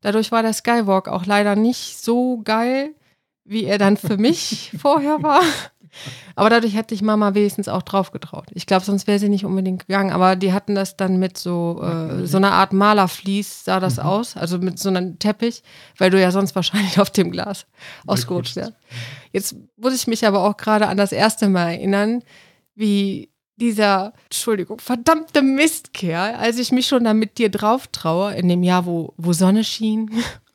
Dadurch 0.00 0.32
war 0.32 0.42
der 0.42 0.54
Skywalk 0.54 1.08
auch 1.08 1.26
leider 1.26 1.56
nicht 1.56 1.98
so 1.98 2.40
geil, 2.42 2.94
wie 3.50 3.64
er 3.64 3.78
dann 3.78 3.96
für 3.96 4.16
mich 4.16 4.70
vorher 4.78 5.22
war. 5.22 5.42
Aber 6.36 6.50
dadurch 6.50 6.76
hätte 6.76 6.94
ich 6.94 7.02
Mama 7.02 7.34
wenigstens 7.34 7.66
auch 7.66 7.82
drauf 7.82 8.12
getraut. 8.12 8.46
Ich 8.54 8.66
glaube, 8.66 8.84
sonst 8.84 9.08
wäre 9.08 9.18
sie 9.18 9.28
nicht 9.28 9.44
unbedingt 9.44 9.88
gegangen. 9.88 10.12
Aber 10.12 10.36
die 10.36 10.52
hatten 10.52 10.76
das 10.76 10.96
dann 10.96 11.18
mit 11.18 11.36
so, 11.36 11.82
äh, 11.82 12.26
so 12.26 12.36
einer 12.36 12.52
Art 12.52 12.72
Malerflies, 12.72 13.64
sah 13.64 13.80
das 13.80 13.98
aus. 13.98 14.36
Also 14.36 14.58
mit 14.58 14.78
so 14.78 14.88
einem 14.88 15.18
Teppich, 15.18 15.64
weil 15.98 16.10
du 16.10 16.20
ja 16.20 16.30
sonst 16.30 16.54
wahrscheinlich 16.54 17.00
auf 17.00 17.10
dem 17.10 17.32
Glas 17.32 17.66
ausgerutscht 18.06 18.54
wärst. 18.54 18.74
Jetzt 19.32 19.56
muss 19.76 19.96
ich 19.96 20.06
mich 20.06 20.24
aber 20.24 20.44
auch 20.44 20.56
gerade 20.56 20.86
an 20.86 20.96
das 20.96 21.10
erste 21.10 21.48
Mal 21.48 21.72
erinnern, 21.72 22.22
wie 22.76 23.30
dieser, 23.56 24.12
Entschuldigung, 24.24 24.78
verdammte 24.78 25.42
Mistkerl, 25.42 26.36
als 26.36 26.56
ich 26.58 26.70
mich 26.70 26.86
schon 26.86 27.02
da 27.02 27.14
mit 27.14 27.36
dir 27.36 27.50
drauf 27.50 27.88
traue, 27.88 28.32
in 28.34 28.48
dem 28.48 28.62
Jahr, 28.62 28.86
wo, 28.86 29.12
wo 29.16 29.32
Sonne 29.32 29.64
schien 29.64 30.10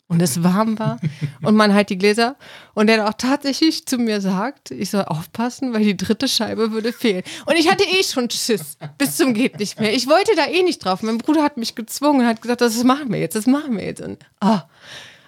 und 0.08 0.22
es 0.22 0.44
warm 0.44 0.78
war 0.78 1.00
und 1.42 1.56
man 1.56 1.74
halt 1.74 1.90
die 1.90 1.98
Gläser 1.98 2.36
und 2.74 2.88
der 2.88 3.08
auch 3.08 3.14
tatsächlich 3.18 3.86
zu 3.86 3.98
mir 3.98 4.22
sagt, 4.22 4.72
ich 4.72 4.92
soll 4.92 5.04
aufpassen, 5.06 5.74
weil 5.74 5.84
die 5.84 5.98
dritte 5.98 6.28
Scheibe 6.28 6.72
würde 6.72 6.94
fehlen. 6.94 7.24
Und 7.46 7.56
ich 7.56 7.70
hatte 7.70 7.84
eh 7.84 8.04
schon 8.04 8.30
Schiss, 8.30 8.78
bis 8.98 9.18
zum 9.18 9.34
geht 9.34 9.60
nicht 9.60 9.80
mehr. 9.80 9.94
Ich 9.94 10.08
wollte 10.08 10.36
da 10.36 10.46
eh 10.46 10.64
nicht 10.64 10.86
drauf. 10.86 11.02
Mein 11.02 11.18
Bruder 11.18 11.44
hat 11.44 11.58
mich 11.58 11.76
gezwungen 11.76 12.22
und 12.22 12.28
hat 12.28 12.42
gesagt, 12.42 12.62
das 12.62 12.84
machen 12.84 13.12
wir 13.12 13.20
jetzt, 13.20 13.36
das 13.36 13.48
machen 13.48 13.78
wir 13.78 13.86
jetzt. 13.86 14.02
Und 14.02 14.20
ah, 14.42 14.66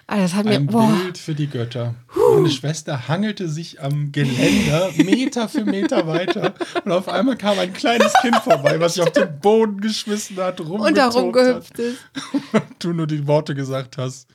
das 0.06 0.34
hat 0.34 0.46
mir, 0.46 0.54
Ein 0.54 0.66
boah, 0.66 0.90
Bild 1.02 1.18
für 1.18 1.34
die 1.34 1.48
Götter. 1.48 1.94
Meine 2.34 2.48
Schwester 2.48 3.08
hangelte 3.08 3.48
sich 3.48 3.80
am 3.82 4.10
Geländer 4.12 4.90
Meter 4.96 5.48
für 5.48 5.64
Meter 5.64 6.06
weiter 6.06 6.54
und 6.84 6.92
auf 6.92 7.08
einmal 7.08 7.36
kam 7.36 7.58
ein 7.58 7.72
kleines 7.72 8.12
Kind 8.22 8.36
vorbei, 8.36 8.80
was 8.80 8.94
sich 8.94 9.02
auf 9.02 9.12
den 9.12 9.38
Boden 9.40 9.80
geschmissen 9.80 10.36
hat, 10.38 10.60
und 10.60 10.96
da 10.96 11.08
rumgetobt 11.08 11.14
hat. 11.14 11.14
rumgehüpft 11.14 11.78
ist. 11.78 11.98
Du 12.78 12.92
nur 12.92 13.06
die 13.06 13.26
Worte 13.26 13.54
gesagt 13.54 13.98
hast. 13.98 14.28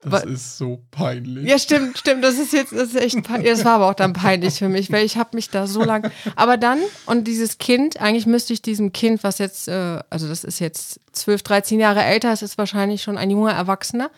Das 0.00 0.12
Wa- 0.12 0.18
ist 0.18 0.58
so 0.58 0.80
peinlich. 0.92 1.48
Ja, 1.48 1.58
stimmt, 1.58 1.98
stimmt. 1.98 2.22
Das 2.22 2.38
ist 2.38 2.52
jetzt, 2.52 2.72
das 2.72 2.90
ist 2.90 2.96
echt 2.96 3.20
peinlich. 3.24 3.50
Das 3.50 3.64
war 3.64 3.72
aber 3.74 3.90
auch 3.90 3.94
dann 3.94 4.12
peinlich 4.12 4.58
für 4.58 4.68
mich, 4.68 4.92
weil 4.92 5.04
ich 5.04 5.16
habe 5.16 5.30
mich 5.34 5.50
da 5.50 5.66
so 5.66 5.82
lang. 5.82 6.08
Aber 6.36 6.56
dann, 6.56 6.78
und 7.06 7.24
dieses 7.24 7.58
Kind, 7.58 8.00
eigentlich 8.00 8.26
müsste 8.26 8.52
ich 8.52 8.62
diesem 8.62 8.92
Kind, 8.92 9.24
was 9.24 9.38
jetzt, 9.38 9.66
äh, 9.66 9.98
also 10.08 10.28
das 10.28 10.44
ist 10.44 10.60
jetzt 10.60 11.00
12, 11.12 11.42
13 11.42 11.80
Jahre 11.80 12.04
älter, 12.04 12.32
es 12.32 12.42
ist 12.42 12.58
wahrscheinlich 12.58 13.02
schon 13.02 13.18
ein 13.18 13.28
junger 13.30 13.52
Erwachsener. 13.52 14.10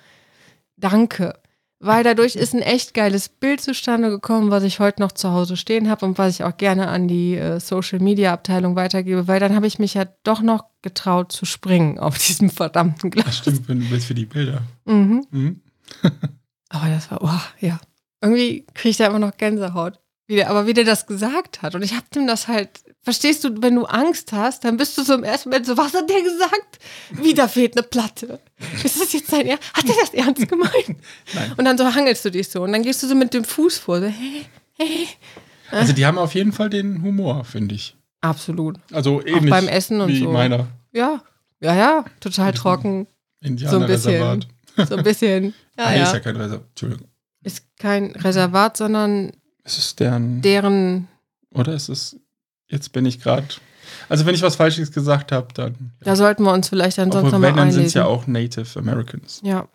Danke. 0.77 1.35
Weil 1.83 2.05
dadurch 2.05 2.37
ist 2.37 2.53
ein 2.53 2.61
echt 2.61 2.93
geiles 2.93 3.31
Bild 3.31 3.63
zustande 3.63 4.11
gekommen, 4.11 4.51
was 4.51 4.65
ich 4.65 4.81
heute 4.81 5.01
noch 5.01 5.13
zu 5.13 5.31
Hause 5.31 5.57
stehen 5.57 5.89
habe 5.89 6.05
und 6.05 6.19
was 6.19 6.35
ich 6.35 6.45
auch 6.45 6.59
gerne 6.59 6.89
an 6.89 7.09
die 7.09 7.37
äh, 7.37 7.59
Social 7.59 8.01
Media 8.01 8.35
Abteilung 8.35 8.77
weitergebe, 8.77 9.27
weil 9.29 9.41
dann 9.41 9.55
habe 9.57 9.67
ich 9.67 9.79
mich 9.79 9.95
ja 9.95 10.05
doch 10.25 10.43
noch 10.43 10.67
getraut 10.83 11.33
zu 11.33 11.47
springen 11.47 11.99
auf 11.99 12.19
diesem 12.19 12.51
verdammten 12.51 13.11
Glas. 13.11 13.39
Stimmt, 13.39 13.67
wenn 13.67 13.81
du 13.81 13.89
willst 13.91 14.07
für 14.09 14.15
die 14.15 14.27
Bilder. 14.27 14.61
Mhm. 14.85 15.25
Mhm. 15.31 15.61
Aber 16.69 16.89
das 16.89 17.11
war, 17.11 17.23
oh, 17.23 17.65
ja. 17.65 17.81
Irgendwie 18.23 18.67
kriege 18.75 18.91
ich 18.91 18.97
da 18.97 19.07
immer 19.07 19.19
noch 19.19 19.37
Gänsehaut. 19.37 19.99
Wie 20.31 20.37
der, 20.37 20.49
aber 20.49 20.69
wie 20.69 20.75
der 20.75 20.85
das 20.85 21.09
gesagt 21.09 21.61
hat. 21.61 21.75
Und 21.75 21.83
ich 21.83 21.93
habe 21.95 22.05
dem 22.15 22.29
das 22.29 22.47
halt, 22.47 22.69
verstehst 23.03 23.43
du, 23.43 23.63
wenn 23.63 23.75
du 23.75 23.85
Angst 23.87 24.33
hast, 24.33 24.63
dann 24.63 24.77
bist 24.77 24.97
du 24.97 25.03
so 25.03 25.15
im 25.15 25.25
ersten 25.25 25.49
Moment 25.49 25.67
so, 25.67 25.77
was 25.77 25.93
hat 25.93 26.09
der 26.09 26.23
gesagt? 26.23 26.79
Wieder 27.11 27.49
fehlt 27.49 27.77
eine 27.77 27.83
Platte. 27.83 28.39
Ist 28.85 29.01
das 29.01 29.13
jetzt 29.13 29.29
sein 29.29 29.47
Ernst? 29.47 29.73
Hat 29.75 29.89
der 29.89 29.97
das 30.01 30.15
ernst 30.15 30.49
gemeint? 30.49 30.73
Nein. 31.35 31.53
Und 31.57 31.65
dann 31.65 31.77
so 31.77 31.85
hangelst 31.93 32.25
du 32.25 32.31
dich 32.31 32.49
so. 32.49 32.63
Und 32.63 32.71
dann 32.73 32.85
gehst 32.85 33.03
du 33.03 33.09
so 33.09 33.17
mit 33.17 33.35
dem 33.35 33.43
Fuß 33.43 33.79
vor. 33.79 33.99
So, 33.99 34.07
hey, 34.07 34.47
hey. 34.75 35.09
Also 35.73 35.93
die 35.93 36.07
haben 36.07 36.19
auf 36.19 36.37
jeden 36.37 36.53
Fall 36.53 36.71
den 36.71 37.03
Humor, 37.03 37.43
finde 37.45 37.75
ich. 37.75 37.97
Absolut. 38.21 38.79
Also 38.93 39.27
ähnlich 39.27 39.51
beim 39.51 39.67
Essen 39.67 40.01
und 40.01 40.11
wie 40.11 40.21
so. 40.21 40.31
meiner 40.31 40.69
Ja. 40.93 41.25
Ja, 41.59 41.75
ja. 41.75 42.05
Total 42.21 42.53
trocken. 42.53 43.09
Indianerreservat. 43.41 44.03
So 44.11 44.25
ein 44.25 44.39
bisschen. 44.39 44.60
Ja, 44.89 45.85
Ah, 45.85 45.91
nee, 45.91 46.03
ist 46.03 46.09
ja 46.09 46.15
ja. 46.15 46.21
kein 46.21 46.37
Reservat. 46.37 46.67
Entschuldigung. 46.71 47.09
Ist 47.43 47.65
kein 47.79 48.11
Reservat, 48.13 48.77
sondern 48.77 49.33
Es 49.65 49.79
ist 49.79 50.01
deren. 50.01 50.43
deren 50.43 51.09
Oder 51.55 51.75
ist 51.75 51.89
es. 51.89 52.17
Jetzt 52.69 52.93
bin 52.93 53.07
ich 53.07 53.21
gerade. 53.21 53.47
Also, 54.09 54.25
wenn 54.27 54.35
ich 54.35 54.43
was 54.43 54.57
Falsches 54.57 54.93
gesagt 54.93 55.33
habe, 55.33 55.49
dann. 55.55 55.93
Da 56.01 56.15
sollten 56.17 56.43
wir 56.45 56.53
uns 56.53 56.69
vielleicht 56.69 56.99
dann 56.99 57.11
sonst 57.11 57.33
nochmal 57.33 57.53
dann 57.55 57.73
sind 57.73 57.87
es 57.87 57.97
einlesen. 57.97 57.99
ja 57.99 58.05
auch 58.07 58.27
Native 58.27 58.79
Americans. 58.79 59.41
ja. 59.43 59.67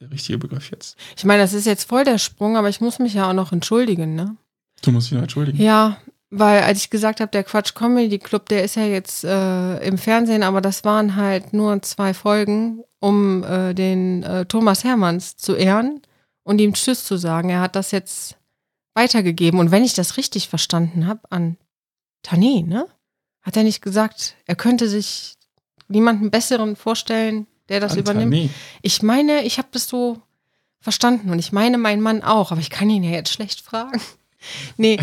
Der 0.00 0.10
richtige 0.10 0.38
Begriff 0.38 0.72
jetzt. 0.72 0.98
Ich 1.16 1.24
meine, 1.24 1.40
das 1.42 1.52
ist 1.52 1.66
jetzt 1.66 1.88
voll 1.88 2.02
der 2.04 2.18
Sprung, 2.18 2.56
aber 2.56 2.68
ich 2.68 2.80
muss 2.80 2.98
mich 2.98 3.14
ja 3.14 3.30
auch 3.30 3.32
noch 3.32 3.52
entschuldigen, 3.52 4.16
ne? 4.16 4.36
Du 4.82 4.90
musst 4.90 5.06
dich 5.06 5.14
noch 5.14 5.22
entschuldigen. 5.22 5.62
Ja, 5.62 5.98
weil 6.30 6.62
als 6.62 6.78
ich 6.80 6.90
gesagt 6.90 7.20
habe, 7.20 7.30
der 7.30 7.44
Quatsch 7.44 7.74
Comedy 7.74 8.18
Club, 8.18 8.48
der 8.48 8.64
ist 8.64 8.74
ja 8.74 8.84
jetzt 8.86 9.22
äh, 9.22 9.78
im 9.86 9.96
Fernsehen, 9.96 10.42
aber 10.42 10.60
das 10.60 10.82
waren 10.84 11.14
halt 11.14 11.52
nur 11.52 11.80
zwei 11.82 12.12
Folgen, 12.12 12.82
um 13.04 13.44
äh, 13.44 13.74
den 13.74 14.22
äh, 14.22 14.46
Thomas 14.46 14.82
Hermanns 14.82 15.36
zu 15.36 15.54
ehren 15.54 16.00
und 16.42 16.58
ihm 16.58 16.72
Tschüss 16.72 17.04
zu 17.04 17.18
sagen. 17.18 17.50
Er 17.50 17.60
hat 17.60 17.76
das 17.76 17.90
jetzt 17.90 18.38
weitergegeben 18.94 19.60
und 19.60 19.70
wenn 19.70 19.84
ich 19.84 19.92
das 19.92 20.16
richtig 20.16 20.48
verstanden 20.48 21.06
habe, 21.06 21.20
an 21.28 21.58
Tani, 22.22 22.62
ne? 22.62 22.86
Hat 23.42 23.58
er 23.58 23.62
nicht 23.62 23.82
gesagt, 23.82 24.36
er 24.46 24.56
könnte 24.56 24.88
sich 24.88 25.34
niemanden 25.86 26.30
besseren 26.30 26.76
vorstellen, 26.76 27.46
der 27.68 27.78
das 27.78 27.94
übernimmt? 27.94 28.30
Nee. 28.30 28.48
Ich 28.80 29.02
meine, 29.02 29.42
ich 29.42 29.58
habe 29.58 29.68
das 29.72 29.86
so 29.86 30.22
verstanden 30.80 31.28
und 31.28 31.38
ich 31.38 31.52
meine, 31.52 31.76
mein 31.76 32.00
Mann 32.00 32.22
auch, 32.22 32.52
aber 32.52 32.60
ich 32.62 32.70
kann 32.70 32.88
ihn 32.88 33.04
ja 33.04 33.10
jetzt 33.10 33.34
schlecht 33.34 33.60
fragen. 33.60 34.00
Nee, 34.76 34.98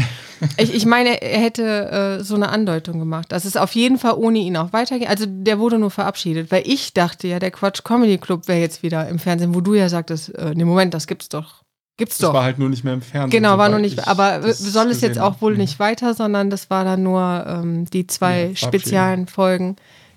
ich, 0.58 0.74
ich 0.74 0.86
meine, 0.86 1.22
er 1.22 1.39
hätte 1.39 2.20
äh, 2.20 2.24
so 2.24 2.36
eine 2.36 2.50
Andeutung 2.50 3.00
gemacht, 3.00 3.32
dass 3.32 3.46
es 3.46 3.58
auf 3.58 3.74
jeden 3.74 3.98
Fall 3.98 4.14
ohne 4.16 4.39
ihn 4.39 4.58
auch 4.58 4.74
weitergeht. 4.74 5.08
Also 5.10 5.26
der 5.28 5.60
wurde 5.60 5.78
nur 5.80 5.92
verabschiedet, 5.92 6.52
weil 6.52 6.64
ich 6.66 6.94
dachte 6.94 7.28
ja, 7.28 7.39
der 7.39 7.52
Quatsch 7.52 7.84
Comedy 7.84 8.18
Club 8.18 8.48
wäre 8.48 8.60
jetzt 8.60 8.84
wieder 8.84 9.08
im 9.08 9.20
Fernsehen, 9.20 9.54
wo 9.56 9.62
du 9.62 9.74
ja 9.76 9.89
sagtest, 9.89 10.34
äh, 10.36 10.54
nee, 10.56 10.66
Moment, 10.66 10.94
das 10.94 11.08
gibt's 11.08 11.30
doch. 11.30 11.64
Gibt's 11.98 12.18
Das 12.18 12.30
doch. 12.30 12.34
war 12.34 12.44
halt 12.44 12.58
nur 12.58 12.70
nicht 12.70 12.84
mehr 12.84 12.94
im 12.94 13.02
Fernsehen. 13.02 13.30
Genau, 13.42 13.58
war 13.58 13.70
noch 13.70 13.78
nicht, 13.78 14.00
ich 14.00 14.08
aber 14.08 14.52
soll 14.54 14.89
es 14.89 15.02
jetzt 15.02 15.20
auch 15.20 15.42
wohl 15.42 15.54
Mhm. 15.54 15.60
nicht 15.60 15.78
weiter, 15.80 16.14
sondern 16.14 16.50
das 16.50 16.70
war 16.70 16.84
dann 16.84 17.04
nur 17.04 17.46
ähm, 17.48 17.86
die 17.86 18.08
zwei 18.08 18.48
Ja, 18.48 18.56
speziellen 18.56 19.28
Folgen, 19.28 19.76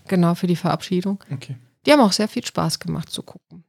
genau, 0.08 0.34
für 0.34 0.46
die 0.46 0.56
Verabschiedung. 0.56 1.22
Okay. 1.32 1.56
Die 1.84 1.92
haben 1.92 2.00
auch 2.00 2.12
sehr 2.12 2.28
viel 2.28 2.44
Spaß 2.46 2.78
gemacht 2.78 3.10
zu 3.10 3.22
gucken. 3.22 3.64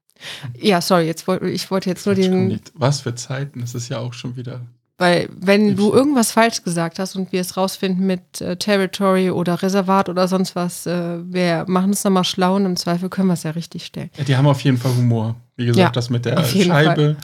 Ja, 0.57 0.79
sorry, 0.79 1.05
jetzt 1.07 1.27
wollte 1.27 1.49
ich 1.49 1.69
wollte 1.69 1.89
jetzt 1.89 2.05
nur 2.05 2.15
den. 2.15 2.61
Was 2.73 3.01
für 3.01 3.15
Zeiten, 3.15 3.59
das 3.59 3.75
ist 3.75 3.89
ja 3.89 3.99
auch 3.99 4.13
schon 4.13 4.37
wieder. 4.37 4.61
Weil 4.97 5.29
wenn 5.35 5.75
du 5.75 5.93
irgendwas 5.93 6.31
falsch 6.31 6.63
gesagt 6.63 6.99
hast 6.99 7.15
und 7.15 7.31
wir 7.31 7.41
es 7.41 7.57
rausfinden 7.57 8.05
mit 8.05 8.39
äh, 8.39 8.55
Territory 8.55 9.29
oder 9.29 9.61
Reservat 9.61 10.07
oder 10.07 10.27
sonst 10.27 10.55
was, 10.55 10.85
äh, 10.85 11.19
wir 11.25 11.65
machen 11.67 11.91
es 11.91 12.03
nochmal 12.03 12.23
schlau 12.23 12.55
und 12.55 12.65
im 12.65 12.77
Zweifel 12.77 13.09
können 13.09 13.27
wir 13.27 13.33
es 13.33 13.43
ja 13.43 13.51
richtig 13.51 13.85
stellen. 13.85 14.09
Ja, 14.17 14.23
die 14.23 14.37
haben 14.37 14.47
auf 14.47 14.61
jeden 14.61 14.77
Fall 14.77 14.95
Humor. 14.95 15.35
Wie 15.57 15.65
gesagt, 15.65 15.79
Ja, 15.79 15.89
das 15.91 16.09
mit 16.09 16.25
der 16.25 16.43
Scheibe. 16.43 17.17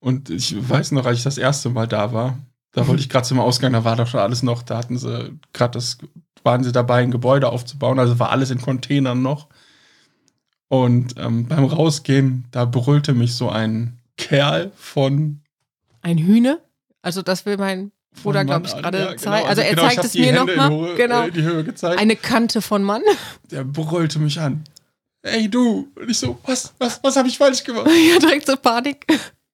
Und 0.00 0.30
ich 0.30 0.54
weiß 0.68 0.92
noch, 0.92 1.06
als 1.06 1.18
ich 1.18 1.24
das 1.24 1.38
erste 1.38 1.70
Mal 1.70 1.88
da 1.88 2.12
war, 2.12 2.38
da 2.72 2.86
wollte 2.86 3.00
ich 3.00 3.08
gerade 3.08 3.26
zum 3.26 3.40
Ausgang, 3.40 3.72
da 3.72 3.84
war 3.84 3.96
doch 3.96 4.06
schon 4.06 4.20
alles 4.20 4.42
noch, 4.42 4.62
da 4.62 4.78
hatten 4.78 4.98
sie 4.98 5.32
gerade 5.52 5.72
das, 5.72 5.98
waren 6.44 6.62
sie 6.62 6.72
dabei, 6.72 7.02
ein 7.02 7.10
Gebäude 7.10 7.48
aufzubauen, 7.48 7.98
also 7.98 8.18
war 8.18 8.30
alles 8.30 8.50
in 8.50 8.60
Containern 8.60 9.22
noch. 9.22 9.48
Und 10.68 11.14
ähm, 11.16 11.46
beim 11.46 11.64
Rausgehen, 11.64 12.44
da 12.50 12.66
brüllte 12.66 13.14
mich 13.14 13.34
so 13.34 13.48
ein 13.48 13.98
Kerl 14.18 14.70
von. 14.76 15.40
Ein 16.02 16.18
Hühne, 16.18 16.60
also 17.02 17.22
das 17.22 17.46
will 17.46 17.56
mein 17.56 17.92
Bruder, 18.22 18.44
glaube 18.44 18.66
ich, 18.66 18.72
gerade 18.72 18.98
Ja, 18.98 19.04
genau. 19.06 19.18
zeigen. 19.20 19.48
Also 19.48 19.62
er 19.62 19.70
genau, 19.74 19.82
ich 19.88 19.94
zeigt 19.94 20.04
es 20.04 20.14
mir 20.14 20.32
nochmal. 20.32 20.94
Genau. 20.96 21.22
äh, 21.22 21.28
in 21.28 21.34
die 21.34 21.42
Höhe 21.42 21.64
gezeigt. 21.64 22.00
Eine 22.00 22.16
Kante 22.16 22.62
von 22.62 22.82
Mann. 22.82 23.02
Der 23.50 23.64
brüllte 23.64 24.18
mich 24.18 24.40
an. 24.40 24.64
Ey 25.22 25.48
du! 25.48 25.88
Und 25.94 26.10
ich 26.10 26.18
so, 26.18 26.38
was, 26.44 26.72
was, 26.78 27.00
was 27.02 27.16
habe 27.16 27.28
ich 27.28 27.36
falsch 27.38 27.64
gemacht? 27.64 27.86
ja, 28.12 28.18
direkt 28.18 28.46
so 28.46 28.56
Panik. 28.56 29.06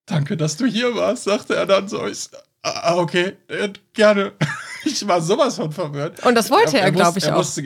Danke, 0.07 0.37
dass 0.37 0.57
du 0.57 0.67
hier 0.67 0.95
warst, 0.95 1.25
sagte 1.25 1.57
er 1.57 1.67
dann 1.67 1.89
so. 1.89 2.07
Ich, 2.07 2.29
ah, 2.63 2.97
okay, 2.97 3.35
äh, 3.49 3.71
gerne. 3.93 4.33
Ich 4.87 5.09
war 5.09 5.19
sowas 5.23 5.57
von 5.57 5.73
verwirrt. 5.73 6.27
Und 6.27 6.35
das 6.35 6.51
wollte 6.51 6.79
er, 6.79 6.93
glaube 6.93 7.19
ich, 7.19 7.25
er 7.25 7.37
auch. 7.37 7.39
Wusste, 7.39 7.63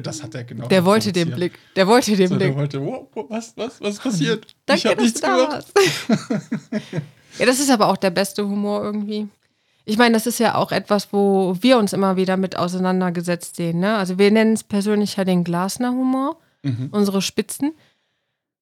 das 0.00 0.22
hat 0.22 0.34
er 0.34 0.44
genau. 0.44 0.68
Der 0.68 0.82
wollte 0.86 1.12
den. 1.12 1.30
Blick. 1.30 1.58
Der 1.76 1.86
wollte 1.86 2.16
den 2.16 2.28
So, 2.28 2.36
der 2.36 2.46
Blick. 2.46 2.56
wollte, 2.56 2.80
wow, 2.80 3.06
was, 3.28 3.52
was, 3.58 3.78
was 3.82 3.98
passiert? 3.98 4.46
ich 4.46 4.56
Danke, 4.64 4.88
habe 4.88 4.96
dass 4.96 5.04
nichts 5.04 5.20
du 5.20 5.26
da 5.26 5.36
gemacht. 5.36 5.66
ja, 7.38 7.46
das 7.46 7.60
ist 7.60 7.70
aber 7.70 7.88
auch 7.88 7.96
der 7.96 8.10
beste 8.10 8.46
Humor 8.46 8.82
irgendwie. 8.82 9.28
Ich 9.84 9.98
meine, 9.98 10.14
das 10.14 10.26
ist 10.26 10.38
ja 10.38 10.54
auch 10.54 10.70
etwas, 10.72 11.12
wo 11.12 11.56
wir 11.60 11.76
uns 11.78 11.92
immer 11.92 12.16
wieder 12.16 12.36
mit 12.36 12.56
auseinandergesetzt 12.56 13.56
sehen. 13.56 13.80
Ne? 13.80 13.96
Also 13.96 14.16
wir 14.18 14.30
nennen 14.30 14.52
es 14.54 14.62
persönlich 14.62 15.16
ja 15.16 15.24
den 15.24 15.42
Glasner-Humor, 15.44 16.36
Mhm. 16.62 16.88
unsere 16.92 17.20
Spitzen. 17.22 17.72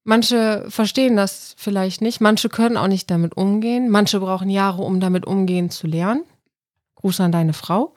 Manche 0.04 0.64
verstehen 0.70 1.16
das 1.16 1.54
vielleicht 1.58 2.00
nicht, 2.00 2.20
manche 2.22 2.48
können 2.48 2.78
auch 2.78 2.86
nicht 2.88 3.10
damit 3.10 3.36
umgehen, 3.36 3.90
manche 3.90 4.18
brauchen 4.18 4.48
Jahre, 4.48 4.82
um 4.82 4.98
damit 5.00 5.26
umgehen 5.26 5.68
zu 5.70 5.86
lernen. 5.86 6.24
Gruß 6.94 7.20
an 7.20 7.32
deine 7.32 7.52
Frau. 7.52 7.94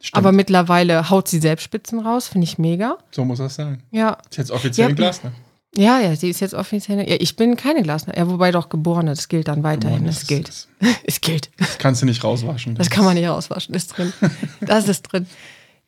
Stimmt, 0.00 0.18
Aber 0.18 0.30
mittlerweile 0.32 1.10
haut 1.10 1.26
sie 1.28 1.40
selbst 1.40 1.64
Spitzen 1.64 1.98
raus, 1.98 2.28
finde 2.28 2.44
ich 2.44 2.58
mega. 2.58 2.98
so 3.10 3.24
muss 3.24 3.38
das 3.38 3.56
sein. 3.56 3.82
Ja, 3.90 4.18
Ist 4.30 4.36
jetzt 4.36 4.50
offiziell 4.52 4.90
Ja. 4.90 4.94
Glasner. 4.94 5.32
Ja, 5.76 6.00
ja, 6.00 6.14
sie 6.16 6.30
ist 6.30 6.40
jetzt 6.40 6.54
offiziell. 6.54 6.98
Ja, 7.08 7.16
ich 7.18 7.36
bin 7.36 7.56
keine 7.56 7.82
Glasner. 7.82 8.16
Ja, 8.16 8.28
wobei 8.28 8.50
doch 8.52 8.68
Geborene, 8.68 9.10
das 9.10 9.28
gilt 9.28 9.48
dann 9.48 9.62
weiterhin. 9.62 10.04
Das 10.06 10.20
Das 10.20 10.26
gilt. 10.28 10.48
ist- 10.48 10.68
Es 11.04 11.20
gilt. 11.20 11.50
Das 11.58 11.78
kannst 11.78 12.02
du 12.02 12.06
nicht 12.06 12.22
rauswaschen. 12.24 12.74
Das 12.76 12.90
kann 12.90 13.04
man 13.04 13.14
nicht 13.14 13.26
rauswaschen, 13.28 13.74
ist 13.74 13.88
drin. 13.96 14.12
Das 14.60 14.88
ist 14.88 15.02
drin. 15.02 15.26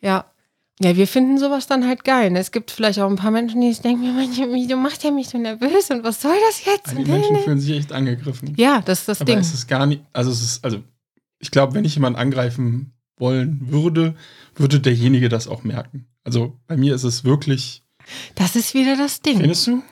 Ja. 0.00 0.26
Ja, 0.78 0.94
wir 0.94 1.06
finden 1.06 1.38
sowas 1.38 1.66
dann 1.66 1.86
halt 1.88 2.04
geil. 2.04 2.30
ne? 2.30 2.38
Es 2.38 2.50
gibt 2.52 2.70
vielleicht 2.70 2.98
auch 2.98 3.08
ein 3.08 3.16
paar 3.16 3.30
Menschen, 3.30 3.62
die 3.62 3.72
denken, 3.72 4.14
"Mann, 4.14 4.68
du 4.68 4.76
machst 4.76 5.02
ja 5.04 5.10
mich 5.10 5.28
so 5.30 5.38
nervös 5.38 5.88
und 5.90 6.04
was 6.04 6.20
soll 6.20 6.36
das 6.48 6.66
jetzt? 6.66 6.90
Die 6.98 7.10
Menschen 7.10 7.36
fühlen 7.38 7.58
sich 7.60 7.78
echt 7.78 7.92
angegriffen. 7.92 8.52
Ja, 8.58 8.82
das 8.84 8.98
ist 9.00 9.08
das 9.08 9.20
Aber 9.22 9.30
Ding. 9.32 9.38
es 9.38 9.54
ist 9.54 9.68
gar 9.68 9.86
nicht, 9.86 10.02
also 10.12 10.30
es 10.30 10.42
ist, 10.42 10.62
also 10.64 10.82
ich 11.38 11.50
glaube, 11.50 11.72
wenn 11.74 11.86
ich 11.86 11.94
jemanden 11.94 12.18
angreifen 12.18 12.92
wollen 13.16 13.58
würde, 13.70 14.16
würde 14.54 14.78
derjenige 14.80 15.30
das 15.30 15.48
auch 15.48 15.64
merken. 15.64 16.08
Also 16.24 16.58
bei 16.66 16.76
mir 16.76 16.94
ist 16.94 17.04
es 17.04 17.24
wirklich, 17.24 17.82
Das 18.34 18.56
ist 18.56 18.74
wieder 18.74 18.96
das 18.96 19.20
Ding. 19.22 19.38
findest 19.40 19.66
du? 19.66 19.82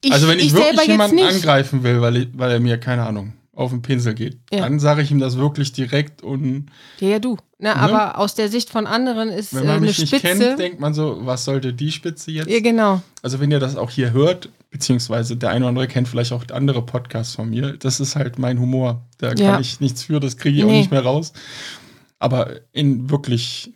Ich, 0.00 0.12
also 0.12 0.26
wenn 0.28 0.38
ich, 0.38 0.50
selber 0.50 0.66
wirklich 0.72 0.88
jemanden 0.88 1.20
angreifen 1.20 1.82
will, 1.84 2.00
weil, 2.00 2.16
ich, 2.16 2.28
weil 2.34 2.50
er 2.50 2.60
mir, 2.60 2.78
keine 2.78 3.04
Ahnung, 3.06 3.34
auf 3.54 3.70
den 3.70 3.82
Pinsel 3.82 4.14
geht, 4.14 4.38
Ja. 4.52 4.60
dann 4.60 4.80
sage 4.80 5.02
ich 5.02 5.10
ihm 5.10 5.20
das 5.20 5.36
wirklich 5.36 5.72
direkt 5.72 6.22
und 6.22 6.66
Ja, 6.98 7.08
ja, 7.08 7.18
du. 7.18 7.36
Na, 7.58 7.76
aber 7.76 8.18
aus 8.18 8.34
der 8.34 8.48
Sicht 8.48 8.70
von 8.70 8.86
anderen 8.88 9.28
ist 9.28 9.54
wenn 9.54 9.62
äh, 9.62 9.66
man 9.66 9.76
eine 9.76 9.86
mich 9.86 9.98
nicht 10.00 10.08
Spitze. 10.16 10.26
kennt, 10.38 10.58
denkt 10.58 10.80
man 10.80 10.94
so, 10.94 11.18
was 11.20 11.44
sollte 11.44 11.72
die 11.72 11.92
Spitze 11.92 12.32
jetzt? 12.32 12.50
ja, 12.50 12.58
genau. 12.60 13.02
Also 13.22 13.38
wenn 13.38 13.52
ihr 13.52 13.60
das 13.60 13.76
auch 13.76 13.90
hier 13.90 14.12
hört, 14.12 14.48
beziehungsweise 14.70 15.36
der 15.36 15.50
eine 15.50 15.60
oder 15.66 15.68
andere 15.68 15.86
kennt 15.86 16.08
vielleicht 16.08 16.32
auch 16.32 16.42
andere 16.50 16.82
Podcasts 16.84 17.36
von 17.36 17.50
mir, 17.50 17.76
das 17.76 18.00
ist 18.00 18.16
halt 18.16 18.38
mein 18.40 18.58
Humor. 18.58 19.02
Da 19.18 19.32
Ja. 19.34 19.52
kann 19.52 19.60
ich 19.60 19.78
nichts 19.78 20.02
für, 20.02 20.18
das 20.18 20.38
kriege 20.38 20.56
ich 20.58 20.64
auch 20.64 20.68
Nee. 20.68 20.78
nicht 20.78 20.90
mehr 20.90 21.04
raus. 21.04 21.32
Aber 22.18 22.50
in 22.72 23.10
wirklich 23.10 23.72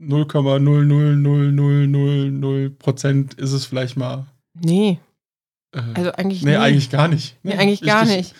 0,0000000 0.00 2.70
Prozent 2.78 3.34
ist 3.34 3.52
es 3.52 3.66
vielleicht 3.66 3.96
mal. 3.96 4.26
Nee, 4.54 4.98
Äh, 5.72 5.80
also 5.94 6.12
eigentlich 6.12 6.42
nee, 6.42 6.50
nie. 6.52 6.56
eigentlich 6.56 6.90
gar 6.90 7.06
nicht. 7.08 7.36
Nee, 7.42 7.54
eigentlich 7.54 7.82
gar 7.82 8.02
ich- 8.04 8.08
nicht. 8.16 8.34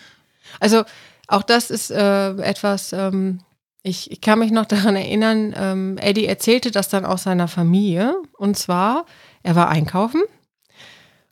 Also 0.58 0.82
auch 1.28 1.42
das 1.44 1.70
ist 1.70 1.90
äh, 1.92 2.30
etwas, 2.42 2.92
ähm, 2.92 3.40
ich, 3.82 4.11
ich 4.11 4.20
kann 4.20 4.40
mich 4.40 4.50
noch 4.50 4.66
daran 4.66 4.96
erinnern, 4.96 5.54
ähm, 5.56 5.96
Eddie 5.98 6.26
erzählte 6.26 6.72
das 6.72 6.88
dann 6.88 7.04
auch 7.04 7.18
seiner 7.18 7.46
Familie. 7.46 8.16
Und 8.36 8.56
zwar, 8.58 9.06
er 9.44 9.54
war 9.54 9.68
einkaufen 9.68 10.22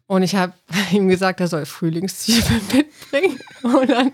und 0.07 0.23
ich 0.23 0.37
habe 0.37 0.53
ihm 0.93 1.09
gesagt, 1.09 1.41
er 1.41 1.49
soll 1.49 1.67
Frühlingszwiebeln 1.67 2.61
mitbringen. 2.73 3.41
Und 3.65 3.91
dann 3.91 4.13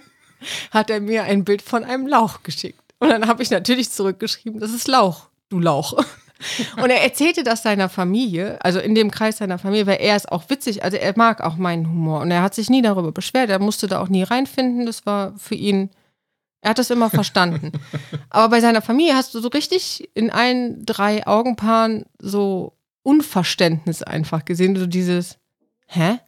hat 0.71 0.89
er 0.91 1.01
mir 1.01 1.25
ein 1.25 1.45
Bild 1.45 1.61
von 1.61 1.85
einem 1.85 2.07
Lauch 2.07 2.43
geschickt. 2.43 2.81
Und 2.99 3.11
dann 3.11 3.27
habe 3.29 3.43
ich 3.43 3.51
natürlich 3.51 3.91
zurückgeschrieben, 3.91 4.59
das 4.61 4.73
ist 4.73 4.89
Lauch, 4.89 5.29
du 5.49 5.61
Lauch. 5.61 5.95
Und 6.83 6.91
er 6.91 7.03
erzählte 7.03 7.43
das 7.43 7.63
seiner 7.63 7.89
Familie, 7.89 8.59
also 8.63 8.79
in 8.79 8.95
dem 8.95 9.11
Kreis 9.11 9.39
seiner 9.39 9.59
Familie, 9.59 9.87
weil 9.87 10.01
er 10.01 10.17
ist 10.17 10.31
auch 10.31 10.51
witzig, 10.51 10.83
also 10.83 10.97
er 10.97 11.15
mag 11.17 11.41
auch 11.41 11.57
meinen 11.57 11.89
Humor 11.89 12.21
und 12.21 12.31
er 12.31 12.43
hat 12.43 12.55
sich 12.55 12.69
nie 12.69 12.83
darüber 12.83 13.13
beschwert, 13.13 13.51
er 13.51 13.61
musste 13.61 13.87
da 13.87 14.01
auch 14.01 14.09
nie 14.09 14.25
reinfinden, 14.25 14.85
das 14.85 15.07
war 15.07 15.37
für 15.39 15.55
ihn, 15.55 15.91
er 16.61 16.71
hat 16.71 16.79
das 16.79 16.91
immer 16.91 17.09
verstanden. 17.09 17.73
Aber 18.31 18.51
bei 18.51 18.61
seiner 18.61 18.83
Familie 18.83 19.15
hast 19.15 19.35
du 19.35 19.41
so 19.41 19.49
richtig 19.49 20.11
in 20.15 20.31
allen 20.31 20.85
drei 20.85 21.27
Augenpaaren 21.27 22.05
so 22.19 22.77
Unverständnis 23.03 24.03
einfach 24.03 24.45
gesehen, 24.45 24.77
so 24.77 24.87
dieses, 24.87 25.39
hä? 25.87 26.19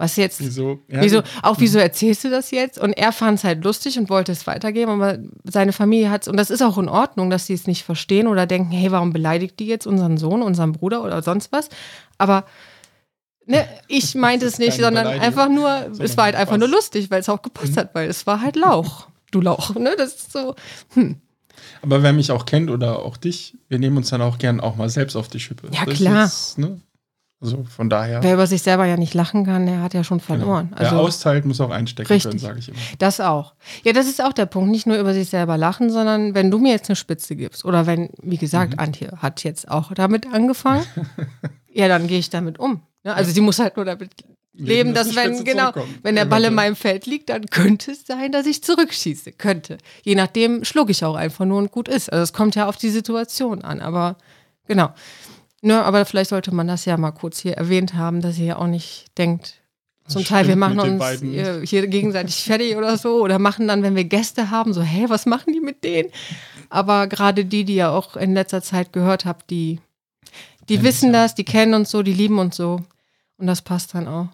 Was 0.00 0.14
jetzt? 0.14 0.38
Wieso? 0.40 0.78
Ja, 0.86 1.02
Wieso, 1.02 1.22
auch 1.42 1.56
wieso 1.58 1.80
erzählst 1.80 2.22
du 2.22 2.30
das 2.30 2.52
jetzt? 2.52 2.78
Und 2.78 2.92
er 2.92 3.10
fand 3.10 3.38
es 3.38 3.44
halt 3.44 3.64
lustig 3.64 3.98
und 3.98 4.08
wollte 4.08 4.30
es 4.30 4.46
weitergeben, 4.46 4.92
aber 4.92 5.18
seine 5.42 5.72
Familie 5.72 6.08
hat 6.08 6.22
es, 6.22 6.28
und 6.28 6.36
das 6.36 6.50
ist 6.50 6.62
auch 6.62 6.78
in 6.78 6.88
Ordnung, 6.88 7.30
dass 7.30 7.46
sie 7.46 7.54
es 7.54 7.66
nicht 7.66 7.82
verstehen 7.82 8.28
oder 8.28 8.46
denken, 8.46 8.70
hey, 8.70 8.92
warum 8.92 9.12
beleidigt 9.12 9.58
die 9.58 9.66
jetzt 9.66 9.88
unseren 9.88 10.16
Sohn, 10.16 10.40
unseren 10.42 10.70
Bruder 10.70 11.02
oder 11.02 11.20
sonst 11.22 11.50
was? 11.50 11.68
Aber 12.16 12.44
ne, 13.44 13.66
ich 13.88 14.14
meinte 14.14 14.46
es 14.46 14.58
nicht, 14.60 14.78
sondern 14.80 15.04
einfach 15.08 15.48
nur, 15.48 15.68
sondern 15.80 16.02
es 16.02 16.16
war 16.16 16.26
halt 16.26 16.36
einfach 16.36 16.54
Spaß. 16.54 16.60
nur 16.60 16.68
lustig, 16.68 17.10
weil 17.10 17.20
es 17.20 17.28
auch 17.28 17.42
gepasst 17.42 17.76
hat, 17.76 17.92
weil 17.96 18.08
es 18.08 18.24
war 18.24 18.40
halt 18.40 18.54
Lauch. 18.54 19.08
Du 19.32 19.40
Lauch, 19.40 19.74
ne? 19.74 19.96
Das 19.98 20.14
ist 20.14 20.32
so, 20.32 20.54
hm. 20.94 21.16
Aber 21.82 22.04
wer 22.04 22.12
mich 22.12 22.30
auch 22.30 22.46
kennt 22.46 22.70
oder 22.70 23.00
auch 23.00 23.16
dich, 23.16 23.56
wir 23.68 23.80
nehmen 23.80 23.96
uns 23.96 24.10
dann 24.10 24.22
auch 24.22 24.38
gern 24.38 24.60
auch 24.60 24.76
mal 24.76 24.88
selbst 24.88 25.16
auf 25.16 25.26
die 25.26 25.40
Schippe. 25.40 25.68
Ja, 25.72 25.84
Das 25.84 25.94
klar. 25.94 26.24
Ist, 26.26 26.58
ne? 26.58 26.80
Also 27.40 27.62
von 27.64 27.88
daher. 27.88 28.22
Wer 28.22 28.34
über 28.34 28.46
sich 28.48 28.62
selber 28.62 28.84
ja 28.86 28.96
nicht 28.96 29.14
lachen 29.14 29.46
kann, 29.46 29.64
der 29.66 29.80
hat 29.80 29.94
ja 29.94 30.02
schon 30.02 30.18
genau. 30.18 30.26
verloren. 30.26 30.68
Wer 30.76 30.86
Also, 30.86 30.96
austeilt, 30.96 31.44
muss 31.44 31.60
auch 31.60 31.70
einstecken 31.70 32.08
Richtig. 32.08 32.32
können, 32.32 32.40
sage 32.40 32.58
ich 32.58 32.68
immer. 32.68 32.78
Das 32.98 33.20
auch. 33.20 33.54
Ja, 33.84 33.92
das 33.92 34.08
ist 34.08 34.22
auch 34.22 34.32
der 34.32 34.46
Punkt. 34.46 34.70
Nicht 34.70 34.86
nur 34.86 34.98
über 34.98 35.14
sich 35.14 35.28
selber 35.28 35.56
lachen, 35.56 35.90
sondern 35.90 36.34
wenn 36.34 36.50
du 36.50 36.58
mir 36.58 36.72
jetzt 36.72 36.90
eine 36.90 36.96
Spitze 36.96 37.36
gibst 37.36 37.64
oder 37.64 37.86
wenn, 37.86 38.10
wie 38.22 38.38
gesagt, 38.38 38.72
Mhm. 38.72 38.78
Antje 38.80 39.12
hat 39.18 39.44
jetzt 39.44 39.70
auch 39.70 39.92
damit 39.94 40.26
angefangen, 40.32 40.84
ja, 41.72 41.86
dann 41.86 42.08
gehe 42.08 42.18
ich 42.18 42.30
damit 42.30 42.58
um. 42.58 42.80
Ne? 43.04 43.14
Also 43.14 43.30
sie 43.30 43.40
muss 43.40 43.60
halt 43.60 43.76
nur 43.76 43.84
damit 43.84 44.10
leben, 44.52 44.92
dass 44.92 45.10
die 45.10 45.14
wenn, 45.16 45.44
genau, 45.44 45.70
wenn 46.02 46.16
der 46.16 46.24
Ball 46.24 46.42
in 46.42 46.54
meinem 46.54 46.74
Feld 46.74 47.06
liegt, 47.06 47.28
dann 47.30 47.46
könnte 47.46 47.92
es 47.92 48.04
sein, 48.04 48.32
dass 48.32 48.46
ich 48.46 48.64
zurückschieße. 48.64 49.30
Könnte. 49.30 49.78
Je 50.02 50.16
nachdem 50.16 50.64
schluck 50.64 50.90
ich 50.90 51.04
auch 51.04 51.14
einfach 51.14 51.44
nur 51.44 51.58
und 51.58 51.70
gut 51.70 51.86
ist. 51.86 52.12
Also 52.12 52.24
es 52.24 52.32
kommt 52.32 52.56
ja 52.56 52.66
auf 52.68 52.76
die 52.76 52.88
Situation 52.90 53.62
an, 53.62 53.78
aber 53.80 54.16
genau. 54.66 54.92
Ne, 55.60 55.84
aber 55.84 56.04
vielleicht 56.04 56.30
sollte 56.30 56.54
man 56.54 56.68
das 56.68 56.84
ja 56.84 56.96
mal 56.96 57.10
kurz 57.10 57.40
hier 57.40 57.54
erwähnt 57.54 57.94
haben, 57.94 58.20
dass 58.20 58.38
ihr 58.38 58.46
ja 58.46 58.56
auch 58.56 58.68
nicht 58.68 59.06
denkt, 59.18 59.54
zum 60.08 60.24
Teil, 60.24 60.48
wir 60.48 60.56
machen 60.56 60.80
uns 60.80 60.98
beiden 60.98 61.32
hier 61.32 61.86
gegenseitig 61.86 62.36
fertig 62.42 62.76
oder 62.76 62.96
so 62.96 63.22
oder 63.22 63.38
machen 63.38 63.68
dann, 63.68 63.82
wenn 63.82 63.94
wir 63.94 64.04
Gäste 64.04 64.50
haben, 64.50 64.72
so, 64.72 64.80
hä, 64.80 65.04
was 65.08 65.26
machen 65.26 65.52
die 65.52 65.60
mit 65.60 65.84
denen? 65.84 66.10
Aber 66.70 67.06
gerade 67.06 67.44
die, 67.44 67.64
die 67.64 67.76
ihr 67.76 67.90
auch 67.90 68.16
in 68.16 68.32
letzter 68.34 68.62
Zeit 68.62 68.92
gehört 68.92 69.26
habt, 69.26 69.50
die, 69.50 69.80
die 70.68 70.82
wissen 70.82 71.12
ja. 71.12 71.22
das, 71.22 71.34
die 71.34 71.44
kennen 71.44 71.74
uns 71.74 71.90
so, 71.90 72.02
die 72.02 72.14
lieben 72.14 72.38
uns 72.38 72.56
so 72.56 72.80
und 73.36 73.46
das 73.46 73.60
passt 73.60 73.94
dann 73.94 74.08
auch. 74.08 74.28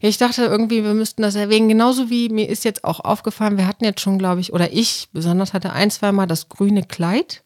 Ja, 0.00 0.08
ich 0.08 0.18
dachte 0.18 0.44
irgendwie, 0.44 0.82
wir 0.82 0.94
müssten 0.94 1.22
das 1.22 1.34
erwähnen. 1.34 1.68
Genauso 1.68 2.10
wie 2.10 2.28
mir 2.28 2.48
ist 2.48 2.64
jetzt 2.64 2.84
auch 2.84 3.00
aufgefallen, 3.00 3.56
wir 3.56 3.66
hatten 3.66 3.84
jetzt 3.84 4.00
schon, 4.00 4.18
glaube 4.18 4.40
ich, 4.40 4.52
oder 4.52 4.72
ich 4.72 5.08
besonders 5.12 5.52
hatte 5.52 5.72
ein, 5.72 5.90
zwei 5.90 6.10
Mal 6.10 6.26
das 6.26 6.48
grüne 6.48 6.82
Kleid 6.82 7.44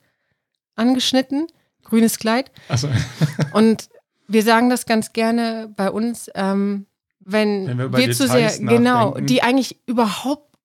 angeschnitten. 0.75 1.47
Grünes 1.93 2.19
Kleid. 2.19 2.51
Also, 2.69 2.89
Und 3.53 3.91
wir 4.27 4.43
sagen 4.43 4.71
das 4.71 4.87
ganz 4.87 5.13
gerne 5.13 5.71
bei 5.77 5.91
uns, 5.91 6.31
ähm, 6.35 6.87
wenn, 7.21 7.67
Wenn 7.67 7.77
wir 7.77 7.93
wir 7.93 8.13
zu 8.13 8.27
sehr, 8.27 8.49
Details 8.49 8.59
genau, 8.61 9.09
nachdenken. 9.11 9.27
die 9.27 9.43
eigentlich 9.43 9.77
überhaupt 9.87 10.57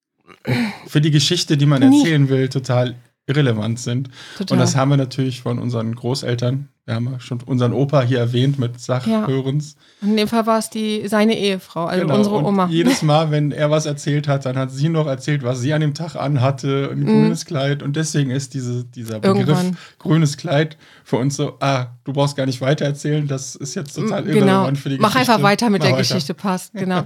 für 0.88 1.02
die 1.02 1.12
Geschichte, 1.12 1.58
die 1.58 1.66
man 1.66 1.82
erzählen 1.82 2.30
will, 2.30 2.48
total 2.48 2.96
irrelevant 3.26 3.78
sind. 3.78 4.10
total. 4.38 4.56
Und 4.56 4.60
das 4.60 4.78
haben 4.78 4.90
wir 4.90 4.96
natürlich 4.96 5.42
von 5.42 5.60
unseren 5.60 5.94
Großeltern. 5.96 6.70
Wir 6.88 6.96
haben 6.96 7.12
ja 7.12 7.20
schon 7.20 7.42
unseren 7.46 7.74
Opa 7.74 8.02
hier 8.02 8.20
erwähnt 8.20 8.58
mit 8.60 8.80
Sachhörens. 8.80 9.76
In 10.02 10.16
dem 10.16 10.30
Fall 10.30 10.46
war 10.46 10.58
es 10.58 10.70
die, 10.70 11.06
seine 11.10 11.38
Ehefrau, 11.38 11.84
also 11.84 12.02
Genau. 12.04 12.16
unsere 12.16 12.36
und 12.38 12.46
Oma. 12.46 12.68
Jedes 12.68 13.02
Mal, 13.04 13.30
wenn 13.30 13.52
er 13.52 13.70
was 13.70 13.86
erzählt 13.86 14.30
hat, 14.30 14.46
dann 14.46 14.58
hat 14.58 14.72
sie 14.72 14.88
noch 14.88 15.06
erzählt, 15.06 15.44
was 15.44 15.60
sie 15.60 15.74
an 15.74 15.82
dem 15.82 15.94
Tag 15.94 16.16
anhatte, 16.16 16.90
ein 16.90 17.06
grünes 17.06 17.46
Kleid. 17.46 17.84
Und 17.84 17.98
deswegen 17.98 18.32
ist 18.32 18.54
diese, 18.54 18.86
dieser 18.86 19.20
Begriff. 19.20 19.40
Irgendwann. 19.50 19.78
grünes 20.00 20.38
Kleid 20.38 20.78
für 21.04 21.18
uns 21.18 21.36
so, 21.36 21.58
ah, 21.60 21.88
du 22.06 22.14
brauchst 22.14 22.38
gar 22.38 22.46
nicht 22.46 22.62
weiter 22.62 22.86
erzählen, 22.86 23.28
das 23.28 23.56
ist 23.56 23.76
jetzt 23.76 23.94
total 23.94 24.24
genau. 24.24 24.38
irrelevant 24.38 24.78
für 24.78 24.88
die 24.88 24.98
Mach 24.98 25.12
Geschichte. 25.12 25.34
einfach 25.34 25.44
weiter 25.44 25.70
mit 25.70 25.82
Mach 25.82 25.88
der 25.90 25.98
weiter. 25.98 26.04
Geschichte, 26.04 26.34
passt, 26.36 26.72
genau. 26.74 27.04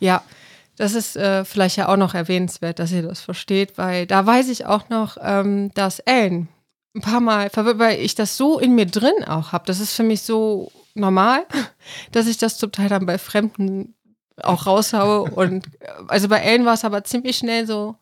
ja, 0.00 0.20
das 0.76 0.94
ist 0.94 1.16
äh, 1.16 1.44
vielleicht 1.44 1.76
ja 1.76 1.86
auch 1.88 1.96
noch 1.96 2.14
erwähnenswert, 2.14 2.80
dass 2.80 2.90
ihr 2.90 3.02
das 3.02 3.20
versteht, 3.20 3.78
weil 3.78 4.06
da 4.08 4.26
weiß 4.26 4.48
ich 4.48 4.66
auch 4.66 4.88
noch, 4.88 5.16
ähm, 5.22 5.70
dass 5.74 6.00
Ellen 6.00 6.48
ein 6.94 7.00
paar 7.00 7.20
Mal 7.20 7.50
verwirrt, 7.50 7.78
weil 7.78 8.00
ich 8.00 8.14
das 8.14 8.36
so 8.36 8.58
in 8.58 8.74
mir 8.74 8.86
drin 8.86 9.24
auch 9.26 9.52
habe. 9.52 9.64
Das 9.66 9.80
ist 9.80 9.94
für 9.94 10.02
mich 10.02 10.22
so 10.22 10.70
normal, 10.94 11.46
dass 12.12 12.26
ich 12.26 12.38
das 12.38 12.58
zum 12.58 12.72
Teil 12.72 12.88
dann 12.88 13.06
bei 13.06 13.18
Fremden 13.18 13.94
auch 14.42 14.66
raushaue. 14.66 15.22
Und 15.30 15.66
äh, 15.80 15.88
also 16.08 16.28
bei 16.28 16.38
Ellen 16.38 16.64
war 16.64 16.74
es 16.74 16.84
aber 16.84 17.04
ziemlich 17.04 17.36
schnell 17.38 17.66
so, 17.66 17.96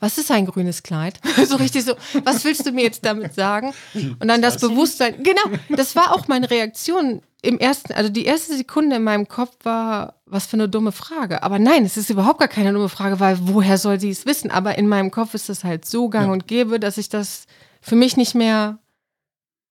was 0.00 0.16
ist 0.18 0.30
ein 0.30 0.46
grünes 0.46 0.82
Kleid? 0.82 1.20
so 1.46 1.56
richtig 1.56 1.84
so, 1.84 1.94
was 2.24 2.44
willst 2.44 2.64
du 2.64 2.72
mir 2.72 2.84
jetzt 2.84 3.04
damit 3.04 3.34
sagen? 3.34 3.74
Und 3.94 4.28
dann 4.28 4.40
das 4.40 4.58
Bewusstsein, 4.58 5.22
genau, 5.22 5.42
das 5.68 5.94
war 5.96 6.14
auch 6.14 6.28
meine 6.28 6.50
Reaktion 6.50 7.20
im 7.42 7.58
ersten, 7.58 7.92
also 7.92 8.08
die 8.08 8.24
erste 8.24 8.56
Sekunde 8.56 8.96
in 8.96 9.02
meinem 9.04 9.28
Kopf 9.28 9.52
war, 9.64 10.14
was 10.24 10.46
für 10.46 10.54
eine 10.54 10.68
dumme 10.70 10.92
Frage. 10.92 11.42
Aber 11.42 11.58
nein, 11.58 11.84
es 11.84 11.98
ist 11.98 12.08
überhaupt 12.08 12.38
gar 12.38 12.48
keine 12.48 12.72
dumme 12.72 12.88
Frage, 12.88 13.20
weil 13.20 13.36
woher 13.42 13.76
soll 13.76 14.00
sie 14.00 14.08
es 14.08 14.24
wissen? 14.24 14.50
Aber 14.50 14.78
in 14.78 14.88
meinem 14.88 15.10
Kopf 15.10 15.34
ist 15.34 15.50
das 15.50 15.62
halt 15.64 15.84
so 15.84 16.08
gang 16.08 16.28
Ja. 16.28 16.32
und 16.32 16.46
gäbe, 16.46 16.80
dass 16.80 16.96
ich 16.96 17.10
das 17.10 17.44
für 17.84 17.96
mich 17.96 18.16
nicht 18.16 18.34
mehr 18.34 18.78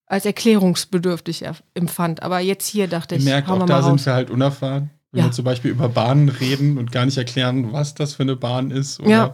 als 0.05 0.25
erklärungsbedürftig 0.25 1.43
empfand. 1.73 2.21
Aber 2.21 2.39
jetzt 2.39 2.67
hier 2.67 2.87
dachte 2.87 3.15
Ich 3.15 3.19
ich, 3.21 3.25
merke, 3.25 3.51
auch 3.51 3.59
wir 3.59 3.65
da 3.65 3.81
sind 3.81 3.93
raus. 3.93 4.05
wir 4.05 4.13
halt 4.13 4.29
unerfahren. 4.29 4.89
Wenn 5.11 5.19
Ja. 5.19 5.25
wir 5.27 5.31
zum 5.31 5.45
Beispiel 5.45 5.71
über 5.71 5.89
Bahnen 5.89 6.29
reden 6.29 6.77
und 6.77 6.91
gar 6.91 7.05
nicht 7.05 7.17
erklären, 7.17 7.71
was 7.73 7.93
das 7.95 8.13
für 8.15 8.23
eine 8.23 8.35
Bahn 8.35 8.71
ist. 8.71 8.99
Oder 8.99 9.09
Ja. 9.09 9.33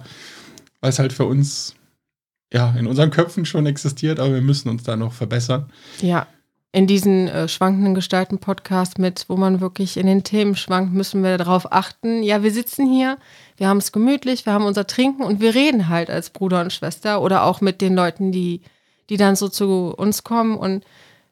weil 0.82 0.90
es 0.90 1.00
halt 1.00 1.14
für 1.14 1.26
uns 1.26 1.76
ja 2.54 2.74
in 2.78 2.88
unseren 2.88 3.12
Köpfen 3.12 3.46
schon 3.46 3.66
existiert, 3.66 4.20
aber 4.20 4.34
wir 4.34 4.42
müssen 4.42 4.70
uns 4.70 4.84
da 4.84 4.96
noch 4.96 5.14
verbessern. 5.14 5.70
Ja, 6.02 6.28
in 6.72 6.86
diesen 6.88 7.28
äh, 7.28 7.48
schwankenden 7.48 7.96
Gestalten-Podcast 7.96 9.00
mit, 9.00 9.26
wo 9.28 9.36
man 9.38 9.60
wirklich 9.62 9.98
in 9.98 10.06
den 10.06 10.24
Themen 10.24 10.56
schwankt, 10.56 10.94
müssen 10.94 11.24
wir 11.24 11.38
darauf 11.38 11.72
achten. 11.72 12.22
Ja, 12.24 12.44
wir 12.44 12.52
sitzen 12.52 12.92
hier, 12.92 13.18
wir 13.60 13.68
haben 13.68 13.78
es 13.78 13.92
gemütlich, 13.92 14.46
wir 14.46 14.54
haben 14.54 14.66
unser 14.66 14.88
Trinken 14.88 15.24
und 15.24 15.42
wir 15.42 15.54
reden 15.54 15.90
halt 15.90 16.10
als 16.10 16.30
Bruder 16.30 16.62
und 16.62 16.72
Schwester 16.72 17.22
oder 17.22 17.44
auch 17.44 17.60
mit 17.60 17.82
den 17.82 17.94
Leuten, 17.94 18.32
die, 18.32 18.62
die 19.10 19.18
dann 19.18 19.36
so 19.36 19.50
zu 19.50 19.94
uns 19.96 20.24
kommen 20.24 20.58
und 20.58 20.86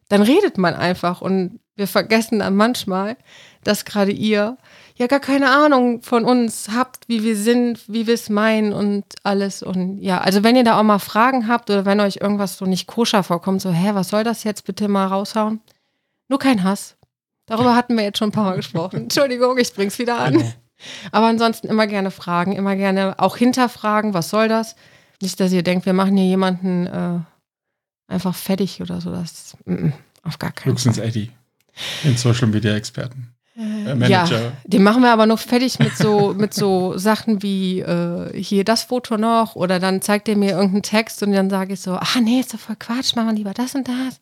dann 0.09 0.21
redet 0.21 0.57
man 0.57 0.73
einfach 0.73 1.21
und 1.21 1.59
wir 1.75 1.87
vergessen 1.87 2.39
dann 2.39 2.55
manchmal, 2.55 3.15
dass 3.63 3.85
gerade 3.85 4.11
ihr 4.11 4.57
ja 4.95 5.07
gar 5.07 5.19
keine 5.19 5.51
Ahnung 5.51 6.01
von 6.01 6.25
uns 6.25 6.69
habt, 6.73 7.07
wie 7.07 7.23
wir 7.23 7.37
sind, 7.37 7.87
wie 7.87 8.07
wir 8.07 8.15
es 8.15 8.29
meinen 8.29 8.73
und 8.73 9.05
alles. 9.23 9.61
Und 9.61 9.99
ja, 9.99 10.19
also 10.19 10.43
wenn 10.43 10.55
ihr 10.55 10.63
da 10.63 10.79
auch 10.79 10.83
mal 10.83 10.99
Fragen 10.99 11.47
habt 11.47 11.69
oder 11.69 11.85
wenn 11.85 11.99
euch 11.99 12.17
irgendwas 12.17 12.57
so 12.57 12.65
nicht 12.65 12.87
koscher 12.87 13.23
vorkommt, 13.23 13.61
so, 13.61 13.71
hä, 13.71 13.91
was 13.93 14.09
soll 14.09 14.23
das 14.23 14.43
jetzt 14.43 14.65
bitte 14.65 14.87
mal 14.87 15.05
raushauen? 15.05 15.61
Nur 16.29 16.39
kein 16.39 16.63
Hass. 16.63 16.97
Darüber 17.45 17.75
hatten 17.75 17.95
wir 17.95 18.03
jetzt 18.03 18.17
schon 18.17 18.29
ein 18.29 18.33
paar 18.33 18.45
Mal 18.45 18.57
gesprochen. 18.57 18.97
Entschuldigung, 19.03 19.57
ich 19.57 19.73
bring's 19.73 19.99
wieder 19.99 20.17
an. 20.17 20.53
Aber 21.11 21.27
ansonsten 21.27 21.67
immer 21.67 21.87
gerne 21.87 22.11
fragen, 22.11 22.53
immer 22.53 22.75
gerne 22.75 23.19
auch 23.19 23.37
hinterfragen, 23.37 24.13
was 24.13 24.29
soll 24.29 24.47
das? 24.47 24.75
Nicht, 25.21 25.39
dass 25.39 25.51
ihr 25.51 25.63
denkt, 25.63 25.85
wir 25.85 25.93
machen 25.93 26.15
hier 26.15 26.27
jemanden 26.27 26.87
äh, 26.87 27.19
einfach 28.07 28.35
fertig 28.35 28.81
oder 28.81 29.01
so. 29.01 29.11
Das 29.11 29.57
mm, 29.65 29.73
mm, 29.73 29.93
auf 30.23 30.39
gar 30.39 30.51
keinen 30.51 30.71
Luxens 30.71 30.97
Eddie, 30.97 31.31
den 32.03 32.17
Social 32.17 32.47
Media 32.47 32.75
Experten. 32.75 33.33
Äh, 33.57 33.95
Manager. 33.95 34.09
Ja, 34.09 34.51
den 34.65 34.83
machen 34.83 35.01
wir 35.01 35.11
aber 35.11 35.25
noch 35.25 35.39
fertig 35.39 35.79
mit 35.79 35.97
so, 35.97 36.35
mit 36.37 36.53
so 36.53 36.95
Sachen 36.97 37.41
wie 37.41 37.79
äh, 37.79 38.31
hier 38.39 38.63
das 38.63 38.83
Foto 38.83 39.17
noch 39.17 39.55
oder 39.55 39.79
dann 39.79 40.01
zeigt 40.03 40.29
er 40.29 40.37
mir 40.37 40.51
irgendeinen 40.51 40.83
Text 40.83 41.23
und 41.23 41.31
dann 41.31 41.49
sage 41.49 41.73
ich 41.73 41.81
so, 41.81 41.93
ah 41.93 42.21
nee, 42.21 42.39
ist 42.39 42.53
doch 42.53 42.59
voll 42.59 42.75
Quatsch, 42.77 43.15
machen 43.15 43.29
wir 43.29 43.33
lieber 43.33 43.53
das 43.53 43.73
und 43.73 43.87
das. 43.87 44.19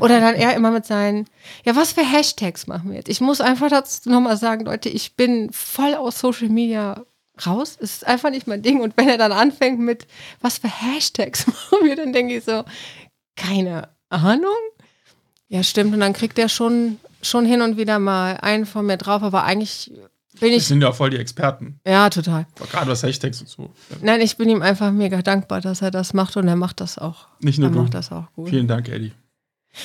Oder 0.00 0.20
dann 0.20 0.34
er 0.34 0.54
immer 0.54 0.70
mit 0.70 0.86
seinen, 0.86 1.26
ja, 1.64 1.76
was 1.76 1.92
für 1.92 2.02
Hashtags 2.04 2.66
machen 2.66 2.90
wir 2.90 2.96
jetzt? 2.96 3.08
Ich 3.08 3.20
muss 3.20 3.40
einfach 3.40 3.68
dazu 3.68 4.08
nochmal 4.10 4.36
sagen, 4.36 4.64
Leute, 4.64 4.88
ich 4.88 5.16
bin 5.16 5.50
voll 5.52 5.94
aus 5.94 6.20
Social 6.20 6.48
Media 6.48 7.04
raus. 7.44 7.76
Es 7.80 7.94
ist 7.94 8.06
einfach 8.06 8.30
nicht 8.30 8.46
mein 8.46 8.62
Ding. 8.62 8.80
Und 8.80 8.96
wenn 8.96 9.08
er 9.08 9.18
dann 9.18 9.32
anfängt 9.32 9.78
mit, 9.80 10.06
was 10.40 10.58
für 10.58 10.68
Hashtags 10.68 11.46
machen 11.46 11.86
wir, 11.86 11.96
dann 11.96 12.12
denke 12.12 12.36
ich 12.36 12.44
so, 12.44 12.64
keine 13.34 13.88
Ahnung. 14.08 14.50
Ja, 15.48 15.62
stimmt. 15.62 15.94
Und 15.94 16.00
dann 16.00 16.12
kriegt 16.12 16.38
er 16.38 16.48
schon, 16.48 16.98
schon 17.22 17.44
hin 17.44 17.62
und 17.62 17.76
wieder 17.76 17.98
mal 17.98 18.38
einen 18.40 18.66
von 18.66 18.86
mir 18.86 18.96
drauf, 18.96 19.22
aber 19.22 19.44
eigentlich 19.44 19.92
bin 20.40 20.52
ich, 20.52 20.66
sind 20.66 20.82
ja 20.82 20.92
voll 20.92 21.10
die 21.10 21.16
Experten. 21.16 21.80
ja, 21.86 22.10
total. 22.10 22.46
Gerade 22.70 22.90
was 22.90 23.02
Hashtags 23.02 23.40
und 23.40 23.48
so. 23.48 23.70
Nein, 24.02 24.20
ich 24.20 24.36
bin 24.36 24.50
ihm 24.50 24.60
einfach 24.60 24.92
mega 24.92 25.22
dankbar, 25.22 25.60
dass 25.60 25.82
er 25.82 25.90
das 25.90 26.12
macht 26.12 26.36
und 26.36 26.46
er 26.46 26.56
macht 26.56 26.80
das 26.80 26.98
auch. 26.98 27.26
Nicht 27.40 27.58
nur 27.58 27.70
er 27.70 27.72
du. 27.72 27.78
macht 27.80 27.94
das 27.94 28.12
auch 28.12 28.30
gut. 28.34 28.50
Vielen 28.50 28.68
Dank, 28.68 28.88
Eddie. 28.88 29.12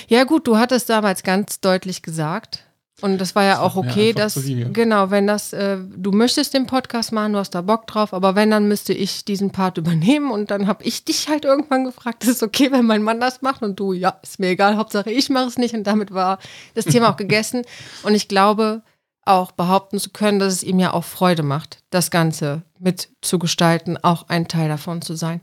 Ja, 0.08 0.24
gut, 0.24 0.48
du 0.48 0.58
hattest 0.58 0.90
damals 0.90 1.24
ganz 1.24 1.60
deutlich 1.60 2.02
gesagt. 2.02 2.64
Und 3.02 3.18
das 3.18 3.36
war 3.36 3.44
ja 3.44 3.54
Das 3.54 3.62
auch 3.62 3.76
okay, 3.78 4.14
dass, 4.14 4.40
genau, 4.74 5.10
wenn 5.10 5.26
das, 5.26 5.54
äh, 5.54 5.78
du 5.80 6.12
möchtest 6.12 6.54
den 6.54 6.68
Podcast 6.68 7.12
machen, 7.12 7.34
du 7.34 7.40
hast 7.40 7.52
da 7.52 7.62
Bock 7.62 7.88
drauf, 7.88 8.14
aber 8.14 8.36
wenn, 8.36 8.52
dann 8.52 8.68
müsste 8.68 8.94
ich 8.94 9.26
diesen 9.26 9.52
Part 9.52 9.78
übernehmen 9.80 10.32
und 10.32 10.52
dann 10.52 10.68
habe 10.68 10.84
ich 10.84 11.04
dich 11.04 11.28
halt 11.28 11.44
irgendwann 11.44 11.86
gefragt, 11.86 12.24
ist 12.24 12.30
es 12.30 12.44
okay, 12.44 12.72
wenn 12.72 12.86
mein 12.86 13.04
Mann 13.04 13.20
das 13.20 13.42
macht? 13.42 13.64
Und 13.64 13.80
du, 13.80 13.94
ja, 13.94 14.20
ist 14.22 14.40
mir 14.40 14.50
egal, 14.50 14.78
Hauptsache 14.78 15.12
ich 15.12 15.30
mache 15.30 15.48
es 15.48 15.58
nicht 15.58 15.74
und 15.74 15.86
damit 15.86 16.14
war 16.14 16.40
das 16.76 16.86
Thema 16.86 17.10
auch 17.10 17.18
gegessen. 17.18 17.64
Und 18.04 18.14
ich 18.14 18.28
glaube 18.28 18.84
auch 19.24 19.52
behaupten 19.52 20.00
zu 20.00 20.10
können, 20.10 20.40
dass 20.40 20.54
es 20.54 20.64
ihm 20.64 20.80
ja 20.80 20.94
auch 20.94 21.04
Freude 21.04 21.44
macht, 21.44 21.84
das 21.90 22.12
Ganze 22.12 22.64
mitzugestalten, 22.80 24.04
auch 24.04 24.30
ein 24.30 24.48
Teil 24.48 24.68
davon 24.68 25.02
zu 25.02 25.16
sein. 25.16 25.42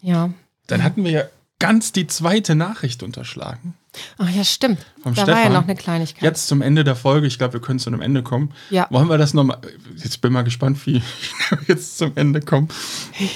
Ja. 0.00 0.30
Dann 0.66 0.82
hatten 0.82 1.04
wir 1.04 1.10
ja 1.10 1.22
ganz 1.58 1.92
die 1.92 2.06
zweite 2.06 2.54
Nachricht 2.54 3.02
unterschlagen. 3.02 3.74
Ach 4.18 4.28
ja, 4.28 4.44
stimmt. 4.44 4.84
Vom 5.02 5.14
da 5.14 5.22
war 5.22 5.28
ja 5.28 5.34
Stefan. 5.36 5.52
noch 5.52 5.62
eine 5.64 5.76
Kleinigkeit. 5.76 6.22
Jetzt 6.22 6.48
zum 6.48 6.62
Ende 6.62 6.84
der 6.84 6.96
Folge, 6.96 7.26
ich 7.26 7.38
glaube, 7.38 7.54
wir 7.54 7.60
können 7.60 7.78
zu 7.78 7.90
einem 7.90 8.00
Ende 8.00 8.22
kommen. 8.22 8.52
Ja. 8.70 8.86
Wollen 8.90 9.08
wir 9.08 9.18
das 9.18 9.34
nochmal? 9.34 9.58
Jetzt 9.96 10.20
bin 10.20 10.32
mal 10.32 10.42
gespannt, 10.42 10.84
wie 10.86 10.94
wir 11.50 11.58
jetzt 11.68 11.98
zum 11.98 12.12
Ende 12.16 12.40
kommen. 12.40 12.68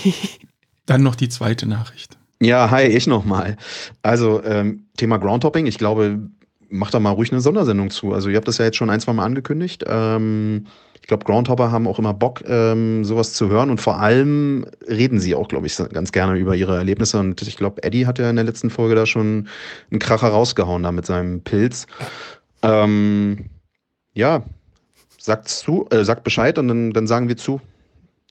Dann 0.87 1.03
noch 1.03 1.15
die 1.15 1.29
zweite 1.29 1.67
Nachricht. 1.67 2.17
Ja, 2.41 2.71
hi, 2.71 2.85
ich 2.85 3.07
nochmal. 3.07 3.57
Also, 4.03 4.43
ähm, 4.45 4.87
Thema 4.97 5.19
Groundhopping, 5.19 5.67
ich 5.67 5.79
glaube, 5.79 6.29
macht 6.71 6.95
da 6.95 7.01
mal 7.01 7.11
ruhig 7.11 7.33
eine 7.33 7.41
Sondersendung 7.41 7.91
zu. 7.91 8.13
Also, 8.13 8.29
ihr 8.29 8.37
habt 8.37 8.49
das 8.49 8.59
ja 8.59 8.65
jetzt 8.65 8.77
schon 8.77 8.91
ein, 8.91 9.01
zwei 9.01 9.13
Mal 9.13 9.25
angekündigt. 9.25 9.85
Ähm, 9.87 10.67
ich 11.09 11.11
glaube, 11.11 11.25
Groundhopper 11.25 11.73
haben 11.73 11.87
auch 11.87 11.99
immer 11.99 12.13
Bock, 12.13 12.45
ähm, 12.47 13.03
sowas 13.03 13.33
zu 13.33 13.49
hören 13.49 13.71
und 13.71 13.81
vor 13.81 13.99
allem 13.99 14.67
reden 14.87 15.21
sie 15.21 15.35
auch, 15.35 15.49
glaube 15.49 15.67
ich, 15.67 15.75
ganz 15.75 16.13
gerne 16.13 16.37
über 16.37 16.55
ihre 16.55 16.77
Erlebnisse. 16.77 17.19
Und 17.19 17.41
ich 17.41 17.57
glaube, 17.57 17.83
Eddie 17.83 18.07
hat 18.07 18.19
ja 18.19 18.29
in 18.29 18.37
der 18.37 18.45
letzten 18.45 18.69
Folge 18.69 18.95
da 18.95 19.07
schon 19.07 19.49
einen 19.91 20.01
Kracher 20.01 20.29
rausgehauen 20.29 20.83
da 20.83 20.93
mit 20.93 21.07
seinem 21.07 21.41
Pilz. 21.41 21.87
Ähm, 22.61 23.47
ja, 24.13 24.43
sagt 25.19 25.49
zu, 25.49 25.87
äh, 25.89 26.05
sagt 26.05 26.25
Bescheid 26.25 26.59
und 26.59 26.69
dann, 26.69 26.93
dann 26.93 27.07
sagen 27.07 27.29
wir 27.29 27.39
zu, 27.39 27.59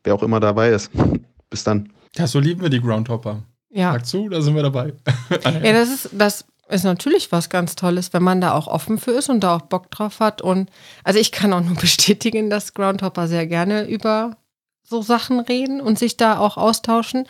wer 0.03 0.13
auch 0.13 0.21
immer 0.21 0.39
dabei 0.39 0.69
ist. 0.69 0.91
Bis 1.49 1.63
dann. 1.63 1.91
Ja, 2.15 2.27
so 2.27 2.39
lieben 2.39 2.61
wir 2.61 2.69
die 2.69 2.79
Groundhopper. 2.79 3.41
ja. 3.71 3.93
Sag 3.93 4.05
zu, 4.05 4.29
da 4.29 4.39
sind 4.39 4.53
wir 4.53 4.61
dabei. 4.61 4.93
Ja, 5.63 5.73
das 5.73 5.89
ist, 5.89 6.09
das 6.13 6.45
ist 6.69 6.83
natürlich 6.83 7.31
was 7.31 7.49
ganz 7.49 7.75
Tolles, 7.75 8.13
wenn 8.13 8.23
man 8.23 8.41
da 8.41 8.53
auch 8.53 8.67
offen 8.67 8.97
für 8.97 9.11
ist 9.11 9.29
und 9.29 9.41
da 9.41 9.55
auch 9.55 9.61
Bock 9.61 9.89
drauf 9.91 10.19
hat. 10.19 10.41
Und 10.41 10.69
also 11.03 11.19
ich 11.19 11.31
kann 11.31 11.53
auch 11.53 11.61
nur 11.61 11.75
bestätigen, 11.81 12.49
dass 12.49 12.73
Groundhopper 12.73 13.27
sehr 13.27 13.47
gerne 13.47 13.87
über 13.87 14.37
so 14.83 15.01
Sachen 15.01 15.39
reden 15.39 15.81
und 15.81 15.99
sich 15.99 16.17
da 16.17 16.39
auch 16.39 16.57
austauschen. 16.57 17.27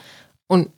Und 0.48 0.70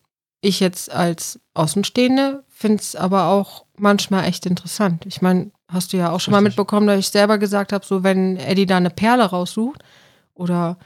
ich 0.41 0.59
jetzt 0.59 0.91
als 0.91 1.39
Außenstehende 1.53 2.43
finde 2.47 2.81
es 2.81 2.95
aber 2.95 3.27
auch 3.27 3.65
manchmal 3.77 4.25
echt 4.25 4.45
interessant. 4.45 5.05
Ich 5.05 5.21
meine, 5.21 5.51
hast 5.67 5.93
du 5.93 5.97
ja 5.97 6.11
auch 6.11 6.19
schon 6.19 6.31
mal 6.31 6.39
Richtig. 6.39 6.57
mitbekommen, 6.57 6.87
dass 6.87 6.99
ich 6.99 7.09
selber 7.09 7.37
gesagt 7.37 7.73
habe, 7.73 7.85
so 7.85 8.03
wenn 8.03 8.37
Eddie 8.37 8.65
da 8.65 8.77
eine 8.77 8.89
Perle 8.89 9.23
raussucht 9.23 9.81
oder 10.33 10.77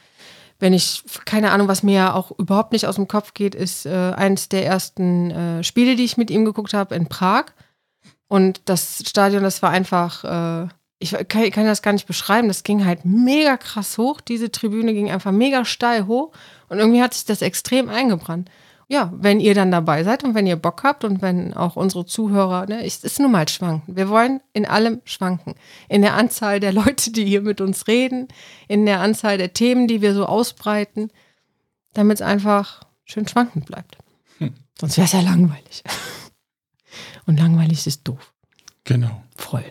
wenn 0.60 0.74
ich, 0.74 1.04
keine 1.26 1.52
Ahnung, 1.52 1.68
was 1.68 1.84
mir 1.84 1.95
ja 1.95 2.14
auch 2.14 2.32
überhaupt 2.38 2.72
nicht 2.72 2.88
aus 2.88 2.95
dem 2.95 3.08
Kopf 3.08 3.34
geht, 3.34 3.54
ist 3.54 3.86
äh, 3.86 4.14
eines 4.16 4.50
der 4.50 4.66
ersten 4.66 5.32
äh, 5.32 5.64
Spiele, 5.64 5.95
die 5.95 6.06
ich 6.06 6.18
mit 6.18 6.32
ihm 6.32 6.45
geguckt 6.45 6.74
habe 6.74 6.95
in 6.95 7.08
Prag. 7.08 7.45
Und 8.34 8.61
das 8.65 9.03
Stadion, 9.07 9.43
das 9.43 9.61
war 9.61 9.69
einfach, 9.69 10.23
äh, 10.64 10.68
ich 10.97 11.11
kann, 11.27 11.51
kann 11.51 11.65
das 11.68 11.84
gar 11.84 11.93
nicht 11.93 12.07
beschreiben. 12.07 12.47
Das 12.47 12.64
ging 12.64 12.84
halt 12.84 13.05
mega 13.05 13.57
krass 13.57 13.99
hoch. 13.99 14.22
Diese 14.22 14.49
Tribüne 14.49 14.95
ging 14.95 15.11
einfach 15.11 15.31
mega 15.31 15.65
steil 15.65 16.07
hoch. 16.07 16.31
Und 16.68 16.80
irgendwie 16.80 17.03
hat 17.03 17.14
sich 17.14 17.26
das 17.26 17.43
extrem 17.43 17.89
eingebrannt. 17.89 18.49
Ja, 18.88 19.14
wenn 19.15 19.39
ihr 19.39 19.53
dann 19.53 19.69
dabei 19.69 20.03
seid 20.03 20.23
und 20.23 20.34
wenn 20.34 20.47
ihr 20.47 20.55
Bock 20.55 20.81
habt 20.81 21.03
und 21.03 21.22
wenn 21.22 21.53
auch 21.53 21.76
unsere 21.76 22.07
Zuhörer, 22.07 22.65
ne, 22.65 22.84
es 22.84 23.03
ist 23.03 23.19
nun 23.19 23.34
mal 23.34 23.47
schwanken. 23.47 23.95
Wir 23.95 24.10
wollen 24.10 24.41
in 24.51 24.65
allem 24.65 25.01
schwanken. 25.05 25.53
In 25.88 26.01
der 26.01 26.15
Anzahl 26.15 26.60
der 26.60 26.73
Leute, 26.73 27.11
die 27.11 27.26
hier 27.26 27.41
mit 27.41 27.61
uns 27.61 27.85
reden, 27.85 28.30
in 28.68 28.88
der 28.88 28.99
Anzahl 29.01 29.38
der 29.38 29.53
Themen, 29.53 29.88
die 29.88 30.01
wir 30.01 30.15
so 30.15 30.26
ausbreiten, 30.26 31.11
damit 31.93 32.15
es 32.15 32.22
einfach 32.23 32.81
schön 33.05 33.27
schwankend 33.27 33.68
bleibt. 33.68 33.97
Hm. 34.39 34.55
Sonst 34.80 34.97
wäre 34.97 35.05
es 35.05 35.14
ja 35.14 35.22
langweilig. 35.22 35.84
Und 37.26 37.40
langweilig 37.40 37.86
ist 37.88 38.08
doof. 38.08 38.34
Genau. 38.84 39.24
Voll. 39.36 39.66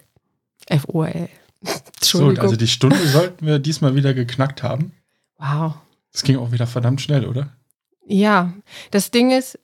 F-O-L. 0.67 1.29
So, 2.03 2.19
Entschuldigung. 2.19 2.43
also 2.45 2.57
die 2.57 2.67
Stunde 2.67 3.07
sollten 3.07 3.47
wir 3.47 3.61
diesmal 3.61 3.95
wieder 3.95 4.13
geknackt 4.15 4.65
haben. 4.65 4.93
wow. 5.39 5.75
Das 6.13 6.25
ging 6.25 6.37
auch 6.37 6.51
wieder 6.51 6.67
verdammt 6.67 7.01
schnell, 7.01 7.25
oder? 7.27 7.51
Ja, 8.07 8.53
das 8.91 9.13
Ding 9.13 9.31
ist, 9.31 9.59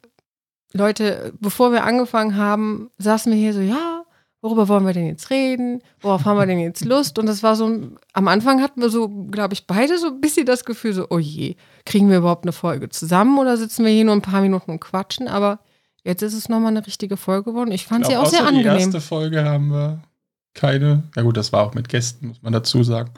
Leute, 0.72 1.32
bevor 1.40 1.72
wir 1.72 1.84
angefangen 1.84 2.36
haben, 2.36 2.90
saßen 2.98 3.32
wir 3.32 3.38
hier 3.38 3.52
so, 3.52 3.60
ja, 3.60 4.04
worüber 4.40 4.68
wollen 4.68 4.86
wir 4.86 4.92
denn 4.92 5.06
jetzt 5.08 5.30
reden? 5.30 5.82
Worauf 6.00 6.24
haben 6.24 6.38
wir 6.38 6.46
denn 6.46 6.60
jetzt 6.60 6.84
Lust? 6.86 7.18
Und 7.18 7.26
das 7.26 7.42
war 7.42 7.56
so, 7.56 7.90
am 8.12 8.28
Anfang 8.28 8.62
hatten 8.62 8.80
wir 8.80 8.90
so, 8.90 9.08
glaube 9.08 9.54
ich, 9.54 9.66
beide 9.66 9.98
so 9.98 10.06
ein 10.06 10.20
bisschen 10.20 10.46
das 10.46 10.64
Gefühl, 10.64 10.92
so, 10.92 11.06
oh 11.10 11.18
je, 11.18 11.56
kriegen 11.84 12.08
wir 12.08 12.18
überhaupt 12.18 12.44
eine 12.44 12.52
Folge 12.52 12.88
zusammen 12.88 13.38
oder 13.38 13.56
sitzen 13.56 13.84
wir 13.84 13.92
hier 13.92 14.04
nur 14.04 14.14
ein 14.14 14.22
paar 14.22 14.40
Minuten 14.40 14.70
und 14.70 14.80
quatschen? 14.80 15.26
Aber 15.26 15.58
jetzt 16.04 16.22
ist 16.22 16.34
es 16.34 16.48
nochmal 16.48 16.70
eine 16.76 16.86
richtige 16.86 17.16
Folge 17.16 17.50
geworden. 17.50 17.72
Ich 17.72 17.86
fand 17.86 18.02
Ich 18.02 18.06
sie 18.08 18.12
glaub, 18.14 18.26
auch 18.26 18.30
sehr 18.30 18.40
außer 18.42 18.50
Die 18.52 18.58
angenehm. 18.58 18.78
erste 18.78 19.00
Folge 19.00 19.44
haben 19.44 19.70
wir 19.70 20.02
keine, 20.54 21.04
ja 21.16 21.22
gut, 21.22 21.36
das 21.36 21.52
war 21.52 21.62
auch 21.64 21.74
mit 21.74 21.88
Gästen, 21.88 22.28
muss 22.28 22.42
man 22.42 22.52
dazu 22.52 22.82
sagen, 22.82 23.10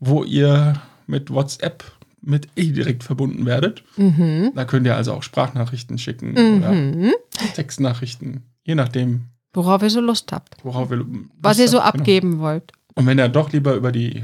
wo 0.00 0.24
ihr 0.24 0.80
mit 1.06 1.30
WhatsApp 1.30 1.84
mit 2.22 2.48
E 2.56 2.72
direkt 2.72 3.04
verbunden 3.04 3.46
werdet. 3.46 3.84
Mhm. 3.96 4.50
Da 4.54 4.64
könnt 4.64 4.86
ihr 4.86 4.96
also 4.96 5.12
auch 5.12 5.22
Sprachnachrichten 5.22 5.96
schicken 5.98 6.32
oder 6.32 6.72
Mhm. 6.72 7.12
Textnachrichten, 7.54 8.42
je 8.64 8.74
nachdem, 8.74 9.22
Worauf 9.52 9.82
ihr 9.82 9.90
so 9.90 10.00
Lust 10.00 10.32
habt. 10.32 10.56
worauf 10.64 10.90
ihr 10.90 11.04
Was 11.40 11.56
Lust 11.56 11.60
ihr 11.60 11.68
so 11.68 11.82
habt, 11.82 11.92
genau. 11.94 12.02
abgeben 12.02 12.38
wollt. 12.40 12.72
Und 12.94 13.06
wenn 13.06 13.18
ihr 13.18 13.28
doch 13.28 13.52
lieber 13.52 13.74
über 13.74 13.92
die 13.92 14.22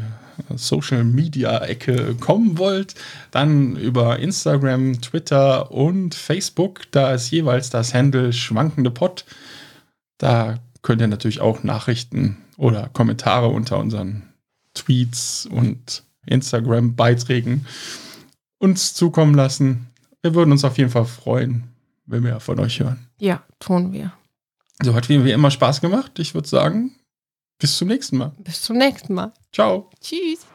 Social 0.57 1.05
Media 1.05 1.59
Ecke 1.65 2.15
kommen 2.19 2.59
wollt, 2.59 2.95
dann 3.31 3.77
über 3.77 4.19
Instagram, 4.19 5.01
Twitter 5.01 5.71
und 5.71 6.15
Facebook. 6.15 6.81
Da 6.91 7.13
ist 7.13 7.31
jeweils 7.31 7.71
das 7.71 7.95
Handle 7.95 8.33
schwankende 8.33 8.91
Pod. 8.91 9.25
Da 10.19 10.59
könnt 10.83 11.01
ihr 11.01 11.07
natürlich 11.09 11.41
auch 11.41 11.63
Nachrichten 11.63 12.39
oder 12.57 12.89
Kommentare 12.93 13.49
unter 13.49 13.79
unseren 13.79 14.23
Tweets 14.75 15.47
und 15.47 16.03
Instagram-Beiträgen 16.27 17.67
uns 18.59 18.95
zukommen 18.95 19.35
lassen. 19.35 19.89
Wir 20.23 20.35
würden 20.35 20.53
uns 20.53 20.65
auf 20.65 20.79
jeden 20.79 20.91
Fall 20.91 21.05
freuen, 21.05 21.65
wenn 22.07 22.23
wir 22.25 22.39
von 22.41 22.61
euch 22.61 22.81
hören. 22.81 23.09
Ja, 23.19 23.43
tun 23.59 23.93
wir. 23.93 24.13
So 24.83 24.95
hat 24.95 25.09
wie 25.09 25.25
wie 25.25 25.33
immer 25.33 25.51
Spaß 25.51 25.81
gemacht. 25.81 26.19
Ich 26.19 26.35
würde 26.35 26.49
sagen, 26.49 26.93
bis 27.59 27.77
zum 27.77 27.89
nächsten 27.89 28.19
Mal. 28.19 28.33
Bis 28.39 28.63
zum 28.63 28.77
nächsten 28.77 29.15
Mal. 29.15 29.33
Ciao. 29.53 29.91
Tschüss. 30.01 30.47